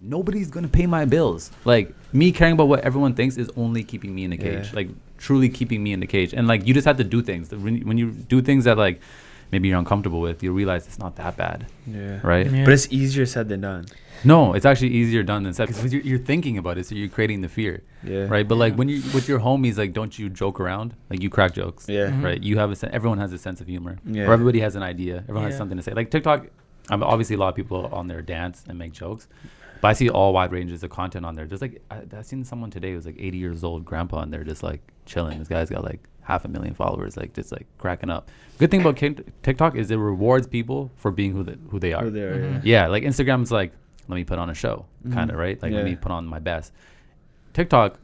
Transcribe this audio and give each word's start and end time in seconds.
nobody's 0.00 0.50
gonna 0.50 0.68
pay 0.68 0.86
my 0.86 1.04
bills. 1.04 1.50
Like 1.64 1.94
me 2.12 2.32
caring 2.32 2.54
about 2.54 2.68
what 2.68 2.80
everyone 2.80 3.14
thinks 3.14 3.36
is 3.36 3.50
only 3.56 3.82
keeping 3.84 4.14
me 4.14 4.24
in 4.24 4.32
a 4.32 4.36
cage. 4.36 4.66
Yeah. 4.68 4.74
Like 4.76 4.88
truly 5.18 5.48
keeping 5.48 5.82
me 5.82 5.92
in 5.92 6.00
the 6.00 6.06
cage. 6.06 6.32
And 6.34 6.46
like 6.46 6.66
you 6.66 6.74
just 6.74 6.86
have 6.86 6.96
to 6.98 7.04
do 7.04 7.22
things. 7.22 7.50
When 7.50 7.80
when 7.82 7.98
you 7.98 8.10
do 8.12 8.40
things 8.42 8.64
that 8.64 8.76
like 8.78 9.00
maybe 9.52 9.68
you're 9.68 9.78
uncomfortable 9.78 10.20
with, 10.20 10.42
you 10.42 10.52
realize 10.52 10.86
it's 10.86 10.98
not 10.98 11.14
that 11.16 11.36
bad, 11.36 11.66
Yeah. 11.86 12.18
right? 12.24 12.50
Yeah. 12.50 12.64
But 12.64 12.74
it's 12.74 12.88
easier 12.90 13.26
said 13.26 13.48
than 13.48 13.60
done. 13.60 13.86
No, 14.24 14.54
it's 14.54 14.64
actually 14.66 14.88
easier 14.88 15.22
done 15.22 15.44
than 15.44 15.52
said 15.54 15.68
because 15.68 15.92
you're, 15.92 16.02
you're 16.02 16.18
thinking 16.18 16.58
about 16.58 16.78
it, 16.78 16.86
so 16.86 16.94
you're 16.96 17.08
creating 17.08 17.42
the 17.42 17.48
fear, 17.48 17.82
Yeah. 18.02 18.26
right? 18.28 18.46
But 18.48 18.56
like 18.56 18.74
when 18.74 18.88
you 18.88 19.02
with 19.14 19.28
your 19.28 19.38
homies, 19.38 19.76
like 19.78 19.92
don't 19.92 20.18
you 20.18 20.28
joke 20.30 20.58
around? 20.58 20.94
Like 21.10 21.22
you 21.22 21.30
crack 21.30 21.54
jokes, 21.54 21.88
Yeah. 21.88 22.10
Mhm. 22.10 22.24
right? 22.24 22.42
You 22.42 22.58
have 22.58 22.70
a 22.72 22.76
sen- 22.76 22.90
everyone 22.92 23.18
has 23.18 23.32
a 23.32 23.38
sense 23.38 23.60
of 23.60 23.68
humor, 23.68 23.98
Yeah. 24.04 24.24
or 24.26 24.32
everybody 24.32 24.58
has 24.60 24.74
an 24.74 24.82
idea. 24.82 25.18
Everyone 25.28 25.44
has 25.44 25.56
something 25.56 25.76
to 25.76 25.82
say. 25.82 25.92
Like 25.92 26.10
TikTok, 26.10 26.46
um, 26.90 27.02
obviously 27.04 27.36
a 27.36 27.38
lot 27.38 27.48
of 27.50 27.54
people 27.54 27.86
on 27.92 28.08
there 28.08 28.22
dance 28.22 28.64
and 28.68 28.76
make 28.78 28.92
jokes, 28.92 29.28
but 29.86 29.90
I 29.90 29.92
see 29.92 30.08
all 30.10 30.32
wide 30.32 30.50
ranges 30.50 30.82
of 30.82 30.90
content 30.90 31.24
on 31.24 31.36
there. 31.36 31.46
Just 31.46 31.62
like 31.62 31.80
I, 31.90 32.02
I 32.18 32.22
seen 32.22 32.42
someone 32.44 32.70
today 32.72 32.92
who's 32.92 33.06
like 33.06 33.14
80 33.18 33.38
years 33.38 33.62
old, 33.62 33.84
grandpa, 33.84 34.20
and 34.22 34.32
they're 34.32 34.42
just 34.42 34.64
like 34.64 34.80
chilling. 35.04 35.38
This 35.38 35.46
guy's 35.46 35.70
got 35.70 35.84
like 35.84 36.00
half 36.22 36.44
a 36.44 36.48
million 36.48 36.74
followers, 36.74 37.16
like 37.16 37.34
just 37.34 37.52
like 37.52 37.66
cracking 37.78 38.10
up. 38.10 38.28
Good 38.58 38.70
thing 38.72 38.80
about 38.80 38.96
TikTok 38.96 39.76
is 39.76 39.90
it 39.92 39.96
rewards 39.96 40.48
people 40.48 40.90
for 40.96 41.12
being 41.12 41.30
who 41.32 41.44
they, 41.44 41.56
who 41.70 41.78
they 41.78 41.92
are. 41.92 42.02
Who 42.02 42.10
they 42.10 42.22
are, 42.22 42.34
Mhm. 42.36 42.60
Yeah, 42.64 42.88
like 42.88 43.04
Instagram's 43.04 43.52
like, 43.52 43.72
let 44.08 44.16
me 44.16 44.24
put 44.24 44.38
on 44.40 44.50
a 44.50 44.54
show, 44.54 44.86
kind 45.12 45.30
of 45.30 45.36
right? 45.36 45.60
Like 45.62 45.72
let 45.72 45.84
me 45.84 45.94
put 45.94 46.10
on 46.10 46.26
my 46.26 46.40
best. 46.40 46.72
TikTok 47.52 47.98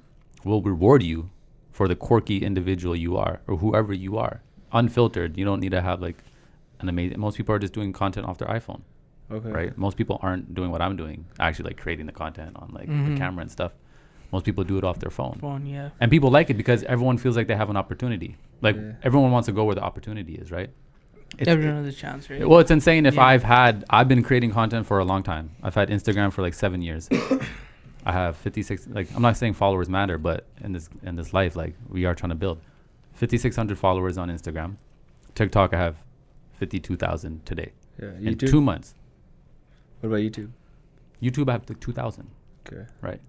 will 0.45 0.63
reward 0.63 1.03
you 1.03 1.31
for 1.73 1.89
the 1.89 1.97
quirky 1.97 2.39
individual 2.45 2.95
you 2.95 3.17
are, 3.17 3.41
or 3.49 3.57
whoever 3.57 3.93
you 3.93 4.19
are, 4.19 4.41
unfiltered. 4.73 5.37
You 5.37 5.45
don't 5.45 5.59
need 5.61 5.71
to 5.73 5.81
have 5.81 6.01
like 6.01 6.19
an 6.81 6.89
amazing. 6.89 7.19
Most 7.19 7.37
people 7.37 7.55
are 7.55 7.59
just 7.59 7.73
doing 7.73 7.93
content 7.93 8.27
off 8.27 8.39
their 8.39 8.49
iPhone, 8.49 8.83
yeah. 8.83 8.83
Okay. 9.33 9.51
right? 9.51 9.79
Most 9.79 9.97
people 9.97 10.19
aren't 10.23 10.55
doing 10.55 10.71
what 10.71 10.81
I'm 10.83 10.97
doing, 10.97 11.25
actually 11.41 11.71
like 11.71 11.79
creating 11.79 12.07
the 12.07 12.13
content 12.13 12.53
on 12.57 12.71
like 12.73 12.89
Mhm. 12.89 13.15
the 13.15 13.17
camera 13.17 13.43
and 13.43 13.51
stuff. 13.51 13.73
Most 14.33 14.45
people 14.45 14.65
do 14.65 14.79
it 14.79 14.85
off 14.85 14.99
their 14.99 15.11
phone. 15.11 15.35
Phone, 15.41 15.67
yeah. 15.67 15.91
And 16.01 16.11
people 16.11 16.31
like 16.31 16.49
it 16.51 16.55
because 16.57 16.83
everyone 16.85 17.19
feels 17.19 17.37
like 17.37 17.47
they 17.49 17.57
have 17.57 17.71
an 17.71 17.77
opportunity. 17.77 18.37
Like 18.63 18.77
Yeah. 18.77 18.93
everyone 19.03 19.31
wants 19.31 19.47
to 19.47 19.53
go 19.53 19.65
where 19.65 19.75
the 19.75 19.83
opportunity 19.83 20.35
is, 20.35 20.51
right? 20.51 20.71
It's- 21.39 21.49
Everyone 21.49 21.85
has 21.85 21.95
a 21.95 21.97
chance, 21.97 22.29
right? 22.31 22.47
well, 22.49 22.59
it's 22.59 22.71
insane 22.71 23.07
if 23.07 23.15
Yeah. 23.15 23.25
I've 23.25 23.43
had 23.43 23.85
I've 23.91 24.09
been 24.09 24.23
creating 24.23 24.51
content 24.53 24.87
for 24.87 24.99
a 24.99 25.05
long 25.05 25.23
time. 25.23 25.51
I've 25.63 25.75
had 25.75 25.89
Instagram 25.91 26.33
for 26.33 26.43
like 26.43 26.55
seven 26.55 26.83
years. 26.83 27.09
I 28.05 28.13
have 28.13 28.37
56 28.37 28.89
like 28.89 29.09
I'm 29.15 29.23
not 29.23 29.37
saying 29.37 29.55
followers 29.55 29.89
matter, 29.89 30.19
but 30.19 30.47
in 30.63 30.73
this 30.73 30.89
in 31.03 31.15
this 31.17 31.33
life 31.33 31.55
like 31.57 31.75
we 31.89 32.05
are 32.05 32.15
trying 32.15 32.31
to 32.31 32.35
build 32.37 32.59
5600 33.15 33.79
followers 33.79 34.19
on 34.19 34.29
Instagram. 34.29 34.77
TikTok 35.35 35.73
I 35.75 35.79
have 35.79 35.97
52,000 36.55 37.45
today 37.47 37.73
Yeah. 38.01 38.09
in 38.21 38.35
YouTube. 38.35 38.51
2 38.51 38.61
months. 38.61 38.95
What 40.03 40.09
about 40.09 40.17
YouTube? 40.21 40.51
YouTube 41.23 41.49
I 41.49 41.53
have 41.53 41.69
like 41.69 41.81
2000, 41.81 42.29
Okay. 42.67 42.85
right? 43.01 43.21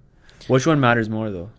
Which 0.48 0.66
one 0.68 0.80
matters 0.80 1.08
more 1.10 1.30
though? 1.32 1.50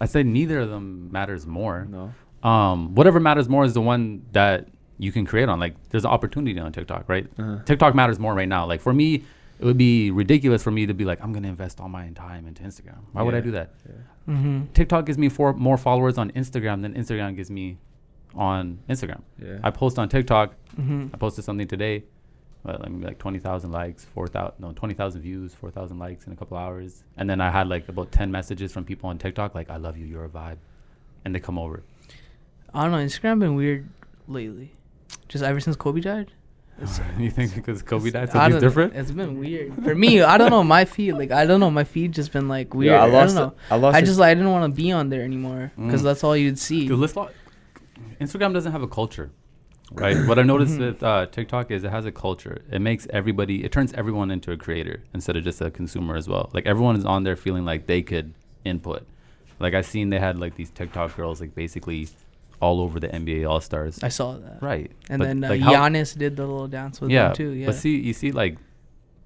I 0.00 0.06
say 0.06 0.22
neither 0.22 0.60
of 0.60 0.70
them 0.70 1.10
matters 1.10 1.46
more. 1.46 1.86
No. 1.90 2.12
Um 2.48 2.94
whatever 2.94 3.18
matters 3.20 3.48
more 3.48 3.64
is 3.64 3.74
the 3.74 3.80
one 3.80 4.24
that 4.32 4.68
you 4.98 5.12
can 5.12 5.24
create 5.26 5.48
on 5.48 5.58
like 5.58 5.74
there's 5.88 6.04
an 6.04 6.10
opportunity 6.10 6.58
on 6.60 6.70
TikTok, 6.72 7.08
right? 7.08 7.26
Uh-huh. 7.38 7.58
TikTok 7.64 7.94
matters 7.94 8.18
more 8.18 8.34
right 8.34 8.48
now. 8.48 8.66
Like 8.66 8.80
for 8.82 8.92
me, 8.92 9.24
it 9.58 9.64
would 9.64 9.76
be 9.78 10.10
ridiculous 10.10 10.62
for 10.62 10.70
me 10.70 10.86
to 10.86 10.94
be 10.94 11.04
like, 11.04 11.22
I'm 11.22 11.32
gonna 11.32 11.48
invest 11.48 11.80
all 11.80 11.88
my 11.88 12.08
time 12.10 12.46
into 12.46 12.62
Instagram. 12.62 12.98
Why 13.12 13.22
would 13.22 13.34
I 13.34 13.40
do 13.40 13.50
that? 13.52 13.74
Yeah. 13.86 14.34
Mm-hmm. 14.34 14.60
TikTok 14.74 15.06
gives 15.06 15.18
me 15.18 15.28
four 15.28 15.52
more 15.54 15.76
followers 15.78 16.18
on 16.18 16.30
Instagram 16.32 16.82
than 16.82 16.94
Instagram 16.94 17.34
gives 17.34 17.50
me 17.50 17.78
on 18.34 18.78
Instagram. 18.88 19.22
Yeah. 19.42 19.58
I 19.64 19.70
post 19.70 19.98
on 19.98 20.08
TikTok. 20.08 20.54
Mm-hmm. 20.78 21.08
I 21.12 21.16
posted 21.16 21.44
something 21.44 21.66
today. 21.66 22.04
Well, 22.62 22.80
I 22.84 22.88
mean, 22.88 23.00
like 23.00 23.18
twenty 23.18 23.38
thousand 23.38 23.72
likes, 23.72 24.04
four 24.04 24.26
thousand 24.28 24.54
no 24.60 24.72
twenty 24.72 24.94
thousand 24.94 25.22
views, 25.22 25.54
four 25.54 25.70
thousand 25.70 25.98
likes 25.98 26.26
in 26.26 26.32
a 26.32 26.36
couple 26.36 26.56
hours, 26.58 27.02
and 27.16 27.28
then 27.28 27.40
I 27.40 27.50
had 27.50 27.68
like 27.68 27.88
about 27.88 28.12
ten 28.12 28.30
messages 28.30 28.70
from 28.72 28.84
people 28.84 29.08
on 29.08 29.16
TikTok 29.18 29.54
like, 29.54 29.70
"I 29.70 29.76
love 29.76 29.96
you, 29.96 30.04
you're 30.04 30.24
a 30.26 30.28
vibe," 30.28 30.58
and 31.24 31.34
they 31.34 31.40
come 31.40 31.58
over. 31.58 31.82
I 32.74 32.82
don't 32.82 32.92
know. 32.92 32.98
Instagram 32.98 33.38
been 33.40 33.54
weird 33.54 33.88
lately. 34.28 34.72
Just 35.28 35.42
ever 35.42 35.58
since 35.60 35.74
Kobe 35.76 36.00
died. 36.00 36.32
You 37.18 37.30
think 37.30 37.54
because 37.54 37.82
Kobe 37.82 38.10
died, 38.10 38.32
so 38.32 38.38
I 38.38 38.48
different? 38.58 38.94
It's 38.96 39.10
been 39.10 39.38
weird 39.38 39.74
for 39.84 39.94
me. 39.94 40.22
I 40.22 40.38
don't 40.38 40.50
know 40.50 40.64
my 40.64 40.84
feed. 40.86 41.12
Like 41.12 41.30
I 41.30 41.44
don't 41.46 41.60
know 41.60 41.70
my 41.70 41.84
feed 41.84 42.12
just 42.12 42.32
been 42.32 42.48
like 42.48 42.72
weird. 42.74 42.92
Yeah, 42.92 43.02
I 43.02 43.06
I, 43.06 43.10
lost. 43.10 43.34
don't 43.34 43.42
know. 43.44 43.48
it- 43.52 43.72
I 43.72 43.76
lost. 43.76 43.96
I 43.96 44.00
just 44.00 44.18
like 44.18 44.30
I 44.30 44.34
didn't 44.34 44.50
want 44.50 44.70
to 44.70 44.74
be 44.82 44.90
on 44.92 45.08
there 45.10 45.22
anymore 45.22 45.72
because 45.76 46.00
Mm. 46.00 46.04
that's 46.04 46.24
all 46.24 46.34
you'd 46.36 46.58
see. 46.58 46.88
Dude, 46.88 46.98
let's 46.98 47.16
lo- 47.16 47.28
Instagram 48.20 48.54
doesn't 48.54 48.72
have 48.72 48.82
a 48.82 48.88
culture, 48.88 49.30
right? 49.92 50.16
what 50.26 50.38
I 50.38 50.42
noticed 50.42 50.74
Mhm. 50.74 50.78
with 50.80 51.02
uh, 51.02 51.26
TikTok 51.26 51.70
is 51.70 51.84
it 51.84 51.90
has 51.90 52.04
a 52.06 52.12
culture. 52.12 52.62
It 52.70 52.80
makes 52.80 53.06
everybody, 53.10 53.64
it 53.64 53.72
turns 53.72 53.92
everyone 53.94 54.30
into 54.30 54.52
a 54.52 54.56
creator 54.56 55.02
instead 55.14 55.36
of 55.36 55.44
just 55.44 55.60
a 55.60 55.70
consumer 55.70 56.16
as 56.16 56.28
well. 56.28 56.50
Like 56.52 56.66
everyone 56.66 56.96
is 56.96 57.04
on 57.04 57.24
there 57.24 57.36
feeling 57.36 57.64
like 57.64 57.86
they 57.86 58.02
could 58.02 58.34
input. 58.64 59.06
Like 59.58 59.74
I 59.74 59.82
seen 59.82 60.10
they 60.10 60.18
had 60.18 60.38
like 60.38 60.54
these 60.56 60.70
TikTok 60.70 61.16
girls 61.16 61.40
like 61.40 61.54
basically 61.54 62.08
all 62.60 62.80
over 62.80 63.00
the 63.00 63.08
NBA 63.08 63.48
All 63.48 63.60
Stars. 63.60 64.02
I 64.02 64.08
saw 64.08 64.34
that. 64.36 64.62
Right. 64.62 64.90
And 65.08 65.18
But, 65.20 65.24
then 65.26 65.44
uh, 65.44 65.48
like, 65.50 65.60
how- 65.62 65.72
Giannis 65.72 66.16
did 66.16 66.36
the 66.36 66.42
little 66.46 66.68
dance 66.68 67.00
with 67.00 67.10
yeah, 67.10 67.28
them 67.28 67.36
too. 67.36 67.50
Yeah. 67.50 67.66
But 67.66 67.74
see, 67.76 67.96
you 67.98 68.12
see, 68.12 68.32
like 68.32 68.58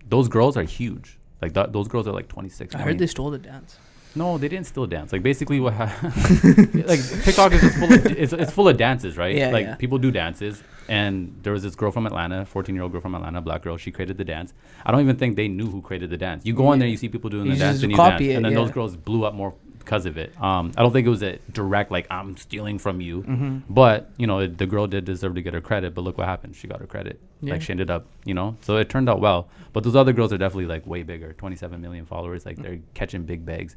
those 0.08 0.28
girls 0.28 0.56
are 0.56 0.62
huge. 0.62 1.18
Like 1.42 1.52
th- 1.54 1.68
those 1.72 1.88
girls 1.88 2.06
are 2.08 2.12
like 2.12 2.28
26. 2.28 2.74
I 2.74 2.78
20. 2.78 2.90
heard 2.90 2.98
they 2.98 3.06
stole 3.06 3.30
the 3.30 3.38
dance. 3.38 3.76
No, 4.16 4.38
they 4.38 4.48
didn't 4.48 4.66
still 4.66 4.86
dance. 4.86 5.12
Like 5.12 5.22
basically, 5.22 5.58
what 5.60 5.72
happened? 5.74 6.84
like 6.86 7.00
TikTok 7.24 7.52
is 7.52 7.60
just 7.60 7.76
full 7.78 7.92
of 7.92 8.06
it's, 8.06 8.32
it's 8.32 8.52
full 8.52 8.68
of 8.68 8.76
dances, 8.76 9.16
right? 9.16 9.34
Yeah, 9.34 9.50
like 9.50 9.66
yeah. 9.66 9.74
people 9.76 9.98
do 9.98 10.10
dances, 10.10 10.62
and 10.88 11.36
there 11.42 11.52
was 11.52 11.62
this 11.62 11.74
girl 11.74 11.90
from 11.90 12.06
Atlanta, 12.06 12.44
14 12.46 12.74
year 12.74 12.82
old 12.84 12.92
girl 12.92 13.00
from 13.00 13.14
Atlanta, 13.14 13.40
black 13.40 13.62
girl. 13.62 13.76
She 13.76 13.90
created 13.90 14.16
the 14.18 14.24
dance. 14.24 14.52
I 14.86 14.92
don't 14.92 15.00
even 15.00 15.16
think 15.16 15.36
they 15.36 15.48
knew 15.48 15.66
who 15.66 15.82
created 15.82 16.10
the 16.10 16.16
dance. 16.16 16.46
You 16.46 16.54
go 16.54 16.68
on 16.68 16.78
there, 16.78 16.86
Yeah. 16.86 16.92
you 16.92 16.96
see 16.98 17.08
people 17.08 17.28
doing 17.30 17.46
You 17.46 17.52
the 17.54 17.58
dance, 17.58 17.82
and 17.82 17.90
you 17.90 17.96
dance, 17.96 18.20
it, 18.22 18.30
and 18.34 18.44
then 18.44 18.52
yeah. 18.52 18.58
those 18.58 18.70
girls 18.70 18.96
blew 18.96 19.24
up 19.24 19.34
more 19.34 19.54
because 19.80 20.06
of 20.06 20.16
it. 20.16 20.32
Um, 20.40 20.72
I 20.78 20.82
don't 20.82 20.92
think 20.92 21.06
it 21.06 21.10
was 21.10 21.22
a 21.22 21.38
direct 21.52 21.90
like 21.90 22.06
I'm 22.10 22.36
stealing 22.36 22.78
from 22.78 23.00
you, 23.00 23.22
Mm-hmm. 23.22 23.58
but 23.68 24.10
you 24.16 24.26
know 24.26 24.46
the 24.46 24.66
girl 24.66 24.86
did 24.86 25.04
deserve 25.04 25.34
to 25.34 25.42
get 25.42 25.54
her 25.54 25.60
credit. 25.60 25.92
But 25.94 26.02
look 26.02 26.18
what 26.18 26.26
happened. 26.28 26.54
She 26.56 26.68
got 26.68 26.80
her 26.80 26.86
credit. 26.86 27.20
Yeah. 27.40 27.54
Like 27.54 27.62
she 27.62 27.72
ended 27.72 27.90
up, 27.90 28.06
you 28.24 28.32
know. 28.32 28.56
So 28.62 28.76
it 28.76 28.88
turned 28.88 29.08
out 29.10 29.20
well. 29.20 29.48
But 29.72 29.82
those 29.82 29.96
other 29.96 30.12
girls 30.12 30.32
are 30.32 30.38
definitely 30.38 30.66
like 30.66 30.86
way 30.86 31.02
bigger. 31.02 31.32
27 31.32 31.80
million 31.80 32.06
followers. 32.06 32.46
Like 32.46 32.56
they're 32.58 32.78
catching 32.94 33.24
big 33.24 33.44
bags. 33.44 33.74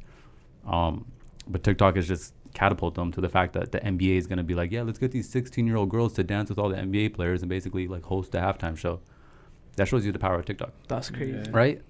Um, 0.66 1.06
but 1.46 1.62
TikTok 1.62 1.96
is 1.96 2.06
just 2.06 2.34
catapult 2.54 2.94
them 2.94 3.12
to 3.12 3.20
the 3.20 3.28
fact 3.28 3.52
that 3.52 3.72
the 3.72 3.80
NBA 3.80 4.16
is 4.16 4.26
going 4.26 4.38
to 4.38 4.44
be 4.44 4.54
like, 4.54 4.70
yeah, 4.72 4.82
let's 4.82 4.98
get 4.98 5.12
these 5.12 5.28
16 5.28 5.66
year 5.66 5.76
old 5.76 5.90
girls 5.90 6.12
to 6.14 6.24
dance 6.24 6.48
with 6.48 6.58
all 6.58 6.68
the 6.68 6.76
NBA 6.76 7.14
players 7.14 7.42
and 7.42 7.48
basically 7.48 7.86
like 7.88 8.02
host 8.04 8.34
a 8.34 8.38
halftime 8.38 8.76
show. 8.76 9.00
That 9.76 9.86
shows 9.86 10.04
you 10.04 10.10
the 10.10 10.18
power 10.18 10.36
of 10.40 10.44
TikTok, 10.44 10.72
That's 10.88 11.08
crazy. 11.08 11.32
Yeah. 11.32 11.44
right? 11.52 11.80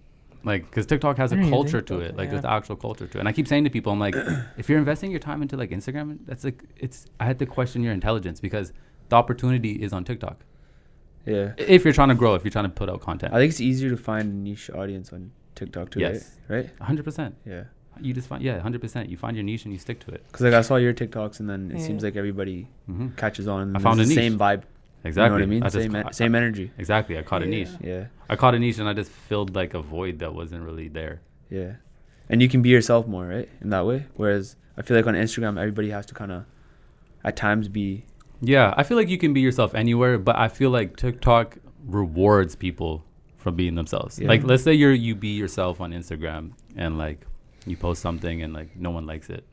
Like, 0.44 0.68
because 0.70 0.86
TikTok 0.86 1.16
has 1.16 1.32
a 1.32 1.36
culture 1.48 1.80
to 1.80 2.00
it, 2.00 2.16
like 2.16 2.26
yeah. 2.26 2.32
there's 2.32 2.44
actual 2.44 2.76
culture 2.76 3.06
to 3.06 3.18
it. 3.18 3.20
And 3.20 3.28
I 3.28 3.32
keep 3.32 3.48
saying 3.48 3.64
to 3.64 3.70
people, 3.70 3.92
I'm 3.92 3.98
like, 3.98 4.14
if 4.58 4.68
you're 4.68 4.78
investing 4.78 5.10
your 5.10 5.20
time 5.20 5.42
into 5.42 5.56
like 5.56 5.70
Instagram, 5.70 6.18
that's 6.26 6.44
like, 6.44 6.62
it's, 6.76 7.06
I 7.18 7.24
had 7.24 7.38
to 7.40 7.46
question 7.46 7.82
your 7.82 7.92
intelligence 7.92 8.40
because 8.40 8.72
the 9.08 9.16
opportunity 9.16 9.72
is 9.72 9.92
on 9.92 10.04
TikTok. 10.04 10.44
Yeah. 11.24 11.52
If 11.56 11.84
you're 11.84 11.94
trying 11.94 12.10
to 12.10 12.14
grow, 12.14 12.34
if 12.34 12.44
you're 12.44 12.50
trying 12.50 12.66
to 12.66 12.70
put 12.70 12.88
out 12.88 13.00
content, 13.00 13.34
I 13.34 13.38
think 13.38 13.50
it's 13.50 13.60
easier 13.60 13.90
to 13.90 13.96
find 13.96 14.32
a 14.32 14.34
niche 14.34 14.70
audience 14.70 15.12
on 15.12 15.32
TikTok 15.54 15.90
too. 15.90 16.00
Yes. 16.00 16.38
Right. 16.48 16.70
Right. 16.80 16.88
100%. 16.88 17.32
Yeah. 17.44 17.64
You 18.02 18.14
just 18.14 18.28
find, 18.28 18.42
yeah, 18.42 18.60
100%. 18.60 19.08
You 19.08 19.16
find 19.16 19.36
your 19.36 19.44
niche 19.44 19.64
and 19.64 19.72
you 19.72 19.78
stick 19.78 20.00
to 20.00 20.10
it. 20.12 20.22
Because 20.26 20.42
like 20.42 20.54
I 20.54 20.62
saw 20.62 20.76
your 20.76 20.92
TikToks 20.94 21.40
and 21.40 21.48
then 21.48 21.70
it 21.72 21.78
Yeah. 21.80 21.86
seems 21.86 22.02
like 22.02 22.16
everybody 22.16 22.66
hmm 22.86 23.08
catches 23.16 23.46
on. 23.48 23.62
And 23.68 23.76
I 23.76 23.80
found 23.80 24.00
a 24.00 24.04
the 24.04 24.08
niche. 24.08 24.16
same 24.18 24.38
vibe. 24.38 24.62
Exactly. 25.04 25.22
You 25.22 25.28
know 25.28 25.34
what 25.34 25.42
I 25.42 25.46
mean? 25.46 25.62
just 25.62 25.74
same, 25.74 25.92
ca- 25.92 25.98
en- 25.98 26.12
same 26.12 26.34
energy. 26.34 26.70
Exactly. 26.78 27.18
I 27.18 27.22
caught 27.22 27.42
a 27.42 27.46
niche. 27.46 27.68
Yeah. 27.80 28.06
I 28.28 28.36
caught 28.36 28.54
a 28.54 28.58
niche 28.58 28.78
and 28.78 28.88
I 28.88 28.92
just 28.94 29.10
filled 29.10 29.54
like 29.54 29.74
a 29.74 29.80
void 29.80 30.18
that 30.18 30.34
wasn't 30.34 30.62
really 30.64 30.88
there. 30.88 31.20
Yeah. 31.50 31.74
And 32.28 32.42
you 32.42 32.48
can 32.48 32.62
be 32.62 32.68
yourself 32.68 33.06
more, 33.06 33.26
right? 33.26 33.48
In 33.60 33.70
that 33.70 33.86
way. 33.86 34.06
Whereas 34.16 34.56
I 34.76 34.82
feel 34.82 34.96
like 34.96 35.06
on 35.06 35.14
Instagram, 35.14 35.58
everybody 35.58 35.90
has 35.90 36.04
to 36.06 36.14
kind 36.14 36.30
of, 36.32 36.44
at 37.24 37.36
times, 37.36 37.68
be. 37.68 38.04
Yeah, 38.40 38.74
I 38.76 38.82
feel 38.82 38.96
like 38.96 39.08
you 39.08 39.18
can 39.18 39.32
be 39.32 39.40
yourself 39.40 39.74
anywhere, 39.74 40.18
but 40.18 40.36
I 40.36 40.48
feel 40.48 40.70
like 40.70 40.96
TikTok 40.96 41.58
rewards 41.86 42.54
people 42.54 43.04
from 43.36 43.54
being 43.56 43.76
themselves. 43.76 44.18
Yeah. 44.18 44.28
Like 44.28 44.42
let's 44.44 44.62
say 44.62 44.74
you're 44.74 44.92
you 44.92 45.14
be 45.14 45.28
yourself 45.28 45.80
on 45.80 45.92
Instagram 45.92 46.52
and 46.76 46.98
like 46.98 47.24
you 47.70 47.76
post 47.76 48.02
something 48.02 48.42
and 48.42 48.52
like 48.52 48.76
no 48.76 48.90
one 48.90 49.06
likes 49.06 49.28
it. 49.30 49.44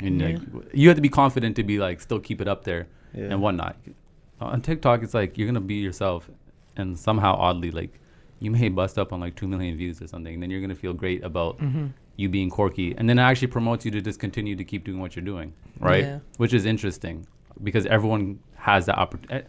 And 0.00 0.20
Yeah. 0.20 0.26
like 0.28 0.40
you 0.74 0.88
have 0.88 0.96
to 0.96 1.02
be 1.02 1.08
confident 1.08 1.56
to 1.56 1.62
be 1.64 1.78
like 1.78 2.00
still 2.00 2.20
keep 2.20 2.40
it 2.40 2.48
up 2.48 2.64
there 2.64 2.86
Yeah. 3.14 3.24
and 3.32 3.40
whatnot. 3.40 3.76
On 4.40 4.60
TikTok 4.60 5.02
it's 5.02 5.14
like 5.14 5.38
you're 5.38 5.46
gonna 5.46 5.60
be 5.60 5.76
yourself 5.76 6.30
and 6.76 6.98
somehow 6.98 7.34
oddly 7.36 7.70
like 7.70 7.98
you 8.40 8.50
may 8.50 8.68
bust 8.68 8.98
up 8.98 9.12
on 9.12 9.20
like 9.20 9.34
two 9.34 9.48
million 9.48 9.76
views 9.78 10.02
or 10.02 10.06
something, 10.06 10.34
and 10.34 10.42
then 10.42 10.50
you're 10.50 10.60
gonna 10.60 10.74
feel 10.74 10.92
great 10.92 11.24
about 11.24 11.58
Mm-hmm. 11.58 11.86
you 12.16 12.28
being 12.28 12.50
quirky 12.50 12.94
and 12.96 13.08
then 13.08 13.18
it 13.18 13.22
actually 13.22 13.48
promotes 13.48 13.84
you 13.84 13.90
to 13.92 14.00
just 14.00 14.18
continue 14.20 14.54
to 14.56 14.64
keep 14.64 14.84
doing 14.84 15.00
what 15.00 15.16
you're 15.16 15.24
doing 15.24 15.52
right 15.80 16.04
Yeah. 16.04 16.18
which 16.38 16.52
is 16.54 16.64
interesting 16.66 17.26
because 17.62 17.84
everyone 17.86 18.38
has 18.56 18.86
that 18.86 18.96
opportunity 18.98 19.46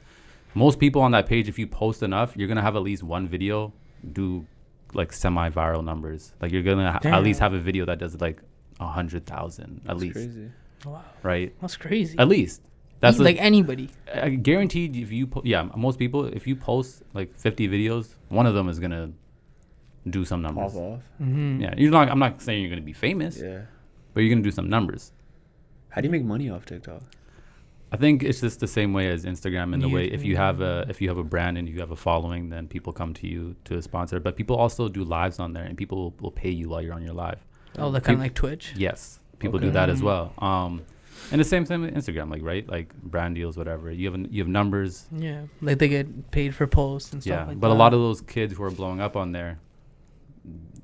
most 0.53 0.77
people 0.79 1.01
on 1.01 1.11
that 1.11 1.25
page 1.27 1.47
if 1.47 1.57
you 1.59 1.65
post 1.67 2.03
enough 2.03 2.35
you're 2.37 2.47
gonna 2.49 2.61
have 2.61 2.75
at 2.75 2.81
least 2.81 3.03
one 3.03 3.25
video 3.27 3.71
do 4.13 4.45
like 4.93 5.11
semi-viral 5.11 5.83
numbers 5.83 6.33
like 6.41 6.51
you're 6.51 6.63
gonna 6.63 6.91
ha- 6.93 6.99
at 7.03 7.23
least 7.23 7.39
have 7.39 7.53
a 7.53 7.59
video 7.59 7.85
that 7.85 7.99
does 7.99 8.19
like 8.21 8.41
a 8.79 8.87
hundred 8.87 9.25
thousand 9.25 9.81
at 9.81 9.87
That's 9.87 9.99
least 10.01 10.13
crazy. 10.13 10.51
Wow, 10.85 11.01
right 11.23 11.53
that's 11.61 11.75
crazy. 11.77 12.17
at 12.17 12.27
least 12.27 12.61
that's 12.99 13.19
E- 13.19 13.23
like 13.23 13.37
anybody. 13.39 13.89
I 14.13 14.29
guaranteed 14.29 14.95
if 14.95 15.11
you 15.11 15.27
po- 15.27 15.41
yeah 15.45 15.63
most 15.75 15.99
people 15.99 16.25
if 16.25 16.47
you 16.47 16.55
post 16.55 17.03
like 17.13 17.35
50 17.37 17.67
videos 17.67 18.09
one 18.29 18.45
of 18.47 18.53
them 18.53 18.69
is 18.69 18.79
gonna 18.79 19.11
do 20.09 20.23
some 20.23 20.41
numbers. 20.41 20.71
Pop 20.73 20.81
off. 20.81 20.99
Mm-hmm. 21.21 21.61
Yeah, 21.61 21.73
you're 21.77 21.91
not. 21.91 22.09
I'm 22.09 22.19
not 22.19 22.41
saying 22.41 22.61
you're 22.61 22.69
gonna 22.69 22.81
be 22.81 22.93
famous, 22.93 23.37
Yeah. 23.41 23.63
but 24.13 24.21
you're 24.21 24.29
gonna 24.29 24.41
do 24.41 24.51
some 24.51 24.69
numbers. 24.69 25.11
How 25.89 25.99
do 26.01 26.07
you 26.07 26.11
make 26.11 26.23
money 26.23 26.49
off 26.49 26.65
TikTok? 26.65 27.01
I 27.91 27.95
think 27.97 28.21
it's 28.23 28.41
just 28.41 28.59
the 28.59 28.67
same 28.67 28.91
way 28.91 29.07
as 29.09 29.23
Instagram 29.23 29.73
in 29.73 29.79
the 29.79 29.87
way 29.87 30.05
if 30.07 30.23
you 30.23 30.35
have 30.35 30.59
a 30.59 30.85
if 30.89 31.01
you 31.01 31.07
have 31.07 31.17
a 31.17 31.23
brand 31.23 31.57
and 31.57 31.69
you 31.69 31.79
have 31.79 31.91
a 31.91 31.95
following, 31.95 32.49
then 32.49 32.67
people 32.67 32.91
come 32.91 33.13
to 33.15 33.27
you 33.27 33.55
to 33.65 33.81
sponsor. 33.81 34.19
But 34.19 34.35
people 34.35 34.57
also 34.57 34.89
do 34.89 35.03
lives 35.05 35.39
on 35.39 35.53
there, 35.53 35.63
and 35.63 35.77
people 35.77 35.97
will, 35.97 36.13
will 36.19 36.31
pay 36.31 36.49
you 36.49 36.67
while 36.69 36.81
you're 36.81 36.93
on 36.93 37.01
your 37.03 37.13
live. 37.13 37.39
Oh, 37.77 37.87
like 37.87 38.01
Peop- 38.03 38.05
kind 38.07 38.15
of 38.17 38.21
like 38.23 38.33
Twitch. 38.33 38.73
Yes, 38.75 39.19
people 39.39 39.57
do 39.59 39.71
that 39.71 39.89
as 39.89 40.01
Mhm. 40.01 40.03
well. 40.03 40.33
Um, 40.39 40.81
and 41.31 41.39
the 41.39 41.45
same 41.45 41.63
thing 41.65 41.81
with 41.81 41.93
Instagram, 41.95 42.29
like 42.29 42.41
right, 42.43 42.67
like 42.67 42.93
brand 43.01 43.35
deals, 43.35 43.55
whatever. 43.57 43.89
You 43.91 44.05
have 44.07 44.15
an, 44.15 44.27
you 44.31 44.41
have 44.41 44.49
numbers. 44.49 45.07
Yeah, 45.11 45.43
like 45.61 45.77
they 45.79 45.87
get 45.87 46.31
paid 46.31 46.53
for 46.55 46.67
posts 46.67 47.13
and 47.13 47.21
stuff 47.23 47.31
Yeah, 47.31 47.45
like 47.47 47.59
but 47.59 47.69
that. 47.69 47.73
a 47.73 47.77
lot 47.77 47.93
of 47.93 47.99
those 48.01 48.19
kids 48.21 48.53
who 48.57 48.63
are 48.63 48.71
blowing 48.71 48.99
up 48.99 49.15
on 49.15 49.31
there, 49.31 49.59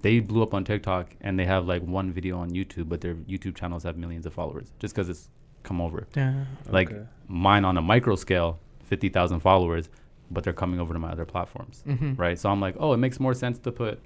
they 0.01 0.19
blew 0.19 0.41
up 0.43 0.53
on 0.53 0.63
TikTok 0.63 1.15
and 1.21 1.37
they 1.39 1.45
have 1.45 1.65
like 1.65 1.81
one 1.83 2.11
video 2.11 2.37
on 2.39 2.51
YouTube, 2.51 2.87
but 2.89 3.01
their 3.01 3.15
YouTube 3.15 3.55
channels 3.55 3.83
have 3.83 3.97
millions 3.97 4.25
of 4.25 4.33
followers 4.33 4.71
just 4.79 4.93
because 4.95 5.09
it's 5.09 5.29
come 5.63 5.81
over. 5.81 6.07
yeah. 6.15 6.45
Like 6.69 6.91
Okay. 6.91 7.03
mine 7.27 7.65
on 7.65 7.77
a 7.77 7.81
micro 7.81 8.15
scale, 8.15 8.59
fifty 8.83 9.09
thousand 9.09 9.39
followers, 9.39 9.89
but 10.31 10.43
they're 10.43 10.53
coming 10.53 10.79
over 10.79 10.93
to 10.93 10.99
my 10.99 11.09
other 11.11 11.25
platforms, 11.25 11.83
Mm-hmm. 11.87 12.15
right? 12.15 12.37
So 12.37 12.49
I'm 12.49 12.59
like, 12.59 12.75
oh, 12.79 12.93
it 12.93 12.97
makes 12.97 13.19
more 13.19 13.33
sense 13.33 13.59
to 13.59 13.71
put 13.71 13.99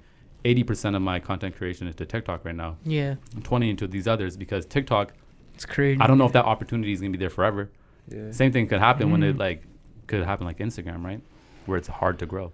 eighty 0.44 0.62
percent 0.62 0.94
of 0.96 1.02
my 1.02 1.18
content 1.20 1.56
creation 1.56 1.86
into 1.86 2.04
TikTok 2.06 2.44
right 2.44 2.54
now, 2.54 2.76
Yeah, 2.84 3.16
and 3.34 3.44
twenty 3.44 3.70
into 3.70 3.86
these 3.86 4.06
others 4.08 4.36
because 4.36 4.64
TikTok. 4.66 5.12
it's 5.54 5.66
crazy. 5.66 6.00
I 6.00 6.06
don't 6.06 6.18
know 6.18 6.26
if 6.26 6.32
that 6.32 6.44
opportunity 6.44 6.92
is 6.92 7.00
gonna 7.00 7.10
be 7.10 7.18
there 7.18 7.30
forever. 7.30 7.70
Yeah. 8.08 8.30
Same 8.30 8.52
thing 8.52 8.66
could 8.68 8.78
happen 8.80 9.10
when 9.10 9.22
it 9.22 9.36
Mhm. 9.36 9.40
like 9.40 9.62
could 10.06 10.24
happen 10.24 10.46
like 10.46 10.58
Instagram, 10.58 11.04
right? 11.04 11.20
Where 11.66 11.76
it's 11.76 11.88
hard 11.88 12.18
to 12.20 12.26
grow. 12.26 12.52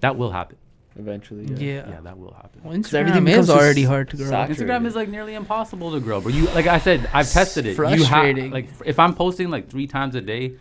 That 0.00 0.16
will 0.16 0.30
happen. 0.32 0.56
Eventually. 0.96 1.44
Yeah. 1.46 1.56
Yeah. 1.58 1.88
Yeah, 1.90 2.00
that 2.02 2.18
will 2.18 2.32
happen. 2.34 2.60
Well, 2.62 2.72
everything 2.74 2.82
Instagram 3.00 3.24
becomes 3.24 3.48
is 3.48 3.54
just 3.54 3.58
already 3.60 3.82
hard 3.84 4.10
to 4.10 4.16
grow. 4.16 4.26
saturated. 4.26 4.62
Instagram 4.66 4.86
is 4.86 4.94
like 4.94 5.08
nearly 5.08 5.34
impossible 5.34 5.92
to 5.92 6.00
grow, 6.00 6.20
but 6.20 6.32
you 6.34 6.46
like 6.48 6.66
I 6.66 6.78
said, 6.78 7.08
I've 7.12 7.30
tested 7.30 7.66
it. 7.66 7.76
You 7.76 8.04
have 8.04 8.36
like 8.52 8.68
if 8.84 8.98
I'm 8.98 9.14
posting 9.14 9.50
like 9.50 9.68
three 9.68 9.86
times 9.86 10.14
a 10.14 10.20
day, 10.20 10.54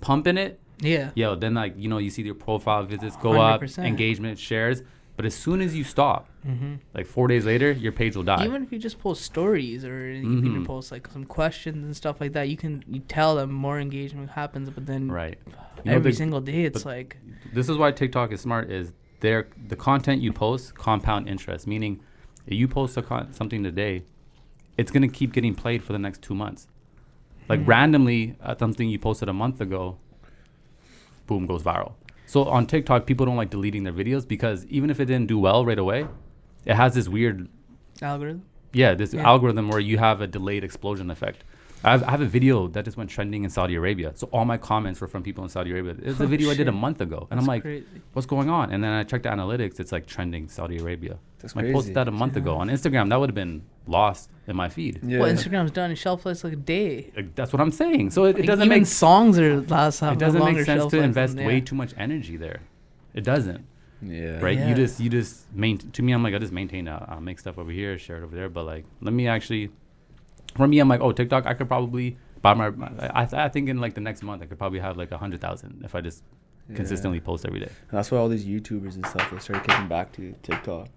pumping 0.00 0.38
it, 0.38 0.60
Yeah. 0.80 1.10
yo, 1.14 1.34
then 1.34 1.54
like 1.54 1.74
you 1.76 1.88
know 1.88 1.98
you 1.98 2.10
see 2.10 2.22
your 2.22 2.34
profile 2.34 2.84
visits 2.84 3.16
go 3.16 3.40
up, 3.40 3.60
100%. 3.60 3.84
engagement 3.86 4.38
shares, 4.38 4.82
but 5.16 5.26
as 5.26 5.34
soon 5.34 5.60
as 5.60 5.74
you 5.76 5.84
stop, 5.84 6.28
Mm-hmm. 6.48 6.76
like 6.94 7.06
four 7.06 7.28
days 7.28 7.44
later, 7.44 7.70
your 7.70 7.92
page 7.92 8.16
will 8.16 8.22
die. 8.22 8.46
Even 8.46 8.62
if 8.62 8.72
you 8.72 8.78
just 8.78 8.98
post 8.98 9.20
stories 9.20 9.84
or 9.84 10.10
you 10.10 10.24
Mhm. 10.26 10.54
can 10.54 10.64
post 10.64 10.90
like 10.90 11.06
some 11.12 11.24
questions 11.26 11.84
and 11.84 11.94
stuff 11.94 12.18
like 12.18 12.32
that, 12.32 12.48
you 12.48 12.56
can 12.56 12.82
you 12.88 13.00
tell 13.00 13.36
them 13.36 13.52
more 13.52 13.78
engagement 13.78 14.30
happens. 14.30 14.70
But 14.70 14.86
then 14.86 15.12
right. 15.12 15.36
You 15.84 15.90
know, 15.90 15.96
every 15.96 16.12
the- 16.12 16.16
single 16.16 16.40
day, 16.40 16.64
it's 16.64 16.86
like 16.86 17.18
this 17.52 17.68
is 17.68 17.76
why 17.76 17.92
TikTok 17.92 18.32
is 18.32 18.40
smart. 18.40 18.70
Is 18.70 18.94
there 19.20 19.48
the 19.68 19.76
content 19.76 20.20
you 20.22 20.32
post 20.32 20.74
compound 20.74 21.28
interest? 21.28 21.66
Meaning, 21.66 22.00
if 22.46 22.54
you 22.54 22.68
post 22.68 22.96
a 22.96 23.02
con- 23.02 23.32
something 23.32 23.62
today, 23.62 24.02
it's 24.76 24.90
gonna 24.90 25.08
keep 25.08 25.32
getting 25.32 25.54
played 25.54 25.82
for 25.82 25.92
the 25.92 25.98
next 25.98 26.22
two 26.22 26.34
months. 26.34 26.66
Like 27.48 27.60
Mhm. 27.60 27.66
randomly, 27.68 28.36
uh, 28.42 28.54
something 28.58 28.88
you 28.88 28.98
posted 28.98 29.28
a 29.28 29.32
month 29.32 29.60
ago, 29.60 29.98
boom, 31.26 31.46
goes 31.46 31.62
viral. 31.62 31.92
So 32.26 32.44
on 32.44 32.66
TikTok, 32.66 33.06
people 33.06 33.26
don't 33.26 33.36
like 33.36 33.50
deleting 33.50 33.84
their 33.84 33.92
videos 33.92 34.26
because 34.26 34.64
even 34.66 34.90
if 34.90 35.00
it 35.00 35.06
didn't 35.06 35.26
do 35.26 35.38
well 35.38 35.64
right 35.66 35.78
away, 35.78 36.06
it 36.64 36.74
has 36.74 36.94
this 36.94 37.08
weird 37.08 37.48
algorithm. 38.00 38.42
yeah, 38.72 38.94
this 38.94 39.12
Yeah. 39.12 39.26
algorithm 39.26 39.68
where 39.68 39.80
you 39.80 39.98
have 39.98 40.20
a 40.20 40.26
delayed 40.28 40.62
explosion 40.62 41.10
effect. 41.10 41.42
I 41.82 41.92
have, 41.92 42.02
I 42.04 42.10
have 42.10 42.20
a 42.20 42.26
video 42.26 42.68
that 42.68 42.84
just 42.84 42.96
went 42.98 43.08
trending 43.08 43.44
in 43.44 43.48
Saudi 43.50 43.74
Arabia. 43.74 44.12
So 44.14 44.28
all 44.32 44.44
my 44.44 44.58
comments 44.58 45.00
were 45.00 45.06
from 45.08 45.22
people 45.22 45.42
in 45.44 45.50
Saudi 45.50 45.70
Arabia. 45.70 45.96
It's 46.02 46.20
a 46.20 46.24
Oh, 46.24 46.26
video 46.26 46.50
I 46.50 46.54
did 46.54 46.68
a 46.68 46.72
month 46.72 47.00
ago, 47.00 47.26
and 47.30 47.38
That's 47.38 47.44
I'm 47.44 47.46
like, 47.46 47.62
crazy. 47.62 47.86
what's 48.12 48.26
going 48.26 48.50
on? 48.50 48.70
And 48.72 48.84
then 48.84 48.92
I 48.92 49.02
checked 49.04 49.22
the 49.24 49.30
analytics. 49.30 49.80
It's 49.80 49.90
like 49.90 50.06
trending 50.06 50.48
Saudi 50.48 50.76
Arabia. 50.78 51.18
That's 51.38 51.56
I 51.56 51.72
posted 51.72 51.94
that 51.94 52.06
a 52.06 52.10
month 52.10 52.36
ago 52.36 52.56
on 52.56 52.68
Instagram. 52.68 53.08
That 53.08 53.18
would 53.18 53.30
have 53.30 53.34
been 53.34 53.62
lost 53.86 54.28
in 54.46 54.56
my 54.56 54.68
feed. 54.68 55.00
Yeah. 55.02 55.20
Well, 55.20 55.32
Instagram's 55.32 55.70
done. 55.70 55.94
Shelf 55.94 56.26
life's 56.26 56.44
like 56.44 56.52
a 56.52 56.56
day. 56.56 57.12
That's 57.34 57.50
what 57.52 57.62
I'm 57.62 57.72
saying. 57.72 58.10
So 58.10 58.24
it, 58.24 58.38
it 58.40 58.46
doesn't 58.46 58.66
even 58.66 58.80
make 58.80 58.86
songs 58.86 59.38
are 59.38 59.62
last 59.62 60.00
have 60.00 60.12
it 60.12 60.18
doesn't 60.18 60.44
make 60.44 60.64
sense 60.66 60.84
to 60.86 61.00
invest 61.02 61.36
than- 61.36 61.46
way 61.46 61.62
too 61.62 61.74
much 61.76 61.94
energy 61.96 62.36
there. 62.36 62.60
It 63.14 63.24
doesn't, 63.24 63.64
Yeah. 64.02 64.38
right? 64.40 64.58
Yeah. 64.58 64.68
You 64.68 64.74
just 64.74 65.00
you 65.00 65.08
just 65.08 65.50
main 65.54 65.78
to 65.78 66.02
me. 66.02 66.12
I'm 66.12 66.22
like 66.22 66.34
I 66.34 66.38
just 66.38 66.52
maintain. 66.52 66.88
Uh, 66.88 67.06
I'll 67.08 67.20
make 67.22 67.38
stuff 67.38 67.56
over 67.56 67.70
here, 67.72 67.98
share 67.98 68.18
it 68.18 68.22
over 68.22 68.36
there. 68.36 68.50
But 68.50 68.66
like, 68.66 68.84
let 69.00 69.14
me 69.14 69.26
actually. 69.26 69.70
For 70.54 70.66
me, 70.66 70.78
I'm 70.78 70.88
like, 70.88 71.00
oh, 71.00 71.12
TikTok. 71.12 71.46
I 71.46 71.54
could 71.54 71.68
probably 71.68 72.16
buy 72.42 72.54
my. 72.54 72.68
I, 73.14 73.28
I 73.32 73.48
think 73.48 73.68
in 73.68 73.78
like 73.78 73.94
the 73.94 74.00
next 74.00 74.22
month, 74.22 74.42
I 74.42 74.46
could 74.46 74.58
probably 74.58 74.80
have 74.80 74.96
like 74.96 75.12
a 75.12 75.18
hundred 75.18 75.40
thousand 75.40 75.82
if 75.84 75.94
I 75.94 76.00
just 76.00 76.22
Yeah. 76.68 76.76
consistently 76.76 77.20
post 77.20 77.44
every 77.46 77.60
day. 77.60 77.66
And 77.90 77.98
that's 77.98 78.10
why 78.10 78.18
all 78.18 78.28
these 78.28 78.44
YouTubers 78.44 78.94
and 78.96 79.06
stuff 79.06 79.30
they 79.30 79.38
started 79.38 79.66
kicking 79.68 79.88
back 79.88 80.12
to 80.12 80.34
TikTok. 80.42 80.88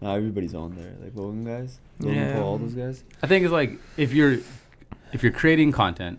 Now 0.00 0.14
everybody's 0.14 0.54
on 0.54 0.74
there, 0.76 0.94
like 1.02 1.12
Logan 1.14 1.44
guys, 1.44 1.78
Logan 2.00 2.16
Yeah. 2.16 2.34
Paul, 2.34 2.44
all 2.44 2.58
those 2.58 2.74
guys. 2.74 3.02
I 3.22 3.26
think 3.26 3.44
it's 3.44 3.52
like 3.52 3.78
if 3.96 4.12
you're 4.12 4.38
if 5.12 5.22
you're 5.22 5.32
creating 5.32 5.72
content 5.72 6.18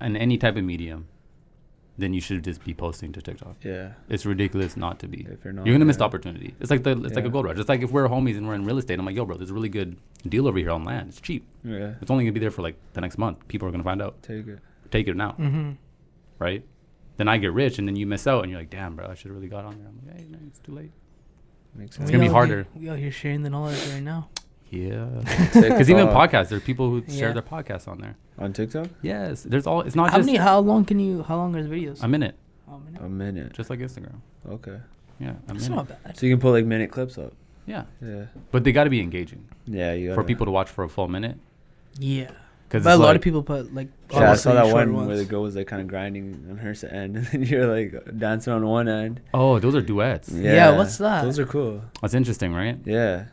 in 0.00 0.16
any 0.16 0.38
type 0.38 0.56
of 0.56 0.64
medium, 0.64 1.06
then 1.98 2.14
you 2.14 2.20
should 2.20 2.42
just 2.42 2.64
be 2.64 2.72
posting 2.74 3.12
to 3.12 3.20
TikTok. 3.22 3.56
Yeah. 3.62 3.92
It's 4.08 4.24
ridiculous 4.24 4.76
not 4.76 4.98
to 5.00 5.06
be. 5.08 5.26
If 5.30 5.44
you're 5.44 5.52
not, 5.52 5.66
You're 5.66 5.74
gonna 5.74 5.84
miss 5.84 5.98
the 5.98 6.04
opportunity. 6.04 6.54
It's 6.60 6.70
like 6.70 6.82
the 6.84 6.92
it's 7.04 7.14
like 7.14 7.24
a 7.26 7.28
gold 7.28 7.44
rush. 7.44 7.58
It's 7.58 7.68
like 7.68 7.82
if 7.82 7.90
we're 7.90 8.08
homies 8.08 8.36
and 8.38 8.48
we're 8.48 8.54
in 8.54 8.64
real 8.64 8.78
estate. 8.78 8.98
I'm 8.98 9.04
like, 9.06 9.14
yo, 9.16 9.24
bro, 9.24 9.36
there's 9.36 9.50
a 9.50 9.54
really 9.54 9.68
good 9.68 9.96
deal 10.28 10.48
over 10.48 10.58
here 10.58 10.70
on 10.70 10.84
land. 10.84 11.10
It's 11.10 11.20
cheap. 11.20 11.44
Yeah. 11.64 11.94
It's 12.00 12.10
only 12.10 12.24
gonna 12.24 12.32
be 12.32 12.40
there 12.40 12.50
for 12.50 12.62
like 12.62 12.76
the 12.94 13.00
next 13.02 13.18
month. 13.18 13.46
People 13.48 13.68
are 13.68 13.70
gonna 13.70 13.84
find 13.84 14.00
out. 14.00 14.22
Take 14.22 14.46
it. 14.46 14.58
Take 14.90 15.08
it 15.08 15.16
now, 15.16 15.32
Mm-hmm. 15.38 15.72
right? 16.38 16.64
Then 17.18 17.28
I 17.28 17.36
get 17.36 17.52
rich, 17.52 17.78
and 17.78 17.86
then 17.86 17.94
you 17.96 18.06
miss 18.06 18.26
out, 18.26 18.42
and 18.42 18.50
you're 18.50 18.60
like, 18.60 18.70
damn, 18.70 18.96
bro, 18.96 19.06
I 19.06 19.14
should 19.14 19.26
have 19.26 19.36
really 19.36 19.48
got 19.48 19.64
on 19.66 19.78
there. 19.78 19.86
I'm 19.88 20.00
like, 20.06 20.16
hey, 20.18 20.26
man, 20.28 20.44
it's 20.48 20.58
too 20.60 20.72
late. 20.72 20.90
Makes 21.74 21.96
sense. 21.96 22.04
It's 22.04 22.10
sense. 22.10 22.10
gonna 22.10 22.22
be 22.24 22.28
harder. 22.32 22.66
We 22.74 22.88
out 22.90 22.98
here 22.98 23.12
sharing 23.12 23.42
the 23.42 23.50
knowledge 23.50 23.78
right 23.92 24.02
now. 24.02 24.28
Yeah, 24.72 25.04
Because 25.20 25.52
because 25.68 25.90
even 25.90 26.06
podcasts, 26.08 26.48
there 26.48 26.56
are 26.56 26.60
people 26.62 26.88
who 26.88 27.04
share 27.10 27.32
their 27.34 27.42
podcasts 27.42 27.86
on 27.86 27.98
there. 28.00 28.16
on 28.38 28.52
TikTok, 28.54 28.88
Yes, 29.02 29.42
there's 29.42 29.66
all. 29.66 29.82
It's 29.82 29.94
not 29.94 30.10
How 30.10 30.16
just 30.16 30.26
many? 30.26 30.38
How 30.38 30.58
long 30.60 30.84
can 30.86 30.98
you? 30.98 31.22
How 31.22 31.36
long 31.36 31.54
are 31.54 31.62
the 31.62 31.68
videos? 31.68 32.02
a 32.02 32.08
minute, 32.08 32.34
Oh, 32.68 32.76
a 32.76 32.80
minute. 32.80 33.02
a 33.04 33.08
minute. 33.08 33.52
just 33.52 33.68
like 33.68 33.80
Instagram. 33.80 34.20
Okay. 34.48 34.78
Yeah, 35.20 35.32
a 35.48 35.54
It's 35.54 35.68
minute. 35.68 35.76
not 35.76 35.88
bad. 35.88 36.16
So 36.16 36.24
you 36.26 36.32
can 36.32 36.40
put 36.40 36.52
like 36.52 36.64
minute 36.64 36.90
clips 36.90 37.18
up. 37.18 37.34
Yeah, 37.66 37.84
Yeah. 38.00 38.24
but 38.50 38.64
they 38.64 38.72
got 38.72 38.84
to 38.84 38.90
be 38.90 39.00
engaging 39.00 39.44
Yeah. 39.66 39.92
You 39.92 40.10
for 40.12 40.16
gotta- 40.22 40.26
people 40.28 40.46
to 40.46 40.52
watch 40.52 40.70
for 40.70 40.82
a 40.84 40.88
full 40.88 41.06
minute. 41.06 41.36
Yeah. 41.98 42.30
Because 42.68 42.84
But 42.84 42.94
a 42.94 42.96
lot 42.96 43.14
of 43.14 43.20
people 43.20 43.42
put 43.42 43.74
like. 43.74 43.88
Yeah, 44.10 44.18
I 44.18 44.22
obviously 44.22 44.42
saw 44.42 44.54
that 44.54 44.64
short 44.70 44.74
one 44.88 44.96
where 44.96 45.06
ones. 45.08 45.18
the 45.18 45.26
girl 45.26 45.42
was 45.42 45.54
like 45.54 45.66
kind 45.66 45.82
of 45.82 45.88
grinding 45.88 46.46
on 46.50 46.56
her 46.56 46.70
s- 46.70 46.82
end, 46.84 47.16
and 47.18 47.26
then 47.26 47.42
you're 47.42 47.66
like 47.66 48.16
dancing 48.18 48.54
on 48.54 48.66
one 48.66 48.88
end. 48.88 49.20
Oh, 49.34 49.58
those 49.58 49.74
are 49.74 49.82
duets. 49.82 50.30
Yeah, 50.30 50.74
what's 50.78 50.96
that? 50.96 51.24
Those 51.24 51.38
are 51.38 51.44
cool. 51.44 51.82
That's 52.00 52.14
interesting, 52.14 52.54
right? 52.54 52.78
Yeah. 52.86 53.24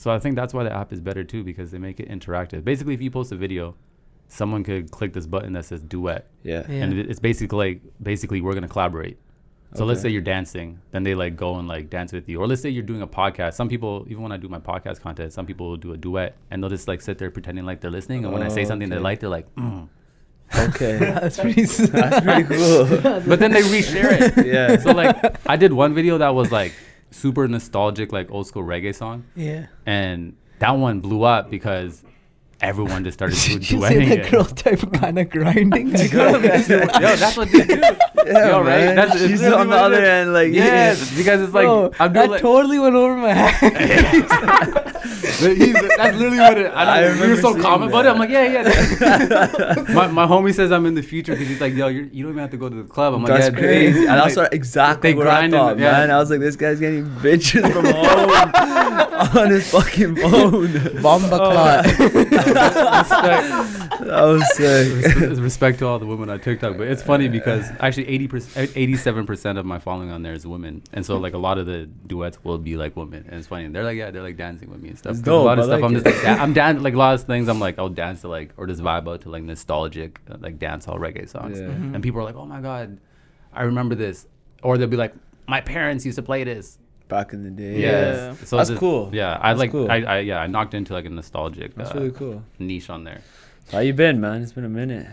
So 0.00 0.10
I 0.10 0.18
think 0.18 0.34
that's 0.34 0.54
why 0.54 0.64
the 0.64 0.72
app 0.72 0.94
is 0.94 1.00
better 1.08 1.24
too 1.24 1.44
because 1.44 1.70
they 1.72 1.76
make 1.78 2.00
it 2.00 2.08
interactive. 2.08 2.64
Basically, 2.64 2.94
if 2.94 3.02
you 3.02 3.10
post 3.10 3.32
a 3.32 3.36
video, 3.36 3.74
someone 4.28 4.64
could 4.64 4.90
click 4.90 5.12
this 5.12 5.26
button 5.26 5.52
that 5.52 5.66
says 5.66 5.82
duet, 5.82 6.26
Yeah. 6.42 6.64
Yeah. 6.70 6.84
and 6.84 6.98
it's 6.98 7.20
basically 7.20 7.58
like 7.58 7.82
basically 8.02 8.40
we're 8.40 8.54
gonna 8.54 8.66
collaborate. 8.66 9.18
So 9.74 9.84
let's 9.84 10.00
say 10.00 10.08
you're 10.08 10.22
dancing, 10.22 10.80
then 10.90 11.02
they 11.02 11.14
like 11.14 11.36
go 11.36 11.56
and 11.58 11.68
like 11.68 11.90
dance 11.90 12.14
with 12.14 12.30
you, 12.30 12.40
or 12.40 12.46
let's 12.48 12.62
say 12.62 12.70
you're 12.70 12.82
doing 12.82 13.02
a 13.02 13.06
podcast. 13.06 13.52
Some 13.54 13.68
people, 13.68 14.06
even 14.08 14.22
when 14.22 14.32
I 14.32 14.38
do 14.38 14.48
my 14.48 14.58
podcast 14.58 15.02
content, 15.02 15.34
some 15.34 15.44
people 15.44 15.68
will 15.68 15.76
do 15.76 15.92
a 15.92 15.98
duet, 15.98 16.34
and 16.50 16.62
they'll 16.62 16.70
just 16.70 16.88
like 16.88 17.02
sit 17.02 17.18
there 17.18 17.30
pretending 17.30 17.66
like 17.66 17.82
they're 17.82 17.90
listening, 17.90 18.24
and 18.24 18.32
when 18.32 18.42
I 18.42 18.48
say 18.48 18.62
Oh, 18.62 18.64
something 18.64 18.88
they 18.88 18.96
okay. 18.96 19.02
like, 19.04 19.20
they're 19.20 19.28
like, 19.28 19.54
mm. 19.54 19.86
Okay. 20.58 20.96
That's 21.20 21.38
pretty. 21.38 21.64
That's 21.66 22.24
pretty 22.24 22.44
cool. 22.44 22.86
but 23.28 23.38
then 23.38 23.52
they 23.52 23.60
reshare 23.62 24.18
it. 24.38 24.46
Yeah. 24.54 24.78
So 24.78 24.92
like 24.92 25.16
I 25.46 25.56
did 25.56 25.74
one 25.74 25.92
video 25.94 26.16
that 26.18 26.34
was 26.34 26.50
like 26.50 26.72
super 27.10 27.46
nostalgic, 27.48 28.12
like 28.12 28.30
old 28.30 28.46
school 28.46 28.62
reggae 28.64 28.94
song, 28.94 29.24
yeah. 29.36 29.66
and 29.86 30.36
that 30.60 30.72
one 30.72 31.00
blew 31.00 31.22
up 31.24 31.50
because 31.50 32.04
everyone 32.60 33.02
just 33.04 33.18
started 33.18 33.38
du- 33.42 33.58
Did 33.58 33.70
you 33.70 33.78
duetting 33.78 33.88
say 33.88 34.04
the 34.16 34.20
it. 34.26 34.30
girl 34.30 34.44
type 34.44 34.92
kind 34.92 35.18
of 35.18 35.30
grinding? 35.30 35.96
I 35.96 36.02
Yo, 36.04 36.08
could've 36.10 36.42
missed 36.42 36.68
Yo, 36.70 36.78
that. 36.80 37.18
that's 37.18 37.36
what 37.36 37.50
they 37.50 37.64
do. 37.64 37.80
Yeah, 38.26 38.48
Yo, 38.48 38.58
right? 38.58 38.66
man. 38.66 38.96
That's- 38.96 39.18
She's 39.20 39.40
really 39.40 39.54
on 39.54 39.70
the 39.70 39.76
other 39.76 40.02
is. 40.02 40.08
end, 40.08 40.32
like 40.34 40.52
Yes, 40.52 41.16
because 41.16 41.40
it's 41.40 41.54
like 41.54 41.64
Bro, 41.64 41.92
I'm 41.98 42.12
that 42.12 42.30
like, 42.30 42.42
totally 42.42 42.78
went 42.78 42.94
over 42.94 43.16
my 43.16 43.32
head. 43.32 44.89
That's 45.20 45.42
literally 45.42 46.38
what 46.38 46.58
it. 46.58 46.66
I, 46.66 46.98
I 46.98 47.00
don't, 47.00 47.14
we 47.14 47.20
were 47.20 47.26
remember 47.34 47.42
so 47.42 47.60
calm 47.60 47.82
about 47.82 48.06
it. 48.06 48.08
I'm 48.08 48.18
like, 48.18 48.30
yeah, 48.30 48.62
yeah. 48.62 49.84
my, 49.94 50.06
my 50.06 50.26
homie 50.26 50.54
says 50.54 50.72
I'm 50.72 50.86
in 50.86 50.94
the 50.94 51.02
future 51.02 51.32
because 51.32 51.48
he's 51.48 51.60
like, 51.60 51.74
yo, 51.74 51.88
you're, 51.88 52.04
you 52.04 52.22
don't 52.22 52.32
even 52.32 52.40
have 52.40 52.50
to 52.50 52.56
go 52.56 52.68
to 52.68 52.82
the 52.82 52.88
club. 52.88 53.14
I'm 53.14 53.22
like, 53.22 53.32
That's 53.32 53.54
yeah, 53.54 53.58
crazy. 53.58 54.00
And 54.10 54.18
that's 54.18 54.36
what 54.36 54.52
exactly 54.52 55.12
they 55.12 55.18
what 55.18 55.26
I 55.26 55.48
thought, 55.50 55.78
yeah. 55.78 55.92
man. 55.92 56.10
I 56.10 56.18
was 56.18 56.30
like, 56.30 56.40
this 56.40 56.56
guy's 56.56 56.80
getting 56.80 57.06
bitches 57.06 57.70
from 57.72 57.84
home 57.84 57.90
on 59.36 59.50
his 59.50 59.70
fucking 59.70 60.16
phone. 60.22 61.02
Bomba 61.02 61.36
clot. 61.36 61.86
respect, 61.98 63.48
That 64.00 64.22
was 64.24 64.56
sick. 64.56 65.16
res- 65.20 65.40
respect 65.40 65.78
to 65.80 65.86
all 65.86 65.98
the 65.98 66.06
women 66.06 66.30
on 66.30 66.40
TikTok, 66.40 66.76
but 66.78 66.86
it's 66.88 67.02
funny 67.02 67.28
because 67.28 67.68
actually 67.80 68.08
80 68.08 68.28
percent, 68.28 68.72
87 68.74 69.26
percent 69.26 69.58
of 69.58 69.66
my 69.66 69.78
following 69.78 70.10
on 70.10 70.22
there 70.22 70.32
is 70.32 70.46
women, 70.46 70.82
and 70.92 71.04
so 71.04 71.18
like 71.18 71.34
a 71.34 71.38
lot 71.38 71.58
of 71.58 71.66
the 71.66 71.86
duets 72.06 72.42
will 72.44 72.58
be 72.58 72.76
like 72.76 72.96
women, 72.96 73.24
and 73.28 73.34
it's 73.38 73.46
funny. 73.46 73.64
And 73.64 73.74
they're 73.74 73.84
like, 73.84 73.96
yeah, 73.96 74.10
they're 74.10 74.22
like 74.22 74.36
dancing 74.36 74.70
with 74.70 74.80
me 74.80 74.90
and 74.90 74.98
stuff. 74.98 75.12
It's 75.12 75.20
'Cause 75.22 75.28
a 75.28 75.34
lot 75.36 75.58
of. 75.58 75.64
I 75.64 75.68
stuff 75.68 75.80
like 75.82 75.90
I'm 75.90 75.96
it. 75.96 76.04
just 76.04 76.06
like, 76.06 76.22
da- 76.36 76.42
I'm 76.42 76.52
dan- 76.52 76.82
like 76.82 76.94
a 76.94 76.98
lot 76.98 77.14
of 77.14 77.22
things 77.24 77.48
I'm 77.48 77.60
like, 77.60 77.78
I'll 77.78 77.88
dance 77.88 78.22
to 78.22 78.28
like 78.28 78.52
or 78.56 78.66
just 78.66 78.80
vibe 78.82 79.08
out 79.12 79.22
to 79.22 79.30
like 79.30 79.42
nostalgic 79.42 80.20
uh, 80.30 80.36
like 80.40 80.58
dance 80.58 80.84
hall 80.84 80.98
reggae 80.98 81.28
songs, 81.28 81.58
Yeah. 81.60 81.66
Mhm. 81.66 81.94
and 81.94 82.02
people 82.02 82.20
are 82.20 82.24
like, 82.24 82.36
oh 82.36 82.46
my 82.46 82.60
god, 82.60 82.98
I 83.52 83.62
remember 83.64 83.94
this, 83.94 84.26
or 84.62 84.78
they'll 84.78 84.88
be 84.88 84.96
like, 84.96 85.14
my 85.46 85.60
parents 85.60 86.06
used 86.06 86.16
to 86.16 86.22
play 86.22 86.44
this. 86.44 86.78
Back 87.10 87.32
in 87.34 87.42
the 87.44 87.50
day. 87.50 87.80
Yeah. 87.82 88.34
So 88.44 88.56
That's 88.56 88.70
this- 88.70 88.78
cool. 88.78 89.10
Yeah, 89.12 89.36
I 89.40 89.50
That's 89.50 89.58
like. 89.58 89.70
cool. 89.72 89.90
I, 89.90 89.96
I 90.02 90.18
yeah, 90.20 90.40
I 90.40 90.46
knocked 90.46 90.72
into 90.74 90.94
like 90.94 91.04
a 91.04 91.10
nostalgic 91.10 91.74
That's 91.74 91.90
uh, 91.90 91.94
really 91.94 92.10
cool. 92.12 92.42
niche 92.58 92.88
on 92.88 93.04
there. 93.04 93.20
How 93.72 93.80
you 93.80 93.92
been, 93.92 94.20
man? 94.20 94.42
It's 94.42 94.52
been 94.52 94.64
a 94.64 94.68
minute. 94.68 95.06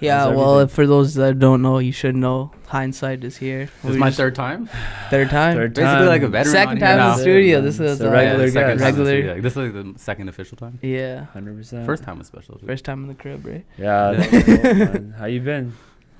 Yeah, 0.00 0.24
How's 0.24 0.36
well, 0.36 0.54
everything? 0.58 0.74
for 0.74 0.86
those 0.88 1.14
that 1.14 1.38
don't 1.38 1.62
know, 1.62 1.78
you 1.78 1.92
should 1.92 2.16
know. 2.16 2.50
Hindsight 2.66 3.22
is 3.22 3.36
here. 3.36 3.68
This 3.84 3.92
is 3.92 3.96
my 3.98 4.08
just- 4.08 4.16
third 4.18 4.34
time. 4.34 4.68
third 5.10 5.30
time. 5.30 5.54
Third 5.54 5.74
time. 5.76 5.84
Basically, 5.84 6.08
like 6.08 6.22
a 6.22 6.28
veteran. 6.28 6.52
Second 6.52 6.70
on 6.70 6.76
here 6.78 6.86
time 6.88 6.92
in 6.98 6.98
now. 6.98 7.14
the 7.16 7.22
studio. 7.22 7.60
This 7.60 7.74
is 7.78 7.92
It's 7.92 8.00
a 8.00 8.08
uh, 8.08 8.12
regular 8.12 8.50
second 8.50 8.78
guest. 8.78 8.82
time 8.82 8.94
the 8.96 9.04
Regular. 9.04 9.22
studio. 9.34 9.40
This 9.42 9.52
is 9.52 9.56
like 9.56 9.72
the 9.94 9.98
second 10.00 10.28
official 10.28 10.56
time. 10.56 10.78
Yeah, 10.82 11.26
Hundred 11.26 11.56
percent. 11.56 11.86
First 11.86 12.02
time 12.02 12.18
was 12.18 12.26
special. 12.26 12.58
too. 12.58 12.66
first 12.66 12.84
time 12.84 13.02
in 13.04 13.08
the 13.08 13.14
crib, 13.14 13.46
right? 13.46 13.64
Yeah. 13.78 14.10
Yeah. 14.12 14.86
cool. 14.88 15.12
How 15.18 15.26
you 15.26 15.40
been? 15.40 15.72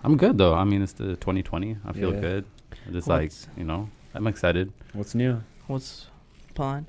I'm 0.04 0.16
good 0.16 0.38
though. 0.38 0.54
I 0.54 0.62
mean, 0.62 0.80
it's 0.82 0.92
the 0.92 1.16
2020. 1.16 1.76
I 1.84 1.92
feel 1.92 2.14
Yeah. 2.14 2.20
good. 2.20 2.44
I'm 2.86 2.92
just 2.92 3.08
like 3.08 3.32
you 3.56 3.64
know, 3.64 3.88
I'm 4.14 4.26
excited. 4.26 4.72
What's 4.92 5.14
new? 5.14 5.42
What's 5.66 6.06
plan? 6.54 6.86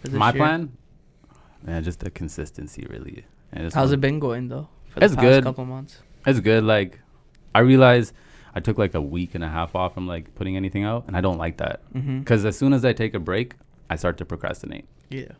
for 0.00 0.08
this 0.08 0.18
My 0.18 0.30
year? 0.30 0.36
plan, 0.38 0.72
man, 1.62 1.82
just 1.84 2.00
the 2.00 2.10
consistency 2.10 2.86
really. 2.88 3.24
And 3.52 3.64
just 3.64 3.74
How's 3.74 3.88
want- 3.90 3.94
it 3.94 4.00
been 4.00 4.18
going 4.18 4.48
though? 4.48 4.68
For 4.90 5.02
It's 5.04 5.12
the 5.12 5.16
past 5.16 5.26
good. 5.28 5.44
Couple 5.44 5.64
months. 5.64 5.98
It's 6.26 6.40
good. 6.40 6.64
Like, 6.64 7.00
I 7.54 7.60
realized 7.60 8.14
I 8.54 8.60
took 8.60 8.78
like 8.78 8.94
a 8.94 9.00
week 9.00 9.34
and 9.34 9.42
a 9.44 9.48
half 9.48 9.74
off 9.74 9.94
from 9.94 10.06
like 10.06 10.34
putting 10.34 10.56
anything 10.56 10.84
out, 10.84 11.04
and 11.06 11.16
I 11.16 11.20
don't 11.20 11.38
like 11.38 11.56
that 11.58 11.80
Mm-hmm. 11.92 12.20
because 12.20 12.44
as 12.44 12.56
soon 12.56 12.72
as 12.72 12.84
I 12.84 12.92
take 12.92 13.14
a 13.14 13.18
break, 13.20 13.54
I 13.90 13.96
start 13.96 14.16
to 14.18 14.24
procrastinate. 14.24 14.86
Yeah. 15.10 15.32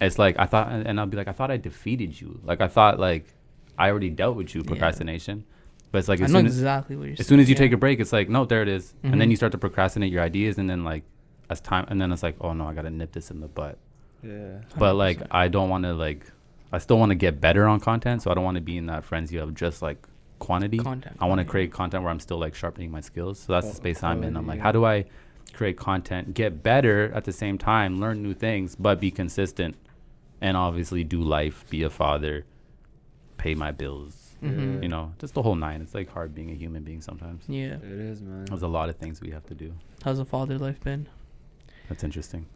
It's 0.00 0.18
like 0.18 0.38
I 0.38 0.46
thought, 0.46 0.70
and 0.70 0.98
I'll 0.98 1.06
be 1.06 1.16
like, 1.16 1.28
I 1.28 1.32
thought 1.32 1.50
I 1.50 1.56
defeated 1.56 2.20
you. 2.20 2.40
Like 2.42 2.60
I 2.60 2.68
thought 2.68 2.98
like 2.98 3.26
I 3.78 3.88
already 3.90 4.10
dealt 4.10 4.36
with 4.36 4.54
you 4.54 4.62
Yeah. 4.62 4.70
Procrastination, 5.90 5.92
but 5.92 5.98
it's 5.98 6.08
like 6.08 6.20
I 6.20 6.24
as 6.24 6.32
know 6.32 6.38
soon 6.40 6.46
as 6.46 6.52
what 6.62 6.88
you're 6.88 7.06
saying. 7.06 7.16
as 7.20 7.26
soon 7.26 7.40
as 7.40 7.48
you 7.48 7.54
yeah. 7.54 7.58
take 7.58 7.72
a 7.72 7.76
break, 7.76 8.00
it's 8.00 8.12
like 8.12 8.28
no, 8.28 8.44
there 8.44 8.62
it 8.62 8.68
is. 8.68 8.94
and 9.02 9.20
then 9.20 9.28
Mhm. 9.28 9.30
you 9.30 9.36
start 9.36 9.52
to 9.52 9.58
procrastinate 9.58 10.12
your 10.12 10.22
ideas, 10.22 10.58
and 10.58 10.68
then 10.68 10.84
like 10.84 11.04
as 11.48 11.60
time, 11.60 11.84
and 11.88 12.00
then 12.00 12.12
it's 12.12 12.22
like, 12.22 12.36
oh 12.40 12.52
no, 12.52 12.66
I 12.66 12.74
gotta 12.74 12.90
nip 12.90 13.12
this 13.12 13.30
in 13.30 13.40
the 13.40 13.48
butt. 13.48 13.78
Yeah. 14.22 14.60
But 14.78 14.94
like 14.94 15.20
I 15.30 15.48
don't 15.48 15.68
want 15.68 15.84
to 15.84 15.94
like, 15.94 16.26
I 16.72 16.78
still 16.78 16.98
want 16.98 17.10
to 17.10 17.16
get 17.16 17.40
better 17.40 17.66
on 17.66 17.80
content, 17.80 18.22
so 18.22 18.30
I 18.30 18.34
don't 18.34 18.44
want 18.44 18.56
to 18.56 18.60
be 18.60 18.76
in 18.76 18.86
that 18.86 19.04
frenzy 19.04 19.36
of 19.38 19.54
just 19.54 19.82
like 19.82 19.98
quantity. 20.38 20.78
content. 20.78 21.16
I 21.20 21.26
want 21.26 21.38
to 21.40 21.44
yeah. 21.44 21.50
create 21.50 21.72
content 21.72 22.02
where 22.02 22.10
I'm 22.12 22.20
still 22.20 22.38
like 22.38 22.54
sharpening 22.54 22.90
my 22.90 23.00
skills. 23.00 23.38
So 23.40 23.52
that's 23.52 23.66
the 23.66 23.72
Qual- 23.72 23.76
space 23.76 24.02
I'm 24.02 24.22
in. 24.24 24.36
I'm 24.36 24.46
like, 24.46 24.58
yeah. 24.58 24.62
how 24.64 24.72
do 24.72 24.84
I 24.84 25.04
create 25.52 25.76
content, 25.76 26.32
get 26.34 26.62
better 26.62 27.10
at 27.12 27.24
the 27.24 27.32
same 27.32 27.58
time, 27.58 27.98
learn 27.98 28.22
new 28.22 28.32
things, 28.34 28.76
but 28.76 29.00
be 29.00 29.10
consistent, 29.10 29.74
and 30.40 30.56
obviously 30.56 31.02
do 31.02 31.20
life, 31.20 31.64
be 31.68 31.82
a 31.82 31.90
father, 31.90 32.44
pay 33.36 33.54
my 33.56 33.72
bills. 33.72 34.19
Mhm. 34.42 34.82
You 34.82 34.88
know, 34.88 35.12
just 35.18 35.34
the 35.34 35.42
whole 35.42 35.54
nine. 35.54 35.80
It's 35.82 35.94
like 35.94 36.08
hard 36.10 36.34
being 36.34 36.50
a 36.50 36.54
human 36.54 36.82
being 36.82 37.00
sometimes. 37.00 37.44
Yeah. 37.48 37.74
It 37.74 37.82
is, 37.84 38.22
man. 38.22 38.46
There's 38.46 38.62
a 38.62 38.68
lot 38.68 38.88
of 38.88 38.96
things 38.96 39.20
we 39.20 39.30
have 39.30 39.44
to 39.46 39.54
do. 39.54 39.72
How's 40.04 40.18
the 40.18 40.24
father 40.24 40.58
life 40.58 40.80
been? 40.80 41.08
That's 41.88 42.04
interesting. 42.04 42.46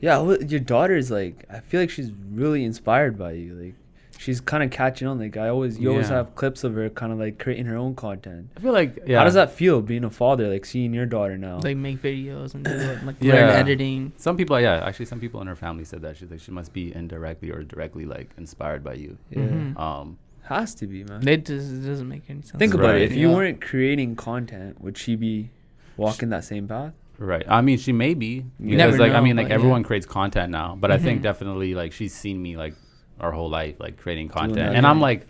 Yeah, 0.00 0.18
well, 0.18 0.42
your 0.42 0.60
daughter's 0.60 1.10
like. 1.10 1.44
I 1.50 1.60
feel 1.60 1.80
like 1.80 1.90
she's 1.90 2.10
really 2.32 2.64
inspired 2.64 3.16
by 3.16 3.32
you. 3.32 3.54
Like, 3.54 3.74
she's 4.18 4.40
kind 4.40 4.64
of 4.64 4.70
catching 4.72 5.06
on. 5.06 5.18
Like, 5.20 5.36
I 5.36 5.48
always, 5.48 5.78
you 5.78 5.90
always 5.90 6.08
have 6.08 6.34
clips 6.34 6.64
of 6.64 6.74
her 6.74 6.90
kind 6.90 7.12
of 7.12 7.20
like 7.20 7.38
creating 7.38 7.66
her 7.66 7.76
own 7.76 7.94
content. 7.94 8.48
I 8.56 8.60
feel 8.60 8.72
like 8.72 8.98
yeah. 9.06 9.18
How 9.18 9.24
does 9.24 9.34
that 9.34 9.52
feel 9.52 9.80
being 9.80 10.02
a 10.02 10.10
father? 10.10 10.48
Like 10.48 10.64
seeing 10.64 10.92
your 10.92 11.06
daughter 11.06 11.38
now. 11.38 11.58
Like 11.58 11.76
make 11.76 12.02
videos 12.02 12.54
and 12.54 12.64
do 12.64 12.70
it, 12.72 13.04
like 13.06 13.16
Yeah. 13.20 13.34
learn 13.34 13.50
editing. 13.50 14.12
Some 14.16 14.36
people, 14.36 14.58
yeah, 14.60 14.82
actually, 14.84 15.06
some 15.06 15.20
people 15.20 15.40
in 15.40 15.46
her 15.46 15.54
family 15.56 15.84
said 15.84 16.02
that 16.02 16.16
she's 16.16 16.30
like 16.30 16.40
she 16.40 16.50
must 16.50 16.72
be 16.72 16.92
indirectly 16.92 17.50
or 17.52 17.62
directly 17.62 18.04
like 18.04 18.30
inspired 18.36 18.82
by 18.82 18.94
you. 18.94 19.18
yeah, 19.30 19.42
Mhm. 19.42 19.78
Um, 19.78 20.18
has 20.44 20.74
to 20.76 20.86
be, 20.86 21.04
man. 21.04 21.26
It 21.26 21.46
just 21.46 21.72
it 21.72 21.86
doesn't 21.86 22.08
make 22.08 22.22
any 22.28 22.42
sense. 22.42 22.58
Think 22.58 22.74
about 22.74 22.86
Right. 22.86 23.02
it. 23.02 23.10
If 23.12 23.16
you 23.16 23.30
Yeah. 23.30 23.36
weren't 23.36 23.60
creating 23.60 24.16
content, 24.16 24.80
would 24.80 24.98
she 24.98 25.16
be 25.16 25.50
walking 25.96 26.30
that 26.30 26.44
same 26.44 26.66
path? 26.68 26.92
Right. 27.18 27.44
I 27.48 27.60
mean, 27.60 27.78
she 27.78 27.92
may 27.92 28.14
be 28.14 28.26
You 28.26 28.42
because 28.58 28.76
never 28.78 28.98
like 28.98 29.12
I 29.12 29.20
mean, 29.20 29.36
like 29.36 29.46
but 29.46 29.50
yeah. 29.50 29.54
everyone 29.54 29.82
creates 29.84 30.06
content 30.06 30.50
now, 30.50 30.76
but 30.80 30.90
I 30.90 30.98
think 30.98 31.20
Mhm. 31.20 31.22
definitely 31.22 31.74
like 31.74 31.92
she's 31.92 32.12
seen 32.14 32.40
me 32.42 32.56
like 32.56 32.74
our 33.20 33.30
whole 33.30 33.48
life 33.50 33.78
like 33.78 33.96
creating 33.98 34.28
content, 34.28 34.74
and 34.74 34.82
yeah. 34.84 34.90
I'm 34.90 35.00
like, 35.00 35.26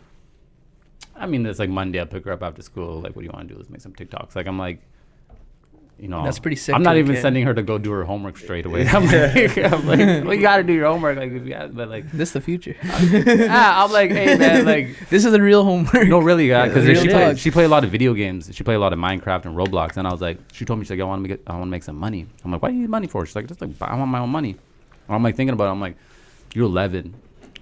I 1.14 1.26
mean, 1.26 1.44
it's 1.44 1.58
like 1.58 1.68
Monday. 1.68 2.00
I 2.00 2.04
pick 2.04 2.24
her 2.24 2.32
up 2.32 2.42
after 2.42 2.62
school. 2.62 3.00
Like, 3.00 3.14
what 3.14 3.22
do 3.22 3.26
you 3.26 3.30
want 3.32 3.48
to 3.48 3.54
do? 3.54 3.58
Let's 3.58 3.68
make 3.70 3.80
some 3.82 3.92
TikToks. 3.92 4.34
Like, 4.34 4.46
I'm 4.46 4.58
like, 4.58 4.80
you 5.98 6.08
know, 6.08 6.24
That's 6.24 6.40
pretty 6.40 6.56
sick 6.56 6.74
I'm 6.74 6.82
not 6.82 6.96
even 6.96 7.14
kid. 7.14 7.22
sending 7.22 7.44
her 7.46 7.54
to 7.54 7.62
go 7.62 7.78
do 7.78 7.92
her 7.92 8.02
homework 8.04 8.36
straight 8.36 8.66
away. 8.66 8.88
I'm 8.88 9.06
like, 9.06 9.56
I'm 9.58 9.86
like, 9.86 9.98
well, 10.24 10.34
you 10.34 10.40
got 10.42 10.56
to 10.56 10.64
do 10.64 10.72
your 10.72 10.86
homework. 10.86 11.16
Like, 11.16 11.30
if 11.30 11.46
you 11.46 11.54
have, 11.54 11.76
but 11.76 11.88
like, 11.88 12.10
This 12.10 12.30
is 12.30 12.32
the 12.32 12.40
future. 12.40 12.74
I'm 12.82 13.92
like, 13.92 14.10
hey 14.10 14.36
man, 14.36 14.64
like. 14.74 15.08
this 15.10 15.24
is 15.24 15.30
the 15.32 15.40
real 15.40 15.64
homework. 15.64 16.08
No, 16.08 16.18
really, 16.20 16.48
yeah, 16.48 16.66
because 16.66 16.86
Real 16.86 17.00
she 17.02 17.08
talk. 17.08 17.16
play, 17.22 17.34
she 17.36 17.50
play 17.50 17.64
a 17.64 17.68
lot 17.68 17.84
of 17.84 17.90
video 17.90 18.14
games. 18.14 18.50
She 18.52 18.64
played 18.64 18.74
a 18.76 18.80
lot 18.80 18.92
of 18.92 18.98
Minecraft 18.98 19.44
and 19.44 19.56
Roblox, 19.56 19.96
and 19.96 20.08
I 20.08 20.12
was 20.12 20.20
like, 20.20 20.38
she 20.52 20.64
told 20.64 20.78
me 20.80 20.84
she's 20.84 20.90
like, 20.90 21.00
I 21.00 21.04
want 21.04 21.22
to 21.24 21.28
make 21.28 21.40
I 21.46 21.52
want 21.52 21.64
to 21.64 21.70
make 21.70 21.82
some 21.84 21.96
money. 21.96 22.26
I'm 22.44 22.50
like, 22.50 22.62
what 22.62 22.68
do 22.70 22.74
you 22.74 22.80
need 22.82 22.90
money 22.90 23.06
for? 23.06 23.24
She's 23.26 23.36
like, 23.36 23.46
just 23.46 23.60
like 23.60 23.70
I 23.80 23.94
want 23.96 24.10
my 24.10 24.18
own 24.18 24.30
money. 24.30 24.50
And 25.06 25.14
I'm 25.16 25.22
like 25.22 25.36
thinking 25.36 25.52
about 25.54 25.66
it. 25.66 25.70
I'm 25.70 25.80
like, 25.80 25.96
you're 26.54 26.66
11, 26.66 27.14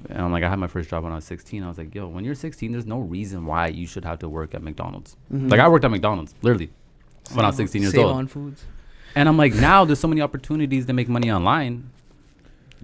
and 0.08 0.18
I'm 0.18 0.32
like, 0.32 0.44
I 0.44 0.48
had 0.48 0.58
my 0.58 0.66
first 0.66 0.88
job 0.88 1.04
when 1.04 1.12
I 1.12 1.16
was 1.16 1.24
16. 1.24 1.62
I 1.62 1.68
was 1.68 1.76
like, 1.78 1.94
yo, 1.94 2.06
when 2.08 2.24
you're 2.24 2.34
16, 2.34 2.72
there's 2.72 2.86
no 2.86 3.00
reason 3.00 3.44
why 3.44 3.66
you 3.68 3.86
should 3.86 4.04
have 4.06 4.18
to 4.20 4.28
work 4.30 4.54
at 4.54 4.62
McDonald's. 4.62 5.16
Mhm. 5.32 5.50
Like 5.50 5.60
I 5.60 5.68
worked 5.68 5.84
at 5.84 5.90
McDonald's, 5.90 6.34
literally, 6.42 6.70
when 7.34 7.44
I 7.44 7.48
was 7.48 7.56
16 7.56 7.82
years 7.82 7.92
Save 7.94 8.04
old. 8.06 8.16
on 8.16 8.26
foods. 8.26 8.64
And 9.14 9.28
I'm 9.28 9.36
like, 9.36 9.54
now 9.54 9.84
there's 9.84 9.98
so 10.00 10.08
many 10.08 10.20
opportunities 10.20 10.86
to 10.86 10.92
make 10.92 11.08
money 11.08 11.30
online. 11.32 11.90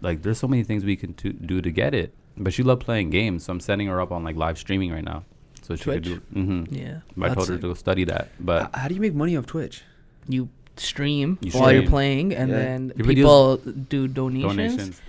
Like, 0.00 0.22
there's 0.22 0.38
so 0.38 0.48
many 0.48 0.62
things 0.64 0.84
we 0.84 0.96
can 0.96 1.14
to, 1.14 1.32
do 1.32 1.60
to 1.62 1.70
get 1.70 1.94
it. 1.94 2.14
But 2.36 2.52
she 2.52 2.62
loved 2.62 2.82
playing 2.82 3.10
games, 3.10 3.44
so 3.44 3.52
I'm 3.52 3.60
setting 3.60 3.86
her 3.86 4.00
up 4.00 4.12
on 4.12 4.22
like 4.22 4.36
live 4.36 4.58
streaming 4.58 4.92
right 4.92 5.04
now, 5.04 5.24
so 5.62 5.74
she 5.74 5.84
could 5.84 6.02
do. 6.02 6.20
Mm-hmm. 6.34 6.74
Yeah. 6.74 6.98
I 7.22 7.28
told 7.32 7.48
her 7.48 7.54
sick. 7.54 7.62
to 7.62 7.68
go 7.68 7.74
study 7.74 8.04
that, 8.04 8.28
but 8.38 8.64
H- 8.64 8.68
how 8.74 8.88
do 8.88 8.94
you 8.94 9.00
make 9.00 9.14
money 9.14 9.36
off 9.38 9.46
Twitch? 9.46 9.82
you 10.28 10.50
stream 10.76 11.38
You 11.40 11.52
while 11.52 11.72
you're 11.72 11.80
stream. 11.82 11.90
playing, 11.90 12.34
and 12.34 12.50
Yeah. 12.50 12.56
then 12.58 12.92
Your 12.96 13.06
videos- 13.06 13.14
people 13.14 13.56
do 13.88 14.06
donations. 14.08 14.52
donations. 14.54 15.02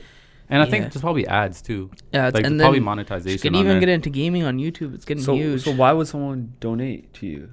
And 0.50 0.62
I 0.62 0.66
think 0.66 0.84
Yeah. 0.84 0.90
there's 0.90 1.02
probably 1.02 1.28
ads 1.28 1.62
too, 1.62 1.92
Yeah, 2.14 2.28
it's- 2.30 2.34
like 2.36 2.46
and 2.46 2.58
probably 2.58 2.80
then 2.80 2.86
monetization. 2.86 3.34
you 3.34 3.40
can 3.40 3.56
on 3.56 3.60
even 3.60 3.72
there. 3.74 3.80
get 3.82 3.90
into 3.90 4.10
gaming 4.10 4.44
on 4.44 4.58
YouTube. 4.58 4.96
It's 4.96 5.04
getting 5.04 5.22
So, 5.24 5.36
huge 5.36 5.64
so 5.64 5.72
why 5.74 5.92
would 5.92 6.08
someone 6.08 6.54
donate 6.62 7.14
to 7.16 7.28
you? 7.28 7.50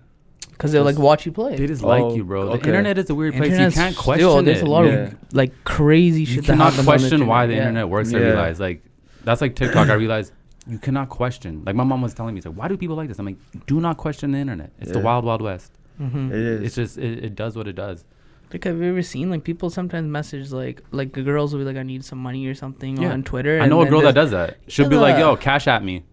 Because 0.57 0.73
they'll 0.73 0.85
like 0.85 0.99
watch 0.99 1.27
you 1.27 1.33
play. 1.33 1.57
They 1.57 1.67
just 1.67 1.83
Oh, 1.85 1.89
like 1.89 2.17
you, 2.17 2.25
bro. 2.25 2.47
The 2.47 2.51
okay. 2.53 2.69
internet 2.71 2.97
is 2.99 3.11
a 3.11 3.15
weird 3.15 3.35
place. 3.35 3.51
Internet's- 3.53 3.77
you 3.77 3.83
can't 3.83 3.97
yo, 3.97 4.03
question 4.03 4.27
there's 4.27 4.39
it. 4.39 4.45
There's 4.45 4.63
a 4.63 4.67
lot 4.71 4.85
Yeah. 4.87 4.93
of 4.93 5.15
like 5.33 5.53
crazy 5.65 6.21
you 6.21 6.27
shit 6.27 6.37
that 6.47 6.53
cannot 6.53 6.65
happens 6.73 6.79
on 6.81 6.85
question 6.99 7.27
why 7.27 7.47
the 7.47 7.53
yeah. 7.55 7.59
internet 7.61 7.89
works. 7.89 8.13
I 8.15 8.19
Yeah. 8.19 8.25
realize 8.27 8.61
like 8.61 8.83
that's 9.25 9.41
like 9.41 9.55
TikTok. 9.57 9.89
I 9.91 9.95
realize 9.95 10.33
you 10.67 10.79
cannot 10.79 11.09
question. 11.11 11.63
Like 11.67 11.75
my 11.77 11.85
mom 11.85 12.01
was 12.03 12.15
telling 12.15 12.35
me, 12.35 12.39
it's 12.39 12.47
like, 12.47 12.57
why 12.57 12.69
do 12.69 12.77
people 12.77 12.97
like 12.97 13.09
this? 13.09 13.19
I'm 13.19 13.27
like, 13.27 13.37
do 13.67 13.81
not 13.81 13.97
question 13.99 14.33
the 14.33 14.39
internet. 14.39 14.71
It's 14.81 14.93
the 14.93 14.99
Yeah. 14.99 15.05
wild, 15.05 15.25
wild 15.25 15.43
west. 15.43 15.73
Mhm. 16.01 16.31
It 16.31 16.37
is. 16.39 16.61
It's 16.63 16.75
just 16.77 16.99
it, 16.99 17.25
it 17.25 17.35
does 17.35 17.57
what 17.57 17.69
it 17.69 17.75
does. 17.75 18.05
Like, 18.53 18.65
have 18.65 18.77
you 18.79 18.85
ever 18.91 19.03
seen 19.03 19.31
like 19.31 19.43
people 19.43 19.69
sometimes 19.71 20.09
message 20.09 20.53
like 20.53 20.83
like 20.93 21.13
the 21.13 21.23
girls 21.23 21.53
will 21.53 21.61
be 21.61 21.65
like, 21.67 21.77
I 21.77 21.83
need 21.83 22.05
some 22.05 22.19
money 22.19 22.47
or 22.47 22.55
something 22.55 22.97
Yeah. 23.03 23.13
on 23.13 23.23
Twitter. 23.25 23.61
I 23.61 23.67
know 23.67 23.79
a 23.79 23.83
and 23.83 23.91
girl 23.91 24.01
then 24.01 24.15
that 24.15 24.21
does 24.21 24.31
that. 24.31 24.59
She'll 24.69 24.89
be 24.89 24.97
like, 24.97 25.15
Yeah. 25.17 25.31
"Yo, 25.31 25.37
cash 25.37 25.67
at 25.67 25.83
me." 25.85 26.05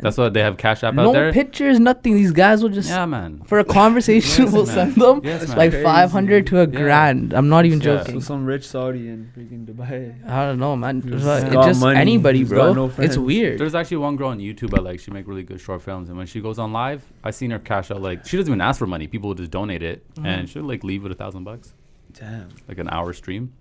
That's 0.00 0.16
what 0.16 0.32
they 0.34 0.40
have 0.42 0.56
cash 0.56 0.84
app 0.84 0.94
no 0.94 1.08
out 1.08 1.12
there. 1.12 1.26
No 1.26 1.32
pictures, 1.32 1.80
nothing. 1.80 2.14
These 2.14 2.32
guys 2.32 2.62
will 2.62 2.68
just 2.70 2.88
yeah, 2.88 3.04
man. 3.06 3.42
for 3.46 3.58
a 3.58 3.64
conversation 3.80 4.44
Yes, 4.44 4.52
we'll 4.52 4.66
man. 4.66 4.74
send 4.74 4.94
them 4.94 5.20
Yes, 5.24 5.48
like 5.56 5.72
five 5.72 6.10
hundred 6.12 6.46
to 6.48 6.58
a 6.60 6.66
Yeah. 6.68 6.80
grand. 6.80 7.32
I'm 7.32 7.48
not 7.48 7.64
even 7.64 7.80
Yeah. 7.80 7.96
joking. 7.98 8.20
So 8.20 8.26
some 8.34 8.44
rich 8.46 8.66
Saudi 8.68 9.08
in 9.08 9.30
freaking 9.36 9.66
Dubai. 9.66 10.14
I 10.28 10.44
don't 10.46 10.58
know, 10.58 10.76
man. 10.76 11.00
Who's 11.00 11.24
It's 11.26 11.52
just 11.52 11.80
money, 11.80 11.98
anybody, 11.98 12.40
who's 12.40 12.48
bro. 12.50 12.72
no 12.72 12.92
it's 12.98 13.16
weird. 13.18 13.58
There's 13.58 13.74
actually 13.74 13.98
one 13.98 14.16
girl 14.16 14.28
on 14.28 14.38
YouTube 14.38 14.78
I 14.78 14.82
like 14.82 15.00
she 15.00 15.10
make 15.10 15.26
really 15.26 15.42
good 15.42 15.60
short 15.60 15.82
films, 15.82 16.08
and 16.08 16.16
when 16.16 16.26
she 16.26 16.40
goes 16.40 16.58
on 16.58 16.72
live, 16.72 17.02
I 17.24 17.30
seen 17.32 17.50
her 17.50 17.58
cash 17.58 17.90
out 17.90 18.00
like 18.00 18.24
she 18.26 18.36
doesn't 18.36 18.50
even 18.52 18.60
ask 18.60 18.78
for 18.78 18.86
money. 18.86 19.06
People 19.08 19.28
will 19.28 19.34
just 19.34 19.50
donate 19.50 19.82
it, 19.82 20.04
Mhm. 20.14 20.26
and 20.26 20.48
she'll 20.48 20.62
like 20.62 20.84
leave 20.84 21.02
with 21.02 21.12
a 21.12 21.16
thousand 21.16 21.44
bucks, 21.44 21.74
Damn. 22.12 22.48
like 22.68 22.78
an 22.78 22.88
hour 22.88 23.12
stream. 23.12 23.52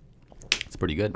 It's 0.66 0.76
pretty 0.76 0.96
good. 0.96 1.16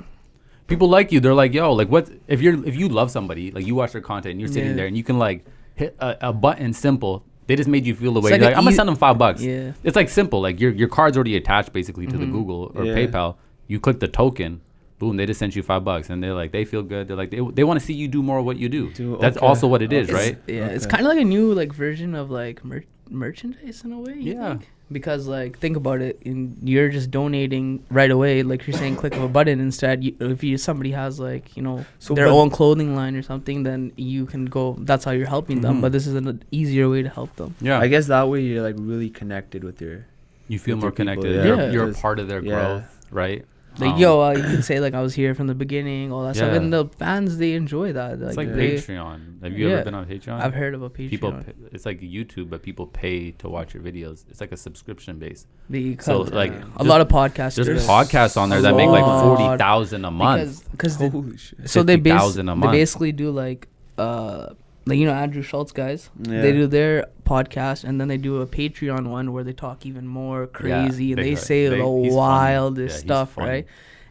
People 0.72 0.88
like 0.90 1.12
you. 1.12 1.20
They're 1.20 1.34
like, 1.44 1.54
yo, 1.54 1.74
like 1.74 1.90
what 1.90 2.10
if 2.28 2.42
you're 2.42 2.66
if 2.66 2.76
you 2.76 2.88
love 2.90 3.12
somebody, 3.12 3.52
like 3.52 3.66
you 3.68 3.76
watch 3.76 3.92
their 3.92 4.02
content, 4.02 4.32
and 4.32 4.40
you're 4.42 4.48
sitting 4.48 4.70
Yeah. 4.72 4.76
there, 4.76 4.88
and 4.88 4.96
you 4.98 5.04
can 5.04 5.20
like 5.20 5.46
hit 5.76 5.96
a, 6.00 6.30
a 6.30 6.34
button 6.34 6.74
simple. 6.74 7.24
They 7.48 7.56
just 7.58 7.68
made 7.70 7.86
you 7.86 7.94
feel 7.96 8.14
the 8.14 8.22
way. 8.22 8.32
like 8.32 8.40
You're 8.42 8.50
an 8.50 8.54
like, 8.54 8.58
I'm 8.58 8.64
gonna 8.64 8.76
send 8.76 8.88
them 8.90 8.96
five 8.96 9.18
bucks. 9.18 9.42
Yeah. 9.42 9.74
It's 9.84 9.96
like 9.96 10.10
simple. 10.10 10.42
Like 10.42 10.60
your 10.60 10.72
your 10.72 10.88
card's 10.88 11.18
already 11.18 11.36
attached 11.36 11.74
basically 11.74 12.08
to 12.08 12.18
the 12.18 12.26
Mhm. 12.26 12.32
Google 12.32 12.72
or 12.76 12.86
Yeah. 12.86 12.96
PayPal. 12.96 13.36
You 13.68 13.80
click 13.80 14.00
the 14.00 14.08
token, 14.08 14.62
boom, 15.00 15.18
they 15.18 15.26
just 15.26 15.40
sent 15.40 15.56
you 15.56 15.64
five 15.64 15.84
bucks, 15.84 16.10
and 16.10 16.24
they're 16.24 16.34
like 16.34 16.52
they 16.54 16.64
feel 16.66 16.84
good. 16.84 17.08
They're 17.10 17.18
like 17.18 17.32
they, 17.32 17.42
they 17.58 17.64
want 17.66 17.80
to 17.80 17.86
see 17.86 17.94
you 17.94 18.08
do 18.08 18.24
more 18.24 18.40
of 18.40 18.46
what 18.46 18.58
you 18.58 18.70
do. 18.70 18.92
Do- 18.94 19.18
That's 19.20 19.38
okay. 19.38 19.46
also 19.46 19.68
what 19.68 19.82
it 19.82 19.92
is, 19.92 20.10
Okay. 20.10 20.18
right? 20.18 20.38
Yeah, 20.48 20.68
it's 20.68 20.86
kind 20.86 21.02
of 21.06 21.10
like 21.14 21.20
a 21.20 21.26
new 21.26 21.54
like 21.54 21.74
version 21.74 22.16
of 22.16 22.30
like 22.32 22.64
mer- 22.64 22.86
merchandise 23.12 23.84
in 23.84 23.92
a 23.92 24.00
way. 24.00 24.16
Yeah. 24.20 24.50
think? 24.50 24.70
Because 24.92 25.26
like 25.26 25.58
think 25.58 25.78
about 25.78 26.02
it, 26.02 26.20
in, 26.24 26.58
you're 26.64 26.90
just 26.90 27.12
donating 27.12 27.86
right 27.90 28.12
away. 28.12 28.44
Like 28.44 28.68
you're 28.68 28.76
saying, 28.78 28.98
click 28.98 29.16
of 29.16 29.22
a 29.24 29.30
button 29.30 29.60
instead. 29.62 30.04
You, 30.04 30.16
if 30.20 30.44
you 30.44 30.58
somebody 30.58 30.92
has 30.92 31.18
like 31.20 31.56
you 31.56 31.64
know 31.64 31.86
So, 32.00 32.14
their 32.14 32.28
own 32.28 32.50
clothing 32.50 32.94
line 32.96 33.16
or 33.16 33.22
something, 33.22 33.64
then 33.64 33.94
you 33.96 34.26
can 34.26 34.46
go. 34.46 34.76
That's 34.80 35.06
how 35.06 35.12
you're 35.12 35.30
helping 35.30 35.62
them. 35.62 35.78
Mhm. 35.78 35.82
But 35.82 35.92
this 35.94 36.08
is 36.08 36.16
an 36.16 36.44
easier 36.52 36.90
way 36.90 37.04
to 37.04 37.10
help 37.10 37.34
them. 37.38 37.56
Yeah, 37.62 37.80
I 37.80 37.88
guess 37.88 38.08
that 38.08 38.28
way 38.28 38.42
you're 38.42 38.62
like 38.64 38.76
really 38.78 39.10
connected 39.10 39.64
with 39.64 39.82
your. 39.82 40.06
you 40.50 40.60
feel 40.60 40.76
more 40.76 40.88
your 40.88 40.92
people, 40.92 41.06
connected. 41.06 41.36
yeah. 41.36 41.46
You're, 41.46 41.58
Yeah. 41.58 41.72
you're 41.72 41.90
a 41.92 41.94
part 41.94 42.20
of 42.20 42.28
their 42.28 42.44
yeah. 42.44 42.52
growth, 42.52 43.06
right? 43.12 43.46
Like 43.80 43.94
Um, 43.94 44.00
yo, 44.00 44.20
uh, 44.22 44.32
you 44.32 44.44
can 44.44 44.62
say 44.64 44.80
like 44.82 44.94
I 44.94 45.02
was 45.02 45.14
here 45.16 45.34
from 45.34 45.48
the 45.48 45.56
beginning, 45.56 46.12
all 46.12 46.26
that 46.26 46.36
stuff, 46.36 46.52
and 46.54 46.74
the 46.74 46.86
fans 46.98 47.38
they 47.38 47.54
enjoy 47.54 47.94
that. 47.94 48.20
Like, 48.20 48.28
It's 48.30 48.38
like 48.38 48.54
they, 48.54 48.76
Patreon. 48.76 49.42
Have 49.44 49.58
you 49.58 49.68
Yeah. 49.70 49.76
ever 49.76 49.84
been 49.86 49.94
on 49.96 50.06
Patreon? 50.06 50.42
I've 50.42 50.54
heard 50.54 50.74
of 50.74 50.82
a 50.82 50.90
Patreon. 50.90 51.10
People, 51.10 51.32
pay, 51.32 51.54
it's 51.72 51.86
like 51.86 52.02
YouTube, 52.02 52.50
but 52.50 52.62
people 52.64 52.86
pay 52.88 53.32
to 53.32 53.48
watch 53.48 53.74
your 53.74 53.82
videos. 53.82 54.26
It's 54.30 54.42
like 54.42 54.52
a 54.52 54.58
subscription 54.58 55.20
base. 55.20 55.48
the 55.70 55.96
So 56.02 56.22
like, 56.22 56.52
a 56.52 56.66
a 56.78 56.84
lot 56.84 57.00
of 57.00 57.08
podcasters. 57.08 57.66
there's 57.66 57.88
podcasts 57.88 58.36
on 58.36 58.50
there 58.50 58.62
that 58.62 58.76
make 58.76 58.90
like 58.90 59.06
forty 59.06 59.58
thousand 59.58 60.04
a 60.04 60.12
month. 60.12 60.70
because 60.72 60.98
because 60.98 61.12
Holy 61.14 61.38
shit. 61.38 61.70
so 61.70 61.82
they 61.82 61.96
base 61.96 62.12
50,000 62.14 62.50
a 62.50 62.56
they 62.56 62.68
basically 62.68 63.12
do 63.14 63.32
like 63.32 63.70
uh 63.98 64.50
like 64.86 64.98
you 64.98 65.06
know 65.06 65.14
Andrew 65.14 65.42
Schulz 65.42 65.72
guys. 65.72 66.10
Yeah. 66.22 66.42
They 66.42 66.52
do 66.54 66.68
their 66.68 67.08
podcast 67.24 67.84
and 67.84 68.00
then 68.02 68.08
they 68.08 68.18
do 68.18 68.42
a 68.42 68.48
Patreon 68.48 69.08
one 69.08 69.32
where 69.32 69.44
they 69.44 69.54
talk 69.54 69.86
even 69.86 70.08
more 70.08 70.48
crazy 70.48 71.14
and 71.14 71.22
they 71.22 71.36
say 71.36 71.68
They- 71.68 71.78
the 71.78 71.88
wildest 71.88 72.96
Yeah, 72.98 73.00
stuff, 73.00 73.34
funny. 73.34 73.48
right? 73.50 73.66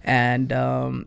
And 0.04 0.52
um 0.52 1.06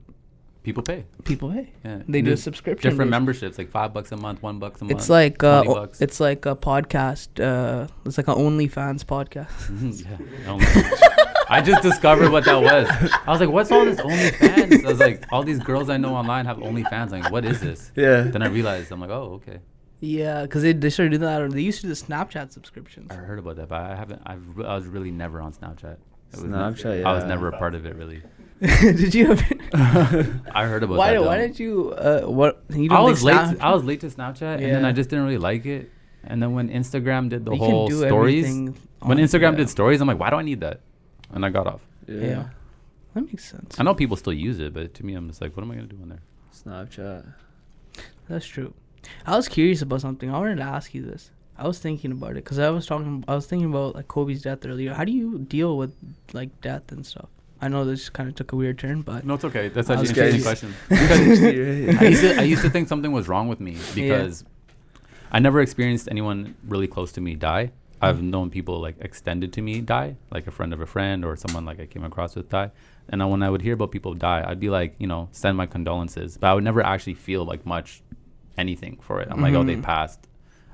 People 0.63 0.81
pay. 0.83 1.03
people 1.25 1.51
pay. 1.51 1.69
Yeah. 1.83 2.01
They 2.07 2.19
And 2.19 2.25
do 2.27 2.33
a 2.33 2.37
subscription. 2.37 2.89
different 2.89 3.09
base. 3.11 3.15
memberships, 3.19 3.57
like 3.57 3.69
five 3.69 3.93
bucks 3.93 4.11
a 4.13 4.17
month, 4.17 4.41
one 4.41 4.59
bucks 4.59 4.79
a 4.81 4.85
month. 4.85 4.97
It's 4.97 5.09
like 5.09 5.43
uh, 5.43 5.63
20 5.63 5.69
o- 5.69 5.81
bucks. 5.81 6.01
it's 6.01 6.19
like 6.21 6.45
a 6.45 6.55
podcast. 6.55 7.27
Uh, 7.43 7.87
it's 8.05 8.17
like 8.17 8.27
an 8.29 8.35
OnlyFans 8.35 9.03
podcast. 9.03 9.49
Mhm, 9.73 10.05
yeah. 10.05 10.89
I 11.49 11.61
just 11.61 11.83
discovered 11.83 12.31
what 12.31 12.45
that 12.45 12.61
was. 12.61 12.87
I 13.27 13.31
was 13.31 13.39
like, 13.41 13.49
"What's 13.49 13.71
all 13.71 13.83
this 13.85 13.99
OnlyFans?" 13.99 14.85
I 14.85 14.87
was 14.87 14.99
like, 14.99 15.25
"All 15.31 15.43
these 15.43 15.59
girls 15.59 15.89
I 15.89 15.97
know 15.97 16.15
online 16.15 16.45
have 16.45 16.57
OnlyFans." 16.57 17.11
I'm 17.11 17.21
like, 17.21 17.31
what 17.31 17.43
is 17.45 17.59
this? 17.59 17.91
Yeah. 17.95 18.21
Then 18.21 18.41
I 18.41 18.47
realized 18.47 18.91
I'm 18.91 19.01
like, 19.01 19.09
"Oh, 19.09 19.33
okay." 19.43 19.59
Yeah, 19.99 20.43
because 20.43 20.63
they, 20.63 20.73
they 20.73 20.89
started 20.89 21.09
doing 21.11 21.21
that. 21.21 21.41
Or 21.41 21.49
they 21.49 21.61
used 21.61 21.81
to 21.81 21.87
do 21.87 21.93
the 21.93 21.95
Snapchat 21.95 22.51
subscriptions. 22.51 23.11
I 23.11 23.15
heard 23.15 23.39
about 23.39 23.57
that, 23.57 23.67
but 23.69 23.81
I 23.81 23.95
haven't. 23.95 24.21
I've, 24.25 24.43
I 24.61 24.75
was 24.75 24.85
really 24.87 25.11
never 25.11 25.41
on 25.41 25.53
Snapchat. 25.53 25.97
It 26.33 26.41
was 26.41 26.43
Snapchat, 26.45 27.05
I 27.05 27.13
was 27.13 27.25
never 27.25 27.49
a 27.49 27.57
part 27.57 27.75
of 27.75 27.85
it 27.85 27.95
really. 27.95 28.23
Did 28.81 29.13
you? 29.13 29.27
Have, 29.27 29.41
I 30.55 30.65
heard 30.65 30.83
about 30.83 30.97
why? 30.97 31.11
that. 31.11 31.21
Why 31.21 31.37
though. 31.37 31.47
did 31.47 31.59
you? 31.59 31.91
Uh, 31.91 32.21
what? 32.21 32.63
You 32.69 32.85
I 32.85 32.95
don't 32.95 33.09
was 33.09 33.21
late. 33.21 33.33
Snap- 33.33 33.57
I 33.61 33.73
was 33.73 33.83
late 33.83 33.99
to 34.01 34.07
Snapchat, 34.07 34.63
and 34.63 34.71
then 34.71 34.85
I 34.85 34.93
just 34.93 35.09
didn't 35.09 35.25
really 35.25 35.37
like 35.37 35.65
it. 35.65 35.91
And 36.23 36.41
then 36.41 36.53
when 36.53 36.69
Instagram 36.69 37.27
did 37.27 37.43
the 37.43 37.51
you 37.51 37.57
whole 37.57 37.89
can 37.89 37.97
do 37.97 38.07
stories, 38.07 38.45
when 39.01 39.17
Instagram 39.17 39.51
yeah. 39.51 39.57
did 39.57 39.69
stories, 39.69 39.99
I'm 39.99 40.07
like, 40.07 40.17
why 40.17 40.29
do 40.29 40.37
I 40.37 40.43
need 40.43 40.61
that? 40.61 40.79
And 41.33 41.45
I 41.45 41.49
got 41.49 41.67
off. 41.67 41.81
Yeah. 42.07 42.49
that 43.13 43.25
makes 43.25 43.43
sense. 43.43 43.77
I 43.77 43.83
know 43.83 43.93
people 43.93 44.15
still 44.15 44.31
use 44.31 44.59
it, 44.59 44.73
but 44.73 44.93
to 44.93 45.05
me, 45.05 45.13
I'm 45.15 45.27
just 45.27 45.41
like, 45.41 45.57
what 45.57 45.63
am 45.63 45.71
I 45.71 45.75
gonna 45.75 45.87
do 45.87 45.99
on 46.01 46.07
there? 46.07 46.21
Snapchat. 46.53 47.33
That's 48.29 48.45
true. 48.45 48.73
I 49.25 49.35
was 49.35 49.49
curious 49.49 49.81
about 49.81 49.99
something. 49.99 50.33
I 50.33 50.39
wanted 50.39 50.57
to 50.57 50.63
ask 50.63 50.93
you 50.93 51.01
this. 51.01 51.31
I 51.57 51.67
was 51.67 51.79
thinking 51.79 52.13
about 52.13 52.31
it 52.31 52.45
because 52.45 52.59
I 52.59 52.69
was 52.69 52.85
talking. 52.85 53.25
I 53.27 53.35
was 53.35 53.45
thinking 53.45 53.69
about 53.69 53.95
like 53.95 54.07
Kobe's 54.07 54.41
death 54.41 54.65
earlier. 54.65 54.93
How 54.93 55.03
do 55.03 55.11
you 55.11 55.39
deal 55.39 55.75
with 55.75 55.93
like 56.31 56.61
death 56.61 56.93
and 56.93 57.05
stuff? 57.05 57.27
I 57.63 57.67
know 57.69 57.85
this 57.85 58.09
kind 58.09 58.27
of 58.29 58.35
took 58.35 58.51
a 58.51 58.55
weird 58.55 58.77
turn, 58.77 59.01
but 59.01 59.25
No, 59.25 59.35
it's 59.35 59.45
okay. 59.45 59.69
That's 59.69 59.89
I 59.89 59.93
actually 59.93 60.01
was 60.01 60.09
an 60.09 60.15
curious. 60.15 60.35
interesting 60.35 60.73
question. 60.89 61.97
I 61.99 62.03
used, 62.09 62.21
to, 62.21 62.39
I 62.39 62.43
used 62.43 62.61
to 62.63 62.69
think 62.69 62.87
something 62.87 63.11
was 63.11 63.27
wrong 63.27 63.47
with 63.47 63.59
me 63.59 63.77
because 63.95 64.43
I 65.31 65.39
never 65.39 65.61
experienced 65.61 66.07
anyone 66.11 66.55
really 66.67 66.87
close 66.87 67.11
to 67.13 67.21
me 67.21 67.35
die. 67.35 67.71
I've 68.01 68.21
known 68.21 68.49
people 68.49 68.81
like 68.81 68.97
extended 68.99 69.53
to 69.53 69.61
me 69.61 69.79
die, 69.79 70.17
like 70.29 70.45
a 70.47 70.51
friend 70.51 70.73
of 70.73 70.81
a 70.81 70.85
friend 70.85 71.23
or 71.23 71.37
someone 71.37 71.63
like 71.63 71.79
I 71.79 71.85
came 71.85 72.03
across 72.03 72.35
with 72.35 72.49
die. 72.49 72.69
And 73.07 73.21
then 73.21 73.29
when 73.29 73.41
I 73.41 73.49
would 73.49 73.61
hear 73.61 73.75
about 73.75 73.91
people 73.91 74.13
die, 74.13 74.43
I'd 74.45 74.59
be 74.59 74.69
like, 74.69 74.95
you 74.99 75.07
know, 75.07 75.29
send 75.31 75.55
my 75.55 75.65
condolences. 75.67 76.37
But 76.37 76.47
I 76.49 76.53
would 76.53 76.65
never 76.65 76.81
actually 76.85 77.13
feel 77.13 77.45
like 77.45 77.65
much 77.65 78.01
anything 78.57 78.97
for 79.01 79.21
it. 79.21 79.29
I'm 79.31 79.39
like, 79.41 79.53
oh, 79.53 79.63
they 79.63 79.77
Mhm. 79.77 79.83
passed. 79.83 80.27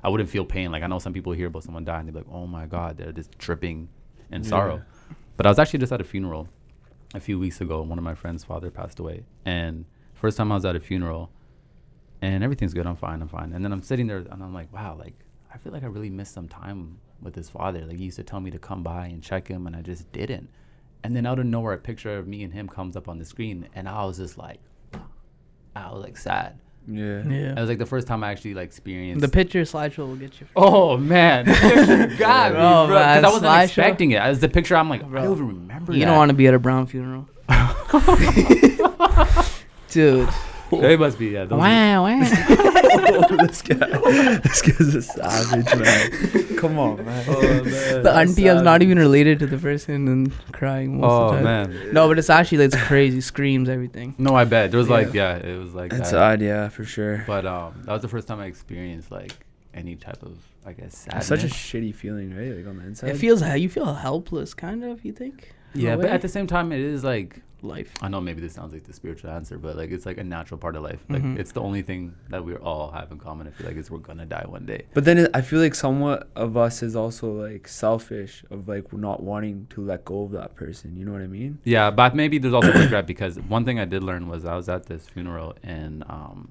I 0.03 0.09
wouldn't 0.09 0.29
feel 0.29 0.43
pain. 0.43 0.71
Like 0.71 0.81
I 0.81 0.87
know 0.87 0.97
some 0.97 1.13
people 1.13 1.31
hear 1.33 1.47
about 1.47 1.63
someone 1.63 1.85
dying, 1.85 2.07
they're 2.07 2.15
like, 2.23 2.33
oh 2.33 2.47
my 2.47 2.65
god, 2.65 2.97
they're 2.97 3.11
just 3.11 3.37
tripping 3.37 3.89
in 4.31 4.41
Yeah. 4.41 4.49
sorrow. 4.49 4.81
But 5.37 5.45
I 5.45 5.49
was 5.49 5.59
actually 5.59 5.79
just 5.79 5.91
at 5.91 6.01
a 6.01 6.03
funeral 6.03 6.49
a 7.13 7.19
few 7.19 7.39
weeks 7.39 7.61
ago. 7.61 7.81
One 7.81 7.97
of 7.97 8.03
my 8.03 8.15
friend's 8.15 8.43
father 8.43 8.69
passed 8.71 8.99
away, 8.99 9.23
and 9.45 9.85
first 10.13 10.37
time 10.37 10.51
I 10.51 10.55
was 10.55 10.65
at 10.65 10.75
a 10.75 10.79
funeral, 10.79 11.31
and 12.21 12.43
everything's 12.43 12.73
good. 12.73 12.85
I'm 12.85 12.95
fine. 12.95 13.21
I'm 13.21 13.27
fine. 13.27 13.53
And 13.53 13.63
then 13.63 13.71
I'm 13.71 13.81
sitting 13.81 14.07
there, 14.07 14.17
and 14.17 14.43
I'm 14.43 14.53
like, 14.53 14.71
wow, 14.73 14.95
like 14.97 15.15
I 15.53 15.57
feel 15.57 15.71
like 15.71 15.83
I 15.83 15.87
really 15.87 16.09
missed 16.09 16.33
some 16.33 16.47
time 16.47 16.99
with 17.21 17.35
his 17.35 17.49
father. 17.49 17.85
Like 17.85 17.97
he 17.97 18.05
used 18.05 18.17
to 18.17 18.23
tell 18.23 18.39
me 18.39 18.51
to 18.51 18.59
come 18.59 18.83
by 18.83 19.07
and 19.07 19.23
check 19.23 19.47
him, 19.47 19.67
and 19.67 19.75
I 19.75 19.81
just 19.81 20.11
didn't. 20.11 20.49
And 21.03 21.15
then 21.15 21.25
out 21.25 21.39
of 21.39 21.45
nowhere, 21.45 21.73
a 21.73 21.77
picture 21.77 22.17
of 22.17 22.27
me 22.27 22.43
and 22.43 22.53
him 22.53 22.67
comes 22.67 22.95
up 22.95 23.07
on 23.07 23.19
the 23.19 23.25
screen, 23.25 23.67
and 23.73 23.87
I 23.87 24.03
was 24.05 24.17
just 24.17 24.37
like, 24.37 24.59
I 25.75 25.91
was 25.91 26.03
like 26.03 26.17
sad. 26.17 26.59
Yeah. 26.87 27.21
yeah, 27.27 27.51
It 27.51 27.59
was 27.59 27.69
like 27.69 27.77
the 27.77 27.85
first 27.85 28.07
time 28.07 28.23
I 28.23 28.31
actually 28.31 28.55
like 28.55 28.65
experienced 28.65 29.21
the 29.21 29.27
picture 29.27 29.61
slideshow 29.61 30.07
will 30.07 30.15
get 30.15 30.39
you. 30.41 30.47
Oh 30.55 30.97
man, 30.97 31.45
the 31.45 31.53
picture 31.53 32.07
got 32.17 32.53
me, 32.53 32.57
oh, 32.59 32.87
Bro, 32.87 32.89
bro. 32.95 32.97
Because 32.97 33.23
I 33.23 33.27
wasn't 33.27 33.43
slideshow. 33.45 33.63
expecting 33.65 34.11
it. 34.11 34.21
As 34.21 34.39
the 34.39 34.49
picture, 34.49 34.75
I'm 34.75 34.89
like, 34.89 35.03
I 35.03 35.07
don't 35.07 35.31
even 35.33 35.47
remember. 35.47 35.93
You 35.93 35.99
that. 35.99 36.05
don't 36.05 36.17
want 36.17 36.29
to 36.29 36.35
be 36.35 36.47
at 36.47 36.55
a 36.55 36.59
Brown 36.59 36.87
funeral, 36.87 37.27
dude. 39.89 40.29
It 40.71 40.99
must 40.99 41.17
be 41.17 41.29
yeah. 41.29 41.45
those 41.45 41.59
Wow, 41.59 42.03
wow. 42.05 42.19
Oh, 43.29 43.35
this 43.47 43.61
guy. 43.61 43.75
This 44.39 44.61
guy's 44.61 44.95
a 44.95 45.01
savage, 45.01 45.75
man. 45.75 46.57
Come 46.57 46.79
on, 46.79 47.05
man. 47.05 47.25
Oh, 47.27 47.41
man. 47.41 47.63
the 48.03 48.11
auntie 48.15 48.47
is 48.47 48.61
not 48.61 48.81
even 48.81 48.97
related 48.99 49.39
to 49.39 49.47
the 49.47 49.57
person 49.57 50.07
and 50.07 50.31
crying 50.51 50.99
most 50.99 51.11
Oh 51.11 51.25
of 51.27 51.31
the 51.31 51.43
time. 51.43 51.71
man. 51.71 51.93
No, 51.93 52.07
but 52.07 52.19
it's 52.19 52.29
actually 52.29 52.63
it's 52.65 52.75
crazy. 52.75 53.21
Screams 53.21 53.69
everything. 53.69 54.15
No, 54.17 54.35
I 54.35 54.45
bet 54.45 54.71
there 54.71 54.77
was 54.77 54.89
like 54.89 55.13
Yeah. 55.13 55.37
yeah, 55.37 55.47
it 55.53 55.57
was 55.59 55.73
like 55.73 55.93
It's 55.93 56.11
that. 56.11 56.19
odd, 56.19 56.41
yeah, 56.41 56.69
for 56.69 56.83
sure. 56.83 57.23
But 57.27 57.45
um, 57.45 57.81
that 57.85 57.93
was 57.93 58.01
the 58.01 58.07
first 58.07 58.27
time 58.27 58.39
I 58.39 58.45
experienced 58.45 59.11
like 59.11 59.33
any 59.73 59.95
type 59.95 60.23
of 60.23 60.37
I 60.65 60.73
guess 60.73 61.07
It's 61.13 61.25
such 61.27 61.43
a 61.43 61.47
shitty 61.47 61.95
feeling, 61.95 62.35
right? 62.35 62.55
Like 62.55 62.67
on 62.67 62.77
the 62.77 62.85
inside. 62.85 63.09
It 63.11 63.17
feels 63.17 63.41
you 63.41 63.69
feel 63.69 63.93
helpless, 63.93 64.53
kind 64.53 64.83
of. 64.83 65.03
You 65.05 65.13
think? 65.13 65.53
Yeah, 65.73 65.95
but 65.95 66.05
way. 66.05 66.11
at 66.11 66.21
the 66.21 66.27
same 66.27 66.47
time, 66.47 66.71
it 66.71 66.79
is 66.79 67.03
like 67.03 67.41
life. 67.63 67.93
I 68.01 68.07
know 68.09 68.21
maybe 68.21 68.41
this 68.41 68.53
sounds 68.53 68.73
like 68.73 68.83
the 68.83 68.93
spiritual 68.93 69.29
answer, 69.31 69.57
but 69.57 69.75
like 69.75 69.91
it's 69.91 70.05
like 70.05 70.17
a 70.17 70.23
natural 70.23 70.57
part 70.57 70.75
of 70.75 70.83
life. 70.83 71.03
Like 71.09 71.23
Mhm. 71.23 71.37
it's 71.39 71.51
the 71.51 71.61
only 71.61 71.81
thing 71.81 72.15
that 72.29 72.43
we 72.43 72.55
all 72.55 72.91
have 72.91 73.11
in 73.11 73.17
common. 73.19 73.47
I 73.47 73.51
feel 73.51 73.67
like 73.67 73.77
is 73.77 73.89
we're 73.91 73.99
gonna 73.99 74.25
die 74.25 74.45
one 74.47 74.65
day. 74.65 74.83
But 74.93 75.05
then 75.05 75.17
it, 75.17 75.31
I 75.33 75.41
feel 75.41 75.59
like 75.59 75.75
somewhat 75.75 76.29
of 76.35 76.55
us 76.57 76.81
is 76.83 76.95
also 76.95 77.31
like 77.31 77.67
selfish 77.67 78.43
of 78.49 78.67
like 78.67 78.91
not 78.93 79.21
wanting 79.23 79.67
to 79.71 79.81
let 79.81 80.05
go 80.05 80.23
of 80.23 80.31
that 80.31 80.55
person. 80.55 80.95
You 80.95 81.05
know 81.05 81.11
what 81.11 81.21
I 81.21 81.27
mean? 81.27 81.59
Yeah, 81.63 81.91
but 81.91 82.15
maybe 82.15 82.37
there's 82.37 82.53
also 82.53 82.71
regret 82.73 83.05
because 83.07 83.39
one 83.39 83.65
thing 83.65 83.79
I 83.79 83.85
did 83.85 84.03
learn 84.03 84.27
was 84.27 84.45
I 84.45 84.55
was 84.55 84.69
at 84.69 84.85
this 84.87 85.07
funeral 85.07 85.55
and 85.63 86.03
um, 86.09 86.49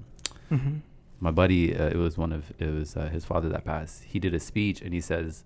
Mm-hmm. 0.51 0.77
my 1.19 1.31
buddy, 1.31 1.75
uh, 1.75 1.87
it 1.89 1.97
was 1.97 2.17
one 2.17 2.31
of 2.31 2.51
it 2.59 2.73
was 2.73 2.97
uh, 2.97 3.09
his 3.09 3.23
father 3.25 3.49
that 3.49 3.65
passed. 3.65 4.03
He 4.05 4.19
did 4.19 4.33
a 4.33 4.39
speech 4.39 4.81
and 4.81 4.93
he 4.93 5.01
says, 5.01 5.43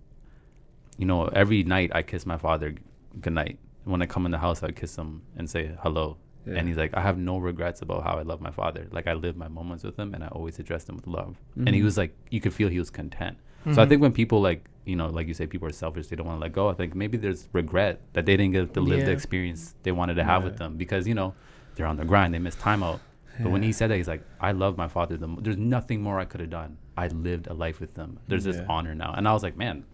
you 0.97 1.05
know, 1.05 1.25
every 1.27 1.63
night 1.63 1.91
I 1.93 2.03
kiss 2.03 2.25
my 2.25 2.37
father 2.37 2.75
goodnight. 3.19 3.57
When 3.85 4.01
I 4.01 4.05
come 4.05 4.25
in 4.25 4.31
the 4.31 4.37
house, 4.37 4.63
I 4.63 4.71
kiss 4.71 4.95
him 4.95 5.21
and 5.37 5.49
say 5.49 5.71
hello. 5.81 6.17
Yeah. 6.45 6.55
And 6.55 6.67
he's 6.67 6.77
like, 6.77 6.93
I 6.93 7.01
have 7.01 7.17
no 7.17 7.37
regrets 7.37 7.81
about 7.81 8.03
how 8.03 8.17
I 8.17 8.21
love 8.23 8.41
my 8.41 8.51
father. 8.51 8.87
Like 8.91 9.07
I 9.07 9.13
live 9.13 9.37
my 9.37 9.47
moments 9.47 9.83
with 9.83 9.97
him, 9.97 10.13
and 10.13 10.23
I 10.23 10.27
always 10.27 10.59
addressed 10.59 10.89
him 10.89 10.95
with 10.97 11.07
love. 11.07 11.37
And 11.55 11.69
he 11.69 11.79
Mhm. 11.81 11.85
was 11.85 11.97
like, 11.97 12.15
you 12.31 12.41
could 12.41 12.53
feel 12.53 12.67
he 12.69 12.79
was 12.79 12.89
content. 12.89 13.37
So 13.71 13.81
I 13.81 13.85
Mhm. 13.85 13.89
think 13.89 14.01
when 14.01 14.11
people 14.11 14.41
like, 14.41 14.69
you 14.85 14.97
know, 14.97 15.07
like 15.07 15.27
you 15.29 15.33
say, 15.33 15.47
people 15.47 15.67
are 15.69 15.71
selfish, 15.71 16.07
they 16.07 16.17
don't 16.17 16.27
want 16.27 16.37
to 16.39 16.41
let 16.41 16.51
go. 16.51 16.67
I 16.69 16.73
think 16.73 16.95
maybe 16.95 17.17
there's 17.17 17.47
regret 17.53 18.01
that 18.11 18.25
they 18.25 18.35
didn't 18.35 18.51
get 18.53 18.73
to 18.73 18.81
live 18.81 19.05
the 19.05 19.11
experience 19.11 19.75
they 19.83 19.93
wanted 19.93 20.15
to 20.15 20.23
have 20.25 20.43
with 20.43 20.57
them 20.57 20.75
because 20.75 21.07
you 21.07 21.13
know 21.13 21.33
they're 21.75 21.85
on 21.87 21.95
the 21.95 22.03
grind, 22.03 22.33
they 22.33 22.39
miss 22.39 22.55
time 22.55 22.83
out. 22.83 22.99
But 23.41 23.49
when 23.51 23.63
he 23.63 23.71
said 23.71 23.89
that, 23.89 23.95
he's 23.97 24.07
like, 24.09 24.21
I 24.41 24.51
love 24.51 24.77
my 24.77 24.87
father. 24.89 25.15
The 25.17 25.27
mo- 25.27 25.39
There's 25.41 25.57
nothing 25.57 26.01
more 26.01 26.19
I 26.19 26.25
could 26.25 26.41
have 26.41 26.49
done. 26.49 26.77
I 26.97 27.07
lived 27.07 27.47
a 27.47 27.53
life 27.53 27.79
with 27.79 27.93
them. 27.95 28.19
There's 28.27 28.43
this 28.43 28.61
honor 28.69 28.93
now. 28.93 29.13
And 29.17 29.27
I 29.27 29.33
was 29.33 29.41
like, 29.43 29.55
man, 29.57 29.85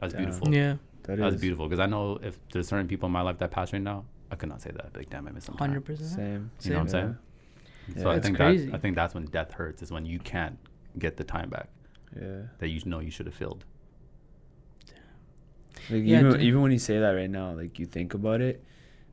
that's 0.00 0.12
Damn. 0.12 0.24
beautiful. 0.24 0.52
Yeah, 0.52 0.74
That 1.04 1.18
That's 1.18 1.34
is 1.36 1.40
beautiful. 1.40 1.66
Because 1.68 1.80
I 1.80 1.86
know 1.86 2.18
if 2.22 2.38
there's 2.52 2.68
certain 2.68 2.88
people 2.88 3.06
in 3.06 3.12
my 3.12 3.20
life 3.22 3.38
that 3.38 3.50
pass 3.50 3.72
right 3.72 3.80
now, 3.82 4.04
I 4.30 4.36
could 4.36 4.48
not 4.48 4.60
say 4.62 4.70
that. 4.72 4.96
Like, 4.96 5.10
damn, 5.10 5.26
I 5.28 5.32
miss 5.32 5.46
them. 5.46 5.56
hundred 5.56 5.84
percent. 5.84 6.10
Same. 6.10 6.50
You 6.62 6.70
know 6.70 6.76
what 6.76 6.82
I'm 6.82 6.88
saying? 6.88 7.16
Yeah. 7.96 8.02
So 8.02 8.10
I 8.10 8.20
think 8.20 8.36
crazy. 8.36 8.66
that 8.66 8.74
I 8.74 8.78
think 8.78 8.96
that's 8.96 9.14
when 9.14 9.26
death 9.26 9.52
hurts. 9.52 9.82
Is 9.82 9.90
when 9.92 10.06
you 10.06 10.18
can't 10.18 10.58
get 10.98 11.16
the 11.16 11.24
time 11.24 11.50
back 11.50 11.68
Yeah. 12.18 12.42
that 12.58 12.68
you 12.68 12.80
know 12.86 13.00
you 13.00 13.10
should 13.10 13.26
have 13.26 13.34
filled. 13.34 13.64
Like 15.90 16.02
Yeah, 16.04 16.20
even 16.20 16.32
dude. 16.32 16.42
even 16.42 16.62
when 16.62 16.72
you 16.72 16.78
say 16.78 16.98
that 16.98 17.10
right 17.10 17.28
now, 17.30 17.52
like 17.52 17.78
you 17.78 17.84
think 17.86 18.14
about 18.14 18.40
it, 18.40 18.64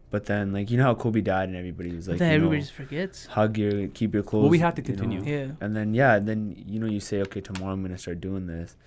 but 0.10 0.25
then 0.25 0.54
like 0.54 0.71
you 0.71 0.77
know 0.77 0.84
how 0.86 0.95
Kobe 0.95 1.19
died 1.21 1.49
and 1.49 1.58
everybody 1.58 1.93
was 1.93 2.08
like, 2.08 2.17
then 2.19 2.30
you 2.30 2.36
everybody 2.36 2.58
know, 2.60 2.62
just 2.62 2.73
forgets. 2.73 3.25
hug 3.25 3.58
your, 3.58 3.88
keep 3.89 4.13
your 4.13 4.23
clothes. 4.23 4.43
Well, 4.43 4.51
we 4.51 4.60
have 4.60 4.75
to 4.75 4.82
you 4.82 4.93
know, 4.95 5.01
continue. 5.01 5.23
Yeah. 5.30 5.51
And 5.60 5.75
then 5.75 5.93
yeah, 5.93 6.19
then 6.19 6.56
you 6.65 6.80
know 6.80 6.88
you 6.88 6.99
say, 7.01 7.21
okay, 7.23 7.41
tomorrow 7.41 7.73
I'm 7.73 7.82
gonna 7.82 7.97
start 7.97 8.21
doing 8.21 8.47
this, 8.47 8.77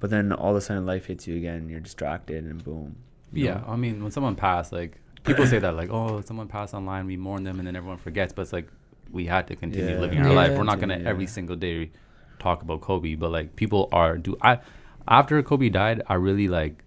but 0.00 0.10
then 0.10 0.32
all 0.32 0.50
of 0.50 0.56
a 0.56 0.60
sudden 0.60 0.86
life 0.86 1.06
hits 1.06 1.26
you 1.26 1.36
again, 1.36 1.56
and 1.56 1.70
you're 1.70 1.80
distracted, 1.80 2.44
and 2.44 2.62
boom. 2.62 2.96
Yeah, 3.32 3.54
know? 3.54 3.64
I 3.68 3.76
mean, 3.76 4.02
when 4.02 4.12
someone 4.12 4.36
passed, 4.36 4.72
like 4.72 5.00
people 5.24 5.46
say 5.46 5.58
that, 5.58 5.74
like, 5.74 5.90
oh, 5.90 6.20
someone 6.20 6.48
passed 6.48 6.74
online, 6.74 7.06
we 7.06 7.16
mourn 7.16 7.44
them, 7.44 7.58
and 7.58 7.66
then 7.66 7.76
everyone 7.76 7.98
forgets. 7.98 8.32
But 8.32 8.42
it's 8.42 8.52
like 8.52 8.68
we 9.10 9.26
had 9.26 9.46
to 9.48 9.56
continue 9.56 9.94
Yeah. 9.94 10.00
living 10.00 10.18
our 10.20 10.28
Yeah. 10.28 10.34
life. 10.34 10.56
We're 10.56 10.64
not 10.64 10.80
gonna 10.80 10.98
Yeah. 10.98 11.08
every 11.08 11.26
single 11.26 11.56
day 11.56 11.90
talk 12.38 12.62
about 12.62 12.80
Kobe, 12.80 13.14
but 13.14 13.30
like 13.30 13.56
people 13.56 13.88
are. 13.92 14.18
Do 14.18 14.36
I? 14.42 14.58
After 15.06 15.42
Kobe 15.42 15.68
died, 15.68 16.02
I 16.06 16.14
really 16.14 16.48
like. 16.48 16.82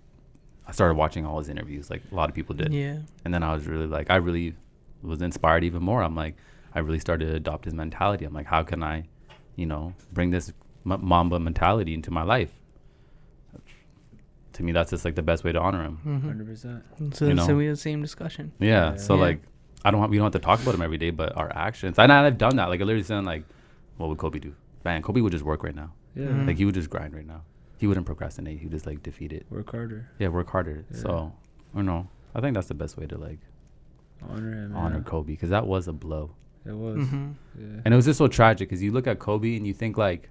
I 0.65 0.71
started 0.71 0.95
watching 0.95 1.25
all 1.25 1.37
his 1.39 1.47
interviews, 1.47 1.89
like 1.89 2.01
a 2.11 2.15
lot 2.15 2.27
of 2.27 2.35
people 2.35 2.53
did, 2.53 2.73
Yeah. 2.73 2.97
and 3.23 3.33
then 3.33 3.41
I 3.41 3.53
was 3.53 3.67
really 3.67 3.87
like, 3.87 4.09
I 4.11 4.17
really 4.17 4.53
was 5.01 5.21
inspired 5.21 5.63
even 5.63 5.81
more. 5.81 6.03
I'm 6.03 6.13
like, 6.15 6.35
I 6.75 6.79
really 6.79 6.99
started 6.99 7.27
to 7.29 7.35
adopt 7.35 7.63
his 7.63 7.73
mentality. 7.73 8.25
I'm 8.25 8.33
like, 8.33 8.47
how 8.47 8.63
can 8.63 8.83
I, 8.83 9.05
you 9.55 9.65
know, 9.65 9.93
bring 10.11 10.31
this 10.31 10.51
M- 10.85 10.99
Mamba 11.05 11.39
mentality 11.39 11.93
into 11.93 12.11
my 12.11 12.23
life? 12.23 12.56
To 14.57 14.63
me, 14.63 14.71
that's 14.71 14.89
just 14.91 15.05
like 15.05 15.15
the 15.15 15.21
best 15.21 15.43
way 15.43 15.51
to 15.51 15.59
honor 15.59 15.83
him. 15.83 15.99
Mm-hmm. 16.05 16.27
Hundred 16.27 16.47
percent. 16.47 16.83
So, 17.15 17.27
You 17.27 17.37
so 17.37 17.55
we 17.55 17.65
had 17.67 17.73
the 17.75 17.79
same 17.79 18.01
discussion. 18.01 18.51
Yeah. 18.59 18.67
Yeah. 18.91 18.95
So 18.97 19.15
Yeah. 19.15 19.21
like 19.21 19.39
I 19.85 19.91
don't. 19.91 19.99
Want, 19.99 20.11
we 20.11 20.17
don't 20.17 20.25
have 20.25 20.33
to 20.41 20.45
talk 20.45 20.61
about 20.61 20.73
him 20.75 20.81
every 20.81 20.97
day, 20.97 21.11
but 21.11 21.35
our 21.37 21.51
actions. 21.55 21.97
And 21.99 22.11
I've 22.11 22.37
done 22.37 22.55
that. 22.57 22.67
Like 22.69 22.81
I 22.81 22.83
literally 22.83 23.03
said, 23.03 23.23
like, 23.23 23.43
what 23.97 24.09
would 24.09 24.17
Kobe 24.17 24.39
do? 24.39 24.53
Man, 24.83 25.01
Kobe 25.03 25.21
would 25.21 25.31
just 25.31 25.45
work 25.45 25.63
right 25.63 25.75
now. 25.75 25.93
Yeah. 26.15 26.25
Mhm. 26.25 26.47
Like 26.47 26.57
he 26.57 26.65
would 26.65 26.73
just 26.75 26.89
grind 26.89 27.13
right 27.13 27.25
now. 27.27 27.41
He 27.77 27.85
wouldn't 27.87 28.05
procrastinate. 28.07 28.57
He 28.59 28.65
would 28.65 28.71
just 28.73 28.87
like 28.87 29.03
defeat 29.03 29.31
it. 29.31 29.45
Work 29.51 29.69
harder. 29.71 30.09
Yeah, 30.19 30.29
work 30.29 30.49
harder. 30.49 30.83
Yeah. 30.91 30.97
So, 30.97 31.33
I 31.73 31.77
don't 31.77 31.85
know. 31.85 32.07
I 32.33 32.41
think 32.41 32.55
that's 32.55 32.67
the 32.67 32.73
best 32.73 32.97
way 32.97 33.05
to 33.05 33.17
like 33.17 33.39
Honor 34.27 34.51
him. 34.51 34.75
honor 34.75 34.97
yeah. 34.97 35.03
Kobe 35.03 35.33
because 35.33 35.51
that 35.51 35.67
was 35.67 35.87
a 35.87 35.93
blow. 35.93 36.31
It 36.65 36.71
was. 36.75 36.97
Mm-hmm. 36.97 37.27
Yeah. 37.59 37.81
And 37.85 37.93
it 37.93 37.95
was 37.95 38.05
just 38.05 38.17
so 38.17 38.27
tragic 38.27 38.67
because 38.67 38.81
you 38.81 38.91
look 38.91 39.05
at 39.07 39.19
Kobe 39.19 39.55
and 39.55 39.65
you 39.67 39.73
think 39.75 39.95
like 39.97 40.29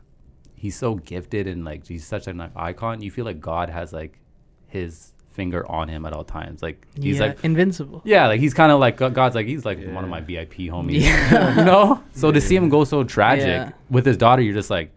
he's 0.56 0.76
so 0.76 0.96
gifted 0.96 1.46
and 1.46 1.64
like 1.64 1.86
he's 1.86 2.04
such 2.06 2.26
an 2.26 2.40
icon. 2.56 3.00
You 3.02 3.10
feel 3.10 3.24
like 3.24 3.40
God 3.40 3.70
has 3.70 3.92
like 3.92 4.18
his 4.66 5.12
finger 5.30 5.70
on 5.70 5.88
him 5.88 6.06
at 6.06 6.12
all 6.12 6.24
times. 6.24 6.62
Like 6.62 6.86
he's 6.98 7.18
yeah, 7.18 7.26
like 7.26 7.44
invincible. 7.44 8.02
yeah, 8.04 8.26
like 8.26 8.40
he's 8.40 8.54
kind 8.54 8.72
of 8.72 8.80
like 8.80 9.00
uh, 9.00 9.10
God's 9.10 9.34
like 9.34 9.46
he's 9.46 9.64
like 9.64 9.78
one 9.86 10.02
of 10.02 10.10
my 10.10 10.20
VIP 10.20 10.54
homies. 10.74 11.02
Yeah. 11.02 11.56
you 11.58 11.64
know. 11.64 12.02
So 12.12 12.32
to 12.32 12.40
see 12.40 12.56
him 12.56 12.68
go 12.68 12.84
so 12.84 13.04
tragic 13.04 13.46
Yeah. 13.46 13.70
with 13.90 14.04
his 14.06 14.16
daughter, 14.16 14.42
you're 14.42 14.54
just 14.54 14.70
like 14.70 14.92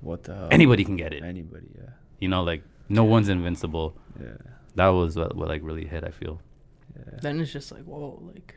What 0.00 0.24
the 0.24 0.34
hell? 0.34 0.48
anybody 0.50 0.84
can 0.84 0.96
get 0.96 1.12
it. 1.12 1.22
Anybody. 1.24 1.66
Yeah. 1.74 1.90
You 2.18 2.28
know, 2.28 2.42
like 2.42 2.62
no 2.88 3.04
one's 3.04 3.28
invincible. 3.28 3.96
Yeah. 4.20 4.28
That 4.76 4.88
was 4.88 5.16
what, 5.16 5.34
what 5.34 5.48
like 5.48 5.62
really 5.64 5.86
hit. 5.86 6.04
I 6.04 6.10
feel. 6.10 6.40
Yeah. 6.96 7.18
Then 7.22 7.40
it's 7.40 7.52
just 7.52 7.72
like 7.72 7.84
whoa, 7.84 8.22
like 8.34 8.54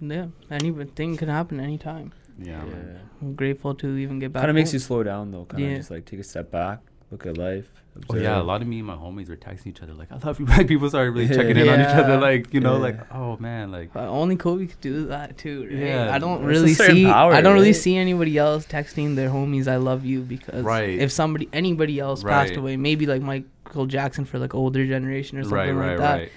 yeah, 0.00 0.26
anything 0.50 1.16
can 1.16 1.28
happen 1.28 1.58
anytime. 1.58 2.12
Yeah. 2.38 2.64
Yeah. 2.64 2.98
I'm 3.20 3.34
grateful 3.34 3.74
to 3.76 3.96
even 3.96 4.18
get 4.18 4.32
back. 4.32 4.42
Kind 4.42 4.50
of 4.50 4.54
makes 4.54 4.72
you 4.72 4.78
slow 4.78 5.02
down 5.02 5.30
though. 5.32 5.44
Kind 5.44 5.64
of 5.64 5.70
Yeah. 5.70 5.76
just 5.78 5.90
like 5.90 6.04
take 6.04 6.20
a 6.20 6.24
step 6.24 6.50
back, 6.50 6.80
look 7.10 7.26
at 7.26 7.36
life. 7.36 7.66
Oh 8.08 8.14
yeah, 8.14 8.40
a 8.40 8.44
lot 8.44 8.62
of 8.62 8.68
me 8.68 8.78
and 8.78 8.86
my 8.86 8.94
homies 8.94 9.28
were 9.28 9.34
texting 9.36 9.66
each 9.68 9.82
other 9.82 9.92
like 9.92 10.12
I 10.12 10.18
love 10.24 10.38
you. 10.38 10.46
Like 10.56 10.68
people 10.68 10.88
started 10.88 11.10
really 11.10 11.26
checking 11.26 11.56
in 11.56 11.68
on 11.68 11.80
each 11.80 11.86
other. 11.88 12.16
Like 12.16 12.54
you 12.54 12.60
know, 12.60 12.74
Yeah. 12.76 12.82
like 12.82 13.12
oh 13.12 13.36
man, 13.38 13.72
like 13.72 13.92
But 13.92 14.04
only 14.08 14.36
Kobe 14.36 14.66
could 14.68 14.80
do 14.80 15.06
that 15.08 15.36
too, 15.36 15.62
right? 15.64 15.72
Yeah. 15.72 16.14
I 16.14 16.20
don't 16.20 16.42
There's 16.46 16.60
really 16.60 16.74
see. 16.74 17.04
power, 17.06 17.32
I 17.32 17.40
don't 17.40 17.54
really 17.54 17.70
right? 17.70 17.74
see 17.76 17.96
anybody 17.96 18.38
else 18.38 18.66
texting 18.66 19.16
their 19.16 19.30
homies 19.30 19.66
"I 19.66 19.76
love 19.76 20.04
you" 20.04 20.20
because 20.20 20.62
Right. 20.62 20.90
if 20.96 21.10
somebody, 21.10 21.48
anybody 21.52 21.98
else 21.98 22.22
passed 22.22 22.54
away, 22.54 22.76
maybe 22.76 23.06
like 23.06 23.20
Michael 23.20 23.86
Jackson 23.86 24.24
for 24.24 24.38
like 24.38 24.54
older 24.54 24.86
generation 24.86 25.38
or 25.38 25.42
something 25.42 25.74
right, 25.76 25.88
like 25.88 25.98
that. 25.98 26.14
right. 26.18 26.32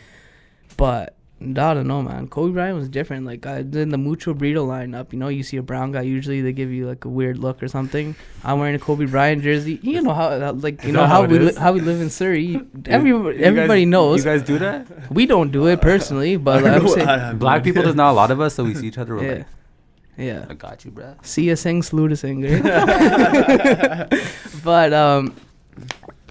But 0.78 1.16
I 1.41 1.73
don't 1.73 1.88
know, 1.88 2.04
man. 2.04 2.27
Kobe 2.27 2.54
Bryant 2.54 2.77
was 2.77 2.88
different. 2.88 3.25
Like 3.25 3.45
I, 3.47 3.58
in 3.60 3.89
the 3.89 3.97
Mucho 3.97 4.34
Burrito 4.36 4.65
lineup, 4.67 5.12
you 5.12 5.17
know, 5.17 5.27
you 5.27 5.41
see 5.41 5.58
a 5.58 5.63
brown 5.63 5.91
guy. 5.91 6.01
Usually 6.04 6.39
they 6.41 6.54
give 6.54 6.69
you 6.71 6.86
like 6.88 7.04
a 7.04 7.10
weird 7.10 7.39
look 7.39 7.63
or 7.63 7.67
something. 7.67 8.15
I'm 8.43 8.60
wearing 8.60 8.75
a 8.75 8.80
Kobe 8.80 9.06
Bryant 9.06 9.41
jersey. 9.41 9.80
You 9.82 10.01
know 10.04 10.13
how, 10.13 10.39
how 10.39 10.51
like 10.51 10.84
you 10.84 10.91
know 10.91 11.01
how, 11.08 11.23
how 11.23 11.25
we 11.25 11.39
li- 11.39 11.56
how 11.56 11.71
we 11.73 11.82
live 11.82 11.99
in 11.99 12.12
Surrey. 12.12 12.62
Everybody, 12.86 13.39
You 13.39 13.43
everybody 13.43 13.82
guys- 13.86 13.89
knows. 13.91 14.17
You 14.19 14.23
guys 14.32 14.43
do 14.43 14.60
that? 14.60 15.12
we 15.12 15.25
don't 15.25 15.51
do 15.51 15.65
it 15.67 15.82
personally, 15.82 16.38
but 16.49 16.63
I 16.63 16.75
I'm 16.75 16.88
saying, 16.88 17.06
know, 17.08 17.12
I 17.13 17.17
have 17.17 17.34
no 17.34 17.39
Black 17.39 17.63
people, 17.63 17.80
idea. 17.80 17.84
there's 17.86 17.95
not 17.95 18.12
a 18.12 18.13
lot 18.13 18.30
of 18.30 18.39
us, 18.39 18.54
so 18.56 18.63
we 18.63 18.75
see 18.75 18.88
each 18.88 18.97
other. 18.99 19.15
We're 19.15 19.23
yeah, 19.23 19.34
like, 19.38 19.45
yeah. 20.17 20.45
I 20.47 20.54
got 20.54 20.86
you, 20.86 20.91
bro. 20.91 21.15
See 21.23 21.49
a 21.49 21.58
Singh, 21.58 21.82
salute 21.82 22.12
a 22.12 22.15
Singh. 22.17 22.43
right? 22.43 24.21
but 24.63 24.93
um, 24.93 25.36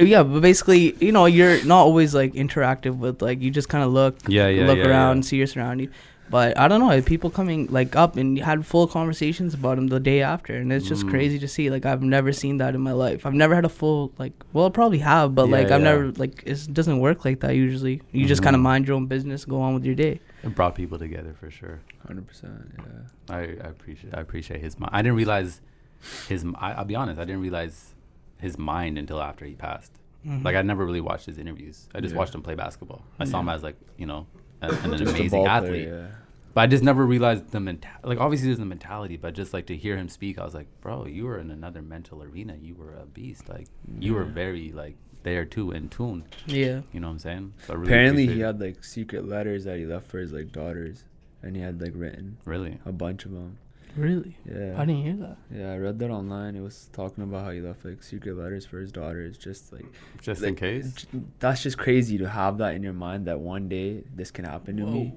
yeah. 0.06 0.22
But 0.22 0.40
basically, 0.42 0.94
you 1.04 1.12
know, 1.12 1.26
you're 1.26 1.64
not 1.64 1.80
always 1.80 2.14
like 2.14 2.32
interactive 2.34 2.96
with 2.98 3.22
like 3.22 3.40
you 3.40 3.50
just 3.50 3.68
kind 3.68 3.84
of 3.84 3.92
look, 3.92 4.16
Yeah, 4.28 4.48
yeah, 4.48 4.66
look 4.66 4.78
yeah, 4.78 4.88
around, 4.88 5.16
yeah. 5.18 5.22
see 5.22 5.36
your 5.36 5.46
surroundings 5.46 5.92
But 6.30 6.56
I 6.56 6.68
don't 6.68 6.78
know, 6.80 7.02
people 7.02 7.28
coming 7.30 7.66
like 7.70 7.96
up 7.96 8.16
and 8.16 8.38
had 8.38 8.64
full 8.64 8.86
conversations 8.86 9.52
about 9.52 9.78
him 9.78 9.88
the 9.88 9.98
day 9.98 10.22
after, 10.22 10.54
and 10.54 10.72
it's 10.72 10.86
just 10.88 11.04
Mm. 11.04 11.10
crazy 11.10 11.38
to 11.40 11.48
see. 11.48 11.70
Like 11.70 11.84
I've 11.84 12.02
never 12.02 12.32
seen 12.32 12.58
that 12.58 12.74
in 12.76 12.80
my 12.80 12.92
life. 12.92 13.26
I've 13.26 13.34
never 13.34 13.54
had 13.54 13.64
a 13.64 13.68
full 13.80 14.12
like. 14.16 14.32
Well, 14.52 14.66
I 14.66 14.70
probably 14.70 14.98
have, 15.00 15.34
but 15.34 15.46
Yeah, 15.48 15.56
like 15.56 15.70
I've 15.72 15.80
yeah. 15.82 15.90
never 15.90 16.12
like 16.22 16.44
it 16.46 16.68
doesn't 16.72 17.00
work 17.00 17.24
like 17.24 17.40
that 17.40 17.54
usually. 17.56 18.00
You 18.12 18.26
just 18.26 18.42
kind 18.44 18.54
of 18.54 18.62
mind 18.62 18.86
your 18.86 18.94
own 18.96 19.06
business, 19.06 19.44
go 19.44 19.60
on 19.60 19.74
with 19.74 19.84
your 19.84 19.96
day. 19.96 20.20
It 20.44 20.54
brought 20.54 20.74
people 20.76 20.98
together 20.98 21.34
for 21.40 21.50
sure. 21.50 21.80
Hundred 22.06 22.26
percent. 22.28 22.52
Yeah. 22.78 23.34
I, 23.36 23.40
I 23.66 23.68
appreciate 23.74 24.14
I 24.14 24.20
appreciate 24.20 24.60
his 24.60 24.78
mind. 24.78 24.92
I 24.94 25.02
didn't 25.02 25.16
realize 25.16 25.60
his. 26.28 26.44
I'll 26.54 26.84
be 26.84 26.94
honest. 26.94 27.18
I 27.20 27.24
didn't 27.24 27.42
realize 27.42 27.76
his 28.40 28.58
mind 28.58 28.98
until 28.98 29.20
after 29.20 29.44
he 29.44 29.54
passed. 29.54 29.92
Mhm. 30.26 30.44
Like 30.44 30.56
I 30.56 30.62
never 30.62 30.84
really 30.84 31.00
watched 31.00 31.26
his 31.26 31.38
interviews. 31.38 31.88
I 31.94 32.00
just 32.00 32.12
Yeah. 32.14 32.18
watched 32.18 32.34
him 32.34 32.42
play 32.42 32.54
basketball. 32.54 33.04
I 33.18 33.24
saw 33.24 33.40
him 33.40 33.48
as 33.48 33.62
like 33.62 33.76
you 33.96 34.06
know 34.06 34.26
an, 34.62 34.74
an 34.92 34.94
amazing 34.94 35.28
player, 35.30 35.48
athlete. 35.48 35.88
yeah. 35.88 36.06
But 36.52 36.62
I 36.62 36.66
just 36.66 36.82
never 36.82 37.06
realized 37.06 37.50
the 37.52 37.60
mental. 37.60 37.90
Like 38.02 38.18
obviously 38.18 38.48
there's 38.48 38.58
the 38.58 38.66
mentality, 38.66 39.16
but 39.16 39.34
just 39.34 39.54
like 39.54 39.66
to 39.66 39.76
hear 39.76 39.96
him 39.96 40.08
speak, 40.08 40.38
I 40.38 40.44
was 40.44 40.52
like, 40.54 40.66
bro, 40.80 41.06
you 41.06 41.24
were 41.26 41.38
in 41.38 41.50
another 41.50 41.80
mental 41.80 42.22
arena. 42.22 42.56
You 42.60 42.74
were 42.74 42.92
a 42.94 43.06
beast. 43.06 43.48
Like 43.48 43.68
you 43.98 44.14
were 44.14 44.24
very 44.24 44.72
like 44.72 44.96
there 45.22 45.44
too 45.44 45.70
in 45.70 45.88
tune. 45.88 46.24
yeah. 46.46 46.80
You 46.92 47.00
know 47.00 47.06
what 47.08 47.12
I'm 47.14 47.18
saying? 47.20 47.52
So 47.66 47.74
really 47.74 47.86
Apparently, 47.92 48.26
he 48.26 48.40
had 48.40 48.60
like 48.60 48.82
secret 48.84 49.26
letters 49.28 49.64
that 49.64 49.78
he 49.78 49.86
left 49.86 50.06
for 50.08 50.18
his 50.18 50.32
like 50.32 50.50
daughters, 50.50 51.04
and 51.42 51.54
he 51.56 51.62
had 51.62 51.80
like 51.80 51.92
written 51.94 52.36
really. 52.44 52.78
a 52.84 52.92
bunch 52.92 53.24
of 53.24 53.30
them. 53.32 53.58
Really, 53.96 54.36
Yeah. 54.44 54.74
I 54.76 54.84
didn't 54.84 55.02
hear 55.02 55.16
that. 55.16 55.36
Yeah, 55.52 55.72
I 55.72 55.76
read 55.78 55.98
that 55.98 56.10
online. 56.10 56.54
It 56.56 56.60
was 56.60 56.88
talking 56.92 57.24
about 57.24 57.44
how 57.44 57.50
he 57.50 57.60
left 57.60 57.84
like 57.84 58.02
secret 58.02 58.36
letters 58.36 58.64
for 58.64 58.78
his 58.78 58.92
daughters, 58.92 59.36
just 59.36 59.72
like 59.72 59.86
Just 60.22 60.42
in 60.42 60.54
case. 60.54 60.92
j- 60.92 61.08
That's 61.40 61.62
just 61.62 61.76
crazy 61.78 62.16
to 62.18 62.28
have 62.28 62.58
that 62.58 62.74
in 62.74 62.82
your 62.82 62.92
mind 62.92 63.26
that 63.26 63.40
one 63.40 63.68
day 63.68 64.04
this 64.14 64.30
can 64.30 64.44
happen 64.44 64.76
to 64.76 64.86
me, 64.86 65.14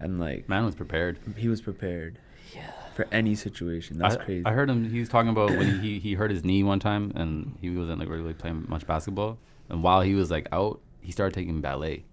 and 0.00 0.18
like 0.18 0.48
Man 0.48 0.64
was 0.64 0.74
prepared. 0.74 1.18
he 1.36 1.48
was 1.48 1.60
prepared 1.60 2.18
Yeah. 2.54 2.70
for 2.94 3.06
any 3.12 3.34
situation. 3.34 3.98
That's 3.98 4.16
I, 4.16 4.24
crazy. 4.24 4.46
I 4.46 4.52
heard 4.52 4.70
him. 4.70 4.88
He 4.90 4.98
was 5.00 5.08
talking 5.10 5.28
about 5.30 5.50
when 5.50 5.80
he, 5.80 5.98
he 5.98 6.14
hurt 6.14 6.30
his 6.30 6.42
knee 6.44 6.62
one 6.62 6.80
time, 6.80 7.12
and 7.14 7.56
he 7.60 7.70
wasn't 7.70 8.00
like 8.00 8.08
really 8.08 8.32
playing 8.34 8.64
much 8.68 8.86
basketball. 8.86 9.38
And 9.68 9.82
while 9.82 10.00
he 10.00 10.14
was 10.14 10.30
like 10.30 10.48
out, 10.52 10.80
he 11.00 11.12
started 11.12 11.34
taking 11.34 11.60
ballet, 11.60 12.04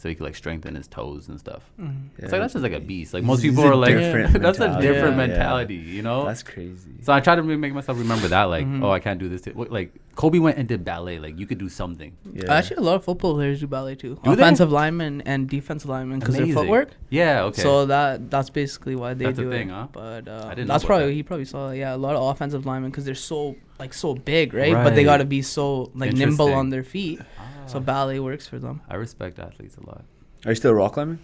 so 0.00 0.08
he 0.08 0.14
could 0.14 0.24
like 0.24 0.34
strengthen 0.34 0.74
his 0.74 0.88
toes 0.88 1.28
and 1.28 1.38
stuff. 1.38 1.62
Mhm. 1.78 2.08
It's 2.16 2.32
like 2.32 2.40
that's 2.40 2.54
just 2.54 2.62
like 2.62 2.72
a 2.72 2.80
beast. 2.80 3.12
Like 3.12 3.22
most 3.22 3.42
people 3.42 3.62
are 3.64 3.74
like, 3.76 3.94
that's 4.32 4.58
a 4.58 4.80
different 4.80 5.16
Yeah. 5.18 5.26
mentality, 5.26 5.74
you 5.74 6.00
know. 6.00 6.24
That's 6.24 6.42
crazy. 6.42 6.92
so 7.02 7.12
I 7.12 7.20
try 7.20 7.34
to 7.34 7.42
make 7.42 7.74
myself 7.74 7.98
remember 7.98 8.28
that, 8.28 8.44
like, 8.44 8.64
Mhm. 8.66 8.82
oh, 8.82 8.90
I 8.90 8.98
can't 8.98 9.20
do 9.20 9.28
this. 9.28 9.42
To, 9.42 9.52
like 9.70 9.92
Kobe 10.16 10.38
went 10.38 10.58
and 10.58 10.68
did 10.68 10.84
ballet. 10.84 11.18
Like 11.18 11.38
you 11.38 11.46
could 11.46 11.58
do 11.58 11.68
something. 11.68 12.16
yeah. 12.32 12.52
Actually, 12.52 12.76
a 12.78 12.80
lot 12.82 12.96
of 12.96 13.04
football 13.04 13.34
players 13.34 13.60
do 13.60 13.66
ballet 13.66 13.94
too. 13.94 14.18
Do 14.22 14.34
they? 14.36 14.42
Offensive 14.42 14.70
linemen 14.70 15.22
and 15.22 15.48
defensive 15.48 15.88
linemen 15.88 16.18
because 16.18 16.36
their 16.36 16.46
footwork. 16.48 16.90
Yeah. 17.08 17.44
Okay. 17.44 17.62
So 17.62 17.86
that 17.86 18.30
that's 18.30 18.50
basically 18.50 18.96
why 18.96 19.14
they 19.14 19.24
That's 19.26 19.38
the 19.38 19.48
thing, 19.48 19.70
it. 19.70 19.72
huh? 19.72 19.88
But 19.92 20.28
uh, 20.28 20.46
I 20.46 20.54
didn't 20.54 20.68
know 20.68 20.74
that's 20.74 20.84
probably 20.84 21.06
that. 21.06 21.12
he 21.14 21.22
probably 21.22 21.44
saw 21.46 21.70
yeah 21.70 21.94
a 21.94 21.96
lot 21.96 22.16
of 22.16 22.22
offensive 22.22 22.66
linemen 22.66 22.90
because 22.90 23.04
they're 23.04 23.14
so 23.14 23.56
like 23.78 23.94
so 23.94 24.14
big, 24.14 24.52
right? 24.52 24.72
But 24.74 24.94
they 24.94 25.04
got 25.04 25.18
to 25.18 25.24
be 25.24 25.42
so 25.42 25.90
like 25.94 26.12
nimble 26.12 26.52
on 26.52 26.70
their 26.70 26.84
feet. 26.84 27.20
So 27.66 27.78
Ah. 27.78 27.80
ballet 27.80 28.18
works 28.20 28.46
for 28.46 28.58
them. 28.58 28.82
I 28.88 28.96
respect 28.96 29.38
athletes 29.38 29.76
a 29.76 29.86
lot. 29.86 30.04
Are 30.44 30.50
you 30.50 30.56
still 30.56 30.74
rock 30.74 30.94
climbing? 30.94 31.20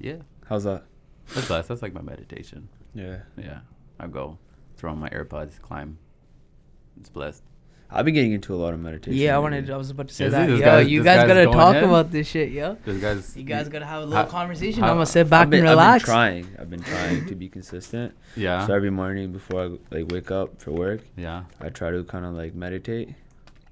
Yeah. 0.00 0.16
How's 0.48 0.64
that? 0.64 0.82
That's 1.34 1.46
blessed. 1.46 1.68
That's 1.68 1.82
like 1.82 1.94
my 1.94 2.02
meditation. 2.02 2.68
Yeah. 2.94 3.18
Yeah. 3.38 3.60
I 3.98 4.08
go 4.08 4.38
throw 4.76 4.90
on 4.90 4.98
my 4.98 5.08
AirPods, 5.10 5.60
climb. 5.62 5.98
It's 7.00 7.08
blessed. 7.08 7.42
I've 7.90 8.04
been 8.04 8.14
getting 8.14 8.32
into 8.32 8.54
a 8.54 8.56
lot 8.56 8.74
of 8.74 8.80
meditation. 8.80 9.14
Yeah, 9.16 9.34
I 9.34 9.38
lately. 9.38 9.42
wanted. 9.58 9.70
I 9.70 9.76
was 9.76 9.90
about 9.90 10.08
to 10.08 10.14
say 10.14 10.24
Is 10.24 10.32
that. 10.32 10.48
it? 10.50 10.58
Yo, 10.58 10.64
guy's- 10.64 10.88
you 10.88 10.98
this 11.00 11.04
guys 11.04 11.18
guy's 11.20 11.28
gotta 11.28 11.44
talk 11.56 11.76
in? 11.76 11.84
about 11.84 12.10
this 12.10 12.26
shit, 12.26 12.50
yo. 12.50 12.76
This 12.84 13.00
guy's. 13.00 13.36
You 13.36 13.44
guys 13.44 13.68
gotta 13.68 13.84
have 13.86 14.02
a 14.02 14.06
little 14.06 14.24
How- 14.24 14.28
conversation. 14.30 14.82
how- 14.82 14.88
I'm 14.90 14.96
gonna 14.96 15.06
sit 15.06 15.30
back 15.30 15.48
been, 15.48 15.60
and 15.60 15.68
relax. 15.68 16.02
I've 16.02 16.06
been 16.06 16.14
trying. 16.44 16.56
I've 16.60 16.70
been 16.70 16.82
trying 16.82 17.26
to 17.26 17.34
be 17.34 17.48
consistent. 17.48 18.14
Yeah. 18.36 18.66
So 18.66 18.74
every 18.74 18.90
morning 18.90 19.30
before 19.32 19.62
I 19.62 19.94
like 19.96 20.10
wake 20.10 20.30
up 20.32 20.60
for 20.60 20.72
work, 20.72 21.02
Yeah. 21.16 21.44
I 21.60 21.68
try 21.68 21.90
to 21.92 22.02
kind 22.02 22.24
of 22.24 22.34
like 22.34 22.52
meditate. 22.54 23.10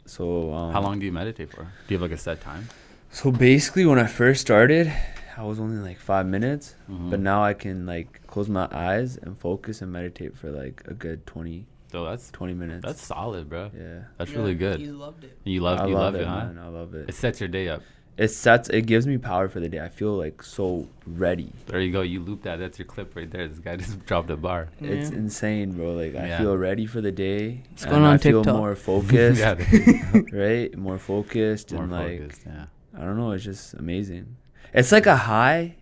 So 0.07 0.53
um, 0.55 0.73
How 0.73 0.81
long 0.83 0.99
do 1.01 1.07
you 1.07 1.13
meditate 1.13 1.51
for? 1.51 1.63
Do 1.63 1.69
you 1.89 1.97
have 1.97 2.03
like 2.03 2.13
a 2.17 2.21
set 2.21 2.41
time? 2.41 2.69
So 3.11 3.31
basically, 3.33 3.87
when 3.87 3.99
I 3.99 4.07
first 4.07 4.41
started, 4.41 4.93
I 5.37 5.43
was 5.45 5.59
only 5.59 5.79
like 5.79 5.99
five 5.99 6.27
minutes, 6.27 6.77
Mhm. 6.91 7.11
but 7.11 7.19
now 7.21 7.43
I 7.43 7.55
can 7.55 7.87
like 7.87 8.21
close 8.27 8.49
my 8.49 8.69
eyes 8.71 9.17
and 9.17 9.37
focus 9.37 9.83
and 9.83 9.91
meditate 9.93 10.37
for 10.37 10.51
like 10.51 10.83
a 10.87 10.95
good 10.95 11.27
20, 11.27 11.67
So 11.93 12.05
that's 12.07 12.31
20 12.31 12.55
minutes. 12.55 12.85
that's 12.87 13.05
solid, 13.07 13.49
bro. 13.51 13.71
yeah. 13.77 14.05
That's 14.17 14.31
Yeah, 14.31 14.39
really 14.39 14.55
good. 14.55 14.81
You 14.81 14.95
loved 14.95 15.25
it. 15.25 15.39
You 15.45 15.61
love 15.61 15.81
I 15.81 15.87
you 15.87 15.95
love, 15.95 16.15
love, 16.15 16.15
it, 16.15 16.23
it, 16.23 16.27
huh? 16.27 16.37
man. 16.47 16.59
I 16.59 16.69
love 16.69 16.95
it. 16.95 17.09
It 17.11 17.15
sets 17.15 17.39
your 17.39 17.49
day 17.51 17.69
up. 17.69 17.83
It 18.17 18.29
sets. 18.29 18.69
It 18.71 18.87
gives 18.87 19.07
me 19.07 19.19
power 19.19 19.49
for 19.49 19.61
the 19.61 19.69
day. 19.69 19.79
I 19.81 19.89
feel 19.89 20.15
like 20.17 20.43
so 20.43 20.89
ready. 21.07 21.53
There 21.67 21.81
you 21.81 21.93
go. 21.93 22.01
You 22.03 22.21
loop 22.21 22.43
that. 22.45 22.59
That's 22.59 22.79
your 22.79 22.87
clip 22.87 23.15
right 23.15 23.31
there. 23.31 23.47
This 23.47 23.59
guy 23.59 23.77
just 23.85 24.05
dropped 24.07 24.31
a 24.31 24.37
bar. 24.37 24.69
It's 24.81 25.11
insane, 25.11 25.73
bro. 25.73 25.93
Like 25.93 26.15
I 26.15 26.29
Yeah. 26.29 26.39
feel 26.39 26.57
ready 26.57 26.87
for 26.87 27.01
the 27.03 27.13
day. 27.13 27.63
It's 27.73 27.85
going 27.85 28.03
on 28.03 28.15
I 28.15 28.19
feel 28.19 28.43
more 28.45 28.75
focused. 28.91 29.41
yeah. 29.41 29.57
right? 30.33 30.75
More 30.77 30.99
focused 30.99 31.73
More 31.73 31.83
and 31.85 31.93
like 31.93 32.21
focused. 32.21 32.43
Yeah. 32.47 32.65
I 32.97 33.01
don't 33.01 33.19
know. 33.19 33.33
It's 33.33 33.45
just 33.45 33.75
amazing. 33.75 34.37
It's 34.73 34.93
like 34.93 35.07
a 35.07 35.17
high 35.17 35.77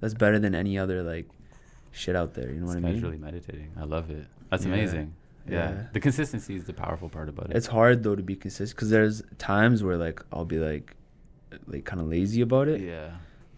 that's 0.00 0.14
better 0.14 0.38
than 0.38 0.54
any 0.54 0.78
other 0.78 1.02
like 1.02 1.26
shit 1.92 2.14
out 2.14 2.34
there. 2.34 2.50
You 2.50 2.60
know 2.60 2.66
This 2.66 2.76
what 2.76 2.84
I 2.84 2.88
guy's 2.92 2.94
mean? 2.94 3.02
really 3.02 3.18
meditating. 3.18 3.70
I 3.76 3.84
love 3.84 4.10
it. 4.10 4.26
That's 4.50 4.64
Yeah. 4.64 4.74
amazing. 4.74 5.14
Yeah. 5.48 5.70
Yeah. 5.70 5.82
The 5.92 6.00
consistency 6.00 6.54
is 6.56 6.64
the 6.64 6.72
powerful 6.72 7.08
part 7.08 7.28
about 7.28 7.50
it. 7.50 7.56
It's 7.56 7.66
hard 7.66 8.02
though 8.02 8.14
to 8.16 8.22
be 8.22 8.36
consistent 8.36 8.76
because 8.76 8.90
there's 8.90 9.22
times 9.38 9.82
where 9.82 9.96
like 9.96 10.22
I'll 10.32 10.44
be 10.44 10.58
like, 10.58 10.94
like 11.66 11.84
kind 11.84 12.00
of 12.00 12.08
lazy 12.08 12.40
about 12.40 12.68
it. 12.68 12.80
yeah. 12.80 13.10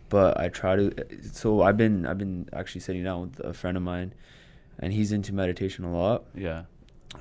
But 0.08 0.38
I 0.38 0.48
try 0.48 0.76
to. 0.76 0.92
So 1.32 1.62
I've 1.62 1.76
been 1.78 2.04
I've 2.06 2.18
been 2.18 2.48
actually 2.52 2.82
sitting 2.82 3.02
down 3.04 3.22
with 3.22 3.40
a 3.40 3.52
friend 3.54 3.76
of 3.78 3.82
mine, 3.82 4.12
and 4.78 4.92
he's 4.92 5.10
into 5.12 5.32
meditation 5.34 5.84
a 5.84 5.92
lot. 5.92 6.24
Yeah. 6.34 6.64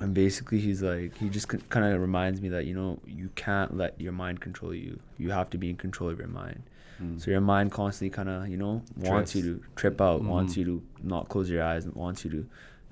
and 0.00 0.14
basically 0.14 0.58
he's 0.58 0.82
like 0.82 1.16
he 1.18 1.28
just 1.28 1.48
kind 1.68 1.84
of 1.94 2.00
reminds 2.00 2.40
me 2.40 2.48
that 2.48 2.64
you 2.66 2.74
know 2.74 2.98
you 3.06 3.28
can't 3.34 3.76
let 3.76 4.00
your 4.00 4.12
mind 4.12 4.40
control 4.40 4.72
you 4.74 4.98
you 5.18 5.30
have 5.30 5.50
to 5.50 5.58
be 5.58 5.68
in 5.68 5.76
control 5.76 6.08
of 6.10 6.18
your 6.18 6.28
mind 6.28 6.62
Mm. 7.02 7.20
so 7.20 7.30
your 7.30 7.40
mind 7.42 7.72
constantly 7.72 8.08
kind 8.10 8.28
of 8.28 8.48
you 8.48 8.56
know 8.56 8.82
wants 8.96 9.34
you 9.34 9.42
to 9.42 9.62
trip 9.76 10.00
out 10.00 10.22
wants 10.22 10.52
Mhm. 10.54 10.56
you 10.58 10.64
to 10.64 10.82
not 11.02 11.28
close 11.28 11.50
your 11.50 11.62
eyes 11.62 11.84
and 11.86 11.94
wants 11.94 12.24
you 12.24 12.30
to 12.30 12.46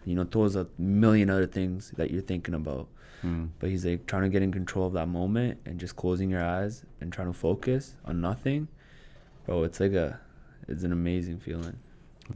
you 0.05 0.15
know 0.15 0.25
throws 0.25 0.57
a 0.57 0.67
million 0.79 1.29
other 1.31 1.47
things 1.47 1.93
that 1.97 2.11
you're 2.11 2.23
thinking 2.23 2.55
about 2.55 2.89
Mm. 3.23 3.51
but 3.59 3.69
he's 3.69 3.85
like 3.85 4.07
trying 4.07 4.23
to 4.23 4.31
get 4.31 4.41
in 4.43 4.51
control 4.51 4.87
of 4.87 4.95
that 4.95 5.07
moment 5.09 5.61
and 5.67 5.79
just 5.79 5.95
closing 5.95 6.31
your 6.31 6.43
eyes 6.43 6.85
and 7.03 7.13
trying 7.13 7.27
to 7.27 7.35
focus 7.39 7.95
on 8.07 8.23
nothing 8.23 8.67
bro 9.45 9.63
it's 9.65 9.79
like 9.79 9.93
a 9.93 10.19
it's 10.69 10.85
an 10.85 10.93
amazing 10.93 11.39
feeling 11.39 11.77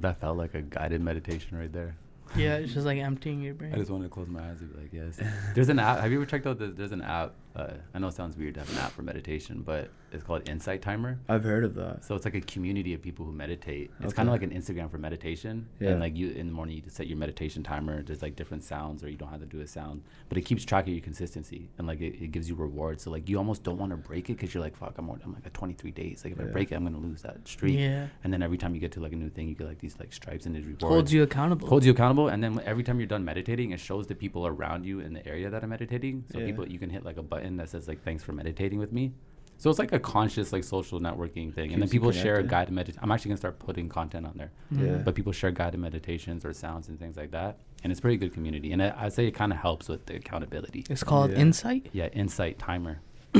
That 0.00 0.20
felt 0.20 0.36
like 0.36 0.54
a 0.54 0.60
guided 0.60 1.00
meditation 1.00 1.56
right 1.56 1.72
there. 1.72 1.96
Yeah, 2.36 2.56
it's 2.56 2.74
just 2.74 2.84
like 2.84 2.98
emptying 2.98 3.40
your 3.40 3.54
brain. 3.54 3.72
I 3.72 3.78
just 3.78 3.90
wanted 3.90 4.04
to 4.04 4.10
close 4.10 4.26
my 4.28 4.40
eyes 4.40 4.60
and 4.60 4.74
be 4.74 4.80
like, 4.82 4.92
yes. 4.92 5.20
There's 5.54 5.68
an 5.68 5.78
app. 5.78 6.00
Have 6.00 6.10
you 6.10 6.18
ever 6.18 6.26
checked 6.26 6.46
out? 6.48 6.58
The, 6.58 6.66
there's 6.66 6.90
an 6.92 7.00
app. 7.02 7.32
Uh, 7.56 7.72
I 7.94 7.98
know 8.00 8.08
it 8.08 8.14
sounds 8.14 8.36
weird 8.36 8.54
to 8.54 8.60
have 8.60 8.70
an 8.72 8.78
app 8.78 8.90
for 8.92 9.02
meditation, 9.02 9.62
but 9.64 9.88
it's 10.10 10.24
called 10.24 10.48
Insight 10.48 10.82
Timer. 10.82 11.18
i've 11.28 11.44
heard 11.44 11.64
of 11.64 11.74
that 11.76 12.04
So 12.04 12.14
it's 12.16 12.24
like 12.24 12.34
a 12.34 12.40
community 12.40 12.94
of 12.94 13.02
people 13.02 13.24
who 13.24 13.32
meditate. 13.32 13.90
It's 14.00 14.06
Okay. 14.06 14.16
kind 14.16 14.28
of 14.28 14.32
like 14.32 14.42
an 14.42 14.50
Instagram 14.50 14.90
for 14.90 14.98
meditation. 14.98 15.66
Yeah. 15.80 15.90
And 15.90 16.00
like 16.00 16.16
you 16.16 16.30
in 16.30 16.46
the 16.48 16.52
morning, 16.52 16.74
you 16.76 16.82
just 16.82 16.96
set 16.96 17.06
your 17.06 17.16
meditation 17.18 17.62
timer. 17.62 18.02
There's 18.02 18.22
like 18.22 18.34
different 18.34 18.64
sounds, 18.64 19.04
or 19.04 19.08
you 19.08 19.16
don't 19.16 19.28
have 19.28 19.40
to 19.40 19.46
do 19.46 19.60
a 19.60 19.66
sound, 19.68 20.02
but 20.28 20.36
it 20.38 20.42
keeps 20.42 20.64
track 20.64 20.86
of 20.88 20.92
your 20.92 21.00
consistency 21.02 21.68
and 21.78 21.86
like 21.86 22.00
it, 22.00 22.14
it 22.22 22.32
gives 22.32 22.48
you 22.48 22.54
rewards. 22.56 23.04
So 23.04 23.10
like 23.12 23.28
you 23.28 23.38
almost 23.38 23.62
don't 23.62 23.78
want 23.78 23.90
to 23.90 23.96
break 23.96 24.30
it 24.30 24.34
because 24.34 24.52
you're 24.52 24.62
like, 24.62 24.76
fuck, 24.76 24.94
I'm, 24.98 25.08
I'm 25.10 25.32
like 25.34 25.46
at 25.46 25.54
23 25.54 25.90
days. 25.92 26.22
Like 26.24 26.32
if 26.34 26.40
I 26.40 26.44
break 26.44 26.72
it, 26.72 26.74
I'm 26.74 26.84
gonna 26.84 26.98
lose 26.98 27.22
that 27.22 27.46
streak. 27.46 27.78
Yeah, 27.78 28.08
And 28.24 28.32
then 28.32 28.42
every 28.42 28.58
time 28.58 28.74
you 28.74 28.80
get 28.80 28.90
to 28.92 29.00
like 29.00 29.12
a 29.12 29.16
new 29.16 29.30
thing, 29.30 29.48
you 29.48 29.54
get 29.54 29.68
like 29.68 29.78
these 29.80 29.96
like 30.00 30.12
stripes 30.12 30.46
and 30.46 30.54
these 30.56 30.64
rewards. 30.64 30.82
holds 30.84 31.12
you 31.12 31.22
accountable. 31.22 31.68
holds 31.68 31.86
you 31.86 31.92
accountable 31.92 32.28
and 32.28 32.42
then 32.42 32.60
every 32.64 32.82
time 32.82 32.98
you're 32.98 33.06
done 33.06 33.24
meditating 33.24 33.70
it 33.70 33.78
shows 33.80 34.06
the 34.08 34.14
people 34.16 34.44
around 34.46 34.84
you 34.84 34.98
in 35.00 35.12
the 35.12 35.24
area 35.26 35.48
that 35.50 35.62
are 35.62 35.66
meditating 35.68 36.24
so 36.32 36.38
Yeah. 36.40 36.46
people 36.46 36.68
you 36.68 36.78
can 36.78 36.90
hit 36.90 37.04
like 37.04 37.16
a 37.16 37.22
button 37.22 37.43
that 37.58 37.68
says 37.68 37.86
like 37.88 38.02
thanks 38.04 38.22
for 38.24 38.32
meditating 38.32 38.78
with 38.78 38.92
me 38.92 39.12
so 39.56 39.70
it's 39.70 39.78
like 39.78 39.92
a 39.92 39.98
conscious 40.00 40.52
like 40.52 40.64
social 40.64 40.98
networking 41.00 41.52
thing 41.54 41.72
and 41.72 41.80
then 41.80 41.88
people 41.88 42.10
share 42.10 42.36
connected. 42.36 42.50
guided 42.50 42.74
meditation 42.74 43.00
i'm 43.02 43.10
actually 43.12 43.28
going 43.30 43.36
to 43.36 43.40
start 43.40 43.58
putting 43.58 43.88
content 43.88 44.26
on 44.26 44.34
there. 44.36 44.50
Yeah. 44.70 44.96
but 45.06 45.14
people 45.14 45.32
share 45.32 45.50
guided 45.52 45.78
meditations 45.80 46.44
or 46.44 46.52
sounds 46.52 46.88
and 46.88 46.98
things 46.98 47.16
like 47.16 47.30
that 47.30 47.58
and 47.82 47.90
it's 47.92 48.00
a 48.00 48.02
pretty 48.02 48.16
good 48.16 48.32
community 48.32 48.72
and 48.72 48.82
I, 48.82 48.92
i'd 49.04 49.12
say 49.12 49.26
it 49.26 49.32
kind 49.32 49.52
of 49.52 49.58
helps 49.58 49.88
with 49.88 50.06
the 50.06 50.16
accountability 50.16 50.84
It's 50.90 51.04
called 51.04 51.30
Yeah. 51.30 51.38
Insight. 51.38 51.88
yeah 51.92 52.08
insight 52.08 52.58
timer 52.58 53.00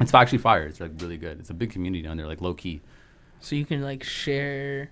it's 0.00 0.14
actually 0.14 0.38
fire 0.38 0.64
it's 0.66 0.80
like 0.80 0.92
really 1.00 1.16
good 1.18 1.38
it's 1.40 1.50
a 1.50 1.54
big 1.54 1.70
community 1.70 2.06
on 2.06 2.16
there 2.16 2.26
like 2.26 2.40
low 2.40 2.54
key 2.54 2.80
So 3.40 3.54
you 3.54 3.64
can 3.64 3.82
like 3.82 4.02
share, 4.02 4.90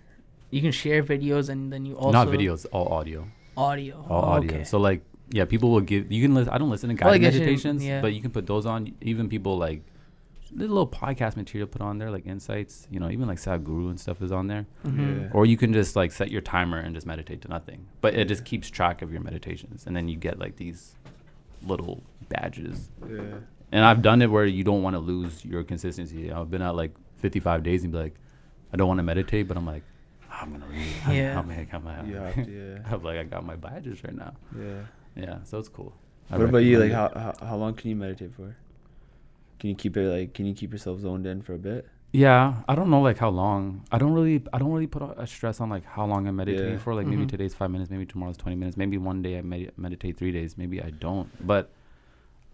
you 0.50 0.60
can 0.60 0.70
share 0.72 1.02
videos 1.02 1.48
and 1.48 1.72
then 1.72 1.84
you 1.84 1.94
also 1.96 2.12
not 2.12 2.28
videos 2.28 2.66
all 2.72 2.88
audio 2.92 3.26
audio. 3.56 3.96
all 4.08 4.22
Oh, 4.24 4.28
audio. 4.36 4.50
okay. 4.54 4.64
So 4.64 4.78
like, 4.78 5.00
yeah, 5.30 5.44
people 5.44 5.70
will 5.70 5.80
give. 5.80 6.10
You 6.10 6.22
can 6.22 6.34
listen. 6.34 6.52
I 6.52 6.58
don't 6.58 6.70
listen 6.70 6.88
to 6.94 7.04
Well, 7.04 7.14
I 7.14 7.18
guided 7.18 7.34
you- 7.34 7.40
meditations, 7.40 7.84
yeah. 7.84 8.00
but 8.00 8.12
you 8.14 8.20
can 8.20 8.30
put 8.30 8.46
those 8.46 8.66
on. 8.66 8.94
Even 9.00 9.28
people 9.28 9.56
like 9.58 9.82
there's 10.52 10.70
a 10.70 10.72
little 10.72 10.86
podcast 10.88 11.36
material 11.36 11.66
put 11.66 11.82
on 11.82 11.98
there, 11.98 12.10
like 12.10 12.24
insights. 12.26 12.86
You 12.90 13.00
know, 13.00 13.10
even 13.10 13.26
like 13.26 13.38
Sadhguru 13.38 13.90
and 13.90 13.98
stuff 13.98 14.22
is 14.22 14.30
on 14.30 14.46
there. 14.46 14.66
Mhm. 14.86 15.22
Yeah. 15.22 15.28
Or 15.32 15.44
you 15.44 15.56
can 15.56 15.72
just 15.72 15.96
like 15.96 16.12
set 16.12 16.30
your 16.30 16.40
timer 16.40 16.78
and 16.78 16.94
just 16.94 17.06
meditate 17.06 17.40
to 17.42 17.48
nothing. 17.48 17.86
But 18.00 18.14
it 18.14 18.28
just 18.28 18.44
keeps 18.44 18.70
track 18.70 19.02
of 19.02 19.10
your 19.12 19.20
meditations, 19.22 19.86
and 19.86 19.96
then 19.96 20.08
you 20.08 20.16
get 20.16 20.38
like 20.38 20.56
these 20.56 20.94
little 21.62 22.02
badges. 22.28 22.90
yeah 23.08 23.38
And 23.72 23.84
I've 23.84 24.00
done 24.02 24.22
it 24.22 24.30
where 24.30 24.46
you 24.46 24.62
don't 24.62 24.82
want 24.82 24.94
to 24.94 25.00
lose 25.00 25.44
your 25.44 25.64
consistency. 25.64 26.30
I've 26.30 26.50
been 26.50 26.62
at 26.62 26.76
like 26.76 26.92
55 27.18 27.62
days 27.64 27.82
and 27.82 27.92
be 27.92 27.98
like, 27.98 28.14
I 28.72 28.76
don't 28.76 28.86
want 28.88 28.98
to 28.98 29.02
meditate, 29.02 29.48
but 29.48 29.56
I'm 29.56 29.66
like, 29.66 29.82
"Ah, 30.30 30.42
I'm 30.42 30.52
gonna 30.52 30.66
read. 30.70 30.86
Yeah. 31.16 31.34
How 31.34 31.42
many? 31.42 31.64
How 31.64 31.78
many? 31.80 32.10
you 32.10 32.16
have 32.16 32.34
to 32.34 32.50
yeah 32.84 32.94
I'm 32.94 33.02
like, 33.02 33.18
I 33.18 33.24
got 33.24 33.44
my 33.44 33.56
badges 33.56 34.04
right 34.04 34.14
now. 34.14 34.34
yeah 34.56 34.82
Yeah, 35.16 35.38
so 35.44 35.58
it's 35.58 35.68
cool. 35.68 35.92
I 36.30 36.36
what 36.38 36.48
about 36.48 36.58
you 36.58 36.78
like 36.78 36.92
how, 36.92 37.08
how 37.14 37.46
how 37.46 37.56
long 37.56 37.74
can 37.74 37.88
you 37.90 37.96
meditate 37.96 38.32
for 38.34 38.56
can 39.60 39.70
you 39.70 39.76
keep 39.76 39.96
it 39.96 40.08
like 40.10 40.34
can 40.34 40.44
you 40.44 40.54
keep 40.54 40.72
yourself 40.72 40.98
zoned 41.00 41.24
in 41.26 41.40
for 41.42 41.54
a 41.54 41.58
bit 41.58 41.86
Yeah, 42.12 42.62
I 42.68 42.74
don't 42.74 42.90
know 42.90 43.00
like 43.02 43.18
how 43.18 43.28
long. 43.30 43.62
I 43.92 43.98
don't 43.98 44.12
really, 44.18 44.42
I 44.52 44.58
don't 44.58 44.72
really 44.72 44.86
put 44.96 45.02
a 45.02 45.10
a 45.24 45.26
stress 45.26 45.60
on 45.60 45.68
like 45.76 45.84
how 45.96 46.04
long 46.12 46.26
I'm 46.28 46.36
meditating 46.36 46.72
Yeah. 46.78 46.84
for. 46.84 46.94
Like 46.98 47.06
maybe 47.12 47.24
Mhm. 47.24 47.28
today's 47.34 47.54
five 47.60 47.70
minutes, 47.70 47.90
maybe 47.90 48.06
tomorrow's 48.06 48.36
twenty 48.42 48.56
minutes, 48.56 48.76
maybe 48.76 48.96
one 49.10 49.20
day 49.26 49.32
I 49.38 49.42
med- 49.42 49.72
meditate 49.76 50.16
three 50.20 50.32
days, 50.38 50.56
maybe 50.62 50.80
I 50.88 50.90
don't. 51.06 51.28
But 51.52 51.64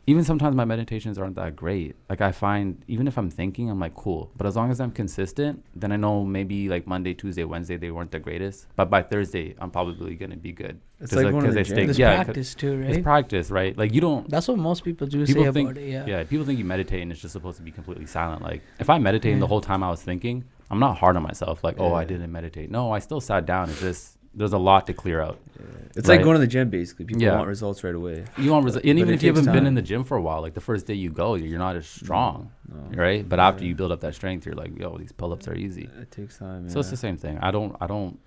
even 0.06 0.24
sometimes 0.24 0.56
my 0.56 0.64
meditations 0.64 1.16
aren't 1.16 1.36
that 1.36 1.54
great. 1.54 1.94
Like 2.10 2.20
I 2.20 2.32
find 2.32 2.82
even 2.88 3.06
if 3.06 3.16
I'm 3.16 3.30
thinking, 3.30 3.70
I'm 3.70 3.78
like 3.78 3.94
cool. 3.94 4.30
But 4.36 4.46
as 4.48 4.56
long 4.56 4.70
as 4.72 4.80
I'm 4.80 4.90
consistent, 4.90 5.64
then 5.76 5.92
I 5.92 5.96
know 5.96 6.24
maybe 6.24 6.68
like 6.68 6.86
Monday, 6.88 7.14
Tuesday, 7.14 7.44
Wednesday 7.44 7.76
they 7.76 7.90
weren't 7.92 8.10
the 8.10 8.18
greatest. 8.18 8.66
But 8.74 8.90
by 8.90 9.02
Thursday, 9.02 9.54
I'm 9.58 9.70
probably 9.70 10.14
gonna 10.16 10.36
be 10.36 10.52
good. 10.52 10.80
It's 11.00 11.10
'Cause, 11.12 11.22
like 11.22 11.32
going 11.32 11.42
to 11.44 11.48
'cause 11.50 11.54
the 11.54 11.64
stay- 11.64 11.84
It's 11.84 11.98
yeah, 11.98 12.16
'cause 12.16 12.24
practice 12.26 12.54
too, 12.54 12.80
right? 12.80 12.90
It's 12.90 13.02
practice, 13.02 13.50
right? 13.50 13.76
Like 13.78 13.92
you 13.94 14.00
don't. 14.00 14.28
That's 14.28 14.48
what 14.48 14.58
most 14.58 14.82
people 14.84 15.06
do 15.06 15.24
People 15.26 15.44
say 15.44 15.52
think- 15.52 15.70
about 15.70 15.82
it. 15.82 15.88
Yeah. 15.88 16.06
Yeah, 16.06 16.24
people 16.24 16.44
think 16.46 16.58
you 16.58 16.64
meditate 16.64 17.02
and 17.02 17.12
it's 17.12 17.20
just 17.20 17.32
supposed 17.32 17.56
to 17.58 17.62
be 17.62 17.70
completely 17.70 18.06
silent. 18.06 18.42
Like 18.42 18.62
if 18.80 18.90
I'm 18.90 19.02
meditating 19.04 19.38
the 19.38 19.46
whole 19.46 19.60
time 19.60 19.82
I 19.84 19.90
was 19.90 20.02
thinking, 20.02 20.44
I'm 20.70 20.78
not 20.80 20.96
hard 20.96 21.16
on 21.16 21.22
myself. 21.22 21.62
Like, 21.62 21.76
oh, 21.78 21.92
I 21.94 22.04
didn't 22.04 22.32
meditate. 22.32 22.70
No, 22.70 22.90
I 22.92 22.98
still 22.98 23.20
sat 23.20 23.46
down. 23.46 23.68
It's 23.70 23.80
just 23.80 24.18
there's 24.34 24.52
a 24.52 24.58
lot 24.58 24.86
to 24.86 24.94
clear 24.94 25.20
out. 25.20 25.38
yeah. 25.58 25.66
it's 25.94 26.08
Right. 26.08 26.16
like 26.16 26.24
going 26.24 26.34
to 26.34 26.40
the 26.40 26.46
gym 26.46 26.70
basically 26.70 27.04
people 27.04 27.22
Yeah. 27.22 27.36
want 27.36 27.48
results 27.48 27.84
right 27.84 27.94
away 27.94 28.24
You 28.38 28.50
want 28.52 28.64
results, 28.64 28.86
and 28.86 28.98
even 28.98 29.12
if 29.14 29.22
you 29.22 29.32
haven't 29.32 29.52
been 29.52 29.66
in 29.66 29.74
the 29.74 29.82
gym 29.82 30.04
for 30.04 30.16
a 30.16 30.22
while, 30.22 30.40
like 30.40 30.54
the 30.54 30.60
first 30.70 30.86
day 30.86 30.94
you 30.94 31.10
go, 31.10 31.34
you're 31.34 31.58
not 31.58 31.76
as 31.76 31.86
strong, 31.86 32.50
no 32.68 32.80
right? 33.04 33.28
But 33.28 33.38
after 33.40 33.64
you 33.64 33.74
build 33.74 33.92
up 33.92 34.00
that 34.00 34.14
strength, 34.14 34.46
you're 34.46 34.54
like, 34.54 34.72
yo, 34.78 34.96
these 34.96 35.12
pull-ups 35.12 35.46
are 35.48 35.54
easy. 35.54 35.88
it 36.00 36.10
takes 36.10 36.38
time 36.38 36.68
So 36.68 36.80
it's 36.80 36.90
the 36.90 36.96
same 36.96 37.16
thing. 37.16 37.38
I 37.38 37.50
don't, 37.50 37.76
I 37.80 37.86
don't 37.86 38.18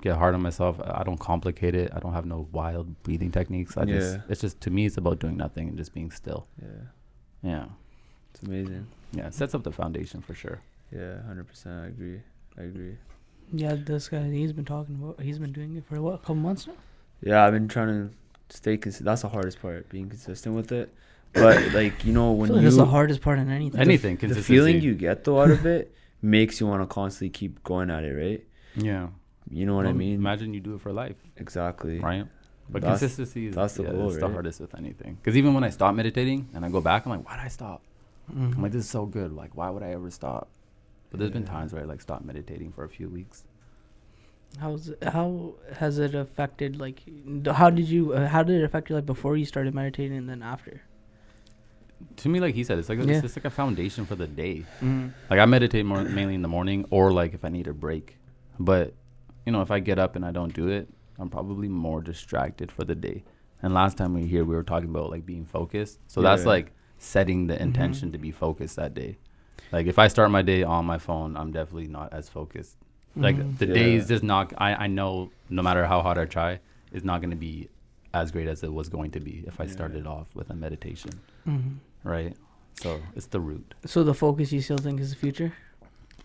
get 0.00 0.16
hard 0.16 0.34
on 0.34 0.42
myself. 0.42 0.80
I 0.82 1.02
don't 1.04 1.18
complicate 1.18 1.74
it. 1.74 1.90
I 1.94 1.98
don't 2.00 2.12
have 2.12 2.26
no 2.26 2.48
wild 2.52 2.86
breathing 3.04 3.30
techniques. 3.30 3.76
I 3.76 3.84
just, 3.84 4.18
it's 4.28 4.40
just 4.40 4.60
to 4.62 4.70
me, 4.70 4.86
it's 4.86 4.96
about 4.96 5.18
doing 5.20 5.36
nothing 5.36 5.68
and 5.68 5.76
just 5.76 5.92
being 5.94 6.10
still. 6.10 6.46
yeah 6.60 6.68
Yeah, 7.50 7.64
it's 8.32 8.42
amazing 8.42 8.86
yeah. 9.12 9.26
It 9.26 9.34
sets 9.34 9.54
up 9.54 9.62
the 9.62 9.72
foundation 9.72 10.22
for 10.22 10.34
sure. 10.34 10.58
yeah 10.90 11.18
100% 11.30 11.84
i 11.84 11.86
agree 11.94 12.20
i 12.58 12.62
agree 12.62 12.96
Yeah, 13.52 13.74
this 13.76 14.08
guy, 14.08 14.22
he's 14.30 14.52
been 14.52 14.64
talking 14.64 14.94
about, 15.00 15.20
he's 15.20 15.38
been 15.38 15.52
doing 15.52 15.76
it 15.76 15.84
for 15.86 16.00
what, 16.00 16.14
a 16.14 16.18
couple 16.18 16.36
months 16.36 16.66
now? 16.66 16.74
Yeah, 17.22 17.44
I've 17.44 17.52
been 17.52 17.68
trying 17.68 17.88
to 17.88 18.14
stay 18.56 18.76
consistent. 18.76 19.04
That's 19.06 19.22
the 19.22 19.28
hardest 19.28 19.60
part, 19.60 19.88
being 19.88 20.08
consistent 20.08 20.54
with 20.54 20.72
it. 20.72 20.92
But 21.34 21.72
like 21.72 22.04
you 22.04 22.12
know, 22.12 22.32
I 22.32 22.34
when 22.34 22.46
feel 22.48 22.56
like 22.56 22.62
you 22.62 22.68
that's 22.68 22.76
the 22.76 22.84
hardest 22.86 23.20
part 23.22 23.38
in 23.38 23.50
anything. 23.50 23.72
the- 23.72 23.80
Anything, 23.80 24.16
the 24.16 24.20
consistency. 24.20 24.52
feeling 24.54 24.80
you 24.82 24.94
get 24.94 25.24
though 25.24 25.40
out 25.40 25.50
of 25.50 25.64
it 25.64 25.94
makes 26.20 26.60
you 26.60 26.66
want 26.66 26.82
to 26.82 26.86
constantly 26.86 27.30
keep 27.30 27.62
going 27.64 27.90
at 27.90 28.04
it, 28.04 28.12
right? 28.14 28.44
Yeah. 28.76 29.08
You 29.50 29.64
know 29.66 29.74
what 29.74 29.86
I 29.86 29.92
mean? 29.92 30.14
Imagine 30.14 30.52
you 30.54 30.60
do 30.60 30.74
it 30.74 30.80
for 30.82 30.92
life, 30.92 31.16
exactly. 31.38 31.98
right? 32.00 32.26
But 32.68 32.82
That's- 32.82 33.00
consistency 33.00 33.46
is 33.48 33.54
that's 33.54 33.74
the 33.74 33.82
yeah, 33.84 33.90
goal, 33.92 34.08
it's 34.10 34.18
the 34.18 34.28
hardest 34.28 34.60
with 34.60 34.74
anything. 34.76 35.14
Because 35.16 35.36
even 35.36 35.52
when 35.54 35.64
I 35.64 35.70
stop 35.70 35.94
meditating 35.94 36.48
and 36.54 36.64
I 36.64 36.68
go 36.70 36.80
back, 36.80 37.06
I'm 37.06 37.12
like, 37.12 37.26
why 37.28 37.36
did 37.36 37.44
I 37.44 37.48
stop? 37.48 37.82
Mhm. 38.32 38.54
I'm 38.56 38.62
like, 38.62 38.72
this 38.72 38.84
is 38.84 38.90
so 38.90 39.04
good. 39.06 39.32
Like, 39.32 39.56
why 39.56 39.68
would 39.70 39.82
I 39.82 39.90
ever 39.92 40.10
stop? 40.10 40.48
But 41.12 41.20
there's 41.20 41.30
been 41.30 41.44
times 41.44 41.72
where 41.74 41.82
I 41.82 41.84
like 41.84 42.00
stopped 42.00 42.24
meditating 42.24 42.72
for 42.72 42.84
a 42.84 42.88
few 42.88 43.08
weeks. 43.08 43.44
How's 44.58 44.88
it, 44.88 45.04
how 45.04 45.54
has 45.78 45.98
it 45.98 46.14
affected 46.14 46.78
like 46.80 47.02
how 47.54 47.68
did 47.70 47.86
you 47.88 48.12
uh, 48.14 48.26
how 48.28 48.42
did 48.42 48.56
it 48.60 48.64
affect 48.64 48.88
you 48.90 48.96
like 48.96 49.06
before 49.06 49.36
you 49.36 49.44
started 49.44 49.74
meditating 49.74 50.16
and 50.16 50.28
then 50.28 50.42
after? 50.42 50.82
To 52.16 52.28
me, 52.28 52.40
like 52.40 52.54
he 52.54 52.64
said, 52.64 52.78
it's 52.78 52.88
like 52.88 52.98
Yeah. 52.98 53.12
it's 53.12 53.22
just 53.22 53.36
like 53.36 53.44
a 53.44 53.50
foundation 53.50 54.06
for 54.06 54.16
the 54.16 54.26
day. 54.26 54.64
Mm-hmm. 54.80 55.08
Like 55.30 55.38
I 55.38 55.44
meditate 55.46 55.84
more 55.86 56.02
mainly 56.02 56.34
in 56.34 56.42
the 56.42 56.48
morning, 56.48 56.86
or 56.90 57.12
like 57.12 57.34
if 57.34 57.44
I 57.44 57.48
need 57.50 57.66
a 57.66 57.74
break. 57.74 58.18
But 58.58 58.94
you 59.46 59.52
know, 59.52 59.60
if 59.60 59.70
I 59.70 59.80
get 59.80 59.98
up 59.98 60.16
and 60.16 60.24
I 60.24 60.30
don't 60.32 60.52
do 60.54 60.68
it, 60.68 60.88
I'm 61.18 61.28
probably 61.28 61.68
more 61.68 62.00
distracted 62.00 62.72
for 62.72 62.84
the 62.84 62.94
day. 62.94 63.22
And 63.62 63.72
last 63.74 63.96
time 63.98 64.14
we 64.14 64.22
were 64.22 64.26
here, 64.26 64.44
we 64.44 64.54
were 64.56 64.62
talking 64.64 64.88
about 64.88 65.10
like 65.10 65.24
being 65.26 65.44
focused. 65.44 66.00
So 66.06 66.22
that's 66.22 66.42
Yeah. 66.42 66.48
like 66.48 66.72
setting 66.98 67.46
the 67.48 67.60
intention 67.60 68.12
to 68.12 68.18
be 68.18 68.30
focused 68.32 68.76
that 68.76 68.94
day. 68.94 69.18
Like 69.70 69.86
if 69.86 69.98
I 69.98 70.08
start 70.08 70.30
my 70.30 70.42
day 70.42 70.62
on 70.62 70.84
my 70.84 70.98
phone, 70.98 71.36
I'm 71.36 71.52
definitely 71.52 71.88
not 71.88 72.12
as 72.12 72.28
focused. 72.28 72.76
Like 73.14 73.36
Mhm. 73.36 73.58
the 73.58 73.66
day 73.66 73.94
is 73.94 74.08
just 74.08 74.22
not. 74.22 74.52
I 74.58 74.74
I 74.84 74.86
know 74.86 75.30
no 75.50 75.62
matter 75.62 75.84
how 75.86 76.00
hard 76.02 76.18
I 76.18 76.24
try, 76.24 76.60
it's 76.92 77.04
not 77.04 77.20
going 77.20 77.30
to 77.30 77.36
be 77.36 77.68
as 78.14 78.30
great 78.30 78.48
as 78.48 78.62
it 78.62 78.72
was 78.72 78.88
going 78.88 79.10
to 79.12 79.20
be 79.20 79.44
if 79.46 79.60
I 79.60 79.64
Yeah. 79.64 79.70
started 79.70 80.06
off 80.06 80.28
with 80.34 80.50
a 80.50 80.54
meditation, 80.54 81.12
Mhm. 81.46 81.76
right? 82.04 82.36
So 82.74 83.00
it's 83.14 83.26
the 83.26 83.40
root. 83.40 83.74
So 83.86 84.02
the 84.04 84.14
focus 84.14 84.52
you 84.52 84.60
still 84.60 84.78
think 84.78 85.00
is 85.00 85.10
the 85.10 85.16
future? 85.16 85.52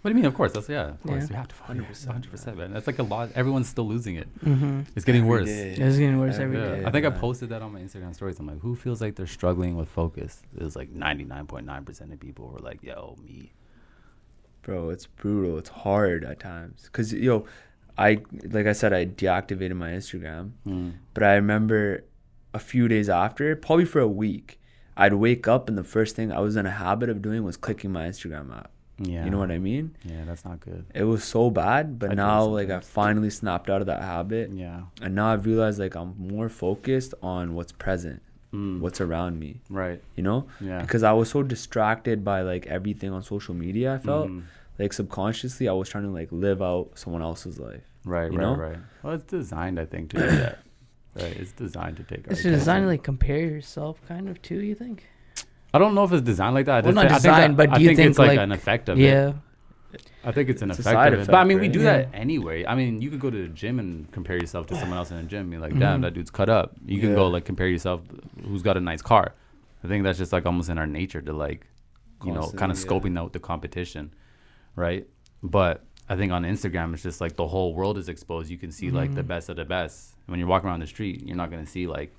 What 0.07 0.13
do 0.13 0.17
you 0.19 0.23
mean? 0.23 0.25
Of 0.31 0.35
course, 0.35 0.53
that's 0.53 0.69
yeah. 0.69 0.91
Of 0.91 1.03
course, 1.03 1.23
Yeah. 1.23 1.29
you 1.31 1.35
have 1.35 1.49
to 1.49 1.55
find 1.55 1.81
100%, 1.81 2.05
hundred 2.07 2.31
percent, 2.31 2.57
man. 2.57 2.71
That's 2.71 2.87
like 2.87 2.97
a 2.99 3.03
lot. 3.03 3.29
Everyone's 3.35 3.67
still 3.67 3.85
losing 3.85 4.15
it. 4.15 4.29
Mm-hmm. 4.39 4.83
It's 4.95 5.03
getting 5.03 5.23
Every 5.23 5.29
worse. 5.29 5.47
day. 5.47 5.71
It's 5.71 5.97
getting 5.97 6.17
worse 6.17 6.37
every 6.39 6.57
Yeah. 6.57 6.75
day. 6.77 6.85
I 6.85 6.91
think 6.91 7.05
I 7.05 7.09
posted 7.09 7.49
that 7.49 7.61
on 7.61 7.73
my 7.73 7.81
Instagram 7.81 8.15
stories. 8.15 8.39
I'm 8.39 8.47
like, 8.47 8.61
who 8.61 8.73
feels 8.77 9.01
like 9.01 9.15
they're 9.17 9.27
struggling 9.27 9.75
with 9.75 9.89
focus? 9.89 10.43
It 10.55 10.63
was 10.63 10.77
like 10.77 10.93
99.9% 10.93 12.13
of 12.13 12.19
people 12.21 12.47
were 12.47 12.59
like, 12.59 12.81
yo, 12.81 13.17
me. 13.21 13.51
Bro, 14.61 14.91
it's 14.91 15.07
brutal. 15.07 15.57
It's 15.57 15.69
hard 15.69 16.23
at 16.23 16.39
times. 16.39 16.87
Cause 16.93 17.11
yo, 17.11 17.45
I 17.97 18.21
like 18.45 18.65
I 18.67 18.71
said, 18.73 18.93
I 18.93 19.05
deactivated 19.05 19.75
my 19.75 19.89
Instagram, 19.89 20.51
Mm. 20.65 20.93
but 21.13 21.23
I 21.23 21.33
remember 21.35 22.05
a 22.53 22.59
few 22.59 22.87
days 22.87 23.09
after, 23.09 23.55
probably 23.57 23.83
for 23.85 23.99
a 23.99 24.07
week, 24.07 24.57
I'd 24.95 25.15
wake 25.15 25.49
up 25.49 25.67
and 25.67 25.77
the 25.77 25.83
first 25.83 26.15
thing 26.15 26.31
I 26.31 26.39
was 26.39 26.55
in 26.55 26.65
a 26.65 26.71
habit 26.71 27.09
of 27.09 27.21
doing 27.21 27.43
was 27.43 27.57
clicking 27.57 27.91
my 27.91 28.07
Instagram 28.07 28.55
app. 28.57 28.71
Yeah. 28.99 29.25
You 29.25 29.29
know 29.29 29.37
what 29.37 29.51
I 29.51 29.59
mean? 29.59 29.95
Yeah, 30.03 30.23
that's 30.25 30.43
not 30.43 30.59
good. 30.59 30.85
It 30.95 31.03
was 31.03 31.23
so 31.23 31.49
bad, 31.51 31.99
but 31.99 32.11
I 32.11 32.13
now 32.15 32.45
like 32.45 32.69
I 32.71 32.79
finally 32.79 33.29
snapped 33.29 33.69
out 33.69 33.81
of 33.81 33.87
that 33.87 34.01
habit, 34.01 34.49
Yeah. 34.51 34.81
and 35.01 35.13
now 35.15 35.27
I've 35.27 35.45
realized 35.45 35.79
like 35.79 35.95
I'm 35.95 36.15
more 36.17 36.49
focused 36.49 37.13
on 37.21 37.53
what's 37.53 37.71
present, 37.71 38.21
Mm. 38.53 38.79
what's 38.79 38.99
around 39.01 39.39
me. 39.39 39.61
right? 39.69 40.01
You 40.15 40.23
know, 40.23 40.47
Yeah. 40.59 40.81
because 40.81 41.03
I 41.03 41.11
was 41.13 41.29
so 41.29 41.43
distracted 41.43 42.23
by 42.23 42.41
like 42.41 42.65
everything 42.67 43.11
on 43.11 43.21
social 43.21 43.53
media. 43.53 43.93
I 43.93 43.97
felt 43.99 44.29
Mhm. 44.29 44.43
like 44.79 44.93
subconsciously 44.93 45.67
I 45.67 45.73
was 45.73 45.89
trying 45.89 46.05
to 46.05 46.09
like 46.11 46.29
live 46.31 46.61
out 46.61 46.91
someone 46.95 47.21
else's 47.21 47.59
life. 47.59 47.83
Right, 48.05 48.31
you 48.31 48.37
right, 48.39 48.43
know? 48.45 48.55
right. 48.55 48.77
Well, 49.03 49.13
it's 49.15 49.25
designed, 49.25 49.79
I 49.79 49.85
think, 49.85 50.09
to 50.11 50.17
do 50.21 50.25
that. 50.27 50.59
Right, 51.15 51.35
it's 51.37 51.51
designed 51.51 51.97
to 51.97 52.03
take. 52.03 52.25
our 52.27 52.33
It's 52.33 52.41
designed 52.43 52.83
to 52.83 52.87
like 52.87 53.03
compare 53.03 53.39
yourself, 53.41 54.01
kind 54.07 54.29
of 54.29 54.41
too. 54.41 54.59
You 54.61 54.73
think? 54.75 55.05
I 55.73 55.79
don't 55.79 55.93
know 55.95 56.03
if 56.05 56.11
it's 56.13 56.21
designed 56.21 56.55
like 56.55 56.65
that. 56.67 56.83
I 56.83 56.87
Well, 56.87 56.93
not 56.95 57.01
think- 57.01 57.11
I 57.11 57.13
think 57.15 57.23
designed, 57.23 57.57
but 57.57 57.69
I 57.71 57.77
do 57.77 57.81
you 57.83 57.89
think, 57.89 57.97
think, 57.97 58.09
it's 58.11 58.19
like, 58.19 58.27
like- 58.29 58.39
an 58.39 58.51
effect 58.51 58.89
of 58.89 58.97
it? 58.99 59.03
Yeah. 59.03 59.33
I 60.23 60.31
think 60.31 60.49
it's 60.49 60.61
an 60.61 60.69
It's 60.71 60.79
effect 60.79 61.13
of 61.13 61.19
it. 61.21 61.27
But 61.27 61.35
I 61.35 61.43
mean, 61.45 61.59
we 61.59 61.67
do 61.69 61.79
Yeah. 61.79 61.97
that 61.99 62.09
anyway. 62.13 62.65
I 62.65 62.75
mean, 62.75 63.01
you 63.01 63.09
could 63.09 63.19
go 63.19 63.29
to 63.29 63.41
the 63.43 63.47
gym 63.47 63.79
and 63.79 64.11
compare 64.11 64.35
yourself 64.37 64.67
to 64.67 64.75
someone 64.75 64.97
else 64.97 65.09
in 65.11 65.17
the 65.17 65.23
gym. 65.23 65.49
Be 65.49 65.57
like, 65.57 65.77
damn, 65.77 66.01
that 66.01 66.13
dude's 66.13 66.29
cut 66.31 66.49
up. 66.49 66.75
You 66.85 66.99
can 66.99 67.13
go 67.15 67.27
like 67.27 67.45
compare 67.45 67.67
yourself 67.67 68.01
who's 68.45 68.61
got 68.61 68.75
a 68.77 68.81
nice 68.81 69.01
car. 69.01 69.33
I 69.83 69.87
think 69.87 70.03
that's 70.03 70.17
just 70.17 70.33
like 70.33 70.45
almost 70.45 70.69
in 70.69 70.77
our 70.77 70.87
nature 70.87 71.21
to 71.21 71.31
like, 71.33 71.65
you 72.25 72.33
know, 72.33 72.41
kind 72.41 72.71
of 72.71 72.77
Constantly, 72.77 73.11
scoping 73.11 73.19
out 73.19 73.31
the 73.33 73.39
competition, 73.39 74.11
right? 74.75 75.07
But 75.43 75.83
I 76.09 76.15
think 76.17 76.31
on 76.33 76.43
Instagram, 76.43 76.93
it's 76.93 77.03
just 77.03 77.21
like 77.21 77.35
the 77.37 77.47
whole 77.47 77.73
world 77.73 77.97
is 77.97 78.09
exposed. 78.09 78.49
You 78.49 78.57
can 78.57 78.71
see 78.71 78.89
like 78.91 79.13
the 79.15 79.23
Mhm. 79.23 79.27
best 79.27 79.49
of 79.49 79.55
the 79.55 79.65
best. 79.65 80.15
When 80.25 80.39
you're 80.39 80.47
walking 80.49 80.67
around 80.69 80.79
the 80.81 80.87
street, 80.87 81.23
you're 81.25 81.37
not 81.37 81.51
gonna 81.51 81.65
see 81.65 81.87
like 81.87 82.13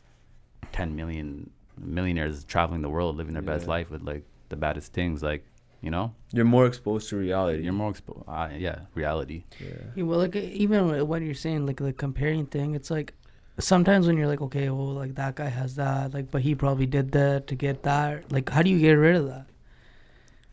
10 0.73 0.95
million 0.97 1.51
millionaires 1.81 2.45
traveling 2.45 2.83
the 2.83 2.91
world, 2.91 3.17
living 3.17 3.33
their 3.35 3.43
best 3.43 3.67
life 3.67 3.91
with 3.91 4.03
like 4.03 4.25
the 4.49 4.57
baddest 4.57 4.93
things. 4.93 5.23
Like, 5.23 5.45
you 5.81 5.91
know, 5.91 6.15
You're 6.33 6.45
more 6.45 6.67
exposed 6.67 7.09
to 7.11 7.17
reality. 7.17 7.63
you're 7.63 7.73
more 7.73 7.91
exposed. 7.91 8.25
Uh, 8.27 8.49
yeah, 8.57 8.81
reality. 8.95 9.45
Yeah. 9.61 9.69
Yeah, 9.95 10.05
well, 10.05 10.19
like 10.19 10.35
even 10.37 11.07
what 11.07 11.23
you're 11.23 11.35
saying, 11.35 11.67
like 11.67 11.77
the 11.79 11.93
comparing 11.93 12.47
thing, 12.47 12.75
it's 12.75 12.91
like 12.91 13.15
sometimes 13.61 14.07
when 14.07 14.17
you're 14.17 14.27
like, 14.29 14.41
okay, 14.41 14.71
well, 14.71 14.87
like 14.95 15.15
that 15.17 15.37
guy 15.37 15.49
has 15.49 15.77
that, 15.77 16.15
like, 16.15 16.31
but 16.31 16.43
he 16.43 16.55
probably 16.55 16.87
did 16.87 17.13
that 17.13 17.47
to 17.49 17.55
get 17.55 17.83
that. 17.85 18.31
Like, 18.33 18.49
how 18.51 18.63
do 18.63 18.71
you 18.71 18.79
get 18.81 18.93
rid 18.93 19.17
of 19.17 19.27
that? 19.29 19.47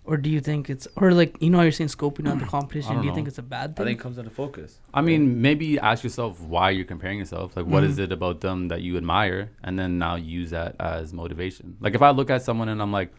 Or 0.07 0.17
do 0.17 0.29
you 0.29 0.39
think 0.39 0.69
it's, 0.69 0.87
or 0.97 1.11
like, 1.13 1.41
you 1.41 1.49
know, 1.49 1.61
you're 1.61 1.71
saying 1.71 1.89
scoping 1.89 2.27
out 2.29 2.37
the 2.39 2.45
competition? 2.57 2.93
don't 2.93 3.01
Do 3.01 3.07
you 3.07 3.13
think 3.15 3.27
it's 3.27 3.39
a 3.39 3.43
bad 3.43 3.75
thing? 3.75 3.85
I 3.85 3.89
think 3.89 3.99
it 3.99 4.03
comes 4.03 4.17
into 4.19 4.29
focus. 4.29 4.79
I 4.93 5.01
mean, 5.01 5.41
maybe 5.41 5.79
ask 5.79 6.03
yourself 6.03 6.39
why 6.41 6.69
you're 6.69 6.85
comparing 6.85 7.17
yourself. 7.19 7.57
Like, 7.57 7.65
what 7.65 7.83
is 7.83 7.97
Mhm. 7.97 8.03
it 8.03 8.11
about 8.11 8.41
them 8.41 8.67
that 8.67 8.81
you 8.81 8.97
admire? 8.97 9.49
And 9.63 9.79
then 9.79 9.97
now 9.97 10.15
use 10.15 10.51
that 10.51 10.75
as 10.79 11.11
motivation. 11.11 11.77
Like, 11.79 11.95
if 11.95 12.01
I 12.03 12.11
look 12.11 12.29
at 12.29 12.43
someone 12.43 12.69
and 12.69 12.81
I'm 12.81 12.91
like, 12.91 13.11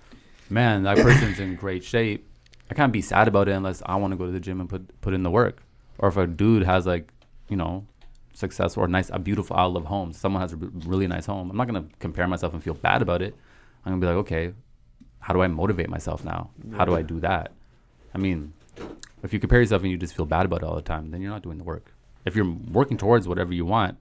man, 0.48 0.84
that 0.84 0.96
person's 0.98 1.40
in 1.40 1.56
great 1.56 1.82
shape, 1.82 2.28
I 2.70 2.74
can't 2.74 2.92
be 2.92 3.02
sad 3.02 3.26
about 3.28 3.48
it 3.48 3.52
unless 3.52 3.82
I 3.84 3.96
want 3.96 4.12
to 4.12 4.16
go 4.16 4.26
to 4.26 4.32
the 4.32 4.40
gym 4.40 4.60
and 4.60 4.68
put 4.68 5.00
put 5.00 5.12
in 5.12 5.22
the 5.24 5.30
work. 5.30 5.62
Or 5.98 6.08
if 6.08 6.16
a 6.16 6.26
dude 6.26 6.62
has 6.64 6.86
like, 6.86 7.12
you 7.48 7.56
know, 7.56 7.84
success 8.32 8.76
or 8.76 8.86
nice, 8.86 9.08
a 9.12 9.18
beautiful, 9.18 9.56
I 9.56 9.64
love 9.64 9.86
homes. 9.86 10.18
Someone 10.18 10.40
has 10.42 10.52
a 10.52 10.56
really 10.56 11.06
nice 11.08 11.26
home. 11.26 11.50
I'm 11.50 11.56
not 11.56 11.66
gonna 11.66 11.86
compare 12.00 12.26
myself 12.28 12.52
and 12.54 12.62
feel 12.62 12.74
bad 12.74 13.02
about 13.02 13.22
it. 13.22 13.34
I'm 13.84 13.92
gonna 13.92 14.00
be 14.00 14.06
like, 14.06 14.16
okay, 14.26 14.52
how 15.26 15.34
do 15.34 15.42
I 15.42 15.48
motivate 15.48 15.88
myself 15.88 16.24
now? 16.24 16.50
How 16.76 16.84
do 16.84 16.94
I 16.94 17.02
do 17.02 17.18
that? 17.20 17.50
I 18.14 18.18
mean, 18.18 18.52
if 19.24 19.32
you 19.32 19.40
compare 19.40 19.58
yourself 19.60 19.82
and 19.82 19.90
you 19.90 19.96
just 19.96 20.14
feel 20.14 20.24
bad 20.24 20.46
about 20.46 20.62
it 20.62 20.64
all 20.66 20.76
the 20.76 20.82
time, 20.82 21.10
then 21.10 21.20
you're 21.20 21.32
not 21.32 21.42
doing 21.42 21.58
the 21.58 21.64
work. 21.64 21.92
If 22.24 22.36
you're 22.36 22.48
working 22.70 22.96
towards 22.96 23.26
whatever 23.26 23.52
you 23.52 23.64
want, 23.66 23.98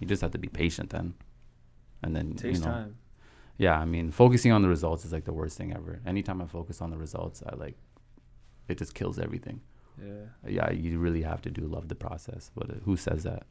you 0.00 0.06
just 0.06 0.22
have 0.22 0.30
to 0.30 0.38
be 0.38 0.48
patient 0.48 0.88
then. 0.90 1.12
And 2.02 2.16
then 2.16 2.30
It 2.30 2.38
takes 2.38 2.58
you 2.60 2.64
know, 2.64 2.70
time. 2.70 2.96
yeah, 3.58 3.78
I 3.78 3.84
mean, 3.84 4.10
focusing 4.10 4.50
on 4.50 4.62
the 4.62 4.68
results 4.68 5.04
is 5.04 5.12
like 5.12 5.24
the 5.24 5.32
worst 5.34 5.58
thing 5.58 5.74
ever. 5.74 6.00
Anytime 6.06 6.40
I 6.40 6.46
focus 6.46 6.80
on 6.80 6.88
the 6.90 6.96
results, 6.96 7.42
I 7.46 7.54
like 7.56 7.76
it 8.68 8.78
just 8.78 8.94
kills 8.94 9.18
everything. 9.18 9.60
Yeah. 10.02 10.24
Yeah, 10.56 10.70
you 10.72 10.98
really 10.98 11.22
have 11.22 11.42
to 11.42 11.50
do 11.50 11.62
love 11.66 11.88
the 11.88 11.94
process. 11.94 12.50
But 12.56 12.70
uh, 12.70 12.74
who 12.86 12.96
says 12.96 13.24
that? 13.24 13.42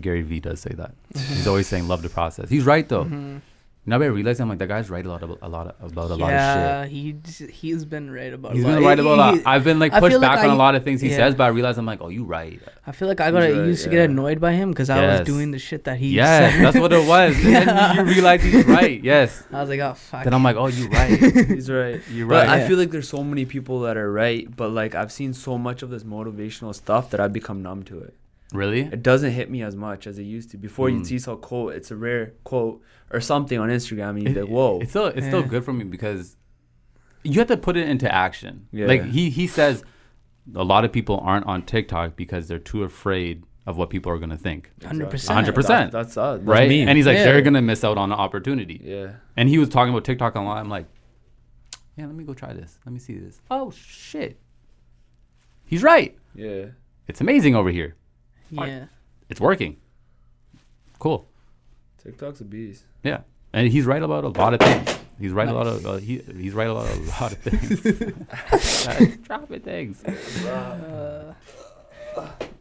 Gary 0.00 0.22
Vee 0.22 0.38
does 0.40 0.60
say 0.60 0.70
that. 0.76 0.94
He's 1.14 1.46
always 1.48 1.66
saying 1.66 1.88
love 1.88 2.02
the 2.02 2.08
process. 2.08 2.48
He's 2.50 2.64
right 2.64 2.88
though. 2.88 3.04
Mhm. 3.04 3.40
Now 3.88 4.00
I 4.02 4.06
realize 4.06 4.38
I'm 4.38 4.48
like 4.50 4.58
that 4.58 4.68
guy's 4.68 4.90
right 4.90 5.04
a 5.04 5.08
lot 5.08 5.22
of 5.22 5.30
a 5.40 5.48
lot 5.48 5.66
of, 5.80 5.92
about 5.92 6.10
a 6.10 6.14
lot 6.14 6.20
of 6.20 6.28
shit. 6.28 6.28
yeah, 6.28 6.84
he 6.84 7.16
he's 7.50 7.84
been 7.86 8.10
right 8.10 8.32
about. 8.34 8.54
He's 8.54 8.62
a 8.64 8.68
lot. 8.68 8.74
been 8.74 8.84
right 8.84 8.98
about 8.98 9.14
a 9.14 9.16
lot. 9.16 9.34
He- 9.36 9.44
I've 9.46 9.64
been 9.64 9.78
like 9.78 9.92
pushed 9.92 10.08
feel 10.08 10.20
like 10.20 10.30
back 10.30 10.44
on 10.44 10.50
I- 10.50 10.54
a 10.54 10.56
lot 10.56 10.74
of 10.74 10.84
things 10.84 11.00
he 11.00 11.08
yeah. 11.08 11.16
says, 11.16 11.34
but 11.34 11.44
I 11.44 11.48
realize 11.48 11.78
I'm 11.78 11.86
like, 11.86 12.02
oh, 12.02 12.08
you 12.08 12.24
right. 12.24 12.60
I 12.86 12.92
feel 12.92 13.08
like 13.08 13.20
I 13.20 13.30
got 13.30 13.38
right, 13.38 13.54
used 13.54 13.84
to 13.84 13.90
get 13.90 14.10
annoyed 14.10 14.40
by 14.40 14.52
him 14.52 14.70
because 14.70 14.90
I 14.90 15.04
was 15.06 15.20
doing 15.26 15.50
the 15.50 15.58
shit 15.58 15.84
that 15.84 15.98
he 15.98 16.10
yes, 16.10 16.52
said. 16.52 16.64
that's 16.64 16.78
what 16.78 16.92
it 16.92 17.06
was. 17.06 17.34
And 17.44 17.54
then 17.54 17.66
Yeah. 17.66 17.94
you 17.94 18.04
realize 18.04 18.42
he's 18.42 18.64
right. 18.66 19.02
Yes. 19.02 19.42
I 19.52 19.60
was 19.60 19.70
like, 19.70 19.80
oh 19.80 19.94
fuck. 19.94 20.24
Then 20.24 20.34
I'm 20.34 20.42
like, 20.42 20.56
oh, 20.56 20.66
you 20.66 20.88
right. 20.88 21.08
He's 21.48 21.70
right. 21.70 22.00
You're 22.10 22.26
right. 22.26 22.46
But 22.46 22.48
right. 22.48 22.60
I 22.62 22.68
feel 22.68 22.76
like 22.76 22.90
there's 22.90 23.08
so 23.08 23.24
many 23.24 23.44
people 23.46 23.80
that 23.80 23.96
are 23.96 24.10
right, 24.12 24.44
but 24.54 24.70
like 24.70 24.94
I've 24.94 25.12
seen 25.12 25.32
so 25.32 25.56
much 25.56 25.82
of 25.82 25.88
this 25.90 26.04
motivational 26.04 26.74
stuff 26.74 27.10
that 27.10 27.20
I've 27.20 27.32
become 27.32 27.62
numb 27.62 27.84
to 27.84 28.00
it. 28.00 28.14
Really? 28.52 28.80
It 28.82 29.02
doesn't 29.02 29.30
hit 29.32 29.50
me 29.50 29.62
as 29.62 29.76
much 29.76 30.06
as 30.06 30.18
it 30.18 30.24
used 30.24 30.50
to. 30.52 30.56
Before 30.58 30.88
Mm. 30.88 30.94
you'd 30.94 31.06
see 31.06 31.18
some 31.18 31.38
quote, 31.38 31.74
it's 31.74 31.90
a 31.90 31.96
rare 31.96 32.34
quote 32.44 32.82
or 33.10 33.20
something 33.20 33.58
on 33.58 33.68
Instagram, 33.68 34.10
and 34.10 34.22
you'd 34.22 34.34
be 34.34 34.40
It- 34.40 34.44
like, 34.44 34.50
"Whoa!" 34.50 34.80
It's 34.80 34.90
still 34.90 35.06
it's 35.06 35.26
still 35.26 35.42
good 35.42 35.64
for 35.64 35.72
me 35.72 35.84
because 35.84 36.36
you 37.24 37.34
have 37.40 37.48
to 37.48 37.56
put 37.56 37.76
it 37.76 37.88
into 37.88 38.12
action. 38.14 38.68
Yeah. 38.72 38.86
Like 38.86 39.04
he 39.04 39.30
he 39.30 39.46
says, 39.46 39.84
a 40.54 40.64
lot 40.64 40.84
of 40.84 40.92
people 40.92 41.18
aren't 41.22 41.46
on 41.46 41.62
TikTok 41.62 42.16
because 42.16 42.48
they're 42.48 42.58
too 42.58 42.82
afraid 42.84 43.44
of 43.66 43.76
what 43.76 43.90
people 43.90 44.10
are 44.10 44.18
gonna 44.18 44.36
think. 44.38 44.70
Hundred 44.82 45.10
percent. 45.10 45.46
100%. 45.46 45.90
That's 45.92 46.16
us. 46.16 46.38
That's 46.38 46.42
right? 46.48 46.68
me. 46.70 46.80
And 46.82 46.96
he's 46.96 47.06
like, 47.06 47.18
Yeah. 47.18 47.24
they're 47.24 47.42
gonna 47.42 47.60
miss 47.60 47.84
out 47.84 47.98
on 47.98 48.10
an 48.12 48.18
opportunity. 48.18 48.80
yeah. 48.82 49.16
And 49.36 49.48
he 49.50 49.58
was 49.58 49.68
talking 49.68 49.92
about 49.92 50.04
TikTok 50.04 50.36
a 50.36 50.40
lot. 50.40 50.56
I'm 50.56 50.70
like, 50.70 50.86
yeah, 51.98 52.06
let 52.06 52.14
me 52.14 52.24
go 52.24 52.32
try 52.32 52.54
this. 52.54 52.78
Let 52.86 52.92
me 52.94 52.98
see 52.98 53.18
this. 53.18 53.42
Oh 53.50 53.70
shit. 53.70 54.38
He's 55.66 55.82
right. 55.82 56.16
Yeah. 56.34 56.66
It's 57.08 57.20
amazing 57.20 57.54
over 57.54 57.70
here. 57.70 57.94
Yeah. 58.50 58.86
It's 59.28 59.40
working. 59.40 59.76
Cool. 60.98 61.26
TikTok's 62.02 62.40
a 62.40 62.44
beast. 62.44 62.84
Yeah. 63.02 63.20
And 63.52 63.68
he's 63.68 63.84
right 63.86 64.02
about 64.02 64.24
a 64.24 64.28
lot 64.28 64.54
of 64.54 64.60
things. 64.60 64.98
He's 65.20 65.32
right 65.32 65.48
a 65.48 65.52
lot 65.52 65.66
of 65.66 65.84
uh, 65.86 65.96
he, 65.96 66.18
he's 66.36 66.54
right 66.54 66.68
about 66.68 66.88
a 66.90 67.00
lot 67.20 67.32
of 67.32 67.38
things. 67.38 68.14
Uh, 68.88 69.04
dropping 69.22 69.60
things. 69.60 70.02
Uh, 70.44 71.34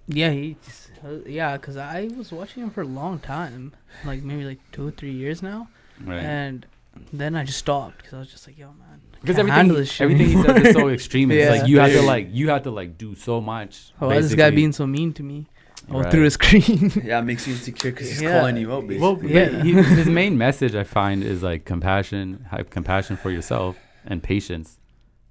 yeah, 0.08 0.32
he. 0.32 0.56
just- 0.66 0.92
uh, 1.06 1.18
yeah, 1.28 1.56
because 1.58 1.78
I 1.78 2.10
was 2.18 2.32
watching 2.32 2.64
him 2.64 2.70
for 2.72 2.82
a 2.82 2.86
long 2.88 3.20
time, 3.20 3.74
like 4.04 4.24
maybe 4.24 4.44
like 4.46 4.60
two 4.72 4.88
or 4.88 4.92
three 4.92 5.12
years 5.12 5.44
now, 5.44 5.70
Right. 6.04 6.18
and 6.24 6.66
then 7.14 7.36
I 7.36 7.44
just 7.44 7.60
stopped 7.60 7.98
because 7.98 8.14
I 8.16 8.20
was 8.20 8.32
just 8.32 8.48
like, 8.48 8.58
yo, 8.58 8.68
man, 8.68 9.00
Because 9.22 9.36
can't 9.36 9.40
everything, 9.40 9.56
handle 9.56 9.76
he- 9.78 9.82
this 9.84 9.92
shit 9.92 10.06
everything 10.06 10.28
he 10.38 10.44
says 10.44 10.66
is 10.66 10.74
so 10.76 10.88
extreme. 10.98 11.30
It's 11.32 11.40
Yeah. 11.46 11.62
like 11.62 11.70
you 11.70 11.80
have 11.80 11.92
to 11.92 12.02
like 12.02 12.28
you 12.32 12.50
have 12.50 12.64
to 12.64 12.72
like 12.72 12.98
do 12.98 13.14
so 13.16 13.40
much. 13.40 13.94
Why 14.00 14.16
is 14.16 14.30
this 14.30 14.36
guy 14.38 14.50
being 14.50 14.72
so 14.74 14.88
mean 14.88 15.14
to 15.14 15.24
me? 15.24 15.46
Oh, 15.90 16.02
Right. 16.02 16.12
through 16.12 16.26
a 16.26 16.32
screen. 16.32 16.92
Yeah, 17.04 17.20
it 17.20 17.24
makes 17.24 17.48
you 17.48 17.54
insecure 17.54 17.92
because 17.92 18.10
he's 18.10 18.22
Yeah. 18.22 18.40
calling 18.40 18.58
you 18.58 18.74
out. 18.74 18.88
Basically. 18.88 19.00
Well, 19.00 19.24
Yeah. 19.24 19.64
he, 19.64 19.72
his 19.74 20.08
main 20.08 20.38
message 20.46 20.76
I 20.76 20.84
find 20.84 21.24
is 21.24 21.44
like 21.44 21.64
compassion, 21.66 22.46
have 22.52 22.70
compassion 22.70 23.16
for 23.18 23.32
yourself, 23.32 23.78
and 24.06 24.22
patience, 24.22 24.80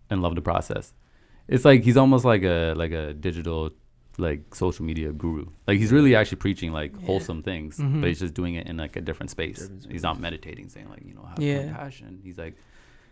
and 0.09 0.23
love 0.23 0.35
the 0.35 0.41
process. 0.43 0.95
It's 1.49 1.65
like 1.65 1.83
he's 1.83 1.97
almost 1.97 2.25
like 2.25 2.43
a 2.43 2.73
like 2.77 2.93
a 2.93 3.13
digital 3.13 3.71
like 4.19 4.55
social 4.55 4.85
media 4.87 5.13
guru. 5.13 5.45
Like 5.69 5.79
he's 5.79 5.93
really 5.93 6.15
actually 6.17 6.39
preaching 6.39 6.73
like 6.73 6.93
Yeah. 6.99 7.07
wholesome 7.07 7.43
things, 7.43 7.77
Mhm. 7.79 8.01
but 8.01 8.09
he's 8.09 8.21
just 8.21 8.33
doing 8.33 8.55
it 8.55 8.67
in 8.67 8.79
like 8.79 8.97
a 8.97 9.03
different 9.03 9.29
space. 9.31 9.59
Different 9.59 9.93
He's 9.93 10.03
not 10.03 10.19
meditating, 10.19 10.71
saying 10.71 10.89
like 10.89 11.03
you 11.05 11.13
know 11.15 11.25
have 11.29 11.39
Yeah. 11.39 11.65
compassion. 11.65 12.21
He's 12.25 12.39
like 12.39 12.55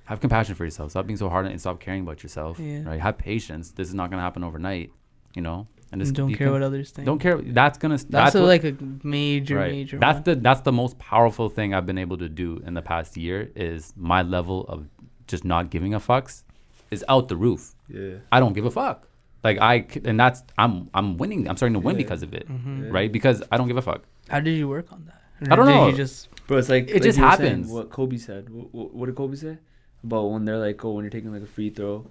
have 0.07 0.20
compassion 0.20 0.54
for 0.54 0.64
yourself. 0.64 0.90
Stop 0.92 1.07
being 1.07 1.16
so 1.18 1.28
hard 1.28 1.44
and 1.46 1.61
stop 1.61 1.78
caring 1.78 2.02
about 2.02 2.22
yourself. 2.22 2.59
Yeah. 2.59 2.85
Right? 2.85 3.00
Have 3.00 3.18
patience. 3.18 3.70
This 3.72 3.88
is 3.88 3.94
not 3.94 4.09
gonna 4.11 4.22
happen 4.22 4.42
overnight. 4.44 4.90
You 5.37 5.42
know, 5.42 5.66
and 5.94 6.02
just 6.02 6.14
don't 6.14 6.28
care 6.35 6.46
can- 6.48 6.52
what 6.52 6.62
others 6.62 6.90
think. 6.90 7.07
don't 7.07 7.18
care. 7.18 7.38
That's 7.40 7.78
gonna. 7.78 7.94
That's, 7.96 8.04
That's, 8.11 8.35
a, 8.35 8.40
what- 8.40 8.48
like 8.48 8.64
a 8.64 8.76
major, 9.02 9.57
right. 9.57 9.72
major. 9.72 9.98
That's 9.98 10.16
one. 10.16 10.22
the 10.24 10.35
that's 10.37 10.61
the 10.62 10.72
most 10.72 10.98
powerful 10.98 11.48
thing 11.48 11.74
I've 11.74 11.87
been 11.87 11.98
able 11.98 12.18
to 12.18 12.28
do 12.28 12.62
in 12.66 12.74
the 12.74 12.83
past 12.83 13.16
year 13.16 13.50
is 13.57 13.92
my 13.96 14.22
level 14.22 14.64
of 14.68 14.87
just 15.26 15.44
not 15.44 15.70
giving 15.70 15.94
a 15.94 16.00
fucks 16.00 16.42
is 16.90 17.04
out 17.09 17.28
the 17.28 17.37
roof. 17.37 17.74
yeah. 17.88 18.16
I 18.30 18.40
don't 18.40 18.52
give 18.52 18.64
a 18.66 18.70
fuck. 18.70 19.09
Like 19.42 19.59
I 19.61 19.87
and 20.04 20.18
that's 20.18 20.42
I'm 20.59 20.88
I'm 20.94 21.16
winning. 21.18 21.48
I'm 21.48 21.57
starting 21.57 21.74
to 21.74 21.80
win 21.80 21.96
Yeah. 21.96 22.02
because 22.04 22.22
of 22.22 22.33
it, 22.35 22.48
Mhm. 22.48 22.85
Yeah. 22.85 22.88
right? 22.90 23.11
Because 23.12 23.42
I 23.52 23.57
don't 23.59 23.68
give 23.68 23.76
a 23.76 23.83
fuck. 23.83 24.02
How 24.28 24.40
did 24.40 24.52
you 24.57 24.68
work 24.68 24.92
on 24.92 25.04
that? 25.07 25.20
I 25.52 25.57
don't 25.57 25.66
did 25.66 25.74
know. 25.74 25.88
You 25.88 25.96
just 25.96 26.28
Bro, 26.46 26.59
it's 26.59 26.68
like 26.68 26.88
It 26.88 26.94
like 26.94 27.02
just 27.02 27.18
you 27.18 27.24
saying, 27.24 27.30
happens. 27.30 27.68
What 27.68 27.90
Kobe 27.90 28.16
said. 28.18 28.48
What, 28.50 28.94
what 28.94 29.07
did 29.07 29.14
Kobe 29.16 29.35
say 29.37 29.57
about 30.02 30.24
when 30.30 30.44
they're 30.44 30.59
like, 30.59 30.83
oh, 30.85 30.92
when 30.92 31.04
you're 31.04 31.11
taking 31.11 31.33
like 31.33 31.42
a 31.42 31.46
free 31.46 31.70
throw, 31.70 32.07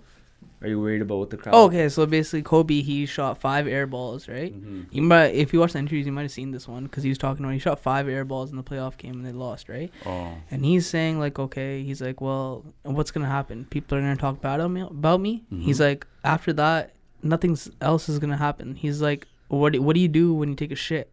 are 0.64 0.70
you 0.70 0.80
worried 0.80 1.02
about 1.02 1.18
what 1.18 1.30
the 1.30 1.38
crowd? 1.38 1.54
okay. 1.54 1.90
So 1.90 2.06
basically, 2.06 2.42
Kobe 2.42 2.82
he 2.82 3.06
shot 3.06 3.38
five 3.38 3.68
air 3.68 3.86
balls, 3.86 4.28
right? 4.28 4.54
You 4.92 5.02
might, 5.02 5.36
if 5.36 5.54
you 5.54 5.60
watch 5.60 5.74
the 5.74 5.80
interviews, 5.80 6.06
you 6.06 6.12
might 6.12 6.22
have 6.24 6.32
seen 6.32 6.52
this 6.52 6.68
one 6.68 6.84
because 6.86 7.04
he 7.04 7.10
was 7.10 7.18
talking 7.18 7.44
about 7.44 7.54
he 7.54 7.60
shot 7.60 7.80
five 7.80 8.08
air 8.10 8.24
balls 8.26 8.50
in 8.50 8.58
the 8.58 8.64
playoff 8.64 8.98
game 8.98 9.14
and 9.16 9.26
they 9.26 9.32
lost, 9.34 9.70
right? 9.70 9.92
Oh, 10.06 10.36
And 10.50 10.64
he's 10.66 10.88
saying 10.88 11.20
like, 11.20 11.38
okay, 11.38 11.84
he's 11.84 12.02
like, 12.02 12.22
well, 12.22 12.64
what's 12.84 13.12
gonna 13.12 13.28
happen? 13.28 13.66
People 13.70 13.98
are 13.98 14.02
gonna 14.02 14.16
talk 14.16 14.42
bad 14.42 14.60
about 14.60 14.72
me. 14.72 14.82
About 14.82 15.20
me. 15.22 15.44
He's 15.50 15.78
Mhm. 15.78 15.82
like, 15.88 16.08
after 16.24 16.54
that, 16.54 16.94
nothing 17.22 17.58
else 17.82 18.08
is 18.10 18.20
gonna 18.20 18.38
happen. 18.38 18.76
He's 18.76 19.02
like, 19.02 19.28
what 19.50 19.74
do, 19.74 19.82
what 19.82 19.94
do 19.96 20.00
you 20.00 20.08
do 20.08 20.34
when 20.34 20.50
you 20.50 20.56
take 20.56 20.72
a 20.72 20.76
shit? 20.76 21.12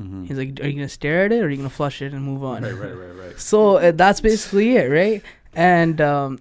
Mhm. 0.00 0.26
He's 0.28 0.36
like, 0.38 0.60
are 0.60 0.66
you 0.66 0.74
gonna 0.74 0.88
stare 0.88 1.24
at 1.24 1.32
it 1.32 1.40
or 1.42 1.46
are 1.46 1.50
you 1.50 1.56
gonna 1.56 1.70
flush 1.70 2.02
it 2.02 2.12
and 2.12 2.22
move 2.24 2.42
on? 2.44 2.62
right, 2.62 2.72
right, 2.74 2.94
right, 2.94 3.16
right. 3.26 3.40
So 3.52 3.76
uh, 3.78 3.92
that's 3.92 4.20
basically 4.20 4.76
it, 4.76 4.90
right? 4.90 5.22
And 5.54 6.00
um, 6.00 6.38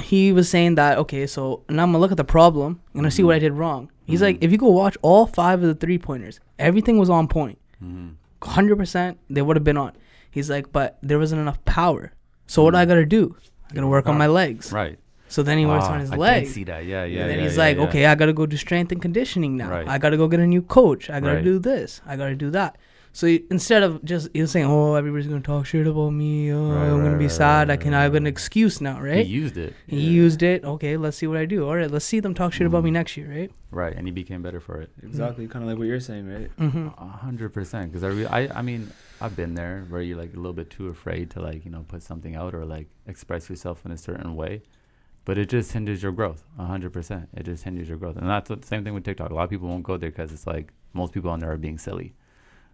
he 0.00 0.32
was 0.32 0.48
saying 0.48 0.76
that 0.76 0.98
okay, 0.98 1.26
so 1.26 1.62
now 1.68 1.82
I'm 1.82 1.90
gonna 1.90 1.98
look 1.98 2.10
at 2.10 2.16
the 2.16 2.24
problem. 2.24 2.72
And 2.72 2.80
I'm 2.94 3.00
gonna 3.02 3.10
see 3.10 3.22
what 3.22 3.34
I 3.36 3.38
did 3.38 3.52
wrong. 3.52 3.90
He's 4.04 4.22
like, 4.22 4.38
if 4.42 4.50
you 4.52 4.58
go 4.58 4.68
watch 4.68 4.96
all 5.02 5.26
five 5.26 5.62
of 5.62 5.68
the 5.68 5.74
three 5.74 5.98
pointers, 5.98 6.40
everything 6.58 6.98
was 6.98 7.08
on 7.10 7.28
point. 7.28 7.58
Mhm. 7.82 8.14
Hundred 8.42 8.76
percent, 8.76 9.18
they 9.30 9.42
would 9.42 9.56
have 9.56 9.64
been 9.64 9.76
on. 9.76 9.92
He's 10.30 10.48
like, 10.50 10.72
but 10.72 10.98
there 11.02 11.18
wasn't 11.18 11.40
enough 11.40 11.62
power. 11.64 12.12
So 12.46 12.64
what 12.64 12.72
do 12.72 12.78
I 12.78 12.84
gotta 12.84 13.06
do? 13.06 13.36
I 13.70 13.74
gotta 13.74 13.86
work 13.86 14.08
on 14.08 14.18
my 14.18 14.26
legs. 14.26 14.72
Right. 14.72 14.98
So 15.28 15.42
then 15.42 15.56
he 15.56 15.64
works 15.64 15.84
Ah, 15.86 15.92
on 15.94 16.00
his 16.00 16.10
I 16.10 16.16
legs. 16.16 16.48
did 16.48 16.54
see 16.54 16.64
that. 16.64 16.84
Yeah, 16.84 17.04
yeah. 17.04 17.22
and 17.22 17.30
then 17.30 17.38
yeah, 17.38 17.44
he's 17.44 17.56
yeah, 17.56 17.62
like, 17.62 17.76
yeah. 17.78 17.82
okay, 17.84 18.06
I 18.06 18.14
gotta 18.14 18.32
go 18.34 18.44
do 18.44 18.56
strength 18.56 18.92
and 18.92 19.00
conditioning 19.00 19.56
now. 19.56 19.70
Right. 19.70 19.88
I 19.88 19.96
gotta 19.98 20.16
go 20.18 20.28
get 20.28 20.40
a 20.40 20.46
new 20.46 20.60
coach. 20.62 21.08
I 21.08 21.20
gotta 21.20 21.36
Right. 21.36 21.44
do 21.44 21.58
this. 21.58 22.00
I 22.06 22.16
gotta 22.16 22.34
do 22.34 22.50
that. 22.50 22.76
So 23.14 23.26
he, 23.26 23.44
instead 23.50 23.82
of 23.82 24.02
just 24.04 24.28
he 24.32 24.40
was 24.40 24.50
saying, 24.50 24.64
oh, 24.66 24.94
everybody's 24.94 25.26
gonna 25.26 25.40
talk 25.42 25.66
shit 25.66 25.86
about 25.86 26.10
me. 26.10 26.50
Oh, 26.50 26.70
Right, 26.72 26.86
I'm 26.88 27.02
gonna 27.02 27.18
be 27.18 27.24
right, 27.24 27.30
sad. 27.32 27.68
right, 27.68 27.74
I 27.74 27.76
can 27.76 27.92
right, 27.92 28.00
I 28.00 28.02
have 28.04 28.14
an 28.14 28.26
excuse 28.26 28.80
now, 28.80 29.00
right? 29.02 29.26
He 29.26 29.32
used 29.32 29.58
it. 29.58 29.74
He 29.86 30.00
used 30.00 30.42
it. 30.42 30.64
Okay, 30.64 30.96
let's 30.96 31.18
see 31.18 31.26
what 31.26 31.36
I 31.36 31.44
do. 31.44 31.66
All 31.68 31.76
right, 31.76 31.90
let's 31.90 32.06
see 32.06 32.20
them 32.20 32.32
talk 32.34 32.54
shit 32.54 32.66
about 32.66 32.84
me 32.84 32.90
Mm. 32.90 32.94
next 32.94 33.16
year, 33.18 33.28
right? 33.30 33.50
Right, 33.70 33.94
and 33.94 34.06
he 34.06 34.12
became 34.12 34.40
better 34.40 34.60
for 34.60 34.80
it. 34.80 34.90
Exactly, 35.02 35.46
kind 35.46 35.62
of 35.62 35.68
like 35.68 35.78
what 35.78 35.86
you're 35.88 36.00
saying, 36.00 36.26
right? 36.26 36.50
Mm-hmm. 36.58 36.88
A 36.96 37.06
hundred 37.06 37.52
percent. 37.52 37.92
Because 37.92 38.02
I, 38.02 38.08
re- 38.08 38.26
I, 38.26 38.58
I 38.58 38.62
mean, 38.62 38.90
I've 39.20 39.36
been 39.36 39.54
there 39.54 39.84
where 39.90 40.00
you're 40.00 40.16
like 40.18 40.32
a 40.32 40.36
little 40.36 40.54
bit 40.54 40.70
too 40.70 40.88
afraid 40.88 41.28
to 41.32 41.40
like 41.42 41.66
you 41.66 41.70
know 41.70 41.84
put 41.86 42.02
something 42.02 42.34
out 42.34 42.54
or 42.54 42.64
like 42.64 42.88
express 43.06 43.50
yourself 43.50 43.84
in 43.84 43.92
a 43.92 43.98
certain 43.98 44.36
way, 44.36 44.62
but 45.26 45.36
it 45.36 45.50
just 45.50 45.72
hinders 45.72 46.02
your 46.02 46.12
growth. 46.12 46.44
A 46.58 46.64
hundred 46.64 46.94
percent. 46.94 47.28
It 47.36 47.42
just 47.42 47.64
hinders 47.64 47.90
your 47.90 47.98
growth, 47.98 48.16
and 48.16 48.26
that's 48.26 48.48
the 48.48 48.58
same 48.62 48.84
thing 48.84 48.94
with 48.94 49.04
TikTok. 49.04 49.30
A 49.30 49.34
lot 49.34 49.44
of 49.44 49.50
people 49.50 49.68
won't 49.68 49.82
go 49.84 49.98
there 49.98 50.08
because 50.10 50.32
it's 50.32 50.46
like 50.46 50.72
most 50.94 51.12
people 51.12 51.28
on 51.30 51.40
there 51.40 51.52
are 51.52 51.58
being 51.58 51.76
silly, 51.78 52.14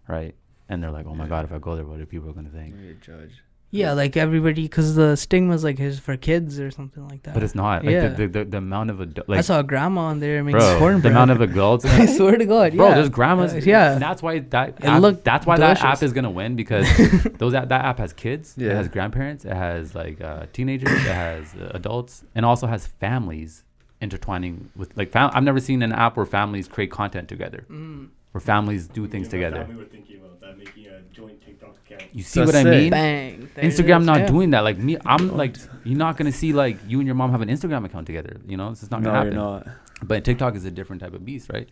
right? 0.09 0.35
And 0.67 0.83
they're 0.83 0.91
like, 0.91 1.05
oh 1.07 1.15
my 1.15 1.27
god, 1.27 1.45
if 1.45 1.51
I 1.51 1.57
go 1.59 1.75
there, 1.75 1.85
what 1.85 1.99
are 1.99 2.05
people 2.05 2.31
gonna 2.33 2.49
think? 2.49 2.75
You're 2.79 2.91
a 2.91 2.95
judge. 2.95 3.31
Yeah, 3.71 3.93
like 3.93 4.17
everybody, 4.17 4.63
because 4.63 4.95
the 4.95 5.15
stigma's 5.15 5.63
like 5.63 5.77
his 5.77 5.99
for 5.99 6.17
kids 6.17 6.59
or 6.59 6.71
something 6.71 7.07
like 7.07 7.21
that. 7.23 7.35
But 7.35 7.43
it's 7.43 7.53
not 7.53 7.83
like 7.85 7.93
Yeah. 7.93 8.07
the, 8.07 8.27
the, 8.27 8.39
the 8.39 8.45
the 8.45 8.57
amount 8.57 8.89
of 8.89 8.97
adu- 8.97 9.29
I 9.29 9.41
saw 9.41 9.59
a 9.59 9.63
grandma 9.63 10.01
on 10.05 10.19
there 10.19 10.43
making 10.43 10.57
bro, 10.59 10.79
cornbread. 10.79 11.03
the 11.03 11.09
amount 11.15 11.29
of 11.29 11.41
adults. 11.41 11.85
I 12.01 12.07
swear 12.07 12.35
to 12.37 12.45
God, 12.45 12.75
Bro, 12.75 12.87
yeah. 12.87 12.95
there's 12.95 13.09
grandmas. 13.09 13.53
Uh, 13.53 13.61
yeah. 13.63 13.93
and 13.93 14.01
that's 14.01 14.23
why 14.23 14.39
that 14.39 14.69
It 14.79 14.85
app, 14.85 15.01
looked 15.03 15.23
that's 15.23 15.45
why 15.45 15.57
that 15.57 15.83
app 15.83 16.01
is 16.01 16.13
gonna 16.13 16.31
win 16.31 16.55
because 16.55 16.87
those 17.37 17.53
app, 17.53 17.69
that 17.69 17.85
app 17.85 17.99
has 17.99 18.11
kids, 18.11 18.57
it 18.57 18.71
has 18.71 18.87
grandparents, 18.87 19.45
it 19.45 19.53
has 19.53 19.93
like 19.93 20.19
uh, 20.19 20.47
teenagers, 20.51 20.89
it 20.91 21.13
has 21.25 21.53
uh, 21.53 21.69
adults, 21.75 22.23
and 22.33 22.43
also 22.47 22.65
has 22.65 22.87
families 22.87 23.63
intertwining 24.01 24.69
with 24.75 24.95
like. 24.97 25.11
Fam- 25.11 25.29
I've 25.33 25.43
never 25.43 25.59
seen 25.59 25.83
an 25.83 25.91
app 25.91 26.17
where 26.17 26.25
families 26.25 26.67
create 26.67 26.89
content 26.91 27.27
together, 27.29 27.65
Mm. 27.69 28.07
Where 28.39 28.45
families 28.55 28.87
do 28.87 29.07
things 29.07 29.31
Me 29.31 29.43
and 29.43 29.43
my 29.43 29.49
together. 29.49 29.65
family 29.67 29.83
were 29.83 29.89
thinking 29.89 30.17
about 30.17 30.39
that, 30.41 30.57
making 30.57 30.87
a 30.87 31.01
joint 31.13 31.41
TikTok 31.45 31.75
account. 31.85 32.03
You 32.13 32.23
see 32.23 32.39
That's 32.39 32.53
what 32.53 32.55
I 32.55 32.63
sick. 32.63 32.71
mean? 32.71 32.89
Bang. 32.91 33.49
There 33.55 33.63
Instagram 33.63 33.99
is, 34.01 34.05
not 34.05 34.19
yeah. 34.21 34.27
doing 34.27 34.49
that. 34.51 34.61
Like 34.61 34.77
me, 34.77 34.97
I'm 35.05 35.35
like 35.35 35.55
you're 35.83 35.97
not 35.97 36.17
gonna 36.17 36.31
see 36.31 36.53
like 36.53 36.77
you 36.87 36.99
and 36.99 37.05
your 37.07 37.15
mom 37.15 37.31
have 37.31 37.41
an 37.41 37.49
Instagram 37.49 37.85
account 37.85 38.07
together. 38.07 38.37
You 38.47 38.57
know, 38.57 38.69
this 38.69 38.83
is 38.83 38.91
not 38.91 39.01
no, 39.01 39.05
gonna 39.09 39.17
happen. 39.17 39.33
you're 39.33 39.53
happen. 39.53 39.71
not. 40.01 40.07
But 40.07 40.23
TikTok 40.23 40.55
is 40.55 40.63
a 40.65 40.71
different 40.71 41.01
type 41.01 41.13
of 41.13 41.25
beast, 41.25 41.49
right? 41.51 41.67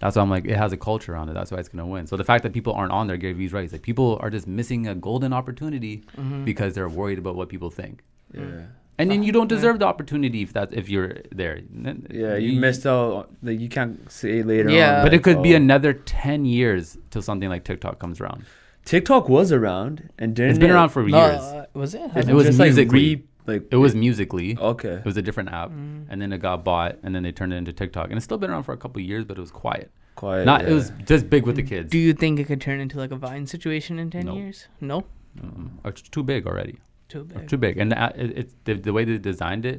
That's 0.00 0.16
why 0.16 0.22
I'm 0.22 0.30
like, 0.30 0.44
it 0.44 0.56
has 0.56 0.72
a 0.72 0.76
culture 0.76 1.16
on 1.16 1.28
it. 1.28 1.34
That's 1.34 1.50
why 1.50 1.58
it's 1.58 1.68
gonna 1.68 1.86
win. 1.86 2.06
So 2.06 2.16
the 2.16 2.24
fact 2.24 2.42
that 2.44 2.52
people 2.52 2.72
aren't 2.72 2.92
on 2.92 3.06
there, 3.08 3.16
Gary 3.16 3.32
Vee's 3.34 3.52
right. 3.52 3.64
It's 3.64 3.72
like 3.72 3.82
people 3.82 4.18
are 4.20 4.30
just 4.30 4.46
missing 4.46 4.86
a 4.88 4.94
golden 4.94 5.32
opportunity 5.32 6.04
Mhm. 6.16 6.44
because 6.44 6.74
they're 6.74 6.88
worried 6.88 7.18
about 7.18 7.34
what 7.36 7.48
people 7.48 7.70
think. 7.70 8.02
Yeah. 8.32 8.42
And 8.98 9.10
then 9.10 9.22
you 9.24 9.32
don't 9.32 9.50
Yeah. 9.50 9.56
deserve 9.56 9.78
the 9.80 9.86
opportunity 9.86 10.42
if 10.42 10.52
that 10.52 10.72
if 10.72 10.88
you're 10.88 11.14
there. 11.32 11.60
Yeah, 12.10 12.36
you 12.36 12.60
missed 12.60 12.86
out. 12.86 13.30
Like 13.42 13.58
you 13.60 13.68
can't 13.68 14.10
say 14.10 14.42
later 14.42 14.70
Yeah. 14.70 14.98
on. 14.98 15.04
But 15.04 15.12
like, 15.12 15.20
it 15.20 15.24
could 15.24 15.42
be 15.42 15.54
oh, 15.54 15.56
another 15.56 15.92
ten 15.92 16.44
years 16.44 16.96
till 17.10 17.22
something 17.22 17.48
like 17.48 17.64
TikTok 17.64 17.98
comes 17.98 18.20
around. 18.20 18.44
TikTok 18.84 19.28
was 19.28 19.50
around 19.50 20.10
and 20.18 20.34
didn't 20.36 20.50
It's 20.50 20.58
been 20.58 20.70
it- 20.70 20.74
around 20.74 20.90
for 20.90 21.02
No, 21.08 21.18
years. 21.26 21.40
uh, 21.40 21.66
was 21.74 21.94
it? 21.94 22.02
It, 22.14 22.28
It 22.28 22.34
was 22.34 22.46
just, 22.46 22.58
like, 22.58 22.68
Musical.ly. 22.68 23.00
re- 23.00 23.22
like 23.46 23.62
It 23.70 23.76
was 23.76 23.94
Musical.ly. 23.94 24.56
okay. 24.60 24.96
It 24.96 25.04
was 25.04 25.16
a 25.16 25.22
different 25.22 25.48
app, 25.50 25.70
Mm. 25.70 26.04
and 26.10 26.20
then 26.22 26.32
it 26.32 26.38
got 26.38 26.64
bought, 26.64 26.98
and 27.02 27.14
then 27.14 27.22
they 27.24 27.32
turned 27.32 27.52
it 27.52 27.56
into 27.56 27.72
TikTok, 27.72 28.06
and 28.10 28.16
it's 28.16 28.24
still 28.24 28.38
been 28.38 28.50
around 28.50 28.62
for 28.64 28.72
a 28.72 28.76
couple 28.76 29.00
of 29.02 29.06
years, 29.08 29.24
but 29.24 29.38
it 29.38 29.40
was 29.40 29.50
quiet. 29.50 29.90
Quiet. 30.16 30.44
Not 30.46 30.62
yeah. 30.62 30.70
it 30.70 30.74
was 30.74 30.92
just 31.06 31.28
big 31.28 31.44
with 31.46 31.56
the 31.56 31.62
kids. 31.62 31.90
Do 31.90 31.98
you 31.98 32.12
think 32.12 32.38
it 32.38 32.44
could 32.44 32.60
turn 32.60 32.78
into 32.78 32.98
like 32.98 33.10
a 33.10 33.16
Vine 33.16 33.46
situation 33.46 33.98
in 33.98 34.10
ten 34.10 34.26
No. 34.26 34.36
years? 34.36 34.68
No, 34.80 35.04
Mm, 35.36 35.70
it's 35.84 36.00
too 36.02 36.22
big 36.22 36.46
already. 36.46 36.76
Too 37.14 37.24
big. 37.24 37.48
Too 37.52 37.56
big, 37.66 37.74
and 37.82 37.88
the, 37.92 37.98
a- 38.06 38.16
it, 38.24 38.30
it's 38.40 38.54
the, 38.64 38.74
the 38.74 38.92
way 38.96 39.04
they 39.04 39.18
designed 39.18 39.64
it, 39.72 39.78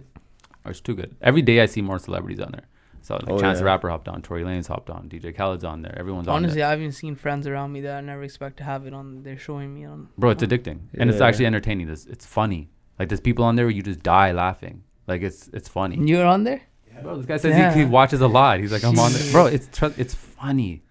it's 0.66 0.82
too 0.88 0.96
good. 0.96 1.12
Every 1.22 1.42
day 1.50 1.58
I 1.62 1.68
see 1.68 1.82
more 1.82 2.00
celebrities 2.00 2.40
on 2.40 2.52
there. 2.58 2.68
So 3.02 3.16
like 3.16 3.30
Oh, 3.30 3.40
Chance 3.40 3.60
the. 3.60 3.66
Rapper 3.66 3.90
hopped 3.94 4.08
on, 4.08 4.22
Tory 4.24 4.44
Lanez 4.44 4.68
hopped 4.68 4.90
on, 4.90 5.08
DJ 5.10 5.26
Khaled's 5.38 5.64
on 5.64 5.84
there. 5.84 5.96
Everyone's 6.04 6.28
Honestly, 6.28 6.34
on 6.34 6.44
Honestly, 6.46 6.64
I 6.64 6.70
haven't 6.72 6.94
seen 6.94 7.16
friends 7.16 7.46
around 7.46 7.70
me 7.72 7.82
that 7.82 7.96
I 7.98 8.02
never 8.02 8.24
expect 8.24 8.58
to 8.58 8.64
have 8.64 8.88
it 8.88 8.94
on. 8.94 9.22
They're 9.24 9.38
showing 9.38 9.70
me 9.76 9.86
on. 9.86 10.10
Bro, 10.18 10.32
it's 10.32 10.44
addicting, 10.44 10.80
and 11.00 11.10
it's 11.12 11.20
Yeah. 11.20 11.28
actually 11.28 11.46
entertaining. 11.46 11.86
This 11.88 12.06
it's 12.08 12.26
funny. 12.26 12.62
Like 12.98 13.10
there's 13.10 13.20
people 13.30 13.44
on 13.46 13.56
there 13.58 13.66
where 13.66 13.76
you 13.80 13.84
just 13.84 14.02
die 14.02 14.32
laughing. 14.32 14.84
Like 15.08 15.22
it's 15.22 15.50
it's 15.54 15.70
funny. 15.70 15.98
You're 16.10 16.26
on 16.26 16.46
there. 16.46 16.62
Bro, 17.04 17.18
this 17.18 17.26
guy 17.28 17.38
says 17.38 17.56
Yeah. 17.58 17.74
he, 17.74 17.80
he 17.82 17.86
watches 17.86 18.22
a 18.22 18.28
lot. 18.28 18.60
He's 18.60 18.72
like, 18.72 18.84
I'm 18.86 18.98
on 18.98 19.12
there. 19.12 19.32
Bro, 19.34 19.46
it's 19.48 19.68
tr- 19.78 19.98
it's 19.98 20.16
funny. 20.16 20.82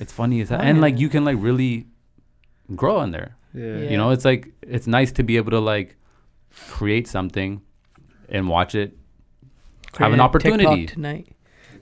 It's 0.00 0.12
funny 0.12 0.40
as 0.40 0.48
hell. 0.48 0.60
And 0.60 0.80
like 0.80 0.98
you 0.98 1.08
can 1.10 1.24
like 1.24 1.36
really 1.38 1.86
grow 2.74 2.96
on 2.96 3.10
there. 3.12 3.36
Yeah. 3.54 3.64
Yeah. 3.78 3.90
You 3.90 3.96
know, 3.96 4.10
it's 4.10 4.24
like 4.24 4.52
it's 4.62 4.86
nice 4.86 5.12
to 5.12 5.22
be 5.22 5.36
able 5.36 5.50
to 5.52 5.60
like 5.60 5.96
create 6.68 7.06
something 7.08 7.62
and 8.28 8.48
watch 8.48 8.74
it. 8.74 8.96
Have 9.98 10.12
an 10.12 10.20
opportunity. 10.20 10.64
TikTok 10.86 10.94
tonight. 10.94 11.28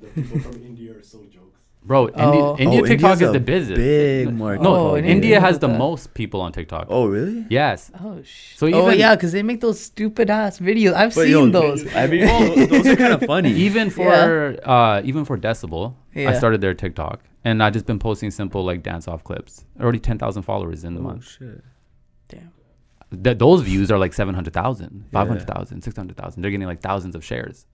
The 0.01 0.07
people 0.09 0.39
from 0.41 0.55
India 0.65 0.93
are 0.97 1.03
so 1.03 1.19
jokes. 1.25 1.45
Bro, 1.85 2.11
Oh. 2.15 2.57
India, 2.57 2.67
India 2.67 2.81
Oh, 2.83 2.87
TikTok 2.87 3.13
India's 3.13 3.29
is 3.29 3.33
the 3.33 3.41
business. 3.41 3.79
big 3.79 4.35
market. 4.35 4.63
No, 4.63 4.75
Oh, 4.75 4.97
India, 4.97 5.13
India 5.15 5.41
has 5.41 5.51
has 5.55 5.59
the 5.59 5.69
that. 5.69 5.79
most 5.79 6.13
people 6.15 6.41
on 6.41 6.53
TikTok. 6.53 6.87
Oh 6.91 7.07
really? 7.07 7.47
Yes. 7.51 7.91
Oh 8.01 8.21
sh. 8.23 8.57
So 8.57 8.67
oh 8.67 8.91
yeah, 8.91 9.15
because 9.15 9.33
they 9.33 9.43
make 9.43 9.61
those 9.61 9.81
stupid 9.81 10.29
ass 10.31 10.59
videos. 10.59 10.93
I've 10.95 11.15
But, 11.15 11.23
seen 11.25 11.31
yo, 11.33 11.47
those. 11.49 11.95
I 11.95 12.07
mean, 12.07 12.27
those, 12.27 12.69
those 12.73 12.87
are 12.87 12.97
kind 12.97 13.13
of 13.13 13.23
funny. 13.23 13.53
Even 13.53 13.91
for 13.91 14.11
uh 14.65 15.01
even 15.05 15.25
for 15.25 15.37
Decibel, 15.39 15.95
I 16.17 16.33
started 16.35 16.61
their 16.61 16.75
TikTok 16.75 17.21
and 17.45 17.63
I 17.63 17.71
just 17.71 17.87
been 17.87 17.99
posting 17.99 18.31
simple 18.31 18.65
like 18.65 18.83
dance 18.83 19.09
off 19.09 19.25
clips. 19.25 19.65
Already 19.81 19.99
10,000 20.01 20.43
followers 20.43 20.85
in 20.85 20.95
the 20.95 21.01
oh 21.01 21.05
month. 21.05 21.29
shit. 21.29 21.63
Damn. 22.29 22.53
Th- 23.23 23.39
those 23.39 23.63
views 23.63 23.91
are 23.91 23.99
like 23.99 24.13
700,000, 24.13 25.07
500,000, 25.13 25.83
600,000. 25.83 26.43
They're 26.43 26.51
getting 26.51 26.67
like 26.67 26.81
thousands 26.83 27.15
of 27.15 27.25
shares. 27.25 27.67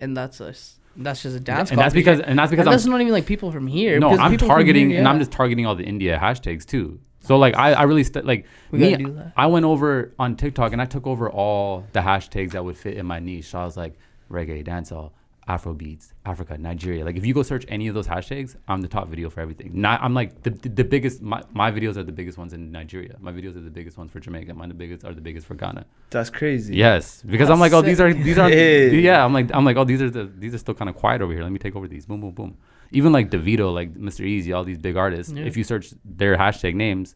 And 0.00 0.16
that's 0.16 0.40
us. 0.40 0.78
That's 0.98 1.22
just 1.22 1.36
a 1.36 1.40
dance. 1.40 1.70
and 1.70 1.78
that's 1.78 1.94
because 1.94 2.20
and 2.20 2.38
that's 2.38 2.50
because 2.50 2.62
and 2.64 2.70
I'm 2.70 2.72
that's 2.72 2.86
not 2.86 3.00
even 3.02 3.12
like 3.12 3.26
people 3.26 3.52
from 3.52 3.66
here. 3.66 3.98
no, 3.98 4.10
I'm 4.16 4.36
targeting 4.38 4.88
here, 4.90 4.98
and 4.98 5.06
I'm 5.08 5.18
just 5.18 5.30
targeting 5.30 5.66
all 5.66 5.74
the 5.74 5.84
India 5.84 6.18
hashtags 6.18 6.64
too. 6.64 7.00
So 7.20 7.36
like 7.36 7.54
I, 7.54 7.72
I 7.74 7.82
really 7.82 8.04
st- 8.04 8.24
like 8.24 8.46
We 8.70 8.78
me. 8.78 8.90
gotta 8.92 9.04
do 9.04 9.12
that. 9.12 9.32
I 9.36 9.46
went 9.46 9.66
over 9.66 10.14
on 10.18 10.36
TikTok 10.36 10.72
and 10.72 10.80
I 10.80 10.86
took 10.86 11.06
over 11.06 11.28
all 11.30 11.84
the 11.92 12.00
hashtags 12.00 12.52
that 12.52 12.64
would 12.64 12.78
fit 12.78 12.96
in 12.96 13.04
my 13.04 13.18
niche. 13.18 13.46
So 13.48 13.58
I 13.58 13.64
was 13.66 13.76
like 13.76 13.98
reggae, 14.30 14.64
dancehall, 14.66 15.10
Afro 15.48 15.74
beats, 15.74 16.12
Africa, 16.24 16.58
Nigeria. 16.58 17.04
Like 17.04 17.16
if 17.16 17.24
you 17.24 17.32
go 17.32 17.44
search 17.44 17.64
any 17.68 17.86
of 17.86 17.94
those 17.94 18.08
hashtags, 18.08 18.56
I'm 18.66 18.80
the 18.80 18.88
top 18.88 19.08
video 19.08 19.30
for 19.30 19.40
everything. 19.40 19.70
Not 19.80 20.02
I'm 20.02 20.12
like 20.12 20.42
the 20.42 20.50
the, 20.50 20.68
the 20.68 20.84
biggest. 20.84 21.22
My, 21.22 21.40
my 21.52 21.70
videos 21.70 21.96
are 21.96 22.02
the 22.02 22.10
biggest 22.10 22.36
ones 22.36 22.52
in 22.52 22.72
Nigeria. 22.72 23.16
My 23.20 23.30
videos 23.30 23.56
are 23.56 23.60
the 23.60 23.70
biggest 23.70 23.96
ones 23.96 24.10
for 24.10 24.18
Jamaica. 24.18 24.54
Mine 24.54 24.68
the 24.68 24.74
biggest 24.74 25.04
are 25.04 25.14
the 25.14 25.20
biggest 25.20 25.46
for 25.46 25.54
Ghana. 25.54 25.86
That's 26.10 26.30
crazy. 26.30 26.74
Yes, 26.74 27.22
because 27.22 27.48
I'm 27.48 27.60
like, 27.60 27.72
oh, 27.72 27.82
these 27.82 28.00
are 28.00 28.12
these 28.12 28.38
are 28.38 28.48
Hey. 28.56 28.98
yeah. 28.98 29.24
I'm 29.24 29.32
like 29.32 29.54
I'm 29.54 29.64
like, 29.64 29.76
oh, 29.76 29.84
these 29.84 30.02
are 30.02 30.10
the 30.10 30.24
these 30.36 30.52
are 30.52 30.58
still 30.58 30.74
kind 30.74 30.90
of 30.90 30.96
quiet 30.96 31.22
over 31.22 31.32
here. 31.32 31.44
Let 31.44 31.52
me 31.52 31.60
take 31.60 31.76
over 31.76 31.86
these. 31.86 32.06
Boom, 32.06 32.20
boom, 32.20 32.32
boom. 32.32 32.58
Even 32.90 33.12
like 33.12 33.30
Davido, 33.30 33.72
like 33.72 33.94
Mr. 33.94 34.24
Eazi, 34.26 34.54
all 34.54 34.64
these 34.64 34.78
big 34.78 34.96
artists. 34.96 35.32
Yeah. 35.32 35.44
If 35.44 35.56
you 35.56 35.62
search 35.62 35.94
their 36.04 36.36
hashtag 36.36 36.74
names, 36.74 37.14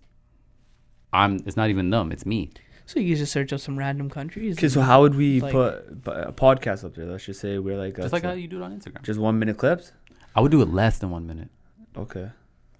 I'm. 1.12 1.41
It's 1.47 1.57
not 1.57 1.68
even 1.70 1.91
them. 1.91 2.12
It's 2.12 2.24
me. 2.24 2.53
So 2.91 2.99
you 2.99 3.14
just 3.14 3.30
search 3.30 3.53
up 3.53 3.61
some 3.61 3.78
random 3.78 4.11
countries. 4.11 4.59
Okay, 4.59 4.68
so 4.68 4.80
how 4.80 5.03
would 5.03 5.14
we 5.14 5.41
Like- 5.41 5.53
put 5.53 5.74
a 6.07 6.32
podcast 6.32 6.84
up 6.84 6.95
there? 6.97 7.07
Let's 7.07 7.24
just 7.24 7.38
say 7.41 7.59
we're 7.59 7.76
like 7.78 7.95
Just 7.97 8.09
a- 8.09 8.16
like 8.16 8.24
how 8.24 8.32
you 8.32 8.49
do 8.49 8.57
it 8.61 8.64
on 8.64 8.76
Instagram. 8.76 9.03
just 9.03 9.20
one 9.20 9.38
minute 9.38 9.57
clips. 9.59 9.93
I 10.34 10.41
would 10.41 10.51
do 10.51 10.61
it 10.61 10.68
less 10.68 10.99
than 10.99 11.11
one 11.11 11.24
minute. 11.26 11.51
Okay. 11.97 12.30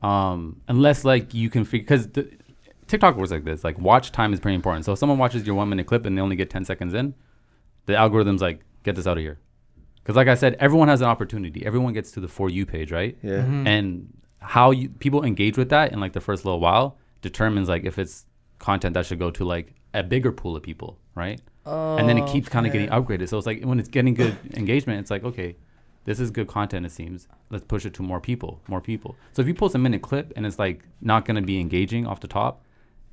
Um, 0.03 0.63
unless 0.67 1.05
like 1.05 1.33
you 1.33 1.49
can 1.49 1.65
figure 1.65 1.85
because 1.85 2.09
TikTok 2.89 3.17
works 3.17 3.31
like 3.31 3.45
this. 3.45 3.63
Like 3.63 3.79
watch 3.79 4.11
time 4.11 4.33
is 4.33 4.41
pretty 4.41 4.57
important. 4.57 4.85
So 4.85 4.93
if 4.95 4.99
someone 4.99 5.19
watches 5.19 5.47
your 5.47 5.55
one 5.55 5.69
minute 5.69 5.87
clip 5.87 6.05
and 6.07 6.17
they 6.17 6.23
only 6.23 6.37
get 6.37 6.51
ten 6.51 6.65
seconds 6.65 6.93
in, 6.95 7.15
the 7.87 7.95
algorithm's 7.95 8.43
like, 8.43 8.63
get 8.83 8.97
this 8.97 9.07
out 9.07 9.17
of 9.17 9.23
here. 9.23 9.39
Because 10.03 10.17
like 10.17 10.27
I 10.29 10.35
said, 10.35 10.57
everyone 10.59 10.89
has 10.89 11.03
an 11.03 11.07
opportunity. 11.09 11.65
Everyone 11.65 11.93
gets 11.93 12.11
to 12.13 12.21
the 12.21 12.29
for 12.29 12.51
you 12.51 12.67
page, 12.67 12.91
right? 12.91 13.17
Yeah. 13.23 13.43
Mhm. 13.45 13.67
and 13.67 14.13
how 14.41 14.71
you 14.73 14.89
people 14.89 15.23
engage 15.23 15.57
with 15.59 15.69
that 15.69 15.93
in 15.93 16.01
like 16.01 16.15
the 16.15 16.21
first 16.21 16.45
little 16.47 16.59
while 16.61 16.97
determines 17.21 17.69
like 17.69 17.85
if 17.85 17.97
it's 17.99 18.25
content 18.59 18.95
that 18.95 19.05
should 19.07 19.19
go 19.19 19.31
to 19.31 19.45
like 19.45 19.75
a 19.95 20.03
bigger 20.03 20.33
pool 20.33 20.57
of 20.57 20.63
people, 20.63 20.99
right? 21.15 21.41
and 21.67 22.09
then 22.09 22.19
it 22.19 22.27
keeps 22.27 22.49
kind 22.49 22.67
of 22.67 22.73
getting 22.73 22.89
upgraded. 22.89 23.29
So 23.29 23.37
it's 23.39 23.47
like 23.47 23.63
when 23.63 23.79
it's 23.79 23.89
getting 23.89 24.15
good 24.15 24.37
engagement, 24.55 24.99
it's 25.01 25.11
like 25.11 25.23
okay, 25.25 25.57
this 26.05 26.19
is 26.19 26.31
good 26.31 26.49
content. 26.49 26.85
It 26.87 26.91
seems 26.93 27.29
let's 27.51 27.65
push 27.65 27.85
it 27.87 27.95
to 27.95 28.03
more 28.03 28.21
people, 28.21 28.61
more 28.69 28.81
people. 28.81 29.17
So 29.33 29.43
if 29.43 29.49
you 29.49 29.55
post 29.55 29.75
a 29.75 29.79
minute 29.79 30.03
clip 30.03 30.33
and 30.37 30.47
it's 30.47 30.59
like 30.59 30.83
not 31.01 31.25
gonna 31.25 31.43
be 31.43 31.61
engaging 31.61 32.07
off 32.07 32.21
the 32.21 32.29
top, 32.29 32.65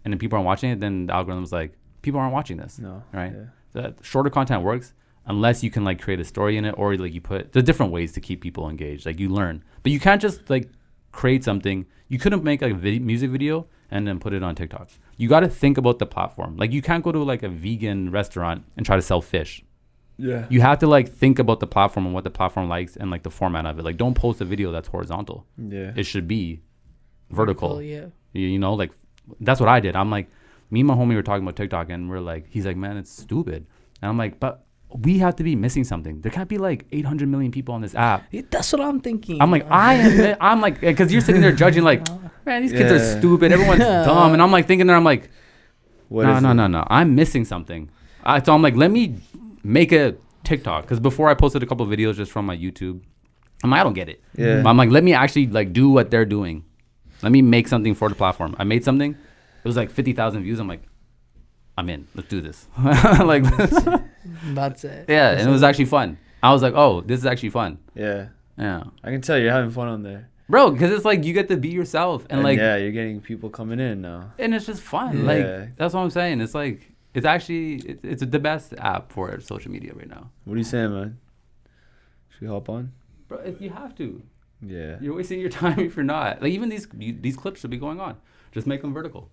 and 0.03 0.11
then 0.13 0.17
people 0.19 0.38
aren't 0.38 0.45
watching 0.47 0.71
it, 0.71 0.80
then 0.80 1.07
the 1.07 1.13
algorithm's 1.13 1.51
like 1.51 1.73
people 2.01 2.19
aren't 2.19 2.34
watching 2.34 2.57
this, 2.57 2.80
No. 2.80 3.03
right? 3.13 3.34
Yeah. 3.34 3.45
The 3.73 3.95
shorter 4.01 4.30
content 4.30 4.63
works 4.63 4.93
unless 5.28 5.61
you 5.61 5.69
can 5.69 5.84
like 5.84 6.01
create 6.01 6.19
a 6.21 6.25
story 6.25 6.55
in 6.57 6.63
it 6.65 6.73
or 6.78 6.95
like 6.95 7.13
you 7.13 7.19
put 7.21 7.51
there's 7.51 7.65
different 7.65 7.91
ways 7.91 8.13
to 8.13 8.21
keep 8.21 8.41
people 8.41 8.69
engaged. 8.69 9.05
Like 9.05 9.19
you 9.19 9.30
learn, 9.30 9.63
but 9.84 9.91
you 9.91 9.99
can't 9.99 10.21
just 10.21 10.49
like 10.49 10.69
create 11.11 11.43
something. 11.43 11.86
You 12.07 12.17
couldn't 12.17 12.43
make 12.43 12.61
like 12.61 12.71
a 12.73 12.99
music 12.99 13.30
video 13.30 13.67
and 13.91 14.07
then 14.07 14.19
put 14.19 14.34
it 14.34 14.41
on 14.41 14.55
TikTok. 14.55 14.89
You 15.18 15.28
got 15.28 15.41
to 15.41 15.49
think 15.49 15.78
about 15.78 15.99
the 15.99 16.05
platform. 16.05 16.57
Like 16.57 16.72
you 16.72 16.82
can't 16.82 17.03
go 17.03 17.11
to 17.11 17.20
like 17.24 17.43
a 17.43 17.49
vegan 17.49 18.11
restaurant 18.11 18.63
and 18.76 18.86
try 18.86 18.95
to 18.95 19.01
sell 19.01 19.22
fish. 19.22 19.63
Yeah. 20.18 20.45
You 20.49 20.61
have 20.61 20.80
to 20.80 20.88
like 20.88 21.09
think 21.09 21.39
about 21.39 21.59
the 21.59 21.68
platform 21.68 22.05
and 22.05 22.15
what 22.15 22.24
the 22.24 22.30
platform 22.30 22.70
likes 22.70 22.95
and 22.95 23.11
like 23.11 23.24
the 23.24 23.30
format 23.30 23.65
of 23.65 23.78
it. 23.80 23.84
Like, 23.84 23.97
don't 23.97 24.15
post 24.15 24.41
a 24.41 24.45
video 24.45 24.72
that's 24.72 24.88
horizontal. 24.88 25.45
Yeah. 25.57 25.93
It 25.95 26.03
should 26.03 26.28
be 26.28 26.61
vertical. 27.30 27.82
yeah. 27.82 28.05
You, 28.34 28.47
you 28.47 28.59
know, 28.59 28.74
like 28.74 28.91
that's 29.39 29.59
what 29.59 29.70
I 29.70 29.80
did. 29.80 29.95
I'm 29.95 30.09
like, 30.09 30.30
me 30.70 30.82
and 30.82 30.88
my 30.88 30.95
homie 30.95 31.15
were 31.15 31.24
talking 31.24 31.43
about 31.43 31.55
TikTok, 31.55 31.89
and 31.89 32.09
we're 32.09 32.20
like, 32.20 32.47
he's 32.49 32.65
like, 32.65 32.78
man, 32.78 32.97
it's 32.97 33.11
stupid, 33.11 33.65
and 34.01 34.09
I'm 34.09 34.18
like, 34.18 34.39
but 34.39 34.65
we 34.90 35.18
have 35.20 35.36
to 35.36 35.44
be 35.44 35.56
missing 35.56 35.84
something. 35.84 36.22
There 36.22 36.32
can't 36.32 36.48
be 36.48 36.58
like 36.58 36.86
800 36.92 37.28
million 37.28 37.52
people 37.52 37.76
on 37.76 37.82
this 37.82 37.94
app. 37.94 38.26
Yeah, 38.32 38.42
That's 38.50 38.72
what 38.72 38.82
I'm 38.82 39.00
thinking. 39.02 39.42
I'm 39.42 39.52
like, 39.52 39.70
I 39.70 39.96
am. 39.96 40.38
I'm 40.40 40.62
like, 40.62 40.80
because 40.82 41.12
you're 41.12 41.22
sitting 41.22 41.42
there 41.42 41.52
judging, 41.52 41.84
like, 41.84 42.08
man, 42.46 42.62
these 42.62 42.72
kids 42.72 42.92
are 42.92 43.20
stupid. 43.20 43.52
Everyone's 43.52 43.80
dumb, 44.06 44.34
and 44.34 44.42
I'm 44.42 44.52
like 44.52 44.66
thinking 44.68 44.88
there, 44.88 44.96
I'm 44.96 45.04
like, 45.04 45.30
What 46.08 46.24
no, 46.24 46.38
is 46.38 46.44
no, 46.44 46.52
it? 46.52 46.54
no, 46.54 46.68
no. 46.68 46.86
I'm 46.88 47.16
missing 47.16 47.44
something. 47.46 47.90
I, 48.24 48.42
so 48.42 48.54
I'm 48.54 48.62
like, 48.62 48.76
let 48.76 48.92
me 48.92 49.18
make 49.64 49.92
a 49.92 50.16
TikTok 50.44 50.84
because 50.84 51.00
before 51.00 51.30
I 51.30 51.34
posted 51.34 51.64
a 51.64 51.66
couple 51.66 51.86
of 51.86 51.92
videos 51.92 52.16
just 52.16 52.32
from 52.32 52.46
my 52.46 52.56
YouTube. 52.58 53.02
I'm 53.64 53.72
like, 53.72 53.82
I 53.82 53.84
don't 53.84 53.94
get 53.94 54.08
it. 54.08 54.22
Yeah. 54.36 54.62
But 54.62 54.70
I'm 54.70 54.78
like, 54.78 54.92
let 54.92 55.04
me 55.04 55.14
actually 55.14 55.48
like 55.48 55.74
do 55.74 55.90
what 55.90 56.12
they're 56.12 56.26
doing. 56.26 56.64
Let 57.24 57.32
me 57.32 57.42
make 57.42 57.68
something 57.68 57.96
for 57.96 58.08
the 58.08 58.16
platform. 58.16 58.56
I 58.60 58.64
made 58.64 58.84
something. 58.84 59.12
It 59.14 59.68
was 59.68 59.76
like 59.76 59.90
50,000 59.90 60.44
views. 60.44 60.60
I'm 60.60 60.68
like, 60.68 60.84
I'm 61.78 61.89
in. 61.89 62.07
Let's 62.15 62.28
do 62.30 62.41
this. 62.41 62.67
like, 62.84 63.43
That's 64.53 64.84
it. 64.84 65.05
yeah, 65.07 65.32
and 65.32 65.47
it 65.47 65.51
was 65.51 65.63
actually 65.63 65.86
fun. 65.86 66.17
I 66.41 66.51
was 66.51 66.61
like, 66.61 66.73
oh, 66.75 67.01
this 67.01 67.19
is 67.19 67.25
actually 67.25 67.49
fun. 67.51 67.78
Yeah. 67.95 68.30
Yeah, 68.57 68.84
I 69.03 69.11
can 69.11 69.21
tell 69.21 69.38
you're 69.38 69.51
having 69.51 69.69
fun 69.71 69.88
on 69.88 70.01
there. 70.03 70.30
bro, 70.49 70.71
because 70.71 70.91
it's 70.91 71.05
like 71.05 71.23
you 71.23 71.34
get 71.34 71.47
to 71.49 71.57
be 71.57 71.69
yourself 71.69 72.23
and, 72.23 72.34
And, 72.39 72.43
like, 72.43 72.57
yeah, 72.57 72.75
you're 72.78 72.91
getting 72.91 73.21
people 73.21 73.49
coming 73.51 73.80
in 73.80 74.01
now. 74.01 74.32
and 74.39 74.55
it's 74.55 74.65
just 74.65 74.82
fun. 74.82 75.19
Yeah. 75.19 75.23
Like 75.32 75.75
that's 75.78 75.93
what 75.93 76.01
I'm 76.01 76.09
saying. 76.09 76.41
It's 76.41 76.55
like 76.55 76.91
it's 77.13 77.25
actually 77.25 77.75
it's, 77.75 78.03
it's 78.03 78.25
the 78.25 78.39
best 78.39 78.73
app 78.80 79.11
for 79.11 79.39
social 79.41 79.71
media 79.71 79.93
right 79.93 80.09
now. 80.09 80.32
What 80.45 80.55
are 80.55 80.57
you 80.57 80.63
saying, 80.63 80.91
man? 80.91 81.19
Should 82.30 82.41
we 82.41 82.47
hop 82.47 82.67
on? 82.69 82.91
Bro, 83.28 83.39
if 83.39 83.61
you 83.61 83.69
have 83.69 83.95
to. 83.97 84.21
Yeah. 84.61 84.97
You're 84.99 85.13
wasting 85.15 85.39
your 85.39 85.49
time 85.61 85.80
if 85.80 85.95
you're 85.95 86.03
not. 86.05 86.41
Like 86.41 86.51
even 86.51 86.69
these 86.69 86.88
you, 86.97 87.15
these 87.19 87.38
clips 87.38 87.59
should 87.61 87.69
be 87.69 87.78
going 87.78 87.99
on. 87.99 88.17
Just 88.51 88.65
make 88.65 88.82
them 88.82 88.93
vertical. 88.93 89.30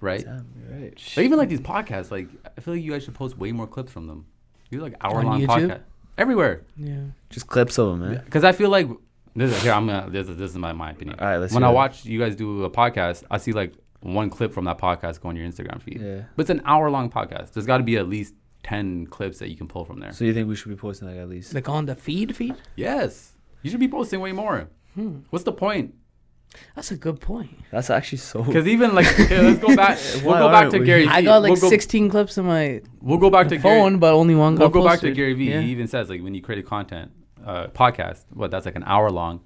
Right? 0.00 0.24
Damn, 0.24 0.46
right. 0.70 1.12
But 1.14 1.24
even 1.24 1.38
like 1.38 1.48
these 1.48 1.60
podcasts, 1.60 2.10
like 2.10 2.28
I 2.56 2.60
feel 2.60 2.74
like 2.74 2.82
you 2.82 2.92
guys 2.92 3.04
should 3.04 3.14
post 3.14 3.36
way 3.36 3.52
more 3.52 3.66
clips 3.66 3.92
from 3.92 4.06
them. 4.06 4.26
You 4.70 4.80
like 4.80 4.94
hour 5.00 5.22
long 5.22 5.40
podcast 5.42 5.80
everywhere. 6.16 6.62
Yeah. 6.76 6.96
Just 7.30 7.46
clips 7.46 7.78
of 7.78 7.88
them, 7.88 8.00
man. 8.00 8.22
Because 8.24 8.44
I 8.44 8.52
feel 8.52 8.70
like 8.70 8.88
this 9.34 9.50
is 9.54 9.62
here. 9.62 9.72
I'm 9.72 9.86
gonna 9.86 10.08
this 10.10 10.28
is 10.28 10.36
this 10.36 10.50
is 10.50 10.56
my, 10.58 10.72
my 10.72 10.90
opinion. 10.90 11.18
All 11.18 11.26
right, 11.26 11.38
let's 11.38 11.52
when 11.52 11.64
I 11.64 11.70
it. 11.70 11.74
watch 11.74 12.04
you 12.04 12.18
guys 12.18 12.36
do 12.36 12.64
a 12.64 12.70
podcast, 12.70 13.24
I 13.30 13.38
see 13.38 13.52
like 13.52 13.72
one 14.00 14.30
clip 14.30 14.52
from 14.52 14.64
that 14.66 14.78
podcast 14.78 15.20
go 15.20 15.28
on 15.28 15.36
your 15.36 15.48
Instagram 15.48 15.82
feed. 15.82 16.00
Yeah. 16.00 16.22
But 16.36 16.42
it's 16.42 16.50
an 16.50 16.62
hour 16.64 16.90
long 16.90 17.10
podcast. 17.10 17.52
There's 17.52 17.66
got 17.66 17.78
to 17.78 17.84
be 17.84 17.96
at 17.96 18.08
least 18.08 18.34
ten 18.62 19.06
clips 19.06 19.38
that 19.38 19.48
you 19.48 19.56
can 19.56 19.68
pull 19.68 19.84
from 19.84 20.00
there. 20.00 20.12
So 20.12 20.24
you 20.24 20.34
think 20.34 20.48
we 20.48 20.56
should 20.56 20.68
be 20.68 20.76
posting 20.76 21.08
like 21.08 21.16
at 21.16 21.28
least? 21.28 21.54
Like 21.54 21.68
on 21.68 21.86
the 21.86 21.94
feed 21.94 22.36
feed? 22.36 22.54
yes, 22.76 23.32
you 23.62 23.70
should 23.70 23.80
be 23.80 23.88
posting 23.88 24.20
way 24.20 24.32
more. 24.32 24.68
Hmm. 24.94 25.20
What's 25.30 25.44
the 25.44 25.52
point? 25.52 25.94
That's 26.74 26.90
a 26.90 26.96
good 26.96 27.20
point. 27.20 27.50
That's 27.70 27.90
actually 27.90 28.18
so. 28.18 28.42
Because 28.42 28.66
even 28.66 28.94
like, 28.94 29.06
okay, 29.20 29.40
let's 29.42 29.58
go 29.60 29.74
back. 29.76 29.98
We'll 30.24 30.38
go 30.38 30.48
back 30.50 30.70
to 30.70 30.78
we? 30.78 30.86
Gary. 30.86 31.06
I 31.06 31.22
got 31.22 31.42
like 31.42 31.52
we'll 31.52 31.60
go, 31.60 31.68
16 31.68 32.08
clips 32.10 32.38
in 32.38 32.46
my 32.46 32.80
We'll 33.00 33.18
go 33.18 33.30
back 33.30 33.48
to 33.48 33.56
Gary. 33.58 33.62
phone, 33.62 33.98
but 33.98 34.14
only 34.14 34.34
one 34.34 34.54
We'll 34.56 34.68
got 34.68 34.80
go 34.80 34.84
back 34.84 35.00
to. 35.00 35.12
Gary 35.12 35.34
Vee. 35.34 35.50
Yeah. 35.50 35.60
He 35.60 35.70
even 35.70 35.86
says 35.86 36.08
like 36.08 36.22
when 36.22 36.34
you 36.34 36.42
create 36.42 36.58
a 36.64 36.66
content 36.66 37.12
uh, 37.44 37.68
podcast, 37.68 38.24
what 38.32 38.50
that's 38.50 38.66
like 38.66 38.76
an 38.76 38.84
hour 38.84 39.10
long. 39.10 39.40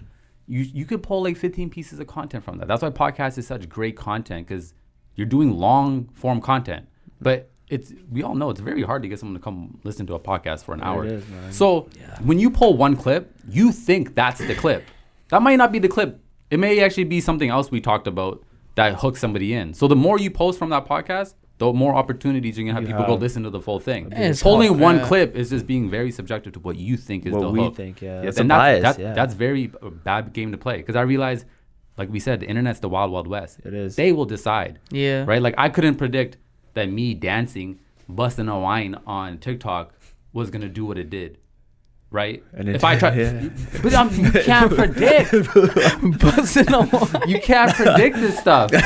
You 0.47 0.61
you 0.61 0.85
could 0.85 1.03
pull 1.03 1.23
like 1.23 1.37
15 1.37 1.71
pieces 1.71 1.99
of 1.99 2.07
content 2.07 2.45
from 2.45 2.59
that. 2.59 2.69
That's 2.69 2.83
why 2.83 2.91
podcast 2.91 3.37
is 3.39 3.47
such 3.47 3.69
great 3.69 3.97
content 3.97 4.47
because 4.47 4.75
you're 5.15 5.27
doing 5.27 5.53
long 5.53 6.09
form 6.15 6.41
content. 6.41 6.87
But 7.21 7.51
it's 7.69 7.93
we 8.11 8.23
all 8.23 8.35
know 8.35 8.51
it's 8.51 8.61
very 8.61 8.83
hard 8.83 9.03
to 9.03 9.09
get 9.09 9.19
someone 9.19 9.35
to 9.39 9.43
come 9.43 9.79
listen 9.85 10.07
to 10.07 10.15
a 10.15 10.21
podcast 10.21 10.65
for 10.65 10.73
an 10.75 10.83
hour. 10.83 11.05
It 11.05 11.13
is, 11.13 11.29
man. 11.29 11.53
So 11.53 11.89
Yeah. 11.99 12.19
when 12.23 12.39
you 12.39 12.51
pull 12.51 12.77
one 12.77 12.97
clip, 12.97 13.35
you 13.49 13.73
think 13.73 14.15
that's 14.15 14.41
the 14.41 14.55
clip. 14.55 14.85
That 15.29 15.43
might 15.43 15.57
not 15.57 15.73
be 15.73 15.79
the 15.79 15.89
clip. 15.89 16.21
It 16.53 16.59
may 16.59 16.81
actually 16.81 17.05
be 17.05 17.21
something 17.21 17.49
else 17.49 17.71
we 17.71 17.81
talked 17.81 18.07
about 18.07 18.45
that 18.75 18.97
hooks 18.97 19.21
somebody 19.21 19.55
in. 19.55 19.73
So 19.75 19.89
the 19.89 19.97
more 19.97 20.19
you 20.19 20.31
post 20.31 20.59
from 20.59 20.69
that 20.71 20.85
podcast, 20.87 21.35
the 21.57 21.73
more 21.73 21.95
opportunities 21.95 22.59
you're 22.59 22.67
gonna 22.67 22.79
have 22.79 22.89
You 22.89 22.95
people 22.95 23.07
go 23.07 23.15
listen 23.21 23.43
to 23.45 23.51
the 23.51 23.61
full 23.61 23.81
thing. 23.81 24.13
And 24.13 24.25
it's 24.25 24.45
only 24.45 24.67
hard, 24.67 24.81
one 24.81 24.97
yeah. 24.99 25.07
clip 25.07 25.35
is 25.35 25.49
just 25.49 25.67
being 25.67 25.89
very 25.89 26.11
subjective 26.11 26.53
to 26.55 26.61
what 26.61 26.77
you 26.77 26.97
think 26.99 27.25
is 27.25 27.33
what 27.33 27.41
the 27.41 27.49
we 27.51 27.61
hook. 27.61 27.77
think, 27.77 28.03
yeah. 28.03 28.17
Yes, 28.23 28.25
That's 28.25 28.39
a 28.39 28.41
and 28.43 28.51
that's, 28.51 28.59
bias, 28.83 28.83
that- 28.97 29.03
yeah. 29.03 29.13
that's 29.15 29.35
very 29.35 29.73
bad 30.05 30.33
game 30.35 30.53
to 30.53 30.59
play 30.59 30.77
because 30.77 30.97
I 30.97 31.03
realize, 31.03 31.45
like 31.97 32.11
we 32.11 32.21
said, 32.21 32.41
the 32.41 32.47
internet's 32.47 32.81
the 32.81 32.89
wild 32.91 33.11
wild 33.13 33.29
west. 33.29 33.61
It 33.65 33.73
is. 33.73 33.97
They 33.97 34.13
will 34.13 34.27
decide 34.27 34.79
Yeah. 34.91 35.25
right? 35.27 35.41
Like 35.41 35.55
I 35.57 35.71
couldn't 35.71 35.95
predict 35.97 36.37
that 36.75 36.91
me 36.91 37.15
dancing, 37.15 37.79
busting 38.09 38.49
a 38.49 38.59
wine 38.59 38.97
on 39.07 39.39
TikTok 39.39 39.95
was 40.35 40.51
gonna 40.51 40.69
do 40.69 40.85
what 40.85 40.99
it 40.99 41.09
did, 41.11 41.39
right? 42.13 42.43
And 42.53 42.69
it 42.69 42.77
if 42.77 42.85
I 42.85 42.97
try, 42.99 43.15
yeah. 43.17 43.49
but 43.83 43.93
um, 43.95 44.11
you 44.15 44.31
can't 44.31 44.73
predict. 44.81 45.33
Busting 46.21 46.73
a 46.73 46.81
wine. 46.81 47.29
You 47.29 47.41
can't 47.41 47.75
predict 47.75 48.17
this 48.17 48.39
stuff. 48.39 48.71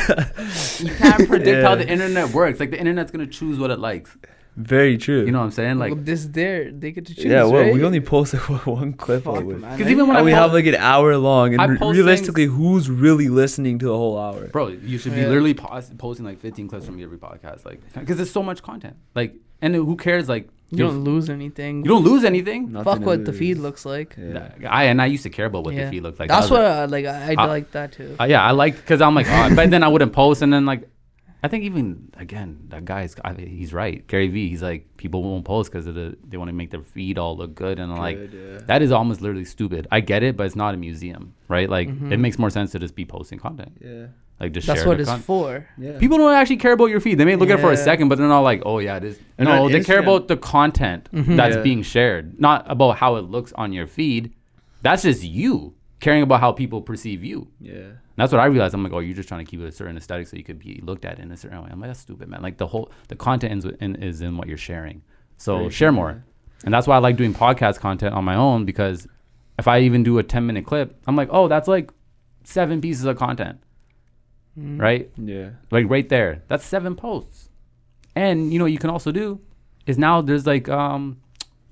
You 0.79 0.93
can't 0.93 1.27
predict 1.27 1.63
how 1.63 1.73
the 1.75 1.87
internet 1.87 2.29
works. 2.29 2.59
Like 2.59 2.69
the 2.71 2.79
internet's 2.79 3.11
gonna 3.11 3.25
choose 3.27 3.57
what 3.59 3.71
it 3.71 3.79
likes. 3.79 4.15
Very 4.55 4.97
true. 4.97 5.23
You 5.25 5.31
know 5.31 5.39
what 5.39 5.45
I'm 5.45 5.51
saying? 5.51 5.77
Like 5.79 5.93
Well, 5.93 6.03
this 6.03 6.25
there 6.27 6.71
they 6.71 6.91
get 6.91 7.05
to 7.07 7.15
choose. 7.15 7.25
yeah, 7.25 7.43
well, 7.43 7.63
right? 7.63 7.73
we 7.73 7.83
only 7.83 7.99
posted 8.01 8.39
one 8.65 8.93
clip 8.93 9.23
Fuck, 9.23 9.37
of 9.41 9.49
it. 9.51 9.59
man. 9.59 9.77
because 9.77 9.91
even 9.91 10.07
when 10.07 10.17
I 10.17 10.21
we 10.23 10.31
post- 10.31 10.41
have 10.41 10.53
like 10.53 10.65
an 10.67 10.75
hour 10.75 11.15
long, 11.17 11.53
and 11.59 11.71
re- 11.73 11.77
post 11.77 11.95
realistically, 11.95 12.45
who's 12.45 12.89
really 12.89 13.27
listening 13.29 13.77
to 13.79 13.85
the 13.87 13.95
whole 13.97 14.17
hour? 14.17 14.47
bro, 14.47 14.67
you 14.69 14.97
should 14.97 15.13
be 15.15 15.21
Yeah. 15.21 15.27
literally 15.27 15.53
pos- 15.55 15.91
posting 15.97 16.25
like 16.25 16.39
15 16.39 16.67
clips 16.67 16.85
from 16.85 17.01
every 17.01 17.17
podcast, 17.17 17.65
like 17.65 17.81
because 17.93 18.17
there's 18.17 18.31
so 18.31 18.41
much 18.43 18.61
content. 18.63 18.95
Like, 19.15 19.35
and 19.61 19.73
who 19.75 19.95
cares? 19.95 20.27
Like, 20.29 20.49
you 20.69 20.77
don't 20.79 21.03
lose 21.03 21.29
anything. 21.29 21.83
you 21.85 21.89
don't 21.89 22.03
lose 22.03 22.23
anything. 22.23 22.71
Nothing 22.71 22.83
Fuck 22.83 22.99
to 22.99 23.05
what 23.05 23.25
the 23.25 23.33
feed 23.33 23.57
looks 23.57 23.85
like. 23.85 24.15
Yeah. 24.17 24.49
I 24.69 24.83
and 24.85 25.01
I 25.01 25.05
used 25.05 25.23
to 25.23 25.29
care 25.29 25.45
about 25.45 25.63
what 25.65 25.73
Yeah. 25.73 25.85
the 25.85 25.91
feed 25.91 26.03
looked 26.03 26.19
like. 26.19 26.29
That's 26.29 26.51
I 26.51 26.53
what 26.53 26.61
like- 26.91 27.05
I 27.05 27.11
like. 27.13 27.37
I, 27.37 27.41
I 27.41 27.45
I- 27.45 27.47
like 27.47 27.71
that 27.71 27.91
too. 27.93 28.15
Uh, 28.19 28.25
yeah, 28.25 28.43
I 28.43 28.51
like 28.51 28.75
because 28.75 29.01
I'm 29.01 29.15
like, 29.15 29.27
oh, 29.29 29.55
but 29.55 29.69
then 29.69 29.83
I 29.83 29.87
wouldn't 29.87 30.13
post, 30.13 30.41
and 30.41 30.51
then 30.51 30.65
like, 30.65 30.89
I 31.43 31.47
think 31.47 31.63
even 31.65 32.09
again 32.17 32.65
that 32.69 32.83
guy's 32.83 33.15
I, 33.23 33.33
he's 33.33 33.71
right. 33.71 34.05
Gary 34.07 34.27
Vee, 34.27 34.49
he's 34.49 34.61
like 34.63 34.97
people 34.97 35.23
won't 35.23 35.45
post 35.45 35.71
because 35.71 35.85
the, 35.85 36.17
they 36.27 36.35
want 36.35 36.49
to 36.49 36.53
make 36.53 36.71
their 36.71 36.81
feed 36.81 37.17
all 37.17 37.37
look 37.37 37.53
good, 37.55 37.79
and 37.79 37.91
I'm 37.91 37.99
like 37.99 38.17
yeah. 38.33 38.57
that 38.65 38.81
is 38.81 38.91
almost 38.91 39.21
literally 39.21 39.45
stupid. 39.45 39.87
I 39.91 39.99
get 40.01 40.23
it, 40.23 40.35
but 40.35 40.45
it's 40.47 40.55
not 40.55 40.73
a 40.73 40.77
museum, 40.77 41.33
right? 41.47 41.69
Like 41.69 41.87
Mhm. 41.89 42.11
it 42.11 42.17
makes 42.17 42.37
more 42.39 42.49
sense 42.49 42.71
to 42.71 42.79
just 42.79 42.95
be 42.95 43.05
posting 43.05 43.39
content, 43.39 43.77
Yeah. 43.79 44.07
Like 44.39 44.51
just 44.51 44.67
That's 44.67 44.79
share 44.81 44.87
what 44.89 44.99
it's 45.01 45.09
con- 45.09 45.19
for. 45.21 45.67
Yeah. 45.77 45.97
People 45.97 46.17
don't 46.17 46.33
actually 46.33 46.57
care 46.57 46.73
about 46.73 46.85
your 46.87 46.99
feed. 46.99 47.15
They 47.17 47.25
may 47.25 47.35
look 47.35 47.49
at 47.49 47.57
it 47.59 47.61
for 47.61 47.71
a 47.71 47.75
Yeah. 47.77 47.83
second, 47.83 48.09
but 48.09 48.17
they're 48.17 48.27
not 48.27 48.41
like, 48.41 48.61
oh 48.65 48.79
yeah, 48.79 48.97
it 48.97 49.03
is. 49.03 49.19
And 49.37 49.47
no, 49.49 49.65
on 49.65 49.71
they 49.71 49.83
care 49.83 49.99
Instagram- 50.01 50.03
about 50.03 50.27
the 50.27 50.37
content 50.37 51.09
Mhm. 51.13 51.35
that's 51.35 51.55
Yeah. 51.55 51.61
being 51.63 51.81
shared, 51.81 52.39
not 52.39 52.65
about 52.69 52.97
how 52.97 53.15
it 53.15 53.21
looks 53.23 53.51
on 53.53 53.73
your 53.73 53.87
feed. 53.87 54.33
That's 54.83 55.01
just 55.03 55.23
you 55.23 55.73
caring 55.99 56.21
about 56.21 56.39
how 56.39 56.51
people 56.51 56.81
perceive 56.81 57.23
you. 57.23 57.47
Yeah. 57.59 57.81
That's 58.15 58.31
what 58.31 58.39
I 58.39 58.45
realized. 58.45 58.73
I'm 58.75 58.83
like, 58.83 58.93
oh, 58.93 58.99
you're 58.99 59.15
just 59.15 59.27
trying 59.27 59.43
to 59.45 59.49
keep 59.49 59.59
it 59.61 59.65
a 59.65 59.71
certain 59.71 59.97
aesthetic 59.97 60.27
so 60.27 60.37
you 60.37 60.43
could 60.43 60.59
be 60.59 60.79
looked 60.83 61.05
at 61.05 61.19
in 61.19 61.31
a 61.31 61.37
certain 61.37 61.61
way. 61.63 61.69
I'm 61.71 61.79
like, 61.79 61.89
that's 61.89 61.99
stupid, 61.99 62.27
man. 62.27 62.41
Like 62.41 62.57
the 62.57 62.67
whole 62.67 62.91
the 63.09 63.15
content 63.15 63.63
is 63.65 63.71
in, 63.79 63.95
is 63.95 64.21
in 64.21 64.37
what 64.37 64.47
you're 64.47 64.57
sharing. 64.57 65.01
So 65.37 65.57
Very 65.57 65.69
share 65.71 65.89
true, 65.89 65.95
more, 65.95 66.09
yeah. 66.11 66.61
and 66.65 66.73
that's 66.73 66.87
why 66.87 66.95
I 66.95 66.99
like 66.99 67.15
doing 67.15 67.33
podcast 67.33 67.79
content 67.79 68.13
on 68.15 68.23
my 68.25 68.35
own 68.35 68.65
because 68.65 69.07
if 69.59 69.67
I 69.67 69.79
even 69.81 70.01
do 70.03 70.17
a 70.19 70.23
10 70.23 70.45
minute 70.47 70.65
clip, 70.65 70.99
I'm 71.07 71.15
like, 71.15 71.29
oh, 71.31 71.47
that's 71.47 71.67
like 71.67 71.91
seven 72.43 72.81
pieces 72.81 73.05
of 73.05 73.17
content, 73.17 73.59
Mm. 74.57 74.81
right? 74.81 75.09
Yeah. 75.17 75.51
Like 75.71 75.89
right 75.89 76.07
there, 76.09 76.43
that's 76.47 76.65
seven 76.65 76.95
posts. 76.95 77.49
And 78.15 78.51
you 78.51 78.57
know, 78.59 78.65
what 78.65 78.71
you 78.71 78.79
can 78.79 78.89
also 78.89 79.11
do 79.11 79.39
is 79.85 79.97
now 79.97 80.21
there's 80.21 80.47
like 80.47 80.67
um 80.69 81.17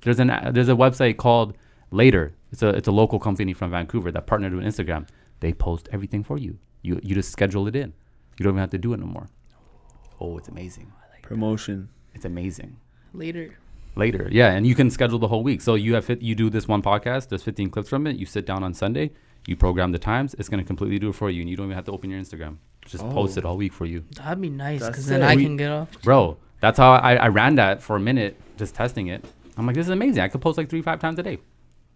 there's 0.01 0.19
an 0.19 0.31
there's 0.51 0.69
a 0.69 0.75
website 0.75 1.17
called 1.17 1.57
Later. 1.91 2.33
It's 2.51 2.61
a 2.61 2.69
it's 2.69 2.87
a 2.87 2.91
local 2.91 3.19
company 3.19 3.53
from 3.53 3.71
Vancouver 3.71 4.11
that 4.11 4.27
partnered 4.27 4.53
with 4.53 4.63
Instagram. 4.65 5.07
They 5.39 5.53
post 5.53 5.89
everything 5.91 6.23
for 6.23 6.37
you. 6.37 6.59
You 6.83 6.99
you 7.03 7.15
just 7.15 7.31
schedule 7.31 7.67
it 7.67 7.75
in. 7.75 7.93
You 8.37 8.43
don't 8.43 8.53
even 8.53 8.59
have 8.59 8.71
to 8.71 8.77
do 8.77 8.93
it 8.93 8.99
no 8.99 9.07
more. 9.07 9.27
Oh, 10.19 10.37
it's 10.37 10.47
amazing. 10.47 10.91
Promotion. 11.21 11.89
It's 12.13 12.25
amazing. 12.25 12.77
Later. 13.13 13.57
Later, 13.97 14.27
yeah, 14.29 14.51
and 14.51 14.67
you 14.67 14.75
can 14.75 14.89
schedule 14.91 15.19
the 15.19 15.27
whole 15.29 15.41
week. 15.41 15.61
So 15.61 15.75
you 15.75 15.95
have 15.95 16.09
you 16.21 16.35
do 16.35 16.49
this 16.49 16.67
one 16.67 16.81
podcast. 16.81 17.29
There's 17.29 17.43
15 17.43 17.69
clips 17.69 17.87
from 17.89 18.05
it. 18.07 18.17
You 18.17 18.25
sit 18.25 18.45
down 18.45 18.61
on 18.61 18.73
Sunday. 18.73 19.11
You 19.47 19.55
program 19.55 19.91
the 19.91 19.99
times. 19.99 20.35
It's 20.39 20.49
gonna 20.49 20.63
completely 20.63 20.99
do 20.99 21.09
it 21.09 21.13
for 21.15 21.29
you, 21.29 21.41
and 21.41 21.49
you 21.49 21.55
don't 21.55 21.67
even 21.67 21.75
have 21.75 21.85
to 21.85 21.91
open 21.91 22.09
your 22.09 22.19
Instagram. 22.19 22.57
Just 22.85 23.03
post 23.09 23.37
Oh. 23.37 23.39
it 23.39 23.45
all 23.45 23.57
week 23.57 23.73
for 23.73 23.85
you. 23.85 24.03
That'd 24.15 24.41
be 24.41 24.49
nice 24.49 24.85
because 24.85 25.05
then 25.07 25.21
it. 25.21 25.25
I 25.25 25.35
We- 25.35 25.43
can 25.43 25.57
get 25.57 25.71
off. 25.71 25.89
Bro, 26.03 26.37
that's 26.61 26.77
how 26.77 26.91
I, 26.93 27.15
I 27.15 27.27
ran 27.29 27.55
that 27.55 27.81
for 27.81 27.95
a 27.95 27.99
minute, 27.99 28.39
just 28.57 28.75
testing 28.75 29.07
it. 29.07 29.23
I'm 29.57 29.65
like, 29.65 29.75
this 29.75 29.85
is 29.87 29.91
amazing. 29.91 30.21
I 30.23 30.27
could 30.27 30.41
post 30.41 30.57
like 30.57 30.69
three, 30.69 30.81
five 30.81 30.99
times 30.99 31.17
a 31.19 31.23
day. 31.23 31.39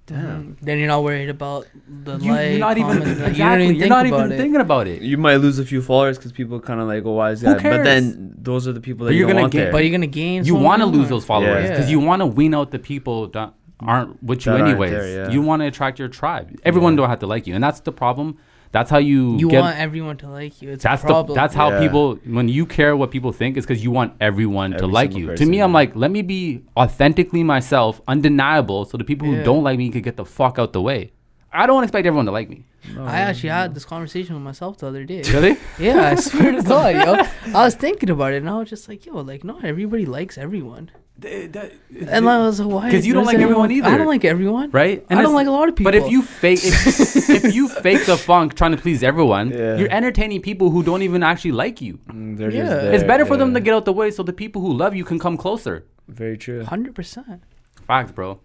Damn. 0.08 0.56
Mhm. 0.56 0.56
Then 0.62 0.80
you're 0.80 0.88
not 0.88 1.04
worried 1.04 1.30
about 1.30 1.68
the 1.88 2.18
You, 2.18 2.32
like. 2.32 2.50
you're 2.50 2.60
not 2.60 2.78
even 2.80 2.98
exactly. 3.04 3.34
You 3.38 3.44
don't 3.44 3.62
even 3.62 3.76
You're 3.76 3.88
not 3.90 4.06
about 4.08 4.20
even 4.22 4.32
it. 4.32 4.38
thinking 4.38 4.62
about 4.62 4.88
it. 4.88 5.02
You 5.04 5.18
might 5.20 5.36
lose 5.36 5.60
a 5.60 5.66
few 5.66 5.84
followers 5.84 6.18
because 6.18 6.32
people 6.32 6.60
kind 6.60 6.80
of 6.82 6.88
like, 6.88 7.06
oh, 7.06 7.12
why 7.12 7.30
is 7.32 7.42
that? 7.42 7.62
But 7.62 7.84
then 7.84 8.34
those 8.36 8.68
are 8.68 8.74
the 8.74 8.82
people 8.82 9.06
that 9.06 9.12
But 9.12 9.14
you 9.14 9.20
you're 9.20 9.28
don't 9.28 9.36
gonna 9.36 9.42
want 9.44 9.54
get- 9.54 9.64
there. 9.66 9.72
But 9.72 9.84
you're 9.84 9.92
gonna 9.92 10.08
gain. 10.08 10.46
You 10.46 10.56
want 10.56 10.82
to 10.82 10.88
lose 10.88 11.10
those 11.10 11.26
followers 11.26 11.66
Yeah. 11.66 11.70
because 11.72 11.92
you 11.92 12.00
want 12.00 12.22
to 12.22 12.26
wean 12.26 12.56
out 12.56 12.72
the 12.72 12.80
people 12.80 13.28
that 13.28 13.54
aren't 13.80 14.22
with 14.22 14.46
you 14.46 14.52
That 14.54 14.62
anyways. 14.62 14.92
there, 14.92 15.08
yeah. 15.26 15.30
You 15.32 15.42
want 15.42 15.62
to 15.62 15.68
attract 15.68 16.00
your 16.00 16.08
tribe. 16.10 16.60
Everyone 16.64 16.94
Yeah. 16.94 16.98
don't 16.98 17.10
have 17.10 17.20
to 17.20 17.28
like 17.28 17.48
you, 17.48 17.56
and 17.56 17.64
that's 17.64 17.80
the 17.82 17.92
problem 17.92 18.38
That's 18.72 18.92
how 18.92 19.00
you, 19.00 19.36
You 19.38 19.50
get. 19.50 19.62
want 19.62 19.80
everyone 19.80 20.18
to 20.18 20.30
like 20.30 20.62
you. 20.62 20.70
It's 20.70 20.84
that's 20.84 21.02
a 21.04 21.08
the 21.08 21.14
problem. 21.14 21.36
that's 21.36 21.56
how 21.56 21.70
Yeah. 21.72 21.80
people 21.80 22.20
when 22.28 22.48
you 22.50 22.68
care 22.68 22.96
what 22.96 23.10
people 23.10 23.32
think 23.32 23.58
is 23.58 23.66
because 23.66 23.84
you 23.84 23.90
want 23.90 24.14
everyone 24.22 24.72
to 24.74 24.86
like 24.86 25.12
single 25.12 25.32
you. 25.32 25.38
to 25.38 25.46
me, 25.48 25.58
person, 25.58 25.64
I'm 25.64 25.74
like, 25.74 25.96
let 25.96 26.12
me 26.12 26.22
be 26.22 26.62
authentically 26.78 27.44
myself, 27.44 28.00
undeniable, 28.08 28.86
so 28.86 28.96
the 28.98 29.04
people 29.04 29.28
who 29.28 29.42
don't 29.44 29.64
like 29.64 29.80
me 29.80 29.90
could 29.90 30.04
get 30.04 30.18
the 30.18 30.26
fuck 30.26 30.60
out 30.60 30.74
the 30.74 30.82
way. 30.84 31.12
I 31.52 31.66
don't 31.66 31.82
expect 31.84 32.06
everyone 32.06 32.28
to 32.28 32.32
like 32.32 32.48
me. 32.48 32.66
No, 32.96 33.06
I 33.06 33.22
actually 33.22 33.50
had 33.50 33.74
this 33.74 33.86
conversation 33.86 34.36
with 34.36 34.44
myself 34.44 34.78
the 34.78 34.86
other 34.88 35.04
day. 35.04 35.24
Really? 35.34 35.58
yeah, 35.80 36.10
I 36.12 36.16
swear 36.16 36.52
to 36.52 36.62
God, 36.62 36.94
yo. 36.96 37.14
I 37.60 37.66
was 37.66 37.74
thinking 37.74 38.12
about 38.12 38.34
it, 38.34 38.38
and 38.44 38.50
I 38.50 38.58
was 38.60 38.70
just 38.70 38.88
like, 38.88 39.04
yo, 39.08 39.16
like 39.22 39.44
not 39.44 39.64
everybody 39.66 40.06
likes 40.06 40.38
everyone. 40.38 40.92
And 41.26 42.30
I 42.30 42.38
was 42.40 42.60
like, 42.60 42.70
why? 42.74 42.92
'Cause 42.92 43.06
you 43.06 43.14
don't 43.14 43.26
like 43.26 43.38
everyone 43.38 43.72
either. 43.72 43.88
I 43.88 43.98
don't 43.98 44.08
like 44.08 44.26
everyone. 44.26 44.72
right? 44.72 45.06
I 45.10 45.22
don't 45.22 45.34
like 45.34 45.48
a 45.48 45.52
lot 45.52 45.70
of 45.70 45.76
people. 45.76 45.92
But 45.92 45.96
if 45.96 46.10
you 46.10 46.22
fake 46.22 46.60
if, 46.64 47.30
if 47.46 47.54
you 47.54 47.68
fake 47.70 48.06
the 48.06 48.18
funk 48.18 48.54
trying 48.56 48.72
to 48.72 48.78
please 48.78 49.04
everyone, 49.04 49.50
Yeah. 49.52 49.78
you're 49.78 49.92
entertaining 49.92 50.42
people 50.42 50.70
who 50.70 50.84
don't 50.84 51.02
even 51.02 51.24
actually 51.24 51.52
like 51.54 51.82
you. 51.82 52.00
Mm, 52.10 52.38
They're 52.38 52.52
Yeah. 52.52 52.64
just 52.66 52.76
it's 52.86 52.98
there, 53.02 53.08
better 53.08 53.26
for 53.26 53.38
them 53.38 53.54
to 53.54 53.60
get 53.60 53.74
out 53.74 53.86
the 53.86 53.94
way 53.94 54.12
so 54.12 54.24
the 54.24 54.34
people 54.34 54.62
who 54.62 54.74
love 54.74 54.96
you 54.96 55.04
can 55.04 55.20
come 55.20 55.36
closer. 55.38 55.86
Very 56.08 56.38
true. 56.38 56.64
hundred 56.64 56.96
percent. 56.96 57.44
Facts, 57.88 58.12
bro. 58.12 58.40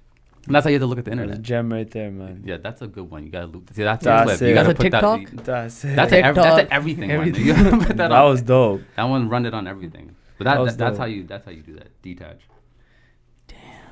And 0.46 0.54
that's 0.54 0.64
how 0.64 0.68
you 0.70 0.74
have 0.74 0.82
to 0.82 0.86
look 0.86 0.98
at 0.98 1.06
the 1.06 1.10
There's 1.10 1.20
a 1.20 1.22
internet. 1.22 1.42
gem 1.42 1.72
right 1.72 1.90
there, 1.90 2.10
man. 2.10 2.42
Yeah, 2.44 2.58
that's 2.58 2.82
a 2.82 2.86
good 2.86 3.10
one. 3.10 3.24
You 3.24 3.30
gotta 3.30 3.46
look. 3.46 3.62
See, 3.72 3.82
that's, 3.82 4.04
That's 4.04 4.22
a 4.32 4.36
clip. 4.36 4.42
it. 4.42 4.48
You 4.48 4.54
gotta 4.54 4.68
That's 4.74 4.78
a 4.78 4.82
put 4.82 4.90
that. 4.92 5.00
TikTok? 5.00 5.44
That's 5.46 5.84
it. 5.84 5.96
That's 5.96 6.12
a, 6.12 6.22
ev- 6.22 6.34
that's 6.34 6.58
a 6.58 6.74
everything, 6.74 7.10
everything. 7.10 7.46
one. 7.48 7.78
Put 7.86 7.96
that, 7.96 7.96
that 7.96 8.12
on. 8.12 8.30
was 8.30 8.42
dope. 8.42 8.82
that 8.96 9.04
one 9.04 9.30
run 9.30 9.46
it 9.46 9.54
on 9.54 9.66
everything. 9.66 10.14
But 10.36 10.44
that, 10.44 10.54
That 10.56 10.60
was 10.60 10.76
that 10.76 10.84
that's 10.84 10.92
dope. 10.98 11.00
how 11.00 11.04
you 11.06 11.22
that's 11.24 11.44
how 11.46 11.50
you 11.52 11.62
do 11.62 11.74
that. 11.76 11.88
Detach. 12.02 12.42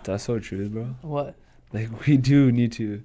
That's 0.05 0.24
so 0.24 0.38
true, 0.38 0.68
bro. 0.68 0.84
What? 1.03 1.34
Like 1.72 1.88
we 2.07 2.16
do 2.16 2.53
need 2.53 2.72
to 2.72 3.03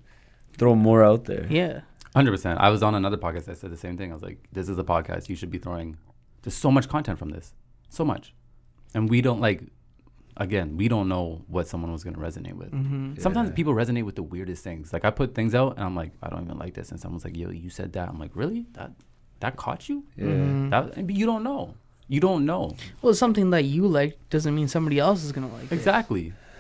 throw 0.58 0.76
more 0.76 1.04
out 1.04 1.26
there. 1.26 1.46
Yeah. 1.50 1.82
Hundred 2.16 2.32
percent. 2.32 2.60
I 2.60 2.70
was 2.70 2.82
on 2.84 2.96
another 2.96 3.18
podcast. 3.18 3.48
I 3.50 3.54
said 3.54 3.72
the 3.72 3.78
same 3.78 3.98
thing. 3.98 4.12
I 4.12 4.14
was 4.14 4.24
like, 4.24 4.40
"This 4.52 4.70
is 4.70 4.78
a 4.80 4.84
podcast. 4.84 5.30
You 5.30 5.36
should 5.36 5.52
be 5.52 5.60
throwing. 5.60 5.98
There's 6.42 6.56
so 6.56 6.72
much 6.72 6.88
content 6.90 7.20
from 7.20 7.30
this, 7.30 7.54
so 7.90 8.04
much, 8.04 8.34
and 8.94 9.10
we 9.10 9.22
don't 9.22 9.40
like. 9.42 9.62
Again, 10.40 10.78
we 10.78 10.88
don't 10.88 11.08
know 11.10 11.42
what 11.48 11.68
someone 11.68 11.92
was 11.92 12.04
gonna 12.04 12.18
resonate 12.20 12.54
with. 12.54 12.72
Mm-hmm. 12.72 13.16
Sometimes 13.20 13.50
people 13.52 13.74
resonate 13.74 14.04
with 14.06 14.16
the 14.16 14.22
weirdest 14.24 14.64
things. 14.64 14.94
Like 14.94 15.04
I 15.04 15.10
put 15.10 15.34
things 15.34 15.56
out, 15.56 15.78
and 15.78 15.84
I'm 15.86 15.96
like, 15.96 16.12
I 16.22 16.30
don't 16.30 16.44
even 16.44 16.60
like 16.60 16.76
this, 16.76 16.92
and 16.92 17.00
someone's 17.00 17.26
like, 17.26 17.36
Yo, 17.36 17.50
you 17.50 17.70
said 17.72 17.94
that. 17.94 18.08
I'm 18.08 18.20
like, 18.20 18.32
really? 18.36 18.68
That 18.74 18.92
that 19.40 19.56
caught 19.56 19.90
you? 19.90 20.04
Yeah. 20.16 20.26
Mhm. 20.26 20.70
That 20.70 20.96
and 20.96 21.12
you 21.16 21.26
don't 21.26 21.44
know. 21.44 21.76
You 22.08 22.22
don't 22.22 22.46
know 22.46 22.76
Well, 23.02 23.14
something 23.14 23.50
that 23.50 23.66
you 23.66 23.86
like 23.88 24.18
doesn't 24.30 24.56
mean 24.56 24.68
somebody 24.68 24.98
else 25.00 25.24
is 25.24 25.32
gonna 25.32 25.52
like 25.52 25.64
it. 25.66 25.70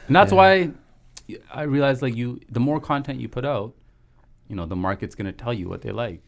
Exactly, 0.07 0.13
and 0.13 0.15
that's 0.15 0.31
Yeah. 0.31 0.37
why 0.37 1.39
I 1.53 1.63
realized 1.63 2.01
like 2.01 2.15
you, 2.15 2.39
the 2.49 2.59
more 2.59 2.79
content 2.79 3.19
you 3.19 3.27
put 3.27 3.45
out, 3.45 3.73
you 4.47 4.55
know, 4.55 4.65
the 4.65 4.75
market's 4.75 5.15
gonna 5.15 5.31
tell 5.33 5.53
you 5.53 5.67
what 5.69 5.81
they 5.81 5.91
like. 5.91 6.21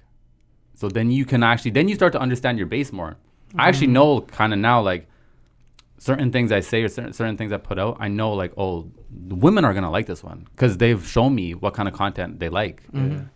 So 0.76 0.90
then 0.90 1.12
you 1.12 1.26
can 1.26 1.44
actually, 1.44 1.72
then 1.72 1.88
you 1.88 1.96
start 1.96 2.14
to 2.14 2.20
understand 2.20 2.58
your 2.58 2.68
base 2.68 2.92
more. 2.92 3.18
I 3.58 3.68
actually 3.68 3.88
Mhm. 3.88 3.92
know 3.94 4.22
kind 4.22 4.54
of 4.54 4.60
now 4.60 4.82
like 4.82 5.08
certain 5.98 6.32
things 6.32 6.52
I 6.52 6.60
say 6.62 6.84
or 6.84 6.88
certain, 6.90 7.14
certain 7.14 7.36
things 7.38 7.52
I 7.52 7.58
put 7.58 7.80
out. 7.80 7.98
I 8.00 8.08
know 8.08 8.34
like 8.34 8.54
oh, 8.58 8.90
the 9.28 9.36
women 9.36 9.66
are 9.66 9.74
gonna 9.74 9.90
like 9.92 10.06
this 10.06 10.24
one 10.24 10.46
because 10.52 10.78
they've 10.78 11.06
shown 11.06 11.34
me 11.34 11.54
what 11.56 11.74
kind 11.74 11.88
of 11.88 11.94
content 11.96 12.40
they 12.40 12.50
like. 12.50 12.84
Mhm. 12.94 13.30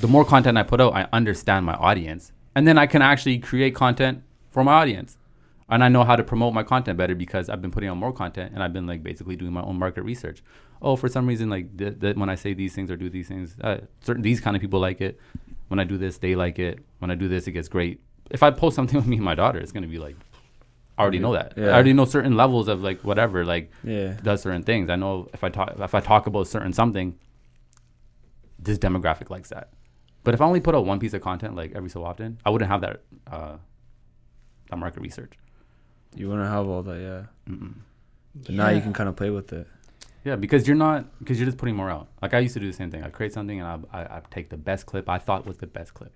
The 0.00 0.08
more 0.08 0.24
content 0.24 0.56
I 0.56 0.62
put 0.62 0.80
out, 0.80 0.94
I 0.94 1.06
understand 1.12 1.66
my 1.66 1.74
audience, 1.74 2.32
and 2.54 2.66
then 2.66 2.78
I 2.78 2.86
can 2.86 3.02
actually 3.02 3.38
create 3.38 3.74
content 3.74 4.22
for 4.50 4.62
my 4.64 4.72
audience. 4.74 5.17
And 5.70 5.84
I 5.84 5.88
know 5.88 6.02
how 6.04 6.16
to 6.16 6.24
promote 6.24 6.54
my 6.54 6.62
content 6.62 6.96
better 6.96 7.14
because 7.14 7.50
I've 7.50 7.60
been 7.60 7.70
putting 7.70 7.90
out 7.90 7.96
more 7.98 8.12
content 8.12 8.52
and 8.54 8.62
I've 8.62 8.72
been 8.72 8.86
like 8.86 9.02
basically 9.02 9.36
doing 9.36 9.52
my 9.52 9.60
own 9.62 9.78
market 9.78 10.02
research. 10.02 10.42
Oh, 10.80 10.96
for 10.96 11.08
some 11.08 11.26
reason, 11.26 11.50
like 11.50 11.76
th- 11.76 12.00
th- 12.00 12.16
when 12.16 12.30
I 12.30 12.36
say 12.36 12.54
these 12.54 12.74
things 12.74 12.90
or 12.90 12.96
do 12.96 13.10
these 13.10 13.28
things, 13.28 13.54
uh, 13.60 13.78
certain 14.00 14.22
these 14.22 14.40
kind 14.40 14.56
of 14.56 14.62
people 14.62 14.80
like 14.80 15.00
it. 15.02 15.20
When 15.68 15.78
I 15.78 15.84
do 15.84 15.98
this, 15.98 16.16
they 16.18 16.34
like 16.34 16.58
it. 16.58 16.78
When 17.00 17.10
I 17.10 17.14
do 17.16 17.28
this, 17.28 17.46
it 17.46 17.52
gets 17.52 17.68
great. 17.68 18.00
If 18.30 18.42
I 18.42 18.50
post 18.50 18.76
something 18.76 18.96
with 19.00 19.06
me 19.06 19.16
and 19.16 19.24
my 19.24 19.34
daughter, 19.34 19.58
it's 19.58 19.72
gonna 19.72 19.86
be 19.88 19.98
like, 19.98 20.16
I 20.96 21.02
already 21.02 21.18
know 21.18 21.34
that. 21.34 21.52
Yeah. 21.56 21.66
I 21.66 21.72
already 21.74 21.92
know 21.92 22.06
certain 22.06 22.34
levels 22.36 22.66
of 22.68 22.82
like 22.82 23.04
whatever, 23.04 23.44
like 23.44 23.70
Yeah. 23.84 24.14
does 24.22 24.40
certain 24.42 24.62
things. 24.62 24.88
I 24.88 24.96
know 24.96 25.28
if 25.34 25.44
I 25.44 25.50
talk 25.50 25.74
if 25.78 25.94
I 25.94 26.00
talk 26.00 26.26
about 26.26 26.46
certain 26.48 26.72
something, 26.72 27.14
this 28.58 28.78
demographic 28.78 29.28
likes 29.30 29.50
that. 29.50 29.68
But 30.24 30.34
if 30.34 30.40
I 30.40 30.44
only 30.46 30.60
put 30.60 30.74
out 30.74 30.84
one 30.86 30.98
piece 30.98 31.12
of 31.14 31.20
content 31.20 31.54
like 31.54 31.72
every 31.74 31.90
so 31.90 32.04
often, 32.04 32.38
I 32.44 32.50
wouldn't 32.50 32.70
have 32.70 32.80
that 32.80 33.02
uh, 33.30 33.56
that 34.70 34.76
market 34.76 35.00
research. 35.00 35.32
You 36.18 36.28
want 36.28 36.42
to 36.42 36.48
have 36.48 36.66
all 36.66 36.82
that, 36.82 37.00
yeah. 37.00 37.52
Mm-mm. 37.52 37.74
But 38.34 38.50
now 38.50 38.68
you 38.70 38.80
can 38.80 38.92
kind 38.92 39.08
of 39.08 39.16
play 39.16 39.30
with 39.30 39.52
it. 39.52 39.66
Yeah, 40.24 40.36
because 40.36 40.66
you're 40.66 40.76
not 40.76 41.06
because 41.20 41.38
you're 41.38 41.46
just 41.46 41.58
putting 41.58 41.76
more 41.76 41.90
out. 41.90 42.08
Like 42.20 42.34
I 42.34 42.40
used 42.40 42.54
to 42.54 42.60
do 42.60 42.66
the 42.66 42.76
same 42.76 42.90
thing. 42.90 43.02
I 43.02 43.08
create 43.08 43.32
something 43.32 43.60
and 43.60 43.86
I 43.92 43.98
I, 43.98 44.02
I 44.16 44.22
take 44.30 44.50
the 44.50 44.56
best 44.56 44.84
clip 44.84 45.08
I 45.08 45.18
thought 45.18 45.46
was 45.46 45.58
the 45.58 45.66
best 45.66 45.94
clip. 45.94 46.12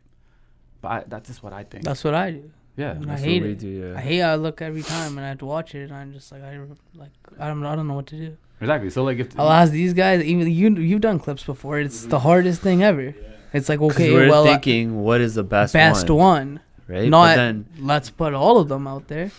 But 0.80 0.88
I, 0.88 1.04
that's 1.06 1.28
just 1.28 1.42
what 1.42 1.52
I 1.52 1.62
think. 1.62 1.84
That's 1.84 2.02
what 2.02 2.14
I 2.14 2.32
do. 2.32 2.50
yeah. 2.76 2.98
I 3.08 3.16
hate 3.16 3.44
it. 3.44 3.58
do, 3.60 3.68
yeah. 3.68 3.96
I 3.96 4.00
hate. 4.00 4.22
I 4.22 4.34
look 4.34 4.60
every 4.60 4.82
time 4.82 5.16
and 5.16 5.24
I 5.24 5.28
have 5.30 5.38
to 5.38 5.46
watch 5.46 5.74
it, 5.74 5.84
and 5.84 5.94
I'm 5.94 6.12
just 6.12 6.32
like, 6.32 6.42
I 6.42 6.58
like, 6.96 7.12
I 7.38 7.46
don't, 7.46 7.64
I 7.64 7.76
don't 7.76 7.86
know 7.86 7.94
what 7.94 8.08
to 8.08 8.16
do. 8.16 8.36
Exactly. 8.60 8.90
So 8.90 9.04
like 9.04 9.18
if 9.18 9.38
I'll 9.38 9.50
ask 9.50 9.72
these 9.72 9.94
guys. 9.94 10.22
Even 10.22 10.50
you, 10.50 10.74
you've 10.76 11.00
done 11.00 11.18
clips 11.18 11.44
before. 11.44 11.78
It's 11.78 12.04
the 12.04 12.18
hardest 12.18 12.60
thing 12.60 12.82
ever. 12.82 13.14
It's 13.52 13.68
like 13.68 13.80
okay, 13.80 14.12
we're 14.12 14.28
well, 14.28 14.44
uh, 14.44 14.52
thinking, 14.52 15.02
what 15.02 15.20
is 15.20 15.34
the 15.34 15.42
best, 15.42 15.74
best 15.74 16.08
one, 16.08 16.18
one. 16.18 16.60
right? 16.88 17.08
Not 17.08 17.28
but 17.28 17.36
then, 17.36 17.66
let's 17.78 18.10
put 18.10 18.34
all 18.34 18.58
of 18.58 18.68
them 18.68 18.86
out 18.86 19.08
there. 19.08 19.30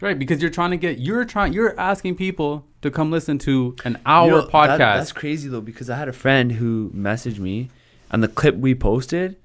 Right 0.00 0.18
because 0.18 0.40
you're 0.40 0.50
trying 0.50 0.70
to 0.70 0.76
get 0.76 0.98
you're 0.98 1.24
trying 1.24 1.52
you're 1.52 1.78
asking 1.78 2.14
people 2.16 2.66
to 2.82 2.90
come 2.90 3.10
listen 3.10 3.38
to 3.38 3.74
an 3.84 3.98
hour 4.06 4.26
You 4.26 4.30
know, 4.36 4.42
podcast. 4.46 4.78
that- 4.78 4.96
that's 4.96 5.12
crazy 5.12 5.48
though, 5.48 5.60
because 5.60 5.90
I 5.90 5.96
had 5.96 6.08
a 6.08 6.12
friend 6.12 6.52
who 6.52 6.90
messaged 6.94 7.38
me, 7.38 7.68
and 8.10 8.22
the 8.22 8.28
clip 8.28 8.56
we 8.56 8.74
posted 8.74 9.36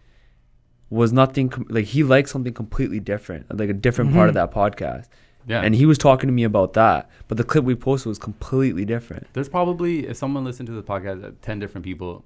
was 0.90 1.12
nothing 1.12 1.50
com- 1.50 1.66
like 1.70 1.86
he 1.86 2.04
liked 2.04 2.30
something 2.30 2.54
completely 2.54 3.00
different, 3.00 3.46
like 3.58 3.70
a 3.70 3.74
different 3.74 4.14
part 4.14 4.30
of 4.30 4.36
Mhm. 4.36 4.40
that 4.40 4.52
podcast, 4.54 5.06
yeah. 5.48 5.62
and 5.62 5.76
he 5.76 5.86
was 5.86 5.98
talking 5.98 6.28
to 6.28 6.34
me 6.34 6.44
about 6.44 6.74
that. 6.74 7.10
But 7.28 7.38
the 7.38 7.44
clip 7.44 7.64
we 7.66 7.76
posted 7.76 8.08
was 8.08 8.20
completely 8.20 8.86
different. 8.86 9.28
There's 9.34 9.50
probably 9.50 10.08
if 10.08 10.16
someone 10.16 10.44
listened 10.46 10.68
to 10.68 10.74
the 10.74 10.84
podcast, 10.84 11.24
uh, 11.26 11.32
ten 11.42 11.60
different 11.60 11.84
people, 11.84 12.24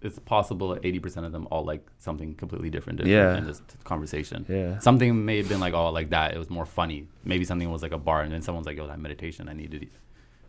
it's 0.00 0.18
possible 0.20 0.68
that 0.70 0.84
eighty 0.84 0.98
percent 1.00 1.26
of 1.26 1.32
them 1.32 1.48
all 1.50 1.64
like 1.64 1.84
something 1.98 2.34
completely 2.36 2.70
different, 2.70 2.98
different 2.98 3.12
Yeah. 3.32 3.36
in 3.38 3.46
this 3.46 3.58
t- 3.58 3.64
conversation. 3.84 4.46
Yeah, 4.48 4.78
Something 4.78 5.24
may 5.24 5.38
have 5.38 5.48
been 5.48 5.60
like, 5.60 5.74
oh, 5.74 5.90
like 5.90 6.10
that. 6.10 6.34
It 6.34 6.38
was 6.38 6.50
more 6.50 6.66
funny. 6.66 7.08
Maybe 7.24 7.44
something 7.44 7.68
was 7.70 7.82
like 7.82 7.92
a 7.92 7.98
bar, 7.98 8.22
and 8.22 8.32
then 8.32 8.42
someone's 8.42 8.66
like, 8.66 8.76
yo, 8.76 8.86
that 8.86 9.00
meditation, 9.00 9.48
I 9.48 9.54
needed 9.54 9.82
it. 9.82 9.88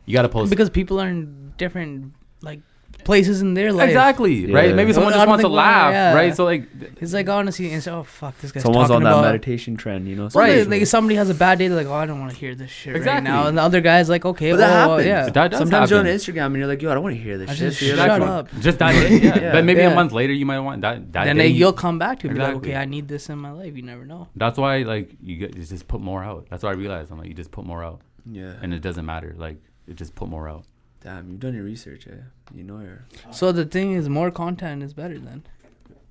You 0.05 0.13
got 0.13 0.21
to 0.23 0.29
post 0.29 0.49
because 0.49 0.69
people 0.69 0.99
are 1.01 1.07
in 1.07 1.53
different 1.57 2.13
like 2.41 2.61
places 3.03 3.41
in 3.41 3.53
their 3.55 3.71
life. 3.73 3.87
exactly 3.89 4.51
right. 4.51 4.75
Maybe 4.75 4.93
someone 4.93 5.13
I 5.13 5.17
just 5.17 5.27
wants 5.27 5.41
to 5.43 5.47
laugh, 5.47 5.91
yeah. 5.91 6.13
right? 6.13 6.35
So 6.35 6.43
like, 6.45 6.63
It's 7.01 7.11
like 7.13 7.27
honestly, 7.27 7.71
it's 7.71 7.87
oh 7.87 8.03
fuck, 8.03 8.37
this 8.39 8.51
guy's 8.51 8.61
someone's 8.63 8.89
talking 8.89 8.97
on 9.07 9.11
that 9.11 9.19
about. 9.19 9.25
meditation 9.31 9.77
trend, 9.77 10.07
you 10.07 10.15
know. 10.15 10.23
Right, 10.25 10.51
spiritual. 10.51 10.71
like 10.71 10.85
somebody 10.87 11.15
has 11.15 11.29
a 11.29 11.33
bad 11.33 11.57
day, 11.59 11.67
they're 11.69 11.77
like, 11.77 11.87
oh, 11.87 11.93
I 11.93 12.05
don't 12.05 12.19
want 12.19 12.31
to 12.33 12.37
hear 12.37 12.53
this 12.55 12.69
shit 12.69 13.03
right 13.03 13.23
now, 13.23 13.47
and 13.47 13.57
the 13.57 13.61
other 13.63 13.81
guy's 13.81 14.09
like, 14.09 14.25
okay, 14.25 14.51
But 14.51 14.57
that 14.57 14.69
well, 14.87 14.89
happens. 14.97 15.07
yeah, 15.07 15.29
That 15.29 15.47
does 15.51 15.59
Sometimes 15.59 15.89
you're 15.89 15.99
on. 15.99 16.05
Instagram 16.05 16.45
and 16.47 16.57
you're 16.57 16.67
like, 16.67 16.81
yo, 16.81 16.91
I 16.91 16.93
don't 16.93 17.03
want 17.03 17.15
to 17.15 17.21
hear 17.21 17.37
this 17.37 17.49
I 17.49 17.53
shit. 17.55 17.69
just 17.69 17.79
So 17.79 17.95
shut 17.95 17.97
like, 18.19 18.21
up. 18.21 18.47
just 18.59 18.77
that 18.79 18.91
day, 18.91 19.17
yeah. 19.21 19.39
Yeah. 19.39 19.51
But 19.53 19.63
maybe 19.65 19.79
Yeah. 19.81 19.91
a 19.91 19.95
month 19.95 20.11
later, 20.11 20.33
you 20.33 20.45
might 20.45 20.59
want 20.59 20.81
that. 20.81 21.11
that 21.13 21.25
then 21.25 21.37
day, 21.37 21.47
you- 21.47 21.55
you'll 21.59 21.73
come 21.73 21.97
back 21.97 22.19
to 22.19 22.27
it 22.27 22.31
and 22.31 22.37
be 22.37 22.43
like, 22.43 22.55
okay, 22.57 22.75
I 22.75 22.85
need 22.85 23.07
this 23.07 23.29
in 23.29 23.39
my 23.39 23.51
life. 23.51 23.75
You 23.75 23.81
never 23.83 24.05
know. 24.05 24.27
That's 24.35 24.57
why 24.57 24.83
like 24.83 25.15
you 25.23 25.37
get 25.37 25.55
you 25.55 25.63
just 25.63 25.87
put 25.87 26.01
more 26.01 26.23
out. 26.23 26.47
That's 26.51 26.63
why 26.63 26.69
I 26.71 26.73
realized 26.73 27.11
I'm 27.11 27.17
like 27.17 27.27
you 27.27 27.33
just 27.33 27.51
put 27.51 27.65
more 27.65 27.83
out, 27.83 28.01
Yeah. 28.25 28.53
and 28.61 28.73
it 28.73 28.81
doesn't 28.81 29.05
matter. 29.05 29.33
Like 29.37 29.57
you 29.87 29.93
just 29.95 30.13
put 30.15 30.29
more 30.29 30.47
out. 30.47 30.65
Damn, 31.01 31.29
you've 31.31 31.39
done 31.39 31.53
your 31.53 31.63
research, 31.63 32.07
eh? 32.07 32.15
You 32.53 32.63
know 32.63 32.79
your. 32.81 33.05
So 33.31 33.51
the 33.51 33.65
thing 33.65 33.93
is, 33.93 34.09
more 34.09 34.31
content 34.31 34.83
is 34.83 34.93
better 34.93 35.17
then. 35.17 35.43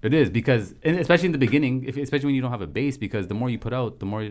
It 0.02 0.14
is 0.14 0.30
because, 0.30 0.74
and 0.84 0.96
especially 0.98 1.26
in 1.26 1.32
the 1.32 1.38
beginning, 1.38 1.84
if 1.84 1.96
especially 1.96 2.26
when 2.26 2.34
you 2.36 2.40
don't 2.40 2.52
have 2.52 2.62
a 2.62 2.66
base, 2.66 2.96
because 2.96 3.26
the 3.26 3.34
more 3.34 3.50
you 3.50 3.58
put 3.58 3.72
out, 3.72 3.98
the 3.98 4.06
more 4.06 4.28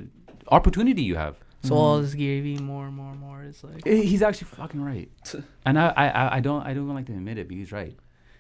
opportunity 0.50 1.04
you 1.04 1.16
have. 1.16 1.36
So 1.64 1.76
all 1.76 2.00
this 2.02 2.14
Gary 2.14 2.40
Vee, 2.42 2.58
more 2.60 2.86
and 2.86 2.96
more 2.96 3.12
and 3.12 3.20
more 3.20 3.44
is 3.44 3.64
like. 3.64 3.86
Eh, 3.86 3.96
He's 4.04 4.22
actually 4.22 4.48
fucking 4.48 4.82
right, 4.82 5.10
and 5.66 5.78
I, 5.78 5.88
I, 5.90 6.08
I- 6.08 6.36
I 6.38 6.40
don't, 6.40 6.62
I 6.62 6.74
don't 6.74 6.84
even 6.86 6.96
like 6.96 7.08
to 7.08 7.12
admit 7.14 7.38
it, 7.38 7.48
but 7.50 7.58
he's 7.58 7.72
right. 7.72 7.98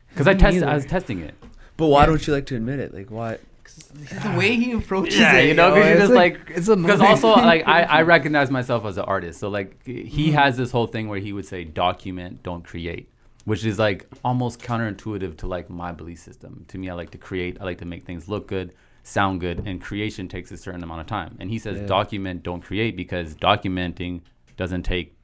Because 0.10 0.28
I 0.28 0.34
Me 0.34 0.40
tested, 0.40 0.64
I 0.64 0.74
was 0.76 0.86
testing 0.86 1.20
it. 1.20 1.36
But 1.76 1.88
why 1.88 2.02
Yeah. 2.02 2.06
don't 2.08 2.26
you 2.26 2.34
like 2.34 2.46
to 2.48 2.56
admit 2.56 2.80
it? 2.80 2.94
Like, 2.94 3.12
why? 3.12 3.38
The 3.78 4.36
way 4.38 4.56
he 4.56 4.72
approaches 4.74 5.20
Yeah, 5.20 5.34
it, 5.38 5.48
you 5.50 5.54
know, 5.54 5.70
because 5.74 5.86
you're 5.86 5.94
it's 5.94 6.02
just 6.02 6.14
like- 6.14 6.40
it's 6.56 6.68
Because 6.68 7.02
also, 7.02 7.30
like, 7.52 7.68
I, 7.68 7.84
I 7.84 8.02
recognize 8.02 8.50
myself 8.52 8.86
as 8.86 8.98
an 8.98 9.06
artist, 9.06 9.40
so 9.40 9.50
like, 9.50 9.84
he 9.86 10.30
Mhm. 10.30 10.34
has 10.34 10.58
this 10.58 10.72
whole 10.72 10.88
thing 10.88 11.08
where 11.08 11.20
he 11.20 11.34
would 11.34 11.46
say, 11.46 11.64
"Document, 11.64 12.44
don't 12.44 12.64
create," 12.64 13.10
which 13.46 13.66
is 13.66 13.78
like 13.80 14.06
almost 14.24 14.60
counterintuitive 14.62 15.38
to 15.38 15.48
like 15.48 15.70
my 15.70 15.92
belief 15.92 16.20
system. 16.20 16.66
To 16.70 16.78
me, 16.78 16.90
I 16.90 16.94
like 16.94 17.12
to 17.12 17.18
create. 17.18 17.58
I 17.62 17.64
like 17.66 17.78
to 17.80 17.86
make 17.86 18.06
things 18.06 18.28
look 18.28 18.48
good, 18.48 18.74
sound 19.04 19.40
good, 19.42 19.64
and 19.66 19.80
creation 19.82 20.28
takes 20.28 20.52
a 20.52 20.58
certain 20.58 20.84
amount 20.84 21.02
of 21.02 21.08
time. 21.08 21.38
And 21.40 21.50
he 21.50 21.60
says, 21.60 21.78
Yeah. 21.78 21.86
"Document, 21.88 22.44
don't 22.44 22.62
create," 22.62 22.98
because 22.98 23.36
documenting 23.36 24.22
doesn't 24.58 24.84
take 24.84 25.16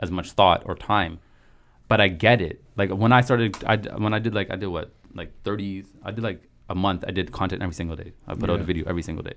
as 0.00 0.10
much 0.10 0.32
thought 0.32 0.62
or 0.66 0.74
time. 0.74 1.18
But 1.88 2.00
I 2.00 2.08
get 2.08 2.40
it. 2.40 2.62
Like 2.76 2.90
when 2.90 3.12
I 3.12 3.20
started, 3.20 3.56
I 3.66 3.76
when 3.96 4.12
I 4.14 4.18
did 4.18 4.34
like 4.34 4.50
I 4.50 4.56
did 4.56 4.66
what 4.68 4.92
like 5.14 5.32
30s, 5.44 5.86
I 6.04 6.10
did 6.10 6.22
like 6.22 6.42
a 6.68 6.74
month. 6.74 7.04
I 7.06 7.10
did 7.10 7.32
content 7.32 7.62
every 7.62 7.74
single 7.74 7.96
day. 7.96 8.12
I 8.26 8.34
put 8.34 8.50
out 8.50 8.60
a 8.60 8.64
video 8.64 8.84
every 8.86 9.02
single 9.02 9.22
day. 9.24 9.34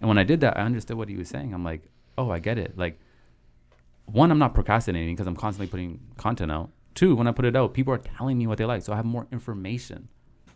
And 0.00 0.08
when 0.08 0.18
I 0.18 0.24
did 0.24 0.40
that, 0.40 0.56
I 0.56 0.62
understood 0.62 0.96
what 0.96 1.08
he 1.08 1.16
was 1.16 1.28
saying. 1.28 1.52
I'm 1.52 1.64
like, 1.64 1.82
oh, 2.16 2.30
I 2.30 2.38
get 2.38 2.58
it. 2.58 2.76
Like, 2.78 2.98
one, 4.06 4.30
I'm 4.30 4.38
not 4.38 4.54
procrastinating 4.54 5.14
because 5.14 5.26
I'm 5.26 5.36
constantly 5.36 5.68
putting 5.70 6.00
content 6.16 6.50
out. 6.50 6.70
Two, 6.94 7.14
when 7.14 7.26
I 7.26 7.32
put 7.32 7.44
it 7.44 7.54
out, 7.54 7.74
people 7.74 7.94
are 7.94 7.98
telling 7.98 8.38
me 8.38 8.46
what 8.46 8.58
they 8.58 8.64
like, 8.64 8.82
so 8.82 8.92
I 8.92 8.96
have 8.96 9.04
more 9.04 9.26
information. 9.30 10.08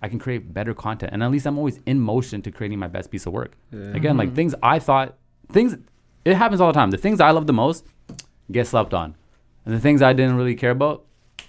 I 0.02 0.08
can 0.08 0.18
create 0.18 0.52
better 0.52 0.74
content, 0.74 1.12
and 1.12 1.22
at 1.22 1.30
least 1.30 1.46
I'm 1.46 1.56
always 1.56 1.78
in 1.86 2.00
motion 2.00 2.42
to 2.42 2.50
creating 2.50 2.78
my 2.78 2.88
best 2.88 3.10
piece 3.10 3.26
of 3.26 3.32
work. 3.32 3.56
Yeah. 3.70 3.94
Again, 3.94 4.16
like 4.16 4.30
Mhm. 4.30 4.34
things 4.34 4.54
I 4.62 4.78
thought, 4.78 5.16
things 5.50 5.76
it 6.24 6.36
happens 6.36 6.60
all 6.60 6.72
the 6.72 6.78
time. 6.78 6.90
The 6.90 6.98
things 6.98 7.20
I 7.20 7.30
love 7.30 7.46
the 7.46 7.52
most 7.52 7.86
get 8.50 8.66
slept 8.66 8.92
on, 8.92 9.14
and 9.64 9.74
the 9.74 9.80
things 9.80 10.02
I 10.02 10.12
didn't 10.12 10.36
really 10.36 10.54
care 10.56 10.70
about, 10.72 11.04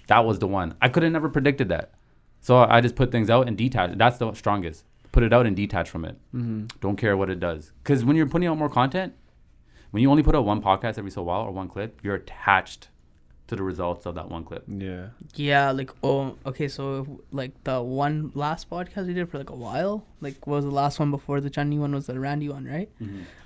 that 0.06 0.24
was 0.24 0.38
the 0.38 0.46
one. 0.46 0.74
I 0.80 0.88
could 0.88 1.02
have 1.02 1.12
never 1.12 1.28
predicted 1.28 1.68
that, 1.70 1.90
so 2.46 2.58
I 2.58 2.80
just 2.80 2.94
put 2.94 3.10
things 3.10 3.28
out 3.28 3.48
and 3.48 3.58
detach. 3.58 3.98
That's 3.98 4.18
the 4.18 4.32
strongest. 4.34 4.84
Put 5.10 5.24
it 5.24 5.32
out 5.32 5.46
and 5.46 5.56
detach 5.56 5.90
from 5.90 6.04
it. 6.04 6.16
Mm-hmm. 6.32 6.66
Don't 6.80 6.94
care 6.94 7.16
what 7.16 7.28
it 7.28 7.40
does. 7.40 7.72
Because 7.82 8.04
when 8.04 8.14
you're 8.14 8.28
putting 8.28 8.46
out 8.46 8.56
more 8.56 8.68
content, 8.68 9.14
when 9.90 10.00
you 10.00 10.08
only 10.08 10.22
put 10.22 10.36
out 10.36 10.44
one 10.44 10.62
podcast 10.62 10.96
every 10.96 11.10
so 11.10 11.24
while 11.24 11.40
or 11.40 11.50
one 11.50 11.66
clip, 11.68 11.98
you're 12.04 12.14
attached 12.14 12.86
to 13.48 13.54
the 13.54 13.62
results 13.62 14.06
of 14.06 14.16
that 14.16 14.28
one 14.28 14.42
clip. 14.44 14.64
Yeah. 14.66 15.08
Yeah, 15.36 15.70
like 15.70 15.90
oh, 16.02 16.36
okay. 16.44 16.66
So 16.68 17.20
like 17.30 17.52
the 17.64 17.80
one 17.80 18.32
last 18.34 18.68
podcast 18.68 19.06
we 19.06 19.14
did 19.14 19.28
for 19.30 19.38
like 19.38 19.50
a 19.50 19.54
while, 19.54 20.04
like 20.20 20.46
what 20.48 20.56
was 20.56 20.64
the 20.64 20.70
last 20.72 20.98
one 20.98 21.12
before 21.12 21.40
the 21.40 21.48
Johnny 21.48 21.78
one 21.78 21.92
was 21.94 22.06
the 22.06 22.18
Randy 22.18 22.48
one, 22.48 22.64
right? 22.64 22.90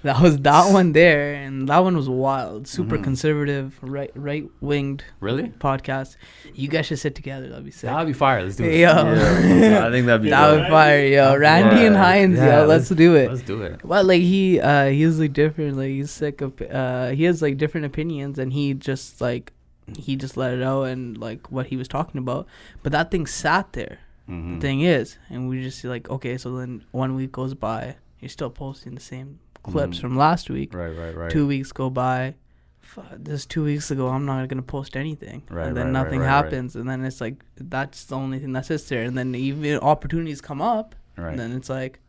That 0.02 0.22
was 0.22 0.38
that 0.38 0.72
one 0.72 0.92
there, 0.92 1.34
and 1.34 1.68
that 1.68 1.80
one 1.80 1.94
was 1.96 2.08
wild, 2.08 2.66
super 2.66 2.96
Mhm. 2.96 3.04
conservative, 3.04 3.78
right 3.82 4.10
right 4.14 4.48
winged 4.62 5.04
Really? 5.20 5.48
podcast. 5.58 6.16
You 6.54 6.68
guys 6.68 6.86
should 6.86 6.98
sit 6.98 7.14
together. 7.14 7.48
That'd 7.50 7.66
be 7.66 7.70
sick. 7.70 7.90
That'd 7.90 8.06
be 8.06 8.14
fire. 8.14 8.42
Let's 8.42 8.56
do 8.56 8.64
it. 8.64 8.76
Yo. 8.80 8.88
Yeah, 8.88 9.86
I 9.86 9.90
think 9.90 10.06
that'd 10.06 10.22
be 10.22 10.30
that 10.30 10.46
dope. 10.50 10.60
would 10.60 10.68
fire, 10.70 11.04
yo. 11.04 11.36
Randy 11.36 11.84
and 11.84 11.94
Yeah. 11.94 12.14
Hindz, 12.16 12.36
Yeah, 12.38 12.60
yo. 12.62 12.66
Let's 12.66 12.88
do 12.88 13.14
it. 13.16 13.28
Let's 13.30 13.42
do 13.42 13.60
it. 13.62 13.84
Well, 13.84 14.04
like 14.04 14.22
he, 14.22 14.58
uh, 14.60 14.86
he's 14.86 15.18
like 15.20 15.34
different. 15.34 15.76
Like 15.76 15.88
he's 15.90 16.10
sick 16.10 16.40
of, 16.40 16.58
uh, 16.62 17.10
he 17.10 17.24
has 17.24 17.42
like 17.42 17.58
different 17.58 17.84
opinions, 17.84 18.38
and 18.38 18.54
he 18.54 18.72
just 18.72 19.20
like, 19.20 19.52
he 19.96 20.16
just 20.16 20.36
let 20.36 20.52
it 20.54 20.62
out 20.62 20.84
and 20.84 21.16
like 21.18 21.50
what 21.50 21.66
he 21.66 21.76
was 21.76 21.88
talking 21.88 22.18
about. 22.18 22.46
But 22.82 22.92
that 22.92 23.10
thing 23.10 23.26
sat 23.26 23.72
there. 23.72 23.98
Mhm. 24.28 24.54
The 24.56 24.60
thing 24.60 24.80
is, 24.82 25.16
and 25.28 25.48
we 25.48 25.62
just 25.62 25.82
like, 25.84 26.08
okay, 26.10 26.36
so 26.38 26.56
then 26.56 26.84
one 26.92 27.14
week 27.16 27.32
goes 27.32 27.54
by, 27.54 27.96
you're 28.20 28.28
still 28.28 28.50
posting 28.50 28.94
the 28.94 29.00
same 29.00 29.40
clips 29.62 29.98
Mhm. 29.98 30.00
from 30.00 30.16
last 30.16 30.48
week. 30.50 30.72
Right, 30.74 30.96
right, 30.96 31.14
right. 31.16 31.30
Two 31.30 31.46
weeks 31.46 31.72
go 31.72 31.90
by. 31.90 32.34
Fu- 32.80 33.02
This 33.16 33.46
two 33.46 33.62
weeks 33.64 33.90
ago, 33.90 34.08
I'm 34.08 34.24
not 34.26 34.48
gonna 34.48 34.62
post 34.62 34.96
anything, 34.96 35.42
Right, 35.50 35.68
and 35.68 35.76
then 35.76 35.86
right, 35.86 35.92
nothing 35.92 36.20
right. 36.20 36.26
happens, 36.28 36.74
and 36.74 36.88
then 36.88 37.04
it's 37.04 37.20
like 37.20 37.44
that's 37.56 38.04
the 38.06 38.16
only 38.16 38.38
thing 38.40 38.52
that 38.54 38.66
sits 38.66 38.88
there, 38.88 39.02
and 39.04 39.16
then 39.16 39.34
even 39.34 39.78
opportunities 39.80 40.40
come 40.40 40.60
up, 40.62 40.94
Right. 41.16 41.30
and 41.30 41.38
then 41.38 41.52
it's 41.52 41.68
like, 41.70 42.00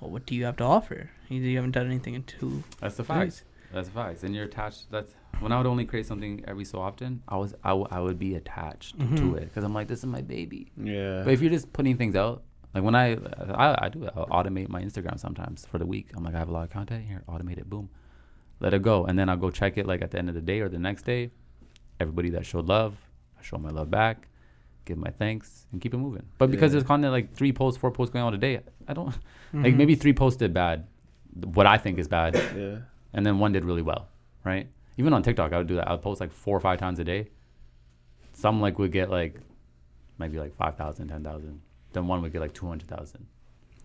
well, 0.00 0.10
what 0.10 0.26
do 0.26 0.34
you 0.36 0.44
have 0.44 0.56
to 0.58 0.64
offer? 0.64 1.10
You, 1.28 1.40
you 1.40 1.56
haven't 1.56 1.72
done 1.72 1.86
anything 1.86 2.14
in 2.14 2.22
two. 2.22 2.62
That's 2.80 2.96
the 2.96 3.04
facts. 3.04 3.42
That's 3.72 3.88
the 3.88 3.94
facts. 3.94 4.22
And 4.22 4.32
you're 4.34 4.44
attached. 4.44 4.90
That's 4.92 5.12
when 5.40 5.52
I 5.52 5.56
would 5.58 5.66
only 5.66 5.84
create 5.84 6.06
something 6.06 6.42
every 6.48 6.64
so 6.64 6.78
often. 6.80 7.22
I 7.28 7.36
was 7.36 7.54
I, 7.64 7.70
w- 7.70 7.86
I 7.90 8.00
would 8.00 8.18
be 8.18 8.34
attached 8.34 8.98
to 8.98 9.04
Mhm. 9.06 9.36
it 9.36 9.44
because 9.44 9.64
I'm 9.64 9.74
like 9.74 9.88
this 9.88 10.00
is 10.00 10.06
my 10.06 10.22
baby. 10.22 10.72
Yeah. 10.76 11.22
But 11.24 11.32
if 11.34 11.40
you're 11.40 11.50
just 11.50 11.72
putting 11.72 11.96
things 11.96 12.16
out, 12.16 12.42
like 12.74 12.82
when 12.84 12.94
I 12.94 13.12
I, 13.64 13.86
I 13.86 13.88
do 13.88 14.04
it, 14.04 14.12
I'll 14.16 14.26
automate 14.26 14.68
my 14.68 14.82
Instagram 14.82 15.18
sometimes 15.18 15.66
for 15.66 15.78
the 15.78 15.86
week. 15.86 16.10
I'm 16.16 16.24
like 16.24 16.34
I 16.34 16.38
have 16.38 16.48
a 16.48 16.52
lot 16.52 16.64
of 16.64 16.70
content 16.70 17.04
here, 17.06 17.22
automate 17.28 17.58
it, 17.58 17.68
boom, 17.70 17.88
let 18.60 18.74
it 18.74 18.82
go, 18.82 19.04
and 19.06 19.18
then 19.18 19.28
I'll 19.28 19.36
go 19.36 19.50
check 19.50 19.78
it 19.78 19.86
like 19.86 20.02
at 20.02 20.10
the 20.10 20.18
end 20.18 20.28
of 20.28 20.34
the 20.34 20.40
day 20.42 20.60
or 20.60 20.68
the 20.68 20.78
next 20.78 21.02
day. 21.04 21.30
Everybody 22.00 22.30
that 22.30 22.44
showed 22.46 22.66
love, 22.66 22.96
I 23.38 23.42
show 23.42 23.58
my 23.58 23.70
love 23.70 23.90
back, 23.90 24.28
give 24.84 24.98
my 24.98 25.10
thanks, 25.10 25.66
and 25.72 25.80
keep 25.80 25.94
it 25.94 25.98
moving. 25.98 26.24
But 26.38 26.50
because 26.50 26.70
Yeah. 26.70 26.78
there's 26.80 26.84
content 26.84 27.12
like 27.12 27.32
three 27.34 27.52
posts, 27.52 27.80
four 27.80 27.90
posts 27.90 28.12
going 28.12 28.24
on 28.24 28.34
a 28.34 28.38
day, 28.38 28.60
I 28.86 28.92
don't 28.94 29.08
Mm-hmm. 29.48 29.64
like 29.64 29.74
maybe 29.76 29.94
three 29.94 30.12
posts 30.12 30.36
did 30.38 30.52
bad, 30.52 30.86
what 31.54 31.66
I 31.66 31.78
think 31.78 31.98
is 31.98 32.06
bad, 32.06 32.34
yeah. 32.56 32.78
and 33.14 33.24
then 33.24 33.38
one 33.38 33.52
did 33.52 33.64
really 33.64 33.80
well, 33.82 34.08
right? 34.44 34.68
Even 34.98 35.12
on 35.12 35.22
TikTok, 35.22 35.52
I 35.52 35.58
would 35.58 35.66
do 35.68 35.76
that. 35.76 35.88
I 35.88 35.92
would 35.92 36.02
post 36.02 36.20
like 36.20 36.32
four 36.32 36.56
or 36.56 36.60
five 36.60 36.78
times 36.78 36.98
a 36.98 37.04
day. 37.04 37.28
Some 38.32 38.60
like 38.60 38.78
would 38.78 38.92
get 38.92 39.10
like 39.10 39.36
maybe 40.18 40.38
like 40.38 40.54
5,000, 40.56 41.08
10,000. 41.08 41.60
Then 41.92 42.06
one 42.06 42.20
would 42.22 42.32
get 42.32 42.40
like 42.40 42.52
200,000. 42.52 43.26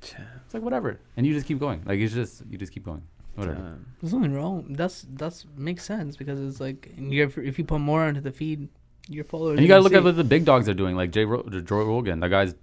It's 0.01 0.53
like 0.53 0.63
whatever. 0.63 0.99
And 1.15 1.25
you 1.25 1.33
just 1.33 1.47
keep 1.47 1.59
going. 1.59 1.81
Like 1.85 1.99
it's 1.99 2.13
just, 2.13 2.43
you 2.49 2.57
just 2.57 2.73
keep 2.73 2.83
going. 2.83 3.03
Whatever. 3.35 3.55
Damn. 3.55 3.85
There's 4.01 4.13
nothing 4.13 4.33
wrong. 4.33 4.73
That's 4.73 5.07
that's 5.13 5.45
makes 5.55 5.83
sense 5.83 6.17
because 6.17 6.39
it's 6.39 6.59
like 6.59 6.91
and 6.97 7.11
if 7.13 7.57
you 7.57 7.63
put 7.63 7.79
more 7.79 8.03
onto 8.03 8.21
the 8.21 8.31
feed, 8.31 8.69
your 9.09 9.23
followers. 9.23 9.57
And 9.57 9.61
you 9.61 9.67
got 9.67 9.77
to 9.77 9.79
gonna 9.79 9.83
look 9.83 9.93
at 9.93 10.03
what 10.03 10.17
the 10.17 10.23
big 10.23 10.45
dogs 10.45 10.69
are 10.69 10.73
doing. 10.75 10.95
Like 10.95 11.11
Jay 11.11 11.25
Ro- 11.25 11.43
Joe 11.49 11.83
Rogan, 11.83 12.19
that 12.19 12.29
guy's 12.29 12.53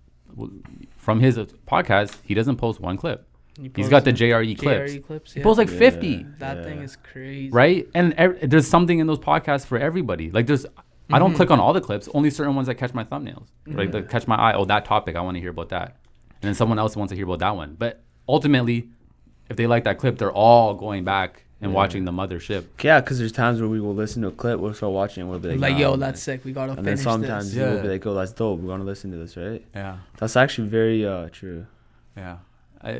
from 0.96 1.18
his 1.18 1.38
podcast, 1.66 2.18
he 2.22 2.34
doesn't 2.34 2.57
post 2.57 2.78
one 2.80 2.96
clip. 2.96 3.26
You 3.61 3.70
He's 3.76 3.88
got 3.88 4.04
the 4.04 4.12
JRE 4.12 4.56
clips. 4.58 4.92
JRE 4.92 5.04
clips. 5.06 5.32
He 5.34 5.40
yeah. 5.40 5.44
posts 5.44 5.58
like 5.58 5.70
Yeah. 5.70 5.78
50, 5.78 6.26
that 6.38 6.64
thing 6.64 6.78
is 6.80 6.96
crazy. 6.96 7.50
right? 7.50 7.86
And 7.94 8.14
ev- 8.14 8.38
there's 8.48 8.66
something 8.66 8.98
in 8.98 9.06
those 9.06 9.18
podcasts 9.18 9.66
for 9.66 9.76
everybody. 9.78 10.30
Like 10.30 10.46
there's, 10.46 10.64
I 11.12 11.18
don't 11.18 11.32
Mhm. 11.32 11.36
click 11.36 11.50
on 11.50 11.61
all 11.61 11.72
the 11.72 11.80
clips, 11.80 12.08
only 12.14 12.30
certain 12.30 12.54
ones 12.54 12.68
that 12.68 12.76
catch 12.76 12.94
my 12.94 13.04
thumbnails. 13.04 13.46
Like 13.66 13.88
Mhm. 13.90 13.92
that 13.92 14.08
catch 14.11 14.26
my 14.26 14.36
eye. 14.36 14.54
Oh, 14.54 14.64
that 14.64 14.84
topic, 14.84 15.14
I 15.16 15.20
want 15.20 15.36
to 15.36 15.40
hear 15.40 15.50
about 15.50 15.68
that. 15.70 15.96
And 16.42 16.48
then 16.48 16.54
someone 16.54 16.78
else 16.78 16.96
wants 16.96 17.11
to 17.11 17.16
hear 17.16 17.26
about 17.26 17.40
that 17.40 17.54
one. 17.54 17.76
But 17.78 18.00
ultimately, 18.28 18.88
if 19.50 19.56
they 19.56 19.66
like 19.66 19.84
that 19.84 19.98
clip, 19.98 20.16
they're 20.18 20.32
all 20.32 20.74
going 20.74 21.04
back 21.04 21.44
and 21.61 21.72
Yeah. 21.72 21.76
watching 21.76 22.06
the 22.06 22.12
mothership. 22.12 22.64
Yeah, 22.82 23.00
because 23.00 23.18
there's 23.18 23.32
times 23.32 23.61
where 23.61 23.68
we 23.68 23.80
will 23.80 23.94
listen 23.94 24.22
to 24.22 24.28
a 24.28 24.32
clip, 24.32 24.58
we'll 24.61 24.72
start 24.72 24.92
watching, 24.94 25.20
and 25.22 25.30
we'll 25.30 25.40
be 25.40 25.50
like, 25.50 25.61
Like, 25.61 25.72
nah, 25.74 25.78
yo, 25.80 25.90
man. 25.90 26.00
that's 26.00 26.22
sick. 26.22 26.42
We 26.44 26.52
gotta 26.52 26.70
And 26.72 26.78
then 26.78 26.96
finish 26.96 27.00
sometimes 27.02 27.46
this. 27.48 27.56
you 27.56 27.62
will 27.64 27.76
Yeah. 27.76 27.82
be 27.82 27.88
like, 27.88 28.06
oh, 28.06 28.14
that's 28.14 28.32
dope. 28.32 28.61
We're 28.61 28.68
gonna 28.68 28.84
listen 28.84 29.11
to 29.11 29.18
this, 29.18 29.36
right? 29.36 29.62
Yeah. 29.74 29.96
That's 30.16 30.36
actually 30.36 30.68
very 30.68 31.04
uh 31.06 31.28
true. 31.30 31.66
Yeah. 32.16 32.36
I, 32.82 32.90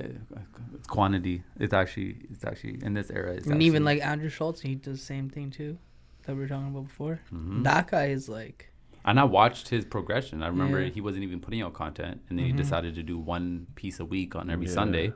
it's 0.75 0.87
quantity. 0.87 1.43
It's 1.59 1.73
actually, 1.73 2.17
it's 2.31 2.45
actually 2.45 2.79
in 2.83 2.95
this 2.95 3.11
era. 3.11 3.33
It's 3.35 3.47
And 3.47 3.63
even 3.63 3.85
like 3.85 4.03
Andrew 4.03 4.29
Schulz, 4.29 4.61
he 4.61 4.75
does 4.75 4.99
the 5.01 5.05
same 5.05 5.31
thing 5.31 5.51
too, 5.51 5.79
that 6.25 6.35
we 6.35 6.43
were 6.43 6.49
talking 6.49 6.69
about 6.69 6.85
before. 6.89 7.21
Mhm. 7.33 7.65
That 7.65 7.91
guy 7.91 8.07
is 8.09 8.29
like, 8.29 8.67
And 9.03 9.19
I 9.19 9.25
watched 9.25 9.71
his 9.71 9.87
progression. 9.87 10.43
I 10.43 10.49
remember 10.49 10.83
Yeah. 10.83 10.91
he 10.91 11.01
wasn't 11.01 11.25
even 11.25 11.41
putting 11.41 11.63
out 11.63 11.73
content, 11.73 12.21
and 12.29 12.39
then 12.39 12.45
Mhm. 12.45 12.51
he 12.51 12.53
decided 12.53 12.95
to 12.97 13.03
do 13.03 13.17
one 13.19 13.67
piece 13.75 13.99
a 13.99 14.05
week 14.05 14.37
on 14.37 14.51
every 14.51 14.67
Yeah. 14.67 14.73
Sunday. 14.75 15.13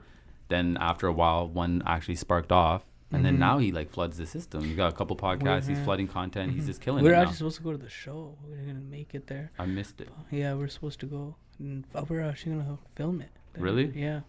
Then 0.48 0.78
after 0.80 1.06
a 1.06 1.12
while, 1.12 1.46
one 1.46 1.82
actually 1.84 2.14
sparked 2.14 2.50
off, 2.50 2.86
and 3.12 3.22
then 3.26 3.36
Mhm. 3.36 3.40
now 3.40 3.58
he 3.58 3.70
like 3.72 3.90
floods 3.90 4.16
the 4.16 4.24
system. 4.24 4.64
He's 4.64 4.76
got 4.76 4.90
a 4.90 4.96
couple 4.96 5.14
podcasts. 5.16 5.68
He's 5.68 5.76
Mhm. 5.78 5.84
flooding 5.84 6.08
content. 6.08 6.52
He's 6.52 6.64
Mhm. 6.64 6.66
just 6.68 6.80
killing 6.80 7.04
we're 7.04 7.10
it 7.10 7.16
now. 7.16 7.20
actually 7.22 7.36
supposed 7.36 7.56
to 7.58 7.62
go 7.62 7.72
to 7.72 7.78
the 7.78 7.90
show. 7.90 8.38
We're 8.48 8.56
gonna 8.64 8.80
make 8.80 9.14
it 9.14 9.26
there. 9.26 9.52
I 9.58 9.66
missed 9.66 10.00
it. 10.00 10.08
Yeah, 10.30 10.54
we're 10.54 10.68
supposed 10.68 11.00
to 11.00 11.06
go. 11.06 11.36
And 11.58 11.84
uh, 11.94 12.06
we're 12.08 12.22
actually 12.22 12.52
gonna 12.56 12.78
film 12.96 13.20
it. 13.20 13.30
Really? 13.58 13.92
Yeah. 13.94 14.20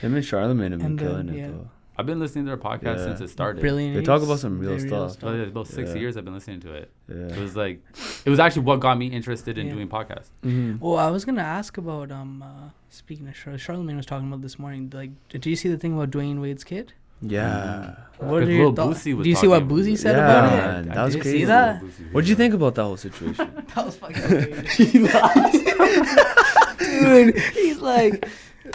Him 0.00 0.14
and 0.14 0.24
Charlemagne 0.24 0.72
have 0.72 0.80
been 0.80 0.90
And, 0.92 0.98
killing 0.98 1.28
it 1.28 1.36
yeah. 1.36 1.46
though. 1.48 1.68
I've 1.98 2.06
been 2.06 2.18
listening 2.18 2.46
to 2.46 2.48
their 2.50 2.56
podcast 2.56 2.96
Yeah. 2.98 3.04
since 3.04 3.20
it 3.20 3.28
started. 3.28 3.60
Brilliant. 3.60 3.94
They 3.94 4.02
talk 4.02 4.22
about 4.22 4.38
some 4.38 4.58
real 4.58 4.70
the 4.78 4.80
stuff. 4.80 5.20
So 5.20 5.34
yeah, 5.34 5.42
about 5.42 5.66
six 5.66 5.90
Yeah. 5.90 5.96
years 5.96 6.16
I've 6.16 6.24
been 6.24 6.32
listening 6.32 6.60
to 6.60 6.72
it. 6.72 6.90
Yeah. 7.08 7.16
It 7.34 7.38
was 7.38 7.54
like, 7.56 7.82
it 8.24 8.30
was 8.30 8.38
actually 8.38 8.62
what 8.62 8.80
got 8.80 8.96
me 8.96 9.08
interested 9.08 9.58
in 9.58 9.66
Yeah. 9.66 9.74
doing 9.74 9.88
podcasts. 9.88 10.30
Mhm. 10.42 10.80
Well, 10.80 10.96
I 10.96 11.10
was 11.10 11.24
gonna 11.26 11.42
ask 11.42 11.76
about 11.76 12.10
um. 12.10 12.42
Uh, 12.42 12.70
speaking 12.88 13.28
of 13.28 13.34
Char- 13.34 13.58
Charlemagne 13.58 13.96
was 13.96 14.06
talking 14.06 14.28
about 14.28 14.40
this 14.40 14.58
morning. 14.58 14.90
Like, 14.94 15.10
did 15.28 15.44
you 15.44 15.54
see 15.56 15.68
the 15.68 15.76
thing 15.76 15.92
about 15.92 16.10
Dwayne 16.10 16.40
Wade's 16.40 16.64
kid? 16.64 16.94
Yeah. 17.22 17.96
What 18.16 18.28
are 18.36 18.40
Because 18.40 18.48
your 18.54 18.66
Lil 18.68 18.74
thoughts? 18.74 19.00
Boosie 19.00 19.14
was 19.14 19.24
Do 19.24 19.30
you 19.30 19.36
see 19.36 19.46
what 19.48 19.58
talking- 19.60 19.76
Boosie 19.76 19.98
said 19.98 20.16
Yeah, 20.16 20.24
about 20.24 20.52
it? 20.52 20.56
man, 20.86 20.88
that 20.96 21.04
was 21.04 21.14
did 21.16 21.22
crazy. 21.22 21.38
See 21.40 21.44
that? 21.44 21.82
What'd 22.12 22.28
you 22.30 22.34
think 22.34 22.54
about 22.54 22.74
that 22.76 22.82
whole 22.84 22.96
situation? 22.96 23.50
That 23.74 23.84
was 23.84 23.96
fucking 23.96 24.22
Dude, 26.78 27.38
he's 27.38 27.78
like, 27.78 28.26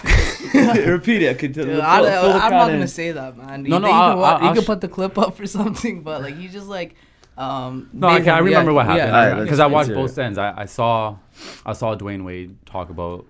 Repeat 0.54 1.22
it. 1.24 1.30
I 1.30 1.34
could 1.34 1.54
Dude, 1.54 1.80
I, 1.80 1.98
am 2.46 2.52
not 2.52 2.68
gonna 2.70 2.88
say 2.88 3.12
that, 3.12 3.38
man. 3.38 3.64
No, 3.64 3.76
you 3.76 3.82
no, 3.82 3.88
think 3.88 3.96
I'll- 3.96 4.14
you, 4.16 4.20
what, 4.22 4.34
I'll- 4.36 4.42
you 4.42 4.48
I'll 4.50 4.54
could 4.56 4.64
sh- 4.64 4.68
put 4.68 4.82
the 4.82 4.88
clip 4.88 5.18
up 5.18 5.36
for 5.38 5.46
something, 5.58 6.02
but 6.04 6.22
like 6.22 6.38
you 6.38 6.50
just 6.50 6.68
like, 6.68 6.96
um. 7.38 7.90
No, 7.94 8.10
okay, 8.10 8.30
I 8.30 8.40
remember 8.40 8.72
yeah, 8.72 8.76
what 8.76 8.86
happened 8.86 9.42
because 9.46 9.60
let's- 9.60 9.70
I 9.70 9.74
watched 9.74 9.90
let's 9.90 10.00
both 10.14 10.18
ends. 10.20 10.38
I, 10.38 10.62
I 10.62 10.66
saw, 10.66 11.18
I 11.66 11.74
saw 11.74 11.96
Dwayne 11.96 12.24
Wade 12.24 12.58
talk 12.66 12.90
about 12.90 13.26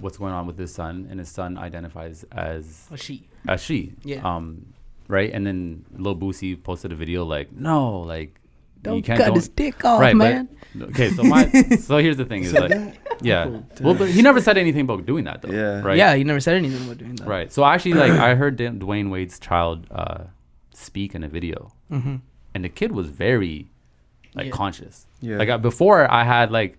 what's 0.00 0.16
going 0.16 0.32
on 0.32 0.46
with 0.46 0.58
his 0.58 0.74
son, 0.74 1.06
and 1.10 1.18
his 1.20 1.28
son 1.28 1.56
identifies 1.56 2.24
as 2.32 2.88
a 2.90 2.96
she. 2.96 3.28
a 3.46 3.56
she. 3.56 3.92
Yeah. 4.02 4.22
Um, 4.24 4.66
right, 5.08 5.30
and 5.32 5.46
then 5.46 5.84
Lil 5.96 6.16
Boosie 6.16 6.60
posted 6.60 6.90
a 6.92 6.96
video 6.96 7.24
like, 7.24 7.52
no, 7.52 8.00
like 8.00 8.40
Don't 8.84 8.96
you 8.98 9.02
can't 9.02 9.18
cut 9.18 9.26
don't- 9.26 9.36
his 9.36 9.48
dick 9.48 9.84
off, 9.84 10.00
right, 10.00 10.14
man. 10.16 10.48
But, 10.76 10.88
okay, 10.90 11.10
so 11.10 11.22
my 11.24 11.48
so 11.80 11.98
here's 11.98 12.16
the 12.16 12.24
thing 12.24 12.42
is 12.44 12.52
like, 12.52 12.72
yeah, 13.20 13.60
well, 13.80 13.94
but 13.94 14.08
he 14.10 14.22
never 14.22 14.40
said 14.40 14.58
anything 14.58 14.80
about 14.82 15.06
doing 15.06 15.24
that 15.24 15.40
though. 15.42 15.50
Yeah. 15.52 15.80
Right. 15.82 15.96
Yeah, 15.96 16.14
you 16.14 16.24
never 16.24 16.40
said 16.40 16.56
anything 16.56 16.84
about 16.84 16.98
doing 16.98 17.14
that. 17.16 17.26
Right. 17.28 17.52
So 17.52 17.64
actually, 17.64 17.94
like, 17.94 18.10
I 18.12 18.34
heard 18.34 18.56
Dan- 18.56 18.80
Dwayne 18.80 19.08
Wade's 19.10 19.38
child 19.38 19.86
uh, 19.90 20.24
speak 20.72 21.14
in 21.14 21.22
a 21.24 21.28
video, 21.28 21.72
Mm-hmm. 21.92 22.16
and 22.54 22.64
the 22.64 22.68
kid 22.68 22.90
was 22.92 23.08
very 23.08 23.70
like 24.34 24.46
Yeah. 24.46 24.52
conscious. 24.52 25.06
Yeah. 25.20 25.36
Like 25.38 25.48
uh, 25.48 25.58
before, 25.58 26.10
I 26.10 26.24
had 26.24 26.50
like 26.50 26.78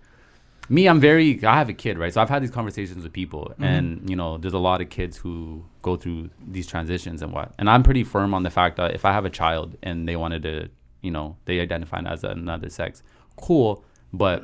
me. 0.68 0.88
I'm 0.90 1.00
very. 1.00 1.42
I 1.46 1.56
have 1.58 1.70
a 1.70 1.74
kid, 1.74 1.98
right? 1.98 2.14
So 2.14 2.22
I've 2.22 2.30
had 2.30 2.44
these 2.44 2.52
conversations 2.52 3.02
with 3.04 3.14
people, 3.14 3.44
Mm-hmm. 3.54 3.64
and 3.64 4.10
you 4.10 4.18
know, 4.18 4.38
there's 4.38 4.54
a 4.54 4.60
lot 4.70 4.82
of 4.82 4.90
kids 4.90 5.16
who 5.16 5.64
go 5.84 5.96
through 5.96 6.30
these 6.46 6.68
transitions 6.68 7.22
and 7.22 7.32
what. 7.32 7.54
And 7.60 7.70
I'm 7.70 7.82
pretty 7.84 8.04
firm 8.04 8.34
on 8.34 8.44
the 8.44 8.50
fact 8.50 8.76
that 8.78 8.94
if 8.94 9.06
I 9.06 9.14
have 9.14 9.24
a 9.24 9.30
child 9.30 9.78
and 9.84 10.06
they 10.08 10.16
wanted 10.18 10.44
to, 10.44 10.70
you 11.06 11.12
know, 11.12 11.38
they 11.46 11.60
identify 11.60 12.00
as 12.02 12.24
another 12.24 12.70
sex, 12.70 13.04
cool. 13.38 13.84
But 14.14 14.44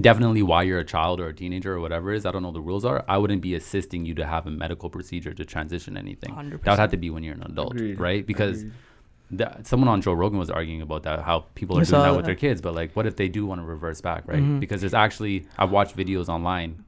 definitely, 0.00 0.42
while 0.42 0.64
you're 0.64 0.80
a 0.80 0.84
child 0.84 1.20
or 1.20 1.28
a 1.28 1.34
teenager 1.34 1.74
or 1.74 1.80
whatever 1.80 2.12
it 2.12 2.16
is, 2.16 2.26
I 2.26 2.30
don't 2.32 2.42
know 2.42 2.50
the 2.52 2.60
rules 2.60 2.84
are. 2.84 3.04
I 3.08 3.18
wouldn't 3.18 3.42
be 3.42 3.54
assisting 3.54 4.04
you 4.04 4.14
to 4.16 4.26
have 4.26 4.46
a 4.46 4.50
medical 4.50 4.90
procedure 4.90 5.32
to 5.34 5.44
transition 5.44 5.96
anything. 5.96 6.34
100%. 6.34 6.62
That 6.62 6.70
would 6.72 6.78
have 6.80 6.90
to 6.90 6.96
be 6.96 7.10
when 7.10 7.22
you're 7.22 7.34
an 7.34 7.42
adult, 7.44 7.74
Agreed. 7.74 8.00
right? 8.00 8.26
Because 8.26 8.64
that, 9.30 9.66
someone 9.66 9.88
on 9.88 10.00
Joe 10.02 10.12
Rogan 10.12 10.38
was 10.38 10.50
arguing 10.50 10.82
about 10.82 11.02
that, 11.04 11.20
how 11.22 11.46
people 11.54 11.76
I 11.76 11.80
are 11.80 11.84
doing 11.84 11.90
saw 11.90 12.02
that 12.02 12.10
with 12.16 12.20
that. 12.24 12.26
their 12.26 12.34
kids. 12.34 12.60
But 12.60 12.74
like, 12.74 12.94
what 12.96 13.06
if 13.06 13.16
they 13.16 13.28
do 13.28 13.46
want 13.46 13.60
to 13.60 13.64
reverse 13.66 14.00
back, 14.00 14.24
right? 14.26 14.42
Mhm. 14.42 14.60
Because 14.60 14.80
there's 14.80 14.94
actually, 14.94 15.46
I've 15.58 15.70
watched 15.70 15.96
videos 15.96 16.28
online 16.28 16.84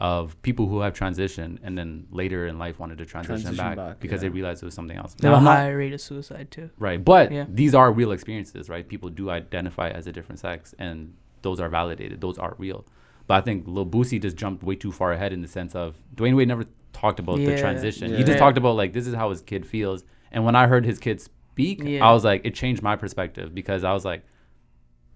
of 0.00 0.40
people 0.42 0.68
who 0.68 0.80
have 0.80 0.94
transitioned 0.94 1.58
and 1.64 1.76
then 1.76 2.06
later 2.12 2.46
in 2.46 2.56
life 2.58 2.78
wanted 2.78 2.98
to 2.98 3.04
transition, 3.04 3.42
Transition 3.42 3.56
back, 3.56 3.76
back, 3.76 4.00
because 4.00 4.22
yeah. 4.22 4.28
they 4.28 4.32
realized 4.34 4.62
it 4.62 4.66
was 4.66 4.74
something 4.74 4.96
else. 4.96 5.14
They 5.14 5.26
Now, 5.28 5.34
have 5.34 5.36
a 5.36 5.38
I'm 5.38 5.44
not- 5.44 5.56
higher 5.58 5.76
rate 5.76 5.92
of 5.92 6.00
suicide 6.00 6.50
too. 6.52 6.70
Right. 6.78 7.04
But 7.04 7.32
Yeah. 7.32 7.46
these 7.48 7.74
are 7.74 7.92
real 7.92 8.12
experiences, 8.12 8.68
right? 8.68 8.86
People 8.86 9.10
do 9.10 9.28
identify 9.28 9.90
as 9.90 10.06
a 10.06 10.12
different 10.12 10.38
sex 10.38 10.72
and 10.78 11.14
those 11.42 11.58
are 11.60 11.68
validated. 11.68 12.20
Those 12.20 12.38
are 12.38 12.54
real. 12.58 12.86
But 13.26 13.34
I 13.34 13.40
think 13.40 13.64
Lil 13.66 13.86
Boosie 13.86 14.22
just 14.22 14.36
jumped 14.36 14.62
way 14.62 14.76
too 14.76 14.92
far 14.92 15.12
ahead 15.12 15.32
in 15.32 15.42
the 15.42 15.48
sense 15.48 15.74
of 15.74 15.96
Dwayne 16.14 16.36
Wade 16.36 16.46
never 16.48 16.64
talked 16.92 17.18
about 17.18 17.36
the 17.36 17.42
Yeah. 17.50 17.60
transition. 17.60 18.12
He 18.12 18.18
Yeah. 18.18 18.24
just 18.24 18.38
talked 18.38 18.56
about 18.56 18.76
like 18.76 18.92
this 18.92 19.06
is 19.08 19.14
how 19.14 19.30
his 19.30 19.42
kid 19.42 19.66
feels. 19.66 20.04
And 20.30 20.44
when 20.44 20.54
I 20.54 20.68
heard 20.68 20.84
his 20.86 20.98
kid 21.00 21.20
speak, 21.20 21.82
Yeah. 21.84 22.08
I 22.08 22.12
was 22.12 22.24
like, 22.24 22.42
it 22.44 22.54
changed 22.54 22.82
my 22.82 22.94
perspective 22.94 23.52
because 23.52 23.82
I 23.82 23.92
was 23.92 24.04
like, 24.04 24.22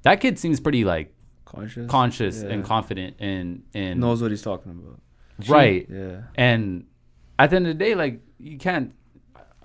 that 0.02 0.20
kid 0.20 0.38
seems 0.40 0.58
pretty 0.58 0.84
like 0.84 1.14
Conscious. 1.54 1.90
conscious 1.90 2.42
and 2.42 2.64
confident 2.64 3.16
and 3.20 3.62
in 3.74 4.00
knows 4.00 4.22
what 4.22 4.30
he's 4.30 4.42
talking 4.42 4.72
about. 4.72 5.00
right. 5.48 5.86
Yeah. 5.90 6.22
And 6.34 6.86
at 7.38 7.50
the 7.50 7.56
end 7.56 7.66
of 7.66 7.78
the 7.78 7.84
day, 7.84 7.94
like 7.94 8.20
you 8.38 8.58
can't 8.58 8.92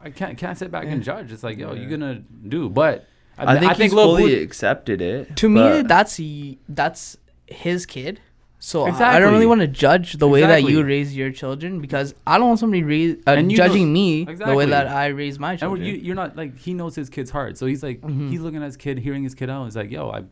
I 0.03 0.09
can't 0.11 0.37
can't 0.37 0.57
sit 0.57 0.69
back 0.71 0.85
and 0.85 1.01
judge. 1.03 1.31
It's 1.31 1.43
like, 1.43 1.57
yo, 1.57 1.73
Yeah. 1.73 1.81
you're 1.81 1.89
gonna 1.89 2.23
do. 2.47 2.69
But 2.69 3.05
I, 3.37 3.57
think 3.59 3.73
he's 3.73 3.93
Lil 3.93 4.15
fully 4.17 4.35
Boosie- 4.35 4.43
accepted 4.43 5.01
it. 5.01 5.35
To 5.37 5.49
me, 5.49 5.81
that's 5.83 6.19
y- 6.19 6.57
that's 6.69 7.17
his 7.47 7.85
kid. 7.85 8.19
So 8.59 8.85
I- 8.87 9.15
I 9.17 9.19
don't 9.19 9.31
really 9.33 9.45
want 9.45 9.61
to 9.61 9.67
judge 9.67 10.13
the 10.13 10.27
way 10.27 10.41
that 10.41 10.63
you 10.63 10.83
raise 10.83 11.15
your 11.15 11.31
children 11.31 11.79
because 11.79 12.15
I 12.25 12.39
don't 12.39 12.47
want 12.47 12.59
somebody 12.59 12.81
raise, 12.83 13.17
uh, 13.27 13.31
And 13.31 13.51
you 13.51 13.57
know- 13.57 13.67
judging 13.67 13.93
me 13.93 14.23
the 14.25 14.55
way 14.55 14.65
that 14.65 14.87
I 14.87 15.07
raise 15.07 15.37
my 15.37 15.51
And 15.51 15.59
children. 15.59 15.85
you, 15.85 15.93
you're 15.93 16.15
not 16.15 16.35
like 16.35 16.57
he 16.57 16.73
knows 16.73 16.95
his 16.95 17.09
kid's 17.11 17.29
heart, 17.29 17.57
so 17.59 17.67
he's 17.67 17.83
like 17.83 18.01
Mhm. 18.01 18.29
he's 18.31 18.41
looking 18.41 18.61
at 18.61 18.65
his 18.65 18.77
kid, 18.77 18.97
hearing 18.97 19.23
his 19.23 19.35
kid 19.35 19.49
out. 19.51 19.65
He's 19.65 19.75
like, 19.75 19.91
"Yo, 19.91 20.09
I, 20.09 20.23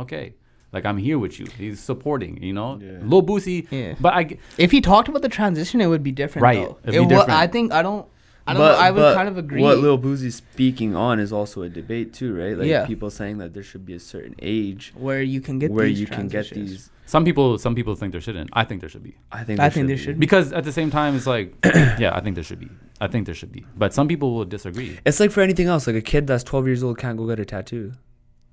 okay, 0.00 0.34
like 0.72 0.84
I'm 0.84 0.98
here 0.98 1.18
with 1.18 1.38
you." 1.40 1.46
He's 1.58 1.80
supporting, 1.80 2.42
you 2.42 2.52
know. 2.52 2.78
Yeah. 2.80 2.98
Lil 3.02 3.22
Boosie, 3.22 3.66
Yeah. 3.70 3.94
but 4.00 4.14
I, 4.14 4.24
g- 4.24 4.38
if 4.58 4.70
he 4.70 4.80
talked 4.80 5.08
about 5.08 5.22
the 5.22 5.28
transition, 5.28 5.80
it 5.80 5.86
would 5.86 6.02
be 6.02 6.12
different. 6.12 6.42
Right. 6.42 6.66
Though. 6.66 6.78
It'd 6.84 6.94
It 6.94 6.98
be 6.98 7.00
wa- 7.00 7.08
different. 7.08 7.30
I 7.40 7.46
think 7.46 7.72
I 7.72 7.82
don't. 7.82 8.06
I 8.46 8.54
don't 8.54 8.62
but, 8.62 8.72
know. 8.72 8.78
I 8.78 8.90
would 8.90 9.14
kind 9.14 9.28
of 9.28 9.36
agree. 9.38 9.60
What 9.62 9.78
Lil 9.78 9.98
Boosie's 9.98 10.34
speaking 10.36 10.96
on 10.96 11.20
is 11.20 11.32
also 11.32 11.62
a 11.62 11.68
debate 11.68 12.12
too, 12.14 12.34
right? 12.34 12.56
Like 12.58 12.66
Yeah. 12.66 12.86
people 12.86 13.10
saying 13.10 13.38
that 13.38 13.52
there 13.54 13.62
should 13.62 13.84
be 13.86 13.94
a 13.94 14.00
certain 14.00 14.34
age 14.40 14.92
where 14.96 15.22
you 15.22 15.40
can 15.40 15.58
get 15.60 15.70
where 15.70 15.86
these 15.86 16.00
you 16.00 16.06
can 16.06 16.26
get 16.26 16.50
these. 16.50 16.90
some 17.06 17.24
people 17.24 17.58
some 17.58 17.74
people 17.76 17.94
think 17.94 18.10
there 18.12 18.20
shouldn't. 18.20 18.50
I 18.52 18.64
think 18.64 18.80
there 18.80 18.88
should 18.88 19.04
be 19.04 19.14
I 19.30 19.44
think. 19.44 19.60
I 19.60 19.64
there 19.64 19.70
think 19.70 19.86
there 19.88 19.96
be. 19.96 20.02
should 20.02 20.16
be. 20.16 20.20
because 20.20 20.52
at 20.52 20.64
the 20.64 20.72
same 20.72 20.90
time, 20.90 21.14
it's 21.14 21.26
like, 21.26 21.54
yeah, 22.04 22.12
I 22.14 22.20
think 22.20 22.34
there 22.34 22.42
should 22.42 22.58
be. 22.58 22.70
I 23.00 23.06
think 23.08 23.26
there 23.26 23.34
should 23.34 23.52
be, 23.52 23.64
but 23.76 23.94
some 23.94 24.08
people 24.08 24.34
will 24.34 24.44
disagree. 24.46 24.98
It's 25.06 25.20
like 25.20 25.30
for 25.30 25.42
anything 25.42 25.66
else. 25.68 25.86
Like 25.86 25.96
a 25.96 26.02
kid 26.02 26.26
that's 26.26 26.42
12 26.42 26.66
years 26.66 26.82
old 26.82 26.98
can't 26.98 27.16
go 27.18 27.26
get 27.28 27.38
a 27.38 27.44
tattoo, 27.44 27.92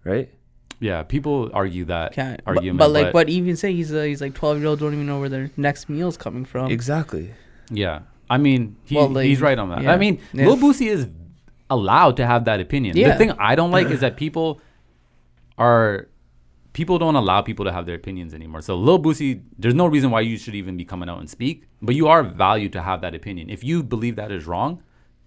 right? 0.03 0.29
Yeah, 0.79 1.01
people 1.03 1.49
argue 1.53 1.85
that 1.85 2.13
Can't, 2.13 2.39
but, 2.45 2.55
argument, 2.57 2.77
but 2.79 2.91
like, 2.91 3.11
but 3.13 3.29
even 3.29 3.55
say 3.55 3.73
he's 3.73 3.91
uh, 3.93 4.03
he's 4.03 4.21
like 4.21 4.33
twelve 4.35 4.59
year 4.59 4.67
old 4.67 4.79
don't 4.79 4.93
even 4.93 5.07
know 5.07 5.19
where 5.19 5.29
their 5.29 5.49
next 5.57 5.89
meal's 5.89 6.17
coming 6.17 6.45
from. 6.45 6.69
Exactly. 6.71 7.33
yeah, 7.71 8.01
I 8.29 8.37
mean, 8.37 8.75
he, 8.85 8.95
Well, 8.95 9.09
like, 9.09 9.25
he's 9.25 9.41
right 9.41 9.57
on 9.57 9.69
that. 9.69 9.81
yeah. 9.81 9.91
I 9.93 9.97
mean, 9.97 10.19
Yeah. 10.33 10.45
Lil 10.47 10.57
Boosie 10.57 10.87
is 10.87 11.07
allowed 11.69 12.17
to 12.17 12.25
have 12.27 12.45
that 12.45 12.59
opinion. 12.59 12.95
Yeah. 12.95 13.13
The 13.13 13.17
thing 13.17 13.31
I 13.39 13.55
don't 13.55 13.71
like 13.71 13.87
is 13.87 14.01
that 14.01 14.17
people 14.23 14.61
are 15.57 16.07
people 16.73 16.99
don't 16.99 17.15
allow 17.15 17.41
people 17.41 17.65
to 17.65 17.71
have 17.71 17.85
their 17.87 17.95
opinions 17.95 18.33
anymore. 18.35 18.61
So 18.61 18.75
Lil 18.75 18.99
Boosie, 19.01 19.41
there's 19.57 19.73
no 19.73 19.87
reason 19.87 20.11
why 20.11 20.21
you 20.21 20.37
should 20.37 20.53
even 20.55 20.77
be 20.77 20.85
coming 20.85 21.09
out 21.09 21.19
and 21.19 21.27
speak, 21.29 21.63
but 21.81 21.95
you 21.95 22.07
are 22.07 22.21
valued 22.23 22.71
to 22.73 22.81
have 22.81 23.01
that 23.01 23.15
opinion. 23.15 23.49
If 23.49 23.63
you 23.63 23.81
believe 23.81 24.15
that 24.17 24.31
is 24.31 24.45
wrong, 24.45 24.83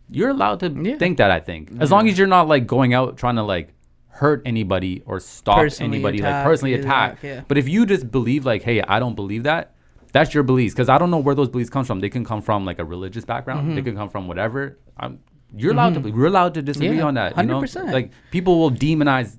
you're 0.09 0.31
allowed 0.31 0.61
to 0.61 0.69
Yeah. 0.71 0.97
think 0.97 1.19
that. 1.19 1.31
I 1.33 1.41
think 1.41 1.71
as 1.81 1.91
long 1.91 2.09
as 2.09 2.17
you're 2.19 2.29
not 2.29 2.47
like 2.47 2.67
going 2.69 2.95
out 2.95 3.17
trying 3.17 3.35
to 3.37 3.43
like 3.43 3.73
hurt 4.11 4.43
anybody 4.45 5.03
or 5.07 5.19
stop 5.21 5.57
Personally 5.59 5.97
anybody, 5.99 6.21
like 6.21 6.45
personally 6.45 6.75
attack, 6.75 7.13
attack. 7.13 7.23
yeah. 7.23 7.41
But 7.49 7.57
if 7.59 7.69
you 7.69 7.87
just 7.87 8.11
believe 8.11 8.45
like, 8.45 8.63
hey, 8.63 8.83
I 8.83 8.99
don't 8.99 9.15
believe 9.15 9.45
that. 9.45 9.75
That's 10.13 10.35
your 10.35 10.43
beliefs, 10.43 10.75
because 10.75 10.89
I 10.89 10.99
don't 10.99 11.11
know 11.13 11.19
where 11.19 11.37
those 11.37 11.49
beliefs 11.49 11.71
come 11.71 11.85
from. 11.85 12.01
They 12.01 12.09
can 12.11 12.25
come 12.25 12.43
from 12.43 12.65
like 12.67 12.81
a 12.81 12.85
religious 12.85 13.25
background. 13.25 13.77
They 13.77 13.83
can 13.83 13.95
come 13.95 14.09
from 14.11 14.27
whatever. 14.27 14.77
I'm, 14.99 15.21
you're 15.57 15.73
allowed 15.73 15.95
to. 15.95 16.01
We're 16.01 16.27
allowed 16.27 16.55
to 16.55 16.63
disagree 16.63 16.89
Mm-hmm. 16.89 16.99
Yeah, 16.99 17.05
on 17.05 17.15
that. 17.15 17.37
You 17.37 17.45
know, 17.45 17.61
100%. 17.61 17.93
like 17.93 18.11
people 18.33 18.59
will 18.59 18.73
demonize 18.73 19.37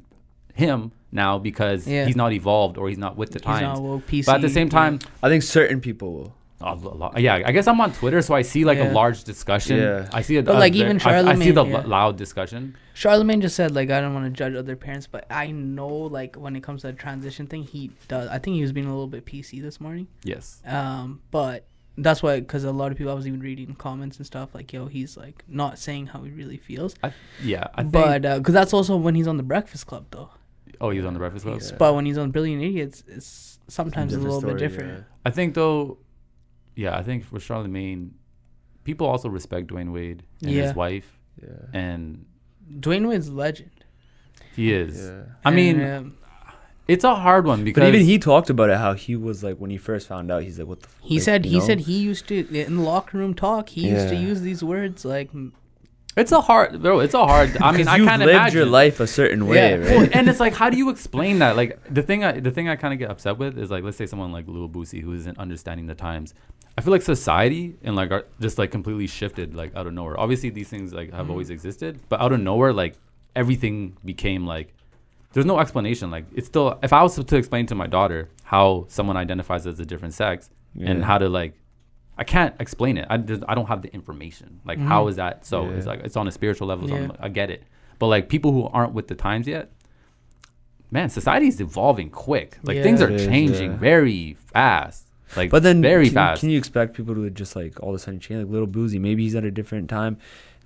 him 0.53 0.93
now 1.11 1.37
because 1.39 1.85
Yeah. 1.85 2.05
he's 2.05 2.15
not 2.15 2.31
evolved 2.31 2.77
or 2.77 2.87
he's 2.87 2.97
not 2.97 3.17
with 3.17 3.31
the 3.31 3.39
He's 3.39 3.43
times. 3.45 3.61
not 3.79 3.81
woke, 3.81 4.07
PC. 4.07 4.25
but 4.25 4.35
at 4.35 4.41
the 4.41 4.49
same 4.49 4.67
yeah. 4.67 4.71
time, 4.71 4.99
I 5.21 5.27
think 5.27 5.43
certain 5.43 5.81
people 5.81 6.13
will. 6.13 6.35
A 6.63 6.73
lo- 6.75 7.11
yeah, 7.17 7.41
I 7.45 7.51
guess 7.51 7.67
I'm 7.67 7.79
on 7.81 7.91
Twitter, 7.93 8.21
so 8.21 8.33
I 8.33 8.41
see 8.43 8.65
like 8.65 8.77
Yeah. 8.77 8.91
a 8.91 8.93
large 8.93 9.23
discussion. 9.23 9.77
Yeah. 9.77 10.09
I 10.13 10.21
see 10.21 10.37
a, 10.37 10.43
But, 10.43 10.55
a 10.55 10.59
like, 10.59 10.73
ve- 10.73 10.79
even 10.81 11.01
I, 11.01 11.31
I 11.31 11.35
see 11.35 11.51
the 11.51 11.63
Charlemagne, 11.63 11.71
yeah. 11.71 11.87
loud 11.87 12.17
discussion. 12.17 12.75
Charlemagne 12.93 13.41
just 13.41 13.55
said 13.55 13.71
like 13.71 13.89
I 13.89 14.01
don't 14.01 14.13
want 14.13 14.25
to 14.25 14.31
judge 14.31 14.53
other 14.55 14.75
parents, 14.75 15.07
but 15.07 15.25
I 15.29 15.51
know 15.51 15.87
like 15.87 16.35
when 16.35 16.55
it 16.55 16.63
comes 16.63 16.81
to 16.81 16.87
the 16.87 16.93
transition 16.93 17.47
thing, 17.47 17.63
he 17.63 17.91
does. 18.07 18.29
I 18.29 18.37
think 18.39 18.55
he 18.55 18.61
was 18.61 18.71
being 18.71 18.85
a 18.87 18.89
little 18.91 19.07
bit 19.07 19.25
PC 19.25 19.61
this 19.61 19.79
morning. 19.81 20.07
Yes. 20.23 20.61
Um, 20.65 21.21
but 21.31 21.65
that's 21.97 22.23
why 22.23 22.39
because 22.39 22.63
a 22.63 22.71
lot 22.71 22.91
of 22.91 22.97
people 22.97 23.11
I 23.11 23.15
was 23.15 23.27
even 23.27 23.41
reading 23.41 23.75
comments 23.75 24.17
and 24.17 24.25
stuff 24.25 24.55
like 24.55 24.71
yo 24.71 24.85
he's 24.87 25.17
like 25.17 25.43
not 25.47 25.77
saying 25.77 26.07
how 26.07 26.21
he 26.23 26.31
really 26.31 26.57
feels. 26.57 26.95
I, 27.03 27.13
yeah. 27.43 27.67
I 27.75 27.81
think. 27.81 27.91
but 27.93 28.21
because 28.21 28.53
that's 28.53 28.73
also 28.73 28.95
when 28.97 29.15
he's 29.15 29.27
on 29.27 29.37
the 29.37 29.43
Breakfast 29.43 29.87
Club 29.87 30.05
though. 30.11 30.29
oh, 30.79 30.89
he 30.89 30.97
was 30.99 31.05
on 31.05 31.13
the 31.13 31.19
Breakfast 31.19 31.45
Club. 31.45 31.59
Yeah. 31.61 31.75
But 31.77 31.95
when 31.95 32.05
he's 32.05 32.17
on 32.17 32.31
Brilliant 32.31 32.63
Idiots, 32.63 33.03
it's 33.07 33.59
sometimes 33.67 34.13
it's 34.13 34.21
a 34.23 34.25
Different 34.25 34.43
little 34.43 34.49
bit 34.57 34.57
story, 34.59 34.69
different. 34.87 35.05
I 35.25 35.29
think 35.31 35.53
though, 35.53 35.97
yeah, 36.83 36.97
I 36.99 37.03
think 37.07 37.23
for 37.25 37.39
Charlemagne, 37.39 38.01
people 38.83 39.05
also 39.07 39.29
respect 39.29 39.67
Dwayne 39.67 39.91
Wade 39.97 40.19
and 40.41 40.51
Yeah. 40.51 40.63
his 40.67 40.75
wife, 40.75 41.09
Yeah. 41.41 41.49
and 41.85 42.25
Dwayne 42.85 43.07
Wade's 43.09 43.27
a 43.27 43.33
legend. 43.33 43.71
he 44.55 44.65
is. 44.73 44.93
Yeah. 45.05 45.21
I 45.45 45.51
mean, 45.51 45.79
And, 45.79 46.05
um, 46.07 46.17
it's 46.87 47.05
a 47.05 47.15
hard 47.15 47.45
one 47.45 47.63
because 47.63 47.81
But 47.83 47.87
even 47.95 48.05
he 48.05 48.17
talked 48.19 48.49
about 48.49 48.69
it 48.69 48.77
how 48.85 48.93
he 49.05 49.15
was 49.15 49.43
like 49.47 49.57
when 49.61 49.69
he 49.75 49.77
first 49.77 50.07
found 50.07 50.29
out. 50.31 50.43
He's 50.43 50.59
like, 50.59 50.67
"What 50.67 50.81
the?" 50.81 50.87
F-? 50.89 50.97
he 51.11 51.15
like, 51.15 51.23
said 51.23 51.45
he 51.45 51.59
know? 51.59 51.65
said 51.69 51.79
he 51.81 51.97
used 52.11 52.27
to 52.29 52.35
in 52.53 52.75
the 52.77 52.81
locker 52.81 53.17
room 53.17 53.33
talk. 53.33 53.69
He 53.69 53.87
used 53.89 54.09
to 54.09 54.15
use 54.15 54.41
these 54.41 54.61
words 54.63 55.05
like 55.05 55.29
it's 56.17 56.33
a 56.33 56.41
hard, 56.41 56.81
bro. 56.81 56.99
It's 56.99 57.13
a 57.13 57.25
hard. 57.25 57.55
I 57.61 57.71
mean, 57.77 57.87
I 57.95 57.97
kind 57.99 58.21
of 58.21 58.25
lived 58.27 58.35
imagine 58.39 58.57
your 58.57 58.65
life 58.81 58.99
a 58.99 59.07
certain 59.07 59.47
way, 59.47 59.55
Yeah. 59.55 59.75
right? 59.75 59.91
Well, 59.97 60.09
and 60.11 60.27
it's 60.27 60.41
like, 60.41 60.53
how 60.53 60.69
do 60.69 60.75
you 60.77 60.89
explain 60.89 61.39
that? 61.39 61.55
Like 61.55 61.79
the 61.89 62.01
thing, 62.03 62.25
I, 62.25 62.37
the 62.41 62.51
thing 62.51 62.67
I 62.67 62.75
kind 62.75 62.91
of 62.93 62.99
get 62.99 63.09
upset 63.09 63.37
with 63.37 63.57
is 63.57 63.71
like, 63.71 63.85
let's 63.85 63.95
say 63.95 64.05
someone 64.05 64.33
like 64.33 64.45
Lil 64.49 64.67
Boosie 64.67 65.01
who 65.01 65.13
isn't 65.13 65.37
understanding 65.37 65.87
the 65.87 65.95
times. 65.95 66.33
I 66.77 66.81
feel 66.81 66.91
like 66.91 67.01
society 67.01 67.75
and 67.83 67.95
like 67.95 68.11
are 68.11 68.25
just 68.39 68.57
like 68.57 68.71
completely 68.71 69.07
shifted 69.07 69.53
like 69.55 69.75
out 69.75 69.87
of 69.87 69.93
nowhere. 69.93 70.19
Obviously, 70.19 70.49
these 70.49 70.69
things 70.69 70.93
like 70.93 71.11
have 71.13 71.27
Mhm. 71.27 71.31
always 71.31 71.49
existed, 71.49 71.99
but 72.09 72.21
out 72.21 72.31
of 72.31 72.39
nowhere, 72.39 72.73
like 72.73 72.95
everything 73.35 73.97
became 74.05 74.45
like 74.45 74.73
there's 75.33 75.45
no 75.45 75.59
explanation. 75.59 76.11
Like 76.11 76.25
it's 76.33 76.47
still, 76.47 76.77
if 76.83 76.91
I 76.93 77.01
was 77.03 77.15
to 77.15 77.35
explain 77.37 77.65
to 77.67 77.75
my 77.75 77.87
daughter 77.87 78.29
how 78.43 78.85
someone 78.89 79.15
identifies 79.17 79.65
as 79.67 79.79
a 79.79 79.85
different 79.85 80.13
sex 80.13 80.49
and 80.79 81.03
how 81.03 81.17
to 81.17 81.29
like. 81.29 81.53
I 82.17 82.23
can't 82.25 82.53
explain 82.59 82.97
it. 82.97 83.07
I, 83.09 83.17
just, 83.17 83.41
I 83.47 83.55
don't 83.55 83.67
have 83.67 83.81
the 83.81 83.91
information. 83.93 84.59
Like, 84.65 84.77
Mhm. 84.77 84.85
how 84.85 85.07
is 85.07 85.15
that? 85.15 85.43
So 85.45 85.63
Yeah. 85.63 85.69
it's 85.71 85.87
like 85.87 86.01
it's 86.01 86.17
on 86.17 86.27
a 86.27 86.31
spiritual 86.31 86.67
level. 86.67 86.87
So 86.87 86.95
Yeah. 86.95 87.07
like, 87.07 87.17
I 87.19 87.29
get 87.29 87.49
it. 87.49 87.63
But 87.99 88.07
like 88.07 88.29
people 88.29 88.51
who 88.51 88.65
aren't 88.65 88.93
with 88.93 89.07
the 89.07 89.15
times 89.15 89.47
yet, 89.47 89.71
man, 90.91 91.09
society 91.09 91.47
is 91.47 91.59
evolving 91.61 92.09
quick. 92.09 92.57
Like 92.63 92.77
Yeah. 92.77 92.83
things 92.83 93.01
are 93.01 93.09
is, 93.09 93.25
changing 93.25 93.71
yeah. 93.71 93.77
very 93.77 94.33
fast. 94.35 95.07
Like 95.35 95.49
But 95.49 95.63
then, 95.63 95.81
very 95.81 96.05
can, 96.07 96.13
fast. 96.15 96.39
can 96.41 96.49
you 96.49 96.57
expect 96.57 96.95
people 96.95 97.15
to 97.15 97.29
just 97.29 97.55
like 97.55 97.81
all 97.81 97.89
of 97.89 97.95
a 97.95 97.99
sudden 97.99 98.19
change? 98.19 98.43
Like 98.43 98.51
little 98.51 98.67
Boosie, 98.67 98.99
maybe 98.99 99.23
he's 99.23 99.35
at 99.35 99.43
a 99.45 99.51
different 99.51 99.89
time. 99.89 100.17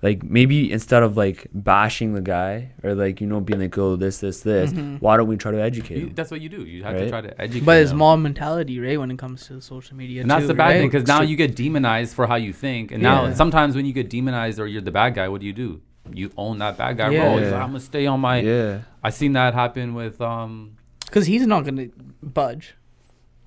Like 0.02 0.22
maybe 0.22 0.70
instead 0.70 1.02
of 1.02 1.16
like 1.16 1.46
bashing 1.54 2.12
the 2.12 2.20
guy 2.20 2.72
or 2.82 2.94
like 2.94 3.20
you 3.22 3.26
know 3.26 3.40
being 3.40 3.60
like 3.60 3.78
oh 3.78 3.96
this 3.96 4.18
this 4.18 4.40
this, 4.40 4.70
Mhm. 4.72 5.00
why 5.00 5.16
don't 5.16 5.26
we 5.26 5.36
try 5.38 5.52
to 5.52 5.60
educate 5.62 5.98
You- 5.98 6.10
that's 6.14 6.30
what 6.30 6.42
you 6.42 6.50
do. 6.50 6.66
You 6.66 6.82
have 6.84 6.98
to 6.98 7.08
try 7.08 7.22
to 7.22 7.40
educate. 7.40 7.64
But 7.64 7.78
it's 7.78 7.90
them. 7.92 7.98
mom 8.00 8.22
mentality, 8.22 8.78
right? 8.78 8.98
When 9.00 9.10
it 9.10 9.16
comes 9.18 9.46
to 9.46 9.60
social 9.62 9.96
media, 9.96 10.20
and 10.20 10.30
that's 10.30 10.46
the 10.46 10.52
bad 10.52 10.66
right? 10.66 10.78
thing 10.80 10.88
because 10.90 11.06
now 11.08 11.22
you 11.22 11.34
get 11.34 11.56
demonized 11.56 12.14
for 12.14 12.26
how 12.26 12.34
you 12.36 12.52
think. 12.52 12.92
And 12.92 13.02
now 13.02 13.24
Yeah. 13.26 13.32
sometimes 13.34 13.74
when 13.74 13.86
you 13.86 13.94
get 13.94 14.10
demonized 14.10 14.58
or 14.60 14.66
you're 14.66 14.82
the 14.82 14.90
bad 14.90 15.14
guy, 15.14 15.28
what 15.28 15.40
do 15.40 15.46
you 15.46 15.54
do? 15.54 15.80
You 16.12 16.30
own 16.36 16.58
that 16.58 16.76
bad 16.76 16.98
guy 16.98 17.10
Yeah. 17.10 17.26
role. 17.28 17.40
Yeah. 17.40 17.46
like, 17.52 17.62
I'm 17.62 17.68
gonna 17.68 17.80
stay 17.80 18.06
on 18.06 18.20
my. 18.20 18.40
yeah, 18.40 18.78
I 19.02 19.08
seen 19.10 19.32
that 19.32 19.54
happen 19.54 19.94
with 19.94 20.20
um. 20.20 20.72
Because 21.06 21.24
he's 21.26 21.46
not 21.46 21.64
gonna 21.64 21.86
budge. 22.22 22.74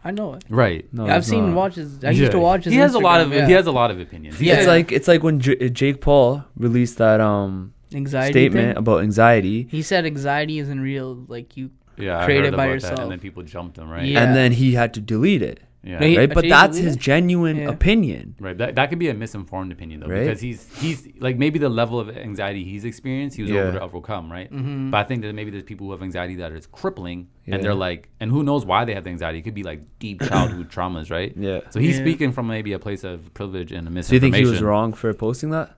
I 0.03 0.11
know 0.11 0.33
it. 0.35 0.43
Right. 0.49 0.85
no, 0.93 1.05
I've 1.07 1.25
seen 1.25 1.47
not. 1.47 1.55
watches. 1.55 2.03
I 2.03 2.11
used 2.11 2.31
to 2.31 2.39
watch 2.39 2.63
his. 2.65 2.73
He 2.73 2.79
has 2.79 2.93
a 2.93 2.99
lot 2.99 3.19
of 3.21 3.27
Instagram, 3.31 3.47
he 3.47 3.53
has 3.53 3.67
a 3.67 3.71
lot 3.71 3.91
of 3.91 3.99
opinions. 3.99 4.41
Yeah. 4.41 4.55
It's 4.55 4.67
like 4.67 4.91
it's 4.91 5.07
like 5.07 5.23
when 5.23 5.39
J- 5.39 5.69
Jake 5.69 5.99
Paul 6.01 6.43
released 6.55 6.97
that 6.99 7.19
um 7.19 7.73
anxiety 7.93 8.31
statement 8.33 8.67
thing. 8.69 8.77
about 8.77 9.03
anxiety, 9.03 9.67
He 9.69 9.81
said 9.81 10.05
anxiety 10.05 10.59
isn't 10.59 10.79
real. 10.79 11.25
Like 11.27 11.57
you. 11.57 11.71
yeah, 11.97 12.19
I 12.19 12.25
heard 12.25 12.45
it 12.45 12.51
by 12.55 12.65
about 12.65 12.65
that, 12.67 12.73
yourself. 12.75 12.99
and 12.99 13.11
then 13.11 13.19
people 13.19 13.43
jumped 13.43 13.77
him. 13.77 13.89
Right. 13.89 14.05
Yeah. 14.05 14.23
and 14.23 14.35
then 14.35 14.53
he 14.53 14.73
had 14.73 14.93
to 14.93 15.01
delete 15.01 15.41
it, 15.41 15.59
Yeah. 15.81 15.99
No, 15.99 16.17
right? 16.17 16.33
But 16.33 16.41
Jake 16.41 16.49
that's 16.49 16.77
his 16.77 16.97
genuine 16.97 17.55
Yeah. 17.57 17.69
opinion. 17.69 18.35
Right. 18.39 18.57
That, 18.57 18.75
that 18.75 18.89
could 18.89 18.99
be 18.99 19.07
a 19.07 19.13
misinformed 19.13 19.71
opinion 19.71 20.01
though, 20.01 20.07
Right? 20.07 20.25
because 20.25 20.41
he's 20.41 20.67
he's 20.81 21.07
like 21.19 21.37
maybe 21.37 21.57
the 21.57 21.69
level 21.69 21.99
of 22.01 22.09
anxiety 22.09 22.65
he's 22.65 22.83
experienced, 22.83 23.37
he 23.37 23.43
was 23.43 23.51
Yeah. 23.51 23.61
able 23.63 23.73
to 23.79 23.81
overcome, 23.81 24.29
right? 24.29 24.51
Mm-hmm. 24.51 24.91
But 24.91 24.97
I 24.97 25.03
think 25.05 25.21
that 25.21 25.33
maybe 25.33 25.51
there's 25.51 25.63
people 25.63 25.87
who 25.87 25.93
have 25.93 26.03
anxiety 26.03 26.35
that 26.35 26.51
is 26.51 26.67
crippling, 26.67 27.29
Yeah. 27.45 27.55
and 27.55 27.63
they're 27.63 27.73
like, 27.75 28.09
and 28.19 28.29
who 28.29 28.43
knows 28.43 28.65
why 28.65 28.83
they 28.83 28.93
have 28.93 29.05
the 29.05 29.09
anxiety? 29.09 29.39
It 29.39 29.43
could 29.43 29.53
be 29.53 29.63
like 29.63 29.81
deep 29.99 30.21
childhood 30.29 30.69
traumas, 30.69 31.09
right? 31.09 31.33
Yeah. 31.37 31.61
So 31.69 31.79
he's 31.79 31.95
Yeah. 31.97 32.03
speaking 32.03 32.31
from 32.33 32.47
maybe 32.47 32.73
a 32.73 32.79
place 32.79 33.05
of 33.05 33.33
privilege 33.33 33.71
and 33.71 33.87
a 33.87 34.03
So 34.03 34.15
you 34.15 34.19
think 34.19 34.35
he 34.35 34.43
was 34.45 34.61
wrong 34.61 34.91
for 34.91 35.13
posting 35.13 35.51
that? 35.51 35.77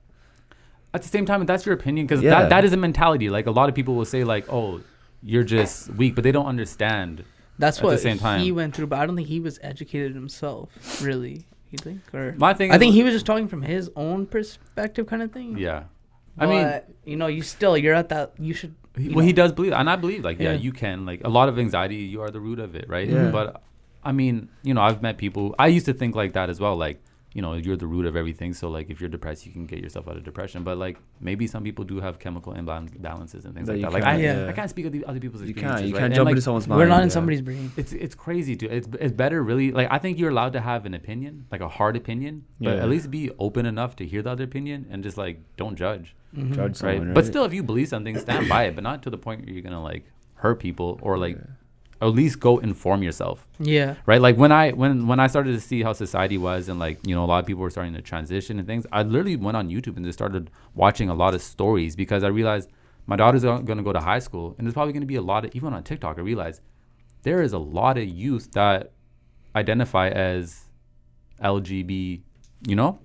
At 0.95 1.03
the 1.03 1.09
same 1.09 1.25
time, 1.27 1.41
if 1.41 1.47
that's 1.47 1.65
your 1.65 1.75
opinion, 1.75 2.07
because 2.07 2.23
Yeah. 2.23 2.31
that, 2.41 2.49
that 2.49 2.65
is 2.65 2.73
a 2.73 2.77
mentality. 2.77 3.29
Like 3.29 3.45
a 3.45 3.51
lot 3.51 3.69
of 3.69 3.75
people 3.75 3.93
will 3.95 4.03
say, 4.15 4.23
like, 4.23 4.45
"Oh, 4.51 4.81
you're 5.23 5.43
just 5.43 5.93
weak," 5.93 6.15
but 6.15 6.23
they 6.23 6.31
don't 6.33 6.47
understand 6.47 7.23
That's 7.59 7.77
at 7.77 7.81
the 7.81 7.87
what 7.87 7.99
same 7.99 8.17
time. 8.17 8.41
he 8.41 8.51
went 8.51 8.75
through, 8.75 8.87
but 8.87 8.99
I 8.99 9.05
don't 9.05 9.15
think 9.15 9.27
he 9.27 9.39
was 9.39 9.59
educated 9.61 10.15
himself. 10.15 11.01
Really, 11.01 11.45
you 11.69 11.77
think? 11.77 12.01
Or 12.13 12.33
My 12.37 12.53
thing. 12.53 12.71
I 12.71 12.75
is- 12.75 12.79
think 12.79 12.93
he 12.95 13.03
was 13.03 13.13
just 13.13 13.25
talking 13.25 13.47
from 13.47 13.61
his 13.61 13.89
own 13.95 14.25
perspective, 14.25 15.05
kind 15.07 15.21
of 15.21 15.31
thing. 15.31 15.57
Yeah. 15.57 15.83
I 16.37 16.45
mean, 16.47 16.63
But, 16.63 16.89
you 17.05 17.17
know, 17.17 17.27
you 17.27 17.41
still 17.41 17.77
you're 17.77 17.93
at 17.93 18.09
that. 18.09 18.33
You 18.39 18.53
should. 18.53 18.73
He- 18.97 19.09
you 19.09 19.15
well, 19.15 19.25
he 19.25 19.31
know. 19.31 19.35
does 19.43 19.51
believe, 19.51 19.73
and 19.73 19.89
I 19.89 19.95
believe, 19.95 20.23
like, 20.23 20.39
yeah. 20.39 20.51
Yeah. 20.53 20.57
you 20.59 20.71
can, 20.71 21.05
like, 21.05 21.21
a 21.23 21.29
lot 21.29 21.49
of 21.49 21.59
anxiety, 21.59 21.95
you 21.97 22.21
are 22.21 22.31
the 22.31 22.39
root 22.39 22.59
of 22.59 22.75
it, 22.75 22.89
right? 22.89 23.07
Yeah. 23.07 23.29
But, 23.31 23.61
I 24.03 24.11
mean, 24.11 24.49
you 24.63 24.73
know, 24.73 24.81
I've 24.81 25.01
met 25.01 25.17
people. 25.17 25.53
I 25.59 25.67
used 25.67 25.85
to 25.85 25.93
think 25.93 26.15
like 26.15 26.33
that 26.33 26.49
as 26.49 26.59
well, 26.59 26.75
like, 26.75 27.01
you 27.33 27.41
know, 27.41 27.53
you're 27.53 27.77
the 27.77 27.87
root 27.87 28.05
of 28.05 28.15
everything. 28.17 28.53
So, 28.53 28.69
like, 28.69 28.89
if 28.89 28.99
you're 28.99 29.09
depressed, 29.09 29.45
you 29.45 29.53
can 29.53 29.65
get 29.65 29.79
yourself 29.79 30.07
out 30.09 30.17
of 30.17 30.23
depression. 30.25 30.63
But, 30.63 30.77
like, 30.77 30.97
maybe 31.21 31.47
some 31.47 31.63
people 31.63 31.85
do 31.85 32.01
have 32.01 32.19
chemical 32.19 32.53
imbalances 32.53 33.45
and 33.45 33.53
things 33.55 33.67
That 33.67 33.77
like 33.79 33.81
that. 33.83 33.93
Like, 33.93 34.03
I, 34.03 34.11
can't- 34.11 34.21
yeah. 34.21 34.47
I 34.49 34.51
can't 34.51 34.69
speak 34.69 34.85
of 34.85 34.91
the 34.91 35.05
other 35.05 35.19
people's 35.19 35.41
You 35.43 35.49
experiences. 35.51 35.79
can't. 35.81 35.87
You 35.87 35.93
right? 35.95 35.99
can't 35.99 36.05
And, 36.11 36.15
jump 36.15 36.25
like, 36.25 36.31
into 36.33 36.41
someone's 36.41 36.67
mind. 36.67 36.79
We're 36.79 36.87
not 36.87 37.03
in 37.03 37.07
yeah. 37.09 37.13
somebody's 37.13 37.41
brain. 37.41 37.71
it's 37.77 37.93
it's 37.93 38.15
crazy, 38.15 38.55
dude. 38.55 38.71
It's 38.71 38.89
it's 38.99 39.13
better, 39.13 39.41
really. 39.43 39.71
Like, 39.71 39.87
I 39.91 39.97
think 39.97 40.19
you're 40.19 40.29
allowed 40.31 40.53
to 40.53 40.61
have 40.61 40.85
an 40.85 40.93
opinion, 40.93 41.45
like 41.51 41.61
a 41.61 41.69
hard 41.69 41.95
opinion, 41.95 42.43
but 42.59 42.75
Yeah. 42.75 42.83
at 42.83 42.89
least 42.89 43.09
be 43.09 43.31
open 43.39 43.65
enough 43.65 43.95
to 43.97 44.05
hear 44.05 44.21
the 44.21 44.31
other 44.31 44.43
opinion 44.43 44.87
and 44.89 45.01
just 45.01 45.17
like 45.17 45.39
don't 45.55 45.75
judge 45.77 46.15
Mhm. 46.37 46.55
Judge 46.55 46.81
right? 46.81 46.97
someone, 46.97 47.13
But 47.13 47.25
still, 47.25 47.45
if 47.45 47.53
you 47.53 47.63
believe 47.63 47.87
something, 47.87 48.17
stand 48.17 48.47
by 48.49 48.63
it, 48.65 48.75
but 48.75 48.83
not 48.83 49.03
to 49.03 49.09
the 49.09 49.17
point 49.17 49.41
where 49.45 49.53
you're 49.53 49.63
gonna 49.63 49.81
like 49.83 50.03
hurt 50.35 50.59
people 50.59 50.97
or 51.01 51.17
like 51.17 51.37
at 52.01 52.07
least 52.07 52.39
go 52.39 52.57
inform 52.57 53.03
yourself, 53.03 53.47
Yeah. 53.59 53.95
right? 54.07 54.19
Like 54.19 54.35
when 54.35 54.51
I 54.51 54.71
when 54.71 55.07
when 55.07 55.19
I 55.19 55.27
started 55.27 55.51
to 55.53 55.61
see 55.61 55.83
how 55.83 55.93
society 55.93 56.37
was 56.37 56.67
and 56.69 56.79
like 56.79 56.97
you 57.05 57.13
know 57.15 57.23
a 57.23 57.27
lot 57.27 57.39
of 57.39 57.45
people 57.45 57.61
were 57.61 57.69
starting 57.69 57.93
to 57.93 58.01
transition 58.01 58.57
and 58.57 58.67
things, 58.67 58.85
I 58.91 59.03
literally 59.03 59.35
went 59.35 59.55
on 59.55 59.69
YouTube 59.69 59.97
and 59.97 60.05
just 60.05 60.17
started 60.17 60.49
watching 60.73 61.09
a 61.09 61.13
lot 61.13 61.35
of 61.35 61.41
stories 61.41 61.95
because 61.95 62.23
I 62.23 62.27
realized 62.29 62.69
my 63.05 63.15
daughter's 63.15 63.43
gonna 63.43 63.83
go 63.83 63.93
to 63.93 63.99
high 63.99 64.19
school 64.19 64.55
and 64.57 64.65
there's 64.65 64.73
probably 64.73 64.93
gonna 64.93 65.05
be 65.05 65.15
a 65.15 65.21
lot 65.21 65.45
of 65.45 65.51
even 65.55 65.73
on 65.73 65.83
TikTok. 65.83 66.17
I 66.17 66.21
realized 66.21 66.61
there 67.23 67.41
is 67.43 67.53
a 67.53 67.59
lot 67.59 67.97
of 67.99 68.05
youth 68.07 68.51
that 68.53 68.91
identify 69.55 70.07
as 70.09 70.65
LGB, 71.43 72.21
you 72.67 72.75
know, 72.75 72.99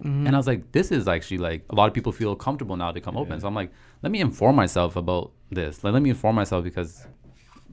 Mhm. 0.00 0.26
and 0.26 0.30
I 0.34 0.36
was 0.38 0.46
like, 0.46 0.72
this 0.72 0.90
is 0.90 1.06
actually 1.08 1.38
like 1.38 1.64
a 1.70 1.74
lot 1.74 1.86
of 1.88 1.94
people 1.94 2.12
feel 2.12 2.34
comfortable 2.36 2.76
now 2.76 2.90
to 2.92 3.00
come 3.00 3.16
open. 3.16 3.40
So 3.40 3.46
I'm 3.46 3.54
like, 3.54 3.70
let 4.02 4.10
me 4.12 4.20
inform 4.20 4.56
myself 4.56 4.96
about 4.96 5.32
this. 5.50 5.82
Like, 5.84 5.92
let 5.92 6.02
me 6.02 6.10
inform 6.10 6.34
myself 6.36 6.64
because 6.64 7.06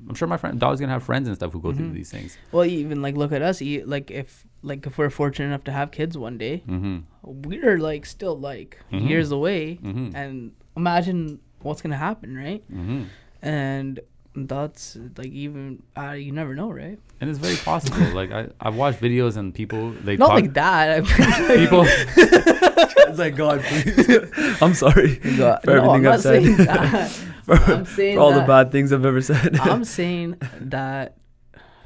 I'm 0.10 0.16
sure 0.16 0.28
my 0.28 0.38
friend 0.38 0.60
daughter's 0.60 0.80
gonna 0.80 0.91
have 0.93 1.04
friends 1.04 1.28
and 1.28 1.36
stuff 1.38 1.54
who 1.54 1.62
go 1.62 1.72
through 1.72 1.89
Mhm. 1.89 1.93
these 1.93 2.10
things. 2.12 2.38
Well, 2.52 2.66
even 2.66 3.02
like 3.02 3.16
look 3.16 3.32
at 3.32 3.41
us. 3.41 3.62
e- 3.62 3.84
Like 3.84 4.10
if 4.12 4.45
like 4.64 4.86
if 4.88 4.97
we're 4.97 5.10
fortunate 5.10 5.47
enough 5.47 5.64
to 5.66 5.72
have 5.72 5.91
kids 5.91 6.18
one 6.18 6.38
day, 6.38 6.64
Mm-hmm. 6.68 6.97
we're 7.24 7.78
like 7.80 8.06
still 8.06 8.38
like 8.38 8.78
Mhm. 8.91 9.10
years 9.10 9.32
away, 9.32 9.80
Mm-hmm. 9.84 10.16
and 10.16 10.52
imagine 10.76 11.39
what's 11.62 11.82
gonna 11.82 11.97
happen, 11.97 12.36
right? 12.36 12.64
Mm-hmm. 12.72 13.04
And 13.41 13.99
that's 14.36 14.97
like 15.18 15.28
even 15.28 15.84
uh, 15.97 16.12
you 16.12 16.32
never 16.32 16.56
know, 16.56 16.72
right? 16.72 16.97
And 17.20 17.30
it's 17.30 17.38
very 17.39 17.56
possible. 17.58 17.97
like 18.20 18.32
I, 18.32 18.47
I've 18.60 18.76
watched 18.76 18.99
videos 19.02 19.38
and 19.38 19.54
people 19.54 19.91
they 20.04 20.18
Not 20.18 20.28
talk 20.28 20.36
like 20.41 20.54
that. 20.54 21.04
I 21.06 21.56
people. 21.58 21.86
It's 23.12 23.20
like 23.20 23.36
God, 23.36 23.60
please. 23.62 24.62
I'm 24.62 24.74
sorry 24.74 25.18
God, 25.18 25.60
for 25.66 25.72
no, 25.72 25.78
everything 25.78 25.95
I'm 25.95 26.02
not 26.04 26.14
I've 26.14 26.22
said. 27.12 27.28
Saying 27.56 27.60
that. 27.60 27.66
for, 27.66 27.74
I'm 27.74 27.86
saying 27.97 28.16
for 28.18 28.22
all 28.22 28.34
the 28.34 28.41
bad 28.41 28.72
things 28.72 28.91
I've 28.93 29.06
ever 29.06 29.22
said. 29.22 29.58
I'm 29.60 29.84
saying 29.99 30.38
that. 30.60 31.18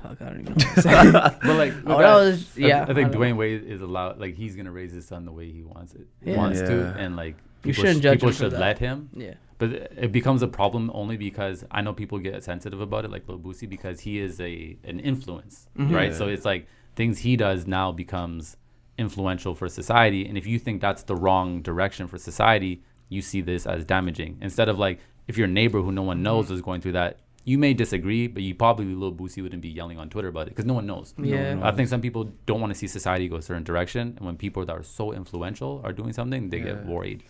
Fuck, 0.03 0.21
I 0.21 0.25
don't 0.25 0.41
even 0.41 0.45
know 0.45 0.51
what 0.65 0.75
to 0.75 0.81
say. 0.81 1.11
but 1.11 1.43
like, 1.57 1.73
Oh, 1.85 1.89
look 1.89 1.97
that 1.99 2.15
was- 2.15 2.57
I- 2.57 2.61
yeah, 2.61 2.79
I, 2.79 2.91
I 2.91 2.93
think 2.93 3.11
don't 3.11 3.21
Dwayne 3.21 3.37
Wade 3.37 3.63
is 3.63 3.81
allowed. 3.81 4.19
Like 4.19 4.35
he's 4.35 4.55
gonna 4.55 4.71
raise 4.71 4.91
his 4.93 5.05
son 5.07 5.25
the 5.25 5.31
way 5.31 5.51
he 5.51 5.63
wants 5.63 5.93
it, 5.93 6.07
Yeah. 6.23 6.37
wants 6.37 6.59
to, 6.59 6.95
and 6.97 7.15
like 7.15 7.35
You 7.63 7.71
people 7.71 7.83
shouldn't 7.85 7.99
sh- 7.99 8.03
judge 8.03 8.15
people 8.17 8.29
him 8.29 8.35
should 8.35 8.51
that. 8.51 8.59
let 8.59 8.77
him. 8.79 9.09
yeah. 9.15 9.33
But 9.57 9.69
it 9.71 10.11
becomes 10.11 10.41
a 10.41 10.47
problem 10.49 10.91
only 10.93 11.15
because 11.15 11.63
I 11.71 11.81
know 11.81 11.93
people 11.93 12.19
get 12.19 12.43
sensitive 12.43 12.81
about 12.81 13.05
it, 13.05 13.11
like 13.11 13.25
Lil 13.27 13.39
Boosie, 13.39 13.69
because 13.69 14.01
he 14.01 14.19
is 14.19 14.39
a 14.41 14.77
an 14.83 14.99
influence, 14.99 15.67
Mhm. 15.77 15.93
right? 15.95 16.11
Yeah. 16.11 16.17
So 16.17 16.27
it's 16.27 16.43
like 16.45 16.67
things 16.95 17.19
he 17.19 17.35
does 17.37 17.65
now 17.65 17.91
becomes 17.93 18.57
influential 18.97 19.55
for 19.55 19.67
society, 19.69 20.25
and 20.27 20.37
if 20.37 20.45
you 20.45 20.59
think 20.59 20.81
that's 20.81 21.03
the 21.03 21.15
wrong 21.15 21.61
direction 21.61 22.07
for 22.07 22.17
society, 22.17 22.81
you 23.09 23.21
see 23.21 23.41
this 23.41 23.65
as 23.65 23.85
damaging. 23.85 24.37
Instead 24.41 24.67
of 24.69 24.77
like 24.77 24.99
if 25.27 25.37
your 25.37 25.47
neighbor 25.47 25.81
who 25.81 25.91
no 25.91 26.03
one 26.03 26.21
knows 26.23 26.49
is 26.51 26.61
going 26.61 26.81
through 26.81 26.93
that, 26.93 27.19
you 27.43 27.57
may 27.59 27.73
disagree, 27.75 28.25
but 28.27 28.41
you 28.41 28.55
probably 28.55 28.85
Lil 28.85 29.13
Boosie 29.13 29.41
wouldn't 29.43 29.61
be 29.61 29.69
yelling 29.69 29.99
on 29.99 30.09
Twitter 30.09 30.29
about 30.29 30.47
it 30.47 30.49
because 30.49 30.65
no 30.65 30.73
one 30.73 30.87
knows. 30.87 31.13
Yeah. 31.17 31.53
no. 31.55 31.63
I 31.63 31.71
think 31.71 31.89
some 31.89 32.01
people 32.01 32.31
don't 32.47 32.59
want 32.59 32.73
to 32.73 32.77
see 32.79 32.87
society 32.87 33.27
go 33.27 33.35
a 33.35 33.41
certain 33.41 33.63
direction, 33.63 34.15
and 34.17 34.25
when 34.25 34.35
people 34.35 34.65
that 34.65 34.73
are 34.73 34.83
so 34.83 35.11
influential 35.13 35.79
are 35.83 35.93
doing 35.93 36.11
something, 36.13 36.49
they 36.49 36.59
get 36.59 36.85
worried. 36.85 37.23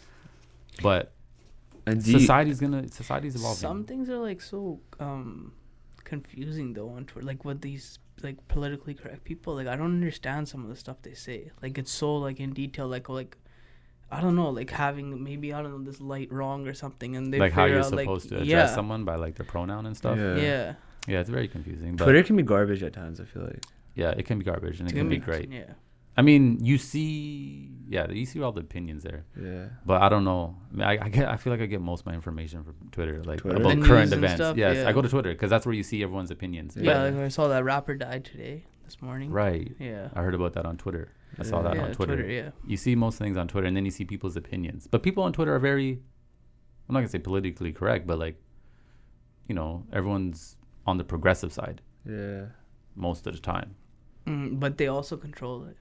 But 0.81 1.11
and 1.85 2.03
do 2.03 2.11
you- 2.13 2.19
society's 2.19 2.59
gonna 2.59 2.87
society's 2.89 3.35
evolving. 3.35 3.59
Some 3.59 3.83
things 3.85 4.09
are 4.09 4.17
like 4.17 4.41
so 4.41 4.79
um 4.99 5.53
confusing 6.03 6.73
though 6.73 6.89
on 6.89 7.05
Twitter. 7.05 7.25
Like 7.27 7.43
what 7.45 7.61
these 7.61 7.99
like 8.23 8.47
politically 8.47 8.93
correct 8.93 9.23
people, 9.25 9.55
like 9.55 9.67
I 9.67 9.75
don't 9.75 9.93
understand 9.93 10.47
some 10.47 10.63
of 10.63 10.69
the 10.69 10.75
stuff 10.77 10.97
they 11.01 11.13
say. 11.13 11.51
Like 11.61 11.77
it's 11.77 11.91
so 11.91 12.15
like 12.15 12.39
in 12.39 12.53
detail, 12.53 12.87
like 12.87 13.09
like 13.09 13.37
I 14.11 14.21
don't 14.21 14.35
know, 14.35 14.49
like 14.49 14.69
having 14.69 15.23
maybe 15.23 15.51
I 15.53 15.61
don't 15.61 15.71
know 15.71 15.83
this 15.83 15.99
light 15.99 16.31
wrong 16.31 16.67
or 16.67 16.73
something, 16.73 17.15
and 17.15 17.33
they 17.33 17.39
like 17.39 17.51
how 17.53 17.65
you're 17.65 17.79
out, 17.79 17.91
like, 17.91 18.01
supposed 18.05 18.29
to 18.29 18.35
address 18.35 18.47
yeah, 18.47 18.67
someone 18.67 19.03
by 19.03 19.15
like 19.15 19.35
their 19.35 19.45
pronoun 19.45 19.85
and 19.85 19.97
stuff. 19.97 20.17
Yeah, 20.17 20.35
Yeah. 20.35 20.73
yeah, 21.07 21.19
it's 21.19 21.29
very 21.29 21.47
confusing. 21.47 21.95
But 21.95 22.05
Twitter 22.05 22.23
can 22.23 22.35
be 22.35 22.43
garbage 22.43 22.83
at 22.83 22.93
times. 22.93 23.19
I 23.19 23.25
feel 23.25 23.43
like. 23.43 23.63
yeah, 23.95 24.11
it 24.11 24.25
can 24.25 24.37
be 24.39 24.45
garbage 24.45 24.79
and 24.79 24.87
it 24.87 24.93
It's 24.93 24.99
can 24.99 25.09
be 25.09 25.17
great. 25.17 25.49
Yeah, 25.51 25.73
I 26.17 26.21
mean, 26.21 26.63
you 26.63 26.77
see, 26.77 27.71
yeah, 27.89 28.09
you 28.09 28.25
see 28.25 28.41
all 28.41 28.51
the 28.53 28.61
opinions 28.61 29.03
there. 29.03 29.25
Yeah. 29.41 29.65
But 29.85 30.01
I 30.01 30.07
don't 30.09 30.23
know. 30.23 30.55
I, 30.71 30.75
mean, 30.75 30.87
I, 30.87 31.05
I 31.05 31.09
get. 31.09 31.27
I 31.27 31.35
feel 31.37 31.51
like 31.51 31.61
I 31.61 31.65
get 31.65 31.81
most 31.81 32.01
of 32.01 32.05
my 32.05 32.13
information 32.13 32.63
from 32.63 32.75
Twitter, 32.91 33.23
like 33.23 33.39
Twitter? 33.39 33.57
about 33.59 33.75
The 33.79 33.85
current 33.85 34.13
events. 34.13 34.35
stuff, 34.35 34.55
yes, 34.55 34.77
yeah. 34.77 34.87
I 34.87 34.93
go 34.93 35.01
to 35.01 35.09
Twitter 35.09 35.31
because 35.33 35.49
that's 35.49 35.65
where 35.65 35.75
you 35.75 35.83
see 35.83 36.03
everyone's 36.03 36.31
opinions. 36.31 36.77
yeah. 36.77 36.93
But- 36.93 37.13
like 37.15 37.23
I 37.23 37.27
saw 37.29 37.47
that 37.49 37.63
rapper 37.63 37.95
died 37.95 38.23
today, 38.25 38.65
this 38.85 39.01
morning. 39.01 39.31
right. 39.31 39.71
Yeah. 39.79 40.09
I 40.13 40.21
heard 40.21 40.35
about 40.35 40.53
that 40.53 40.65
on 40.65 40.77
Twitter. 40.77 41.09
I 41.39 41.43
saw 41.43 41.61
that 41.61 41.75
yeah, 41.75 41.83
on 41.83 41.91
Twitter. 41.93 42.25
Yeah. 42.27 42.51
You 42.65 42.77
see 42.77 42.95
most 42.95 43.17
things 43.17 43.37
on 43.37 43.47
Twitter, 43.47 43.67
and 43.67 43.75
then 43.75 43.85
you 43.85 43.91
see 43.91 44.05
people's 44.05 44.35
opinions. 44.37 44.87
But 44.89 45.03
people 45.03 45.23
on 45.23 45.33
Twitter 45.33 45.53
are 45.55 45.59
very, 45.59 45.99
I'm 46.87 46.93
not 46.93 46.99
gonna 46.99 47.09
say 47.09 47.19
politically 47.19 47.71
correct, 47.73 48.07
but 48.07 48.19
like, 48.19 48.41
you 49.47 49.55
know, 49.55 49.85
everyone's 49.91 50.57
on 50.87 50.97
the 50.97 51.03
progressive 51.03 51.51
side 51.51 51.81
Yeah. 52.05 52.45
most 52.95 53.27
of 53.27 53.33
the 53.33 53.39
time. 53.41 53.75
Mm, 54.25 54.59
but 54.59 54.77
they 54.77 54.87
also 54.87 55.17
control 55.17 55.65
it. 55.65 55.77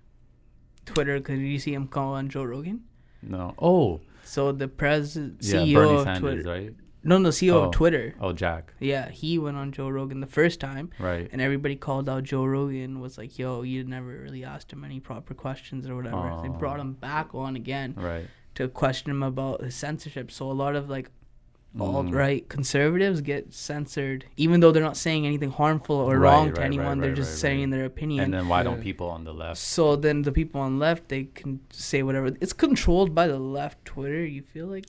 Twitter, 0.87 1.19
because 1.19 1.39
you 1.39 1.59
see 1.59 1.73
him 1.73 1.89
call 1.89 2.15
on 2.15 2.29
Joe 2.29 2.45
Rogan. 2.45 2.83
No. 3.23 3.55
Oh, 3.59 4.01
So 4.25 4.53
the 4.53 4.69
president, 4.69 5.39
yeah, 5.41 5.61
CEO 5.61 5.75
Bernie 5.75 5.95
of 5.97 6.03
Sanders, 6.03 6.21
Twitter, 6.45 6.51
right? 6.51 6.75
No, 7.05 7.19
no, 7.19 7.29
CEO 7.31 7.55
Oh. 7.55 7.63
of 7.65 7.73
Twitter. 7.73 8.15
Oh, 8.21 8.33
Jack, 8.33 8.73
Yeah, 8.81 9.09
he 9.11 9.39
went 9.39 9.57
on 9.57 9.71
Joe 9.73 9.89
Rogan 9.89 10.21
the 10.21 10.27
first 10.27 10.59
time, 10.61 10.91
right? 10.99 11.29
and 11.33 11.41
everybody 11.41 11.77
called 11.77 12.09
out 12.09 12.25
Joe 12.25 12.45
Rogan. 12.45 13.01
Was 13.01 13.19
like, 13.19 13.39
"Yo, 13.39 13.63
you 13.63 13.85
never 13.85 14.07
really 14.09 14.45
asked 14.45 14.73
him 14.73 14.85
any 14.85 15.01
proper 15.01 15.35
questions 15.35 15.89
or 15.89 15.95
whatever." 15.97 16.41
They 16.43 16.49
Oh. 16.49 16.53
brought 16.59 16.81
him 16.81 16.95
back 16.95 17.35
on 17.35 17.57
again 17.57 17.95
Right. 17.97 18.27
to 18.57 18.69
question 18.69 19.11
him 19.11 19.23
about 19.23 19.63
his 19.63 19.75
censorship. 19.75 20.31
So 20.31 20.51
a 20.51 20.53
lot 20.53 20.75
of 20.77 20.89
like 20.89 21.11
alt 21.81 22.07
Mhm. 22.07 22.15
right 22.15 22.49
conservatives 22.49 23.21
get 23.21 23.53
censored, 23.53 24.25
even 24.37 24.61
though 24.61 24.71
they're 24.71 24.81
not 24.81 24.97
saying 24.97 25.27
anything 25.27 25.51
harmful 25.51 25.97
or 25.97 26.17
Right, 26.17 26.31
wrong 26.31 26.47
right, 26.47 26.55
to 26.55 26.61
right, 26.61 26.67
anyone. 26.67 27.01
they're 27.01 27.11
right, 27.11 27.17
just 27.17 27.33
right, 27.33 27.39
saying 27.41 27.71
right. 27.73 27.77
their 27.79 27.85
opinion. 27.85 28.23
And 28.23 28.33
then 28.33 28.47
why 28.47 28.63
don't 28.63 28.81
people 28.81 29.09
on 29.09 29.25
the 29.25 29.35
left? 29.35 29.59
so 29.59 29.97
then 29.97 30.23
the 30.23 30.31
people 30.31 30.61
on 30.61 30.79
left 30.79 31.09
they 31.09 31.25
can 31.25 31.59
say 31.71 32.05
whatever. 32.05 32.29
It's 32.41 32.53
controlled 32.53 33.13
by 33.13 33.27
the 33.27 33.41
left 33.41 33.85
Twitter. 33.85 34.25
You 34.25 34.43
feel 34.43 34.67
like, 34.69 34.87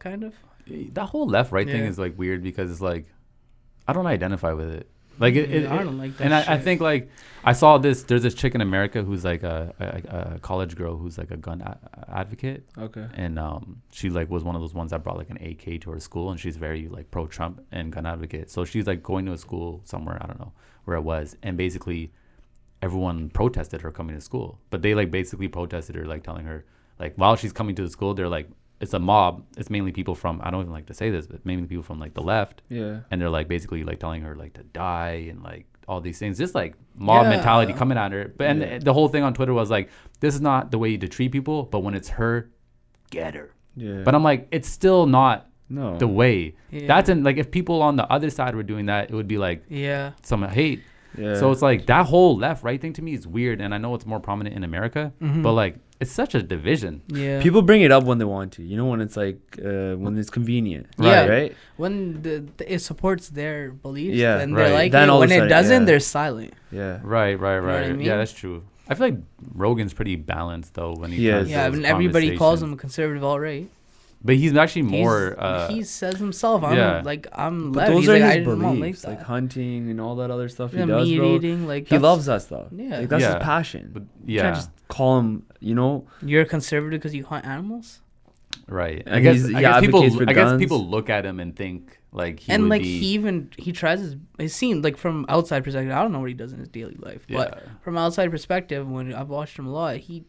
kind 0.00 0.24
of. 0.24 0.34
That 0.66 1.06
whole 1.06 1.26
left 1.26 1.52
right 1.52 1.66
thing 1.66 1.84
is 1.84 1.98
like 1.98 2.16
weird 2.18 2.42
because 2.42 2.70
it's 2.70 2.80
like, 2.80 3.06
I 3.86 3.92
don't 3.92 4.06
identify 4.06 4.52
with 4.52 4.70
it. 4.70 4.88
Like 5.18 5.34
it, 5.34 5.50
it, 5.50 5.62
Yeah, 5.64 5.74
I 5.74 5.84
don't 5.84 5.96
like 5.98 6.16
that 6.16 6.24
and 6.24 6.34
I, 6.34 6.54
I 6.54 6.58
think 6.58 6.80
like 6.80 7.08
I 7.44 7.52
saw 7.52 7.78
this. 7.78 8.02
There's 8.02 8.22
this 8.22 8.34
chick 8.34 8.54
in 8.56 8.60
America 8.60 9.02
who's 9.02 9.24
like 9.24 9.42
a, 9.44 9.72
a, 9.78 10.34
a 10.36 10.38
college 10.40 10.74
girl 10.74 10.96
who's 10.96 11.18
like 11.18 11.30
a 11.30 11.36
gun 11.36 11.60
a- 11.60 11.78
advocate, 12.08 12.64
Okay. 12.76 13.06
and 13.14 13.38
um, 13.38 13.82
she 13.92 14.10
like 14.10 14.28
was 14.30 14.42
one 14.42 14.56
of 14.56 14.60
those 14.62 14.74
ones 14.74 14.90
that 14.90 15.04
brought 15.04 15.18
like 15.18 15.30
an 15.30 15.36
AK 15.36 15.80
to 15.82 15.90
her 15.92 16.00
school, 16.00 16.30
and 16.30 16.40
she's 16.40 16.56
very 16.56 16.88
like 16.88 17.10
pro 17.12 17.26
Trump 17.28 17.60
and 17.70 17.92
gun 17.92 18.06
advocate. 18.06 18.50
So 18.50 18.64
she's 18.64 18.86
like 18.88 19.02
going 19.04 19.26
to 19.26 19.32
a 19.34 19.38
school 19.38 19.82
somewhere 19.84 20.18
I 20.20 20.26
don't 20.26 20.40
know 20.40 20.52
where 20.84 20.96
it 20.96 21.02
was, 21.02 21.36
and 21.44 21.56
basically 21.56 22.10
everyone 22.82 23.30
protested 23.30 23.82
her 23.82 23.90
coming 23.92 24.14
to 24.16 24.20
school, 24.20 24.58
but 24.70 24.82
they 24.82 24.94
like 24.94 25.10
basically 25.12 25.48
protested 25.48 25.94
her 25.96 26.06
like 26.06 26.22
telling 26.24 26.44
her 26.46 26.64
like 26.98 27.14
while 27.16 27.36
she's 27.36 27.52
coming 27.52 27.74
to 27.76 27.82
the 27.82 27.90
school, 27.90 28.14
they're 28.14 28.28
like 28.28 28.48
it's 28.84 28.94
a 28.94 28.98
mob. 29.12 29.32
It's 29.58 29.70
mainly 29.76 29.92
people 30.00 30.14
from 30.22 30.34
I 30.44 30.48
don't 30.50 30.60
even 30.66 30.72
like 30.78 30.86
to 30.92 30.94
say 30.94 31.08
this, 31.10 31.26
but 31.26 31.44
mainly 31.44 31.66
people 31.72 31.82
from 31.90 31.98
like 32.04 32.14
the 32.14 32.22
left 32.34 32.62
Yeah. 32.68 33.00
and 33.10 33.20
they're 33.20 33.30
like 33.38 33.48
basically 33.48 33.82
like 33.90 33.98
telling 33.98 34.22
her 34.26 34.34
like 34.36 34.52
to 34.60 34.62
die 34.62 35.18
and 35.30 35.42
like 35.42 35.66
all 35.88 36.00
these 36.00 36.18
things 36.18 36.38
just 36.38 36.54
like 36.54 36.72
mob 36.96 37.24
Yeah. 37.24 37.30
mentality 37.36 37.72
coming 37.80 37.98
at 37.98 38.10
her 38.12 38.32
but 38.38 38.46
and 38.50 38.60
Yeah. 38.60 38.78
the 38.88 38.94
whole 38.96 39.08
thing 39.08 39.22
on 39.22 39.34
twitter 39.34 39.52
was 39.52 39.68
like 39.76 39.86
this 40.20 40.34
is 40.34 40.40
not 40.50 40.70
the 40.70 40.78
way 40.78 40.96
to 40.96 41.06
treat 41.16 41.30
people 41.38 41.58
but 41.64 41.80
when 41.84 41.94
it's 41.98 42.08
her 42.20 42.48
get 43.10 43.34
her 43.34 43.48
Yeah. 43.76 44.00
but 44.06 44.14
i'm 44.14 44.24
like 44.30 44.48
it's 44.50 44.68
still 44.68 45.04
not 45.06 45.36
no. 45.68 45.98
the 45.98 46.08
way 46.08 46.54
Yeah. 46.70 46.86
that's 46.86 47.08
in 47.10 47.22
like 47.22 47.36
if 47.36 47.50
people 47.50 47.82
on 47.82 47.96
the 47.96 48.06
other 48.10 48.30
side 48.30 48.54
were 48.54 48.62
doing 48.72 48.86
that 48.86 49.10
it 49.10 49.14
would 49.14 49.28
be 49.28 49.36
like 49.36 49.64
Yeah. 49.68 50.12
some 50.22 50.42
hate 50.60 50.80
Yeah. 51.18 51.34
so 51.40 51.50
it's 51.52 51.60
like 51.70 51.84
that 51.92 52.06
whole 52.06 52.34
left 52.38 52.64
right 52.64 52.80
thing 52.80 52.94
to 52.94 53.02
me 53.02 53.12
is 53.12 53.26
weird 53.26 53.60
and 53.60 53.74
i 53.74 53.78
know 53.78 53.94
it's 53.94 54.06
more 54.06 54.20
prominent 54.20 54.56
in 54.56 54.64
america 54.64 55.12
Mhm. 55.20 55.42
but 55.42 55.52
like 55.52 55.74
it's 56.04 56.12
such 56.22 56.34
a 56.34 56.42
division. 56.54 57.00
Yeah. 57.08 57.42
People 57.46 57.62
bring 57.70 57.82
it 57.86 57.90
up 57.96 58.04
when 58.04 58.18
they 58.20 58.28
want 58.36 58.52
to. 58.56 58.62
You 58.62 58.76
know, 58.78 58.86
when 58.92 59.00
it's 59.00 59.16
like 59.24 59.40
uh, 59.58 59.94
when 60.02 60.12
it's 60.20 60.30
convenient. 60.30 60.86
Yeah. 60.98 61.26
Right. 61.26 61.52
when 61.82 61.94
the, 62.26 62.34
the 62.58 62.64
it 62.74 62.80
supports 62.90 63.24
their 63.40 63.72
beliefs, 63.86 64.16
Yeah, 64.24 64.38
and 64.42 64.54
right. 64.54 64.68
they 64.68 64.72
like 64.80 64.92
Then 64.92 65.08
it. 65.10 65.18
When 65.18 65.32
a 65.32 65.44
it 65.44 65.48
doesn't, 65.48 65.82
yeah. 65.82 65.86
they're 65.88 66.00
silent. 66.18 66.52
Yeah. 66.70 67.00
Right, 67.02 67.34
right, 67.46 67.60
what 67.60 67.70
I 67.70 67.80
right. 67.80 67.96
mean? 67.96 68.06
Yeah, 68.06 68.16
that's 68.20 68.32
true. 68.42 68.62
I 68.88 68.94
feel 68.94 69.06
like 69.10 69.18
Rogan's 69.54 69.94
pretty 69.94 70.16
balanced 70.16 70.74
though 70.74 70.92
when 71.00 71.10
he 71.10 71.16
He 71.24 71.26
has 71.26 71.46
is. 71.46 71.50
Yeah, 71.50 71.68
those 71.68 71.78
and 71.78 71.86
everybody 71.86 72.36
calls 72.36 72.62
him 72.62 72.72
a 72.74 72.76
conservative, 72.76 73.24
all 73.24 73.40
right. 73.40 73.68
But 74.26 74.36
he's 74.36 74.56
actually 74.56 74.88
He's- 74.88 75.02
more. 75.04 75.36
uh, 75.38 75.68
he 75.68 75.82
says 75.82 76.16
himself, 76.16 76.64
"I'm 76.64 76.76
yeah. 76.78 77.02
like 77.04 77.26
I'm 77.32 77.72
But 77.72 77.80
left." 77.80 77.90
those 77.92 78.00
He's 78.00 78.08
are 78.08 78.18
like, 78.18 78.36
his 78.38 78.46
don't 78.46 78.58
like 78.60 78.74
beliefs, 78.74 79.04
like 79.04 79.20
hunting 79.22 79.90
and 79.90 80.00
all 80.00 80.16
that 80.16 80.30
other 80.30 80.48
stuff 80.48 80.72
yeah, 80.72 80.80
he 80.80 80.86
does, 80.86 81.08
meat 81.08 81.16
bro. 81.18 81.34
eating, 81.36 81.66
like 81.66 81.88
He 81.88 81.98
loves 81.98 82.24
that 82.26 82.40
stuff. 82.42 82.68
Yeah. 82.74 83.00
like, 83.00 83.08
that's 83.10 83.20
Yeah. 83.22 83.34
his 83.34 83.44
passion. 83.44 83.90
but 83.92 84.02
You 84.24 84.40
can't 84.40 84.48
yeah, 84.48 84.54
just 84.54 84.70
call 84.88 85.18
him. 85.18 85.42
You 85.60 85.74
know, 85.74 86.06
You're 86.22 86.42
a 86.42 86.46
conservative 86.46 87.00
because 87.00 87.14
you 87.14 87.24
hunt 87.24 87.44
animals, 87.46 88.00
right. 88.66 89.02
I 89.06 89.16
And 89.16 89.22
guess, 89.22 89.36
he's- 89.44 89.54
I 89.54 89.60
guess 89.60 89.80
people. 89.80 90.00
advocates 90.00 90.16
for 90.24 90.30
I 90.30 90.32
guess 90.32 90.58
people 90.58 90.86
look 90.88 91.10
at 91.10 91.26
him 91.26 91.38
and 91.40 91.54
think 91.54 91.98
like 92.12 92.40
he 92.40 92.52
and 92.52 92.62
would 92.64 92.70
like 92.70 92.82
be. 92.82 92.98
he 93.00 93.06
even 93.08 93.50
he 93.58 93.72
tries 93.72 94.00
his. 94.00 94.16
It 94.38 94.50
seemed 94.50 94.84
like 94.84 94.96
from 94.96 95.26
outside 95.28 95.64
perspective, 95.64 95.92
I 95.92 96.00
don't 96.02 96.12
know 96.12 96.20
what 96.20 96.28
he 96.28 96.34
does 96.34 96.52
in 96.52 96.60
his 96.60 96.68
daily 96.68 96.96
life, 96.98 97.26
but 97.28 97.62
from 97.82 97.98
outside 97.98 98.30
perspective, 98.30 98.88
when 98.88 99.12
I've 99.12 99.28
watched 99.28 99.58
him 99.58 99.66
a 99.66 99.70
lot, 99.72 99.96
he 99.96 100.24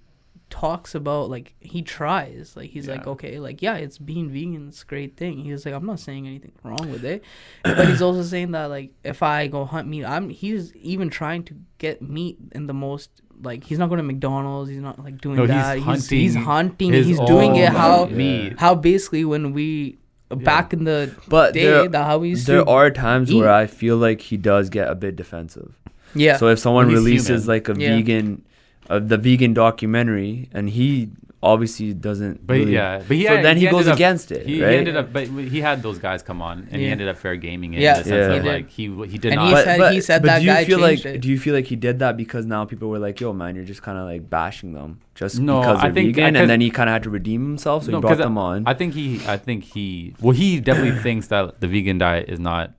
talks 0.62 0.96
about 0.96 1.30
like 1.30 1.54
he 1.60 1.82
tries 1.82 2.54
like 2.56 2.70
he's 2.70 2.88
like 2.88 3.06
okay 3.14 3.40
like 3.40 3.62
yeah 3.62 3.76
it's 3.76 3.98
being 3.98 4.30
vegan 4.30 4.68
it's 4.70 4.84
a 4.84 4.86
great 4.86 5.18
thing 5.18 5.34
he's 5.40 5.66
like 5.66 5.76
i'm 5.76 5.86
not 5.86 6.00
saying 6.00 6.26
anything 6.26 6.52
wrong 6.64 6.90
with 6.90 7.04
it 7.04 7.24
but 7.64 7.88
he's 7.90 8.02
also 8.02 8.24
saying 8.24 8.52
that 8.52 8.66
like 8.76 8.92
if 9.04 9.22
i 9.22 9.48
go 9.48 9.66
hunt 9.66 9.88
meat 9.88 10.06
i'm 10.06 10.30
he's 10.30 10.74
even 10.78 11.10
trying 11.10 11.44
to 11.44 11.54
get 11.78 12.02
meat 12.02 12.38
in 12.54 12.68
the 12.68 12.74
most 12.74 13.10
like 13.42 13.66
he's 13.66 13.78
not 13.78 13.90
going 13.90 13.98
to 13.98 14.04
mcdonald's 14.04 14.70
he's 14.70 14.80
not 14.80 14.98
like 15.04 15.20
doing 15.20 15.36
No, 15.36 15.42
he's 15.44 15.52
that 15.52 15.78
he's, 15.80 16.10
he's 16.10 16.36
hunting 16.36 16.44
hunting 16.46 16.94
his 16.94 17.06
he's 17.08 17.20
doing 17.22 17.56
it 17.58 17.70
how 17.70 18.06
meat. 18.06 18.58
how 18.58 18.76
basically 18.76 19.26
when 19.26 19.52
we 19.52 19.98
back 20.30 20.72
in 20.74 20.86
the 20.86 21.14
but 21.28 21.54
day 21.54 21.64
there, 21.66 21.90
that 21.90 22.06
how 22.06 22.18
we 22.20 22.30
used 22.30 22.48
there 22.48 22.64
to 22.64 22.70
are 22.70 22.90
times 22.92 23.30
eat. 23.30 23.40
where 23.40 23.52
I 23.52 23.68
feel 23.68 23.98
like 23.98 24.22
he 24.22 24.38
does 24.38 24.70
get 24.70 24.90
a 24.90 24.96
bit 24.96 25.16
defensive. 25.18 25.78
yeah 26.16 26.38
So 26.38 26.48
if 26.48 26.60
someone 26.60 26.88
he's 26.90 26.98
releases 27.00 27.44
human. 27.44 27.48
like 27.48 27.68
a 27.70 27.76
Yeah. 27.78 27.96
vegan, 27.98 28.45
uh, 28.90 29.00
the 29.00 29.18
vegan 29.18 29.54
documentary, 29.54 30.50
and 30.54 30.70
he 30.70 31.10
obviously 31.44 31.94
doesn't. 31.94 32.46
But 32.48 32.56
really- 32.58 32.74
yeah, 32.74 33.04
but 33.08 33.18
he 33.18 33.26
so 33.26 33.36
had- 33.36 33.46
then 33.46 33.58
he, 33.58 33.68
ended 33.68 33.78
goes 33.80 33.88
up- 33.88 33.96
against 33.96 34.32
it, 34.32 34.48
He, 34.48 34.64
right? 34.64 34.72
he 34.72 34.78
ended 34.78 34.96
up, 34.98 35.14
but 35.14 35.28
he 35.28 35.62
had 35.62 35.84
those 35.84 36.00
guys 36.00 36.24
come 36.24 36.42
on, 36.42 36.68
and 36.72 36.82
he 36.82 36.88
ended 36.88 37.08
up 37.08 37.18
fair 37.18 37.36
gaming 37.36 37.76
it 37.76 37.82
Yeah, 37.82 37.98
in 37.98 38.04
the 38.04 38.10
sense 38.10 38.32
Yeah. 38.32 38.38
of 38.40 38.46
like 38.46 38.70
he 38.70 38.84
he 39.08 39.18
did 39.20 39.26
And 39.34 39.36
not. 39.36 39.48
he 39.48 39.54
but, 39.54 39.64
said- 39.66 39.78
but, 39.78 39.94
he 39.94 40.02
said 40.02 40.22
but 40.24 40.28
that 40.28 40.40
do 40.40 40.46
you 40.46 40.52
guy 40.52 40.66
feel 40.66 40.80
like 40.80 41.06
it. 41.06 41.22
do 41.22 41.30
you 41.30 41.38
feel 41.38 41.54
like 41.54 41.66
he 41.68 41.76
did 41.76 42.00
that 42.00 42.18
because 42.18 42.46
now 42.48 42.66
people 42.66 42.90
were 42.90 42.98
like, 43.00 43.20
"Yo, 43.20 43.32
man, 43.32 43.56
you're 43.56 43.64
just 43.66 43.84
kind 43.84 43.98
of 44.00 44.06
like 44.06 44.28
bashing 44.30 44.74
them 44.74 45.00
just 45.14 45.40
No, 45.40 45.60
because 45.60 45.80
I 45.80 45.84
they're 45.84 45.94
think- 45.94 46.16
vegan," 46.16 46.34
'cause- 46.34 46.42
and 46.42 46.50
then 46.50 46.62
he 46.62 46.70
kind 46.72 46.90
of 46.90 46.94
had 46.94 47.04
to 47.04 47.10
redeem 47.12 47.42
himself, 47.46 47.84
so 47.84 47.92
No, 47.92 47.98
he 47.98 48.02
brought 48.02 48.10
'cause 48.12 48.18
them 48.18 48.38
on. 48.40 48.64
I 48.66 48.74
think 48.74 48.94
he, 48.96 49.20
I 49.28 49.38
think 49.38 49.66
he, 49.66 50.16
well, 50.22 50.32
he 50.36 50.60
definitely 50.60 51.00
thinks 51.02 51.28
that 51.28 51.60
the 51.62 51.68
vegan 51.68 52.00
diet 52.00 52.26
is 52.28 52.40
not 52.40 52.72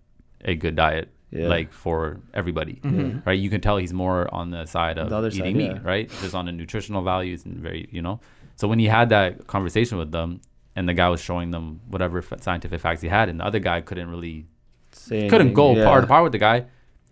a 0.44 0.54
good 0.56 0.74
diet, 0.74 1.08
Yeah. 1.36 1.48
like 1.48 1.72
for 1.72 2.20
everybody, 2.34 2.80
Mhm. 2.82 3.26
right? 3.26 3.38
You 3.38 3.50
can 3.50 3.60
tell 3.60 3.76
he's 3.76 3.92
more 3.92 4.32
on 4.34 4.50
the 4.50 4.64
side 4.66 4.96
of 4.98 5.10
The 5.10 5.16
other 5.16 5.28
eating 5.28 5.42
side, 5.44 5.56
meat, 5.56 5.72
yeah. 5.72 5.78
right? 5.92 6.08
Just 6.22 6.34
on 6.34 6.46
the 6.46 6.52
nutritional 6.52 7.02
values 7.02 7.44
and 7.44 7.56
very, 7.58 7.88
you 7.90 8.02
know. 8.02 8.20
So 8.56 8.66
when 8.68 8.78
he 8.78 8.86
had 8.86 9.08
that 9.10 9.46
conversation 9.46 9.98
with 9.98 10.12
them, 10.12 10.40
and 10.74 10.88
the 10.88 10.94
guy 10.94 11.08
was 11.08 11.20
showing 11.20 11.50
them 11.52 11.80
whatever 11.88 12.18
f- 12.18 12.40
scientific 12.40 12.80
facts 12.80 13.00
he 13.02 13.08
had, 13.08 13.28
and 13.28 13.40
the 13.40 13.44
other 13.44 13.58
guy 13.58 13.80
couldn't 13.80 14.08
really, 14.10 14.46
Say 14.92 15.28
couldn't 15.28 15.48
anything, 15.48 15.54
go 15.54 15.76
yeah. 15.76 15.84
par 15.84 16.00
to 16.00 16.06
par 16.06 16.22
with 16.22 16.32
the 16.32 16.38
guy. 16.38 16.64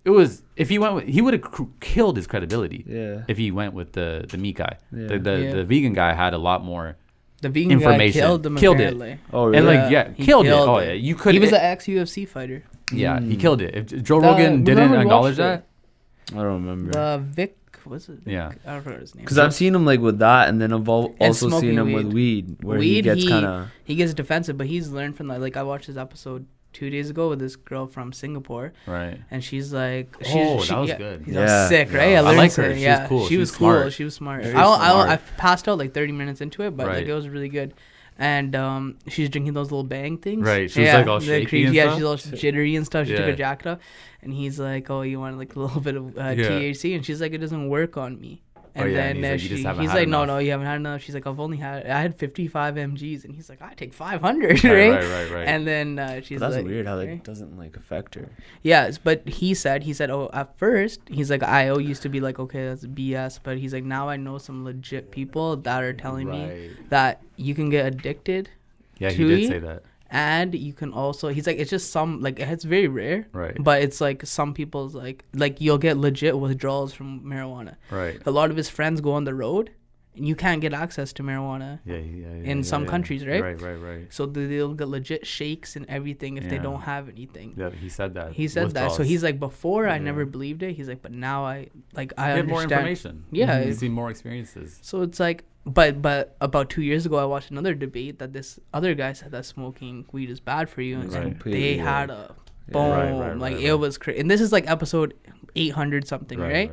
It 0.04 0.10
was 0.10 0.42
if 0.56 0.68
he 0.68 0.78
went, 0.78 0.94
with, 0.96 1.04
he 1.06 1.22
would 1.22 1.32
have 1.34 1.42
cr- 1.42 1.62
killed 1.80 2.16
his 2.16 2.26
credibility 2.26 2.84
Yeah. 2.86 3.22
if 3.26 3.36
he 3.38 3.50
went 3.50 3.72
with 3.72 3.92
the 3.92 4.26
the 4.28 4.36
meat 4.38 4.56
guy. 4.56 4.76
Yeah. 4.92 5.06
The 5.06 5.18
the, 5.18 5.34
Yeah. 5.42 5.52
the 5.54 5.64
vegan 5.64 5.94
guy 5.94 6.12
had 6.12 6.34
a 6.34 6.38
lot 6.38 6.62
more. 6.64 6.96
the 7.42 7.48
vegan 7.50 7.72
Information. 7.72 8.20
guy 8.20 8.26
killed 8.26 8.46
him 8.46 8.56
Killed 8.56 8.80
it. 8.80 8.94
apparently. 8.94 9.18
Oh, 9.32 9.44
And 9.46 9.54
really? 9.66 9.76
like 9.76 9.90
yeah, 9.90 10.08
He 10.14 10.24
killed, 10.24 10.46
it. 10.46 10.48
killed 10.50 10.68
Oh 10.68 10.78
yeah, 10.78 10.92
you 10.92 11.14
could. 11.14 11.34
he 11.34 11.40
was 11.40 11.52
it- 11.52 11.56
an 11.56 11.60
ex 11.72 11.84
UFC 11.86 12.24
fighter. 12.26 12.62
Yeah, 12.92 13.20
he 13.20 13.36
Mm. 13.36 13.40
killed 13.40 13.62
it. 13.62 13.74
If 13.92 14.02
Joe 14.02 14.20
The- 14.20 14.26
Rogan 14.28 14.64
didn't 14.64 14.78
remember 14.84 14.96
we 14.98 15.02
acknowledge 15.02 15.38
watched 15.38 15.62
that, 15.62 15.66
I 16.32 16.36
don't 16.42 16.64
remember. 16.66 16.92
The 16.92 17.22
Vic 17.24 17.56
was 17.86 18.08
it? 18.08 18.16
Vic? 18.20 18.32
Yeah. 18.32 18.46
I 18.66 18.72
don't 18.74 18.84
remember 18.84 19.00
his 19.00 19.14
name. 19.14 19.24
Because 19.24 19.38
I've 19.38 19.54
seen 19.54 19.74
him 19.74 19.84
like 19.84 20.00
with 20.00 20.18
that, 20.20 20.48
and 20.48 20.60
then 20.60 20.72
I've 20.72 20.88
al- 20.88 21.14
And 21.20 21.28
also 21.28 21.48
seen 21.48 21.50
smoking 21.50 21.74
him 21.78 21.92
with 21.92 22.12
weed, 22.12 22.56
where 22.62 22.78
he 22.78 22.94
Weed, 22.96 23.04
gets 23.04 23.22
he- 23.22 23.28
kind 23.28 23.44
of. 23.46 23.68
he 23.84 23.94
gets 23.94 24.14
defensive, 24.14 24.56
but 24.56 24.66
he's 24.66 24.90
learned 24.90 25.16
from 25.16 25.28
that. 25.28 25.40
Like 25.40 25.56
I 25.56 25.62
watched 25.62 25.86
his 25.86 25.96
episode 25.98 26.46
two 26.72 26.90
days 26.90 27.08
ago 27.08 27.28
with 27.28 27.38
this 27.38 27.54
girl 27.56 27.86
from 27.86 28.12
Singapore, 28.12 28.72
right? 28.86 29.18
and 29.30 29.44
she's 29.44 29.72
like, 29.72 30.16
she's, 30.22 30.34
Oh, 30.34 30.60
she, 30.60 30.70
that 30.70 30.80
was 30.80 30.88
yeah, 30.88 30.98
good. 30.98 31.22
He's 31.24 31.34
Yeah. 31.34 31.62
all 31.62 31.68
sick, 31.68 31.88
Yeah. 31.92 31.98
right? 31.98 32.16
I 32.16 32.20
learned 32.20 32.36
like 32.38 32.52
to- 32.54 32.62
her. 32.62 32.68
She 32.70 32.74
was 32.74 32.82
Yeah, 32.82 33.06
cool. 33.06 33.22
She 33.22 33.28
She 33.28 33.36
was 33.38 33.50
was 33.50 33.56
cool. 33.58 33.68
smart. 33.68 33.92
She 33.92 34.04
was 34.04 34.14
smart. 34.14 34.42
Very 34.42 34.54
I, 34.54 34.60
don't- 34.62 34.80
I, 34.80 34.90
smart. 34.90 35.10
I 35.10 35.16
passed 35.36 35.68
out 35.68 35.78
like 35.78 35.94
30 35.94 36.12
minutes 36.12 36.40
into 36.40 36.62
it, 36.62 36.76
but 36.76 36.86
like 36.86 36.96
Right. 36.96 37.08
it 37.08 37.12
was 37.14 37.28
really 37.28 37.48
good. 37.48 37.74
And 38.16 38.54
um, 38.54 38.96
she's 39.08 39.28
drinking 39.28 39.54
those 39.54 39.72
little 39.72 39.82
bang 39.82 40.18
things. 40.18 40.46
Right, 40.46 40.70
she 40.70 40.82
was, 40.82 40.92
like, 40.92 41.06
all 41.08 41.18
shaky 41.18 41.62
yeah, 41.62 41.96
stuff? 41.96 41.96
she's 41.96 42.04
all 42.30 42.38
jittery 42.38 42.76
and 42.76 42.86
stuff. 42.86 43.08
She 43.08 43.12
took 43.16 43.24
her 43.24 43.30
Yeah. 43.30 43.34
jacket 43.34 43.66
off, 43.70 43.78
and 44.22 44.32
he's 44.32 44.60
like, 44.60 44.88
"Oh, 44.88 45.02
you 45.02 45.18
want 45.18 45.36
like 45.36 45.56
a 45.56 45.58
little 45.60 45.80
bit 45.88 45.96
of 45.96 46.16
uh, 46.16 46.20
Yeah. 46.36 46.48
THC?" 46.48 46.94
And 46.94 47.04
she's 47.04 47.20
like, 47.20 47.32
"It 47.32 47.38
doesn't 47.38 47.68
work 47.68 47.96
on 47.96 48.20
me." 48.20 48.43
Oh, 48.76 48.82
And 48.82 48.90
yeah, 48.90 48.96
then 48.96 49.24
and 49.24 49.40
he's 49.40 49.64
uh, 49.64 49.68
like, 49.68 49.76
she, 49.76 49.82
he's 49.82 49.94
like, 49.94 50.08
"No, 50.08 50.24
enough." 50.24 50.34
no, 50.34 50.38
you 50.38 50.50
haven't 50.50 50.66
had 50.66 50.76
enough." 50.76 51.00
She's 51.02 51.14
like, 51.14 51.26
"I've 51.28 51.38
only 51.38 51.58
had 51.58 51.86
I 51.86 52.00
had 52.00 52.16
55 52.16 52.74
mgs," 52.74 53.24
and 53.24 53.32
he's 53.32 53.48
like, 53.48 53.62
"I 53.62 53.72
take 53.74 53.92
500, 53.94 54.64
Right, 54.64 54.72
right?" 54.72 54.90
right, 54.90 55.04
right, 55.04 55.30
right. 55.30 55.46
And 55.46 55.64
then 55.64 55.98
uh, 56.00 56.20
she's 56.22 56.40
like, 56.40 56.50
That's 56.50 56.56
like, 56.56 56.66
weird 56.66 56.86
how 56.86 56.96
that 56.96 57.06
right? 57.06 57.22
doesn't 57.22 57.56
like 57.56 57.76
affect 57.76 58.16
her. 58.16 58.28
Yes, 58.62 58.98
but 58.98 59.28
he 59.28 59.54
said 59.54 59.84
he 59.84 59.92
said, 59.92 60.10
oh, 60.10 60.28
at 60.32 60.58
first 60.58 61.00
he's 61.08 61.30
like, 61.30 61.44
I 61.44 61.72
used 61.78 62.02
to 62.02 62.08
be 62.08 62.20
like, 62.20 62.38
okay, 62.40 62.66
that's 62.66 62.84
BS, 62.84 63.38
but 63.42 63.58
he's 63.58 63.72
like, 63.72 63.84
now 63.84 64.08
I 64.08 64.16
know 64.16 64.38
some 64.38 64.64
legit 64.64 65.10
people 65.12 65.56
that 65.58 65.82
are 65.82 65.92
telling 65.92 66.28
me 66.28 66.70
that 66.88 67.22
you 67.36 67.54
can 67.54 67.70
get 67.70 67.86
addicted, 67.86 68.50
yeah, 68.98 69.10
he 69.10 69.24
did 69.24 69.38
eat? 69.38 69.48
say 69.48 69.58
that. 69.60 69.82
And 70.14 70.54
you 70.54 70.72
can 70.72 70.92
also. 70.92 71.28
He's 71.28 71.46
like, 71.46 71.58
it's 71.58 71.70
just 71.70 71.90
some 71.90 72.20
like 72.26 72.38
it's 72.40 72.64
very 72.64 72.88
rare, 72.88 73.26
Right, 73.32 73.56
but 73.68 73.82
it's 73.82 74.00
like 74.00 74.24
some 74.24 74.54
people's 74.54 74.94
like 74.94 75.24
like 75.34 75.60
you'll 75.60 75.78
get 75.88 75.96
legit 75.98 76.38
withdrawals 76.38 76.92
from 76.94 77.20
marijuana. 77.32 77.74
right. 77.90 78.18
A 78.24 78.30
lot 78.30 78.50
of 78.50 78.56
his 78.56 78.68
friends 78.70 79.00
go 79.00 79.12
on 79.12 79.24
the 79.24 79.34
road, 79.34 79.70
and 80.16 80.24
you 80.30 80.36
can't 80.36 80.60
get 80.60 80.72
access 80.72 81.12
to 81.14 81.22
marijuana. 81.24 81.80
Yeah, 81.84 81.96
yeah, 81.96 82.28
yeah. 82.36 82.50
In 82.52 82.58
yeah, 82.58 82.62
some 82.72 82.86
countries, 82.86 83.26
right? 83.26 83.42
Right, 83.42 83.60
right, 83.60 83.80
right. 83.90 84.06
So 84.18 84.26
they- 84.26 84.46
they'll 84.46 84.74
get 84.82 84.88
legit 84.88 85.26
shakes 85.26 85.74
and 85.74 85.84
everything 85.96 86.36
if 86.36 86.48
they 86.48 86.58
don't 86.58 86.82
have 86.82 87.08
anything. 87.08 87.54
Yeah, 87.62 87.70
he 87.84 87.88
said 87.88 88.14
that. 88.14 88.28
He 88.40 88.46
said 88.46 88.70
that. 88.78 88.92
So 88.92 89.02
he's 89.02 89.24
like, 89.28 89.38
before 89.40 89.88
I 89.88 89.98
never 89.98 90.24
believed 90.36 90.62
it. 90.62 90.72
He's 90.78 90.88
like, 90.92 91.02
but 91.02 91.10
now 91.12 91.44
I 91.54 91.56
like 92.00 92.12
I 92.16 92.30
He 92.30 92.36
had 92.36 92.48
more 92.48 92.62
understand. 92.62 92.88
information. 92.88 93.24
Yeah, 93.32 93.64
he's 93.64 93.78
seen 93.84 93.92
more 94.00 94.08
experiences. 94.14 94.78
So 94.90 95.02
it's 95.02 95.18
like, 95.28 95.42
but 95.66 96.00
but 96.02 96.36
about 96.40 96.70
two 96.70 96.82
years 96.82 97.06
ago, 97.06 97.16
I 97.16 97.24
watched 97.24 97.50
another 97.50 97.74
debate 97.74 98.18
that 98.18 98.32
this 98.32 98.58
other 98.72 98.94
guy 98.94 99.12
said 99.14 99.30
that 99.32 99.44
smoking 99.46 100.04
weed 100.12 100.30
is 100.30 100.40
bad 100.40 100.68
for 100.68 100.82
you, 100.82 101.00
and 101.00 101.12
Right. 101.12 101.38
they 101.44 101.76
yeah. 101.76 102.00
had 102.00 102.10
a 102.10 102.34
Yeah. 102.68 102.72
boom, 102.72 102.90
Right, 102.90 103.12
right, 103.28 103.38
like 103.38 103.54
right, 103.56 103.64
it 103.64 103.70
right. 103.70 103.74
was 103.80 103.98
crazy. 103.98 104.20
And 104.20 104.30
this 104.30 104.40
is 104.40 104.52
like 104.52 104.68
episode 104.70 105.14
eight 105.56 105.72
hundred 105.72 106.06
something, 106.08 106.38
right? 106.38 106.70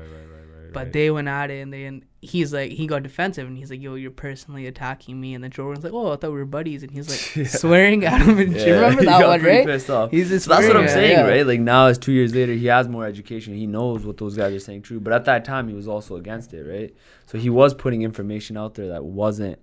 But 0.74 0.84
right. 0.86 0.94
they 0.94 1.12
went 1.12 1.28
at 1.28 1.52
it, 1.52 1.62
and 1.62 1.74
they 1.74 1.84
and 1.86 2.06
he's 2.22 2.54
like 2.54 2.72
he 2.72 2.88
got 2.88 3.04
defensive, 3.04 3.48
and 3.48 3.58
he's 3.58 3.70
like, 3.70 3.82
"Yo, 3.82 3.96
you're 3.96 4.10
personally 4.12 4.68
attacking 4.68 5.20
me." 5.20 5.34
And 5.34 5.44
then 5.44 5.52
Joe 5.52 5.66
Rogan's 5.66 5.84
like, 5.84 5.94
"Oh, 5.94 6.12
I 6.14 6.16
thought 6.16 6.32
we 6.32 6.38
were 6.38 6.46
buddies," 6.46 6.82
and 6.84 6.92
he's 6.92 7.10
like 7.10 7.36
Yeah. 7.36 7.48
swearing 7.52 8.06
at 8.06 8.22
him. 8.22 8.38
And 8.40 8.56
you 8.56 8.74
remember 8.74 9.00
he 9.02 9.06
that 9.08 9.20
got 9.20 9.28
one, 9.28 9.42
right? 9.44 9.66
Pissed 9.66 9.90
off. 9.90 10.12
He's 10.12 10.30
just 10.30 10.46
So 10.46 10.52
that's 10.54 10.68
what 10.68 10.78
I'm 10.78 10.86
at- 10.86 10.90
saying, 10.92 11.12
yeah. 11.18 11.28
right? 11.28 11.46
Like 11.46 11.60
now, 11.60 11.88
it's 11.88 11.98
two 12.00 12.14
years 12.14 12.34
later, 12.34 12.54
he 12.54 12.68
has 12.68 12.88
more 12.88 13.06
education. 13.06 13.54
He 13.54 13.68
knows 13.68 14.06
what 14.06 14.18
those 14.18 14.38
guys 14.38 14.54
are 14.54 14.60
saying 14.60 14.84
true. 14.84 15.00
But 15.00 15.14
at 15.14 15.26
that 15.26 15.44
time, 15.46 15.68
he 15.68 15.74
was 15.74 15.88
also 15.88 16.16
against 16.16 16.54
it, 16.54 16.64
right? 16.64 16.96
So 17.26 17.38
he 17.38 17.50
was 17.50 17.74
putting 17.74 18.02
information 18.04 18.56
out 18.58 18.76
there 18.76 18.88
that 18.90 19.04
wasn't 19.04 19.60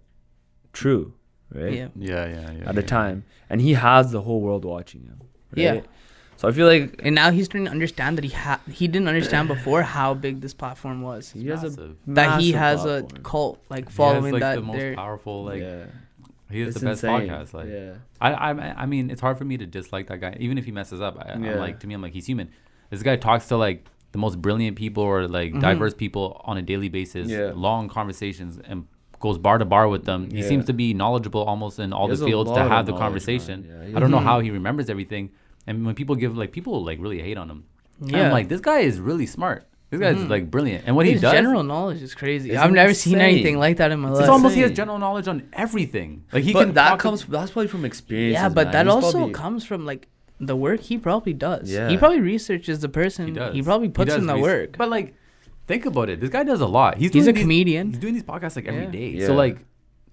true, 0.72 1.14
right? 1.52 1.72
Yeah. 1.72 1.88
Yeah, 1.96 2.26
yeah, 2.26 2.50
yeah. 2.52 2.68
At 2.68 2.74
the 2.74 2.82
time, 2.82 3.24
and 3.48 3.60
he 3.60 3.74
has 3.74 4.12
the 4.12 4.20
whole 4.22 4.40
world 4.40 4.64
watching 4.64 5.02
him. 5.02 5.20
Right? 5.56 5.62
Yeah. 5.62 5.80
So 6.38 6.46
I 6.48 6.52
feel 6.52 6.66
like 6.68 7.00
And 7.04 7.14
now 7.16 7.30
he's 7.32 7.46
starting 7.46 7.64
to 7.66 7.70
understand 7.70 8.16
that 8.16 8.24
he 8.24 8.30
ha- 8.30 8.60
he 8.70 8.86
didn't 8.86 9.08
understand 9.08 9.48
before 9.48 9.82
how 9.82 10.14
big 10.14 10.40
this 10.40 10.54
platform 10.54 11.02
was. 11.02 11.30
he 11.32 11.46
has 11.48 11.62
a 11.64 11.68
Massive. 11.68 11.96
That 12.06 12.40
he 12.40 12.52
has 12.52 12.82
platform. 12.82 13.12
a 13.16 13.20
cult 13.30 13.54
like 13.68 13.84
He 13.86 13.90
has, 13.90 13.94
following 13.96 14.32
like, 14.34 14.40
that 14.42 14.54
the 14.54 14.62
most 14.62 14.96
powerful. 14.96 15.44
Like 15.44 15.60
yeah. 15.62 15.84
he 16.50 16.60
is 16.62 16.68
It's 16.68 16.80
the 16.80 16.86
best 16.86 17.02
insane. 17.04 17.28
podcast. 17.28 17.54
Like 17.54 17.68
yeah. 17.68 17.94
I, 18.20 18.30
I, 18.32 18.50
I 18.82 18.86
mean, 18.86 19.10
it's 19.10 19.20
hard 19.20 19.36
for 19.36 19.44
me 19.44 19.56
to 19.58 19.66
dislike 19.66 20.06
that 20.08 20.18
guy, 20.20 20.36
even 20.38 20.58
if 20.58 20.64
he 20.64 20.70
messes 20.72 21.00
up. 21.00 21.18
I, 21.18 21.28
Yeah. 21.38 21.52
I'm 21.54 21.58
like, 21.58 21.80
to 21.80 21.86
me, 21.88 21.94
I'm 21.94 22.02
like, 22.02 22.12
he's 22.12 22.26
human. 22.26 22.50
This 22.90 23.02
guy 23.02 23.16
talks 23.16 23.48
to 23.48 23.56
like 23.56 23.84
the 24.12 24.18
most 24.18 24.40
brilliant 24.40 24.76
people 24.76 25.02
or 25.02 25.26
like 25.26 25.52
Mhm. 25.52 25.60
diverse 25.60 25.92
people 25.92 26.40
on 26.44 26.56
a 26.56 26.62
daily 26.62 26.88
basis, 26.88 27.26
Yeah. 27.28 27.50
long 27.54 27.88
conversations, 27.88 28.58
and 28.64 28.86
goes 29.20 29.38
bar 29.38 29.58
to 29.58 29.64
bar 29.64 29.88
with 29.88 30.04
them. 30.04 30.30
He 30.30 30.38
Yeah. 30.42 30.48
seems 30.48 30.64
to 30.66 30.72
be 30.72 30.94
knowledgeable 30.94 31.42
almost 31.42 31.80
in 31.80 31.92
all 31.92 32.08
He 32.08 32.14
the 32.14 32.24
fields 32.24 32.52
to 32.52 32.62
have 32.62 32.86
the 32.86 32.92
conversation. 32.92 33.66
man. 33.68 33.90
Yeah, 33.90 33.96
I 33.96 34.00
don't 34.00 34.12
know 34.12 34.20
how 34.30 34.38
he 34.38 34.50
remembers 34.52 34.88
everything. 34.88 35.30
And 35.68 35.84
when 35.86 35.94
people 35.94 36.16
give 36.16 36.32
like 36.42 36.50
people 36.58 36.74
like 36.90 36.98
really 37.04 37.20
hate 37.28 37.36
on 37.42 37.48
him, 37.52 37.60
yeah. 38.00 38.26
I'm 38.26 38.32
like, 38.32 38.48
this 38.48 38.60
guy 38.70 38.80
is 38.90 38.98
really 39.10 39.26
smart. 39.26 39.60
This 39.90 40.00
guy's 40.00 40.16
Mhm. 40.16 40.28
like 40.34 40.50
brilliant, 40.50 40.84
and 40.86 40.94
what 40.96 41.06
he 41.06 41.14
does. 41.14 41.32
general 41.32 41.62
knowledge 41.62 42.02
is 42.02 42.14
crazy. 42.14 42.54
I've 42.56 42.72
never 42.72 42.92
seen 43.04 43.18
anything 43.30 43.56
like 43.64 43.76
that 43.80 43.90
in 43.90 44.00
my 44.00 44.08
it's 44.08 44.16
life. 44.16 44.24
It's 44.24 44.30
almost 44.36 44.54
he 44.54 44.60
has 44.66 44.72
general 44.72 44.98
knowledge 44.98 45.28
on 45.28 45.38
everything. 45.64 46.10
Like 46.32 46.44
he 46.44 46.52
but 46.52 46.60
can 46.66 46.74
that 46.74 46.88
talk- 46.90 46.98
comes. 47.00 47.24
That's 47.24 47.50
probably 47.52 47.68
from 47.68 47.84
experience. 47.84 48.34
yeah, 48.34 48.48
but 48.50 48.72
that 48.72 48.84
He's 48.86 48.94
also 48.94 49.12
probably- 49.18 49.32
comes 49.34 49.64
from 49.64 49.86
like 49.86 50.08
the 50.40 50.56
work 50.56 50.80
he 50.90 50.96
probably 50.98 51.32
does. 51.32 51.70
Yeah. 51.72 51.88
He 51.88 51.96
probably 51.96 52.20
researches 52.20 52.76
the 52.80 52.88
person. 53.00 53.34
He 53.34 53.52
He, 53.58 53.62
probably 53.62 53.88
puts 53.88 54.10
does 54.10 54.20
in 54.20 54.26
the 54.26 54.34
research. 54.34 54.68
work. 54.70 54.78
But 54.78 54.88
like, 54.90 55.14
think 55.66 55.84
about 55.86 56.08
it. 56.10 56.20
This 56.20 56.30
guy 56.30 56.44
does 56.44 56.60
a 56.60 56.66
lot. 56.78 56.98
He's, 56.98 57.12
He's 57.12 57.26
a 57.26 57.32
these- 57.32 57.42
comedian. 57.42 57.84
He's 57.90 57.98
doing 57.98 58.14
these 58.14 58.22
podcasts 58.32 58.56
like 58.56 58.66
every 58.66 58.84
Yeah. 58.84 58.90
day. 59.00 59.08
Yeah. 59.20 59.26
So 59.26 59.34
like, 59.34 59.56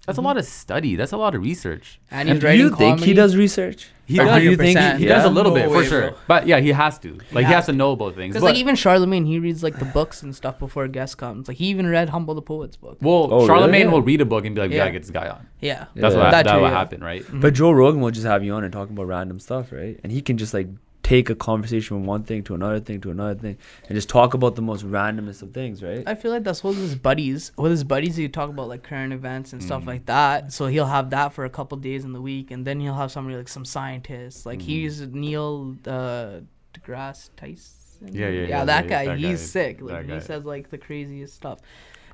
that's 0.06 0.18
a 0.18 0.22
lot 0.22 0.36
of 0.38 0.44
study. 0.46 0.96
That's 0.96 1.12
a 1.12 1.16
lot 1.18 1.34
of 1.34 1.42
research. 1.42 2.00
And 2.10 2.28
And 2.28 2.36
he's 2.36 2.40
do 2.40 2.46
writing 2.46 2.60
you 2.66 2.70
think 2.74 3.00
he 3.00 3.12
does 3.14 3.36
research? 3.36 3.90
He 4.08 4.20
Or 4.20 4.24
does. 4.24 4.38
do 4.40 4.44
you 4.50 4.56
think 4.56 4.78
100%. 4.78 4.98
He 4.98 5.04
yeah? 5.06 5.14
does 5.16 5.24
a 5.24 5.28
little 5.30 5.50
No 5.52 5.60
bit 5.60 5.68
for 5.68 5.78
way, 5.78 5.86
sure. 5.86 6.00
bro. 6.10 6.18
But 6.28 6.46
yeah, 6.46 6.60
he 6.60 6.68
has 6.70 6.96
to. 7.00 7.18
Like 7.32 7.46
he 7.46 7.52
has 7.52 7.54
has 7.54 7.66
to 7.66 7.72
know 7.72 7.90
about 7.90 8.14
things. 8.14 8.34
Because 8.34 8.44
like 8.44 8.54
even 8.56 8.76
Charlemagne, 8.76 9.24
he 9.26 9.38
reads 9.40 9.62
like 9.64 9.78
the 9.80 9.84
books 9.84 10.22
and 10.22 10.34
stuff 10.34 10.58
before 10.60 10.84
a 10.84 10.88
guest 10.88 11.18
comes. 11.18 11.48
Like 11.48 11.56
he 11.56 11.66
even 11.66 11.88
read 11.88 12.08
Humble 12.10 12.34
the 12.34 12.42
Poet's 12.42 12.76
book. 12.76 12.98
well, 13.00 13.28
Oh, 13.32 13.46
Charlemagne 13.46 13.82
really? 13.86 13.92
will 13.92 14.02
read 14.02 14.20
a 14.20 14.24
book 14.24 14.44
and 14.44 14.54
be 14.54 14.60
like, 14.60 14.70
"We 14.70 14.76
Yeah. 14.76 14.82
gotta 14.82 14.92
get 14.92 15.02
this 15.02 15.10
guy 15.10 15.28
on." 15.28 15.46
Yeah, 15.60 15.86
That's 15.96 16.14
Yeah. 16.14 16.20
what 16.22 16.30
That 16.30 16.44
that, 16.44 16.52
too, 16.54 16.60
what 16.60 16.68
yeah. 16.70 16.78
happened, 16.78 17.02
right? 17.04 17.22
Mm-hmm. 17.22 17.40
But 17.40 17.54
Joe 17.54 17.72
Rogan 17.72 18.00
will 18.00 18.10
just 18.12 18.26
have 18.26 18.44
you 18.44 18.52
on 18.54 18.62
and 18.62 18.72
talk 18.72 18.90
about 18.90 19.06
random 19.08 19.40
stuff, 19.40 19.72
right? 19.72 19.98
And 20.04 20.12
he 20.12 20.20
can 20.20 20.36
just 20.38 20.54
like 20.54 20.68
take 21.06 21.30
a 21.30 21.34
conversation 21.36 21.96
from 21.96 22.04
one 22.04 22.22
thing 22.24 22.42
to 22.42 22.52
another 22.54 22.80
thing 22.80 23.00
to 23.00 23.10
another 23.12 23.36
thing 23.38 23.56
and 23.86 23.94
just 23.94 24.08
talk 24.08 24.34
about 24.34 24.56
the 24.56 24.62
most 24.62 24.84
randomest 24.84 25.40
of 25.40 25.52
things, 25.52 25.80
right? 25.82 26.02
I 26.06 26.14
feel 26.16 26.32
like 26.32 26.42
that's 26.42 26.64
what 26.64 26.74
his 26.74 26.96
buddies. 26.96 27.52
With 27.56 27.70
his 27.70 27.84
buddies, 27.84 28.16
he 28.16 28.28
talk 28.28 28.50
about 28.50 28.66
like 28.68 28.82
current 28.82 29.12
events 29.12 29.52
and 29.52 29.62
stuff 29.62 29.82
Mm. 29.84 29.86
like 29.86 30.06
that. 30.06 30.52
So 30.52 30.66
he'll 30.66 30.86
have 30.98 31.10
that 31.10 31.32
for 31.32 31.44
a 31.44 31.50
couple 31.50 31.78
days 31.78 32.04
in 32.04 32.12
the 32.12 32.20
week, 32.20 32.50
and 32.50 32.66
then 32.66 32.80
he'll 32.80 32.94
have 33.02 33.12
somebody 33.12 33.36
like 33.36 33.46
some 33.48 33.64
scientists. 33.64 34.44
Like 34.44 34.58
Mm. 34.58 34.62
he's 34.62 35.00
Neil 35.02 35.76
uh, 35.86 36.40
deGrasse 36.74 37.30
Tyson. 37.36 38.08
Yeah, 38.12 38.28
yeah, 38.28 38.40
yeah. 38.42 38.48
yeah, 38.48 38.64
that 38.64 38.84
yeah, 38.84 38.90
guy, 38.90 39.04
that 39.06 39.18
he's 39.18 39.40
guy, 39.40 39.46
sick. 39.46 39.78
that 39.78 39.84
Like 39.84 40.08
guy. 40.08 40.14
he 40.16 40.20
says 40.20 40.44
like 40.44 40.70
the 40.70 40.78
craziest 40.78 41.34
stuff. 41.34 41.60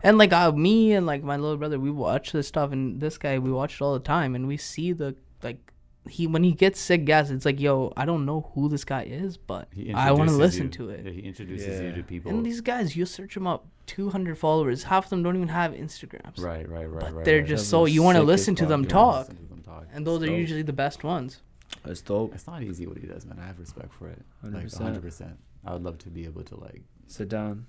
And 0.02 0.18
like 0.18 0.32
uh, 0.34 0.52
me 0.52 0.92
and 0.92 1.06
like 1.06 1.22
my 1.24 1.36
little 1.36 1.56
brother, 1.56 1.80
we 1.80 1.90
watch 1.90 2.32
this 2.32 2.46
stuff, 2.46 2.72
and 2.72 3.00
this 3.00 3.16
guy 3.16 3.38
we 3.38 3.50
watch 3.50 3.76
it 3.76 3.80
all 3.82 3.94
the 3.94 4.00
time, 4.16 4.34
and 4.34 4.46
we 4.46 4.58
see 4.58 4.92
the 4.92 5.14
like 5.42 5.71
he 6.08 6.26
when 6.26 6.42
he 6.44 6.52
gets 6.52 6.80
sick 6.80 7.04
gas, 7.04 7.30
it's 7.30 7.44
like 7.44 7.60
yo, 7.60 7.92
I 7.96 8.04
don't 8.04 8.24
know 8.26 8.50
who 8.54 8.68
this 8.68 8.84
guy 8.84 9.02
is, 9.04 9.36
but 9.36 9.68
I 9.94 10.10
want 10.12 10.30
to 10.30 10.36
listen 10.36 10.64
you- 10.64 10.70
to 10.70 10.90
it. 10.90 11.06
Yeah, 11.06 11.12
he 11.12 11.20
introduces 11.20 11.80
Yeah. 11.80 11.88
you 11.88 11.92
to 11.94 12.02
people. 12.02 12.30
And 12.30 12.44
these 12.44 12.60
guys, 12.60 12.96
you 12.96 13.06
search 13.06 13.34
them 13.34 13.46
up, 13.46 13.66
200 13.86 14.36
followers. 14.38 14.82
Half 14.84 15.04
of 15.04 15.10
them 15.10 15.22
don't 15.22 15.36
even 15.36 15.48
have 15.48 15.72
Instagrams. 15.72 16.40
right, 16.42 16.68
right, 16.68 16.90
right, 16.90 17.00
But 17.04 17.14
right. 17.14 17.24
they're 17.24 17.38
right. 17.40 17.46
just 17.48 17.64
Those 17.64 17.68
so 17.68 17.84
you 17.86 18.02
want 18.02 18.16
to 18.16 18.22
listen 18.22 18.54
to 18.56 18.66
them 18.66 18.84
talk, 18.84 19.28
Listen 19.28 19.36
to 19.36 19.48
them 19.54 19.62
talk. 19.62 19.86
and 19.92 20.06
those 20.06 20.22
are 20.22 20.30
usually 20.30 20.62
the 20.62 20.72
best 20.72 21.04
ones. 21.04 21.40
That's 21.84 22.02
dope. 22.02 22.34
It's 22.34 22.46
not 22.46 22.62
easy 22.62 22.86
what 22.86 22.98
he 22.98 23.06
does, 23.06 23.24
man. 23.24 23.38
I 23.40 23.46
have 23.46 23.58
respect 23.58 23.92
for 23.94 24.08
it. 24.08 24.20
Like 24.42 24.52
100%. 24.66 24.80
100. 24.80 25.02
percent 25.02 25.38
I 25.64 25.72
would 25.72 25.82
love 25.84 25.98
to 25.98 26.10
be 26.10 26.24
able 26.24 26.42
to 26.42 26.56
like, 26.60 26.82
Sit 27.06 27.28
down. 27.28 27.66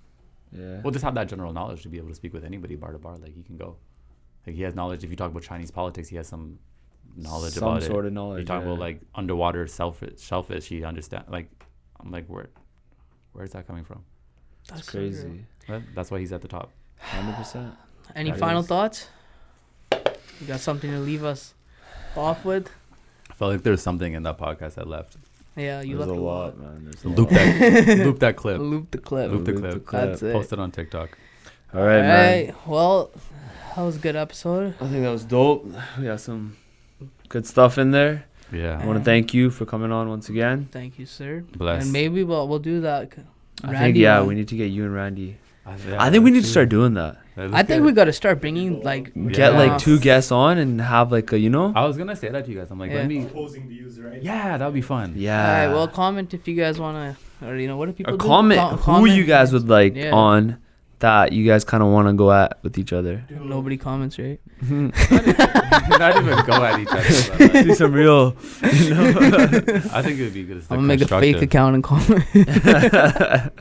Yeah. 0.52 0.82
well, 0.82 0.92
just 0.92 1.04
have 1.06 1.16
that 1.16 1.28
general 1.30 1.54
knowledge 1.54 1.84
to 1.84 1.90
be 1.90 1.98
able 1.98 2.10
to 2.10 2.16
speak 2.16 2.34
with 2.34 2.44
anybody 2.44 2.76
bar 2.76 2.92
to 2.92 2.98
bar. 3.00 3.18
Like 3.18 3.34
he 3.36 3.44
can 3.44 3.58
go, 3.58 3.78
like 4.46 4.56
he 4.56 4.62
has 4.64 4.74
knowledge. 4.76 5.04
If 5.04 5.10
you 5.10 5.16
talk 5.16 5.32
about 5.32 5.44
Chinese 5.44 5.72
politics, 5.72 6.10
he 6.10 6.16
has 6.18 6.28
some 6.28 6.60
knowledge 7.16 7.54
Some 7.54 7.64
about 7.68 7.84
sort 7.84 8.06
it. 8.06 8.10
of 8.10 8.14
knowledge. 8.14 8.40
You 8.42 8.46
talk 8.46 8.62
yeah. 8.62 8.68
about 8.68 8.80
like 8.80 9.02
underwater 9.16 9.68
shellfish, 9.68 10.20
shellfish. 10.20 10.72
You 10.72 10.86
understand. 10.86 11.26
Like, 11.30 11.50
I'm 12.00 12.12
like, 12.12 12.28
where, 12.28 12.50
where's 13.34 13.52
that 13.52 13.68
coming 13.68 13.84
from? 13.84 14.04
That's 14.68 14.82
it's 14.82 14.92
so 14.92 14.98
crazy. 14.98 15.46
Well, 15.70 15.84
that's 15.96 16.12
why 16.12 16.20
he's 16.20 16.32
at 16.34 16.42
the 16.42 16.48
top. 16.48 16.72
Hundred 17.00 17.36
percent. 17.36 17.74
Any 18.16 18.32
That 18.32 18.40
final 18.40 18.62
is- 18.62 18.68
thoughts? 18.68 19.08
You 19.92 20.48
got 20.48 20.60
something 20.60 20.90
to 20.92 21.00
leave 21.00 21.24
us 21.24 21.54
off 22.18 22.44
with? 22.44 22.70
I 23.30 23.34
felt 23.34 23.52
like 23.54 23.64
there 23.64 23.72
was 23.72 23.82
something 23.84 24.14
in 24.14 24.24
that 24.24 24.38
podcast 24.38 24.78
I 24.78 24.84
left. 24.84 25.18
Yeah, 25.56 25.82
you 25.82 25.98
There's 25.98 26.08
left 26.08 26.18
a 26.18 26.22
a 26.22 26.24
lot, 26.24 26.46
lot. 26.46 26.60
man. 26.60 26.86
There's 26.86 27.04
a 27.04 27.10
Loop 27.10 27.32
lot. 27.32 27.38
that, 27.40 27.98
loop 28.06 28.20
that 28.20 28.36
clip. 28.36 28.60
Loop 28.60 28.92
the 28.92 28.98
clip. 28.98 29.32
Loop 29.32 29.46
the 29.46 29.52
Loop 29.52 29.62
clip. 29.62 29.74
the 29.76 29.80
clip. 29.80 30.02
That's 30.10 30.24
it. 30.24 30.34
Post 30.34 30.54
it 30.54 30.60
on 30.60 30.72
TikTok. 30.72 31.18
All 31.74 31.82
right, 31.84 32.02
man. 32.02 32.56
Well, 32.66 33.12
that 33.76 33.82
was 33.84 33.96
a 33.98 34.00
good 34.00 34.16
episode. 34.16 34.74
I 34.82 34.88
think 34.88 35.04
that 35.04 35.12
was 35.12 35.24
dope. 35.26 35.66
We 35.98 36.06
got 36.06 36.20
some 36.22 36.58
good 37.34 37.46
stuff 37.48 37.78
in 37.78 37.90
there. 37.92 38.26
Yeah. 38.52 38.80
I 38.80 38.86
want 38.86 39.00
to 39.00 39.04
thank 39.04 39.34
you 39.34 39.50
for 39.50 39.66
coming 39.66 39.92
on 39.92 40.08
once 40.08 40.30
again. 40.30 40.70
Thank 40.72 41.00
you, 41.00 41.08
sir. 41.08 41.44
Bless. 41.58 41.84
And 41.84 41.92
maybe 41.92 42.24
we'll 42.24 42.48
we'll 42.48 42.60
do 42.74 42.82
that. 42.82 43.12
I 43.64 43.74
think 43.80 43.98
yeah, 43.98 44.20
one. 44.20 44.28
we 44.30 44.36
need 44.36 44.48
to 44.50 44.56
get 44.56 44.70
you 44.72 44.84
and 44.86 44.94
Randy. 44.94 45.38
I, 45.66 45.74
I 45.98 46.10
think 46.12 46.24
we 46.26 46.32
need 46.32 46.44
to 46.44 46.54
start 46.56 46.70
doing 46.70 46.94
that. 46.96 47.18
I 47.38 47.64
think 47.64 47.84
we 47.84 47.92
got 47.94 48.04
to 48.06 48.14
start 48.14 48.42
bringing 48.42 48.82
like 48.84 49.06
Get 49.32 49.54
like 49.56 49.80
two 49.80 49.98
guests 50.00 50.32
on 50.32 50.58
and 50.60 50.80
have 50.80 51.12
like 51.12 51.32
a 51.32 51.40
you 51.40 51.50
know. 51.50 51.74
I 51.76 51.86
was 51.86 51.98
gonna 51.98 52.16
say 52.16 52.30
that 52.30 52.46
to 52.46 52.52
you 52.52 52.60
guys. 52.60 52.70
I'm 52.70 52.78
like, 52.80 52.92
Yeah. 52.92 52.98
let 52.98 53.08
me. 53.08 53.26
Opposing 53.26 53.68
views, 53.68 54.00
right? 54.00 54.22
Yeah, 54.22 54.58
that'd 54.58 54.74
be 54.74 54.82
fun. 54.82 55.14
Yeah. 55.16 55.42
All 55.42 55.54
right. 55.68 55.74
Well, 55.74 55.88
comment 55.88 56.34
if 56.36 56.48
you 56.48 56.56
guys 56.56 56.80
wanna, 56.80 57.18
or 57.42 57.56
you 57.56 57.68
know, 57.68 57.78
what 57.78 57.88
do 57.88 57.94
people 57.94 58.14
or 58.14 58.18
do? 58.18 58.26
comment 58.28 58.60
Co- 58.60 59.00
who 59.00 59.06
you 59.06 59.24
guys 59.26 59.52
would 59.54 59.68
like 59.68 59.96
Yeah. 59.96 60.12
on 60.12 60.58
that 61.04 61.34
you 61.34 61.46
guys 61.46 61.66
kind 61.66 61.84
of 61.84 61.90
want 61.92 62.08
to 62.08 62.14
go 62.14 62.32
at 62.32 62.64
with 62.64 62.78
each 62.78 62.94
other. 62.94 63.26
Nobody 63.30 63.76
comments, 63.78 64.18
right? 64.18 64.40
Not 64.72 66.16
even 66.18 66.46
go 66.46 66.64
at 66.64 66.80
each 66.80 66.88
other. 66.88 67.04
but, 67.38 67.54
like, 67.54 67.66
Do 67.66 67.76
some 67.76 67.92
real. 67.94 68.36
You 68.64 68.90
know? 68.96 69.08
I 69.92 70.02
think 70.02 70.18
it 70.20 70.24
would 70.24 70.34
be 70.34 70.44
good. 70.44 70.64
I'm 70.70 70.78
gonna 70.78 70.82
make 70.88 71.02
a 71.02 71.08
fake 71.08 71.42
account 71.42 71.76
and 71.76 71.84
comment. 71.84 72.24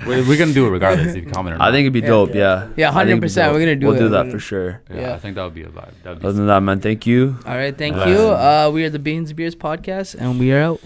We're, 0.07 0.23
we're 0.29 0.39
gonna 0.39 0.53
do 0.53 0.67
it 0.67 0.71
regardless 0.71 1.15
if 1.17 1.25
you 1.25 1.31
comment 1.31 1.55
or 1.57 1.59
not. 1.59 1.69
I 1.69 1.73
think 1.73 1.83
it'd 1.87 1.93
be 1.93 2.01
Yeah. 2.01 2.07
dope. 2.07 2.35
Yeah. 2.35 2.69
Yeah, 2.77 2.91
I 2.97 3.05
think 3.05 3.23
100%, 3.25 3.53
We're 3.53 3.59
gonna 3.59 3.77
do 3.77 3.87
we'll 3.87 3.97
it. 3.97 3.99
do 3.99 4.05
We're 4.05 4.23
that 4.25 4.31
for 4.31 4.39
sure. 4.39 4.81
Yeah, 4.89 5.01
Yeah. 5.01 5.15
I 5.15 5.19
think 5.19 5.35
that 5.35 5.43
would 5.45 5.55
be 5.55 5.63
a 5.65 5.69
vibe. 5.69 5.93
That'd 6.05 6.21
be 6.21 6.27
Other 6.29 6.37
than 6.37 6.47
that, 6.47 6.61
man, 6.61 6.81
thank 6.81 7.07
you. 7.07 7.39
All 7.45 7.57
right. 7.57 7.77
Thank 7.77 7.97
Bless. 7.97 8.09
you. 8.09 8.19
Uh, 8.19 8.71
we 8.73 8.85
are 8.85 8.91
the 8.91 8.99
Bains 9.01 9.33
Beers 9.33 9.57
podcast, 9.57 10.15
and 10.15 10.39
we 10.39 10.53
are 10.53 10.61
out. 10.61 10.81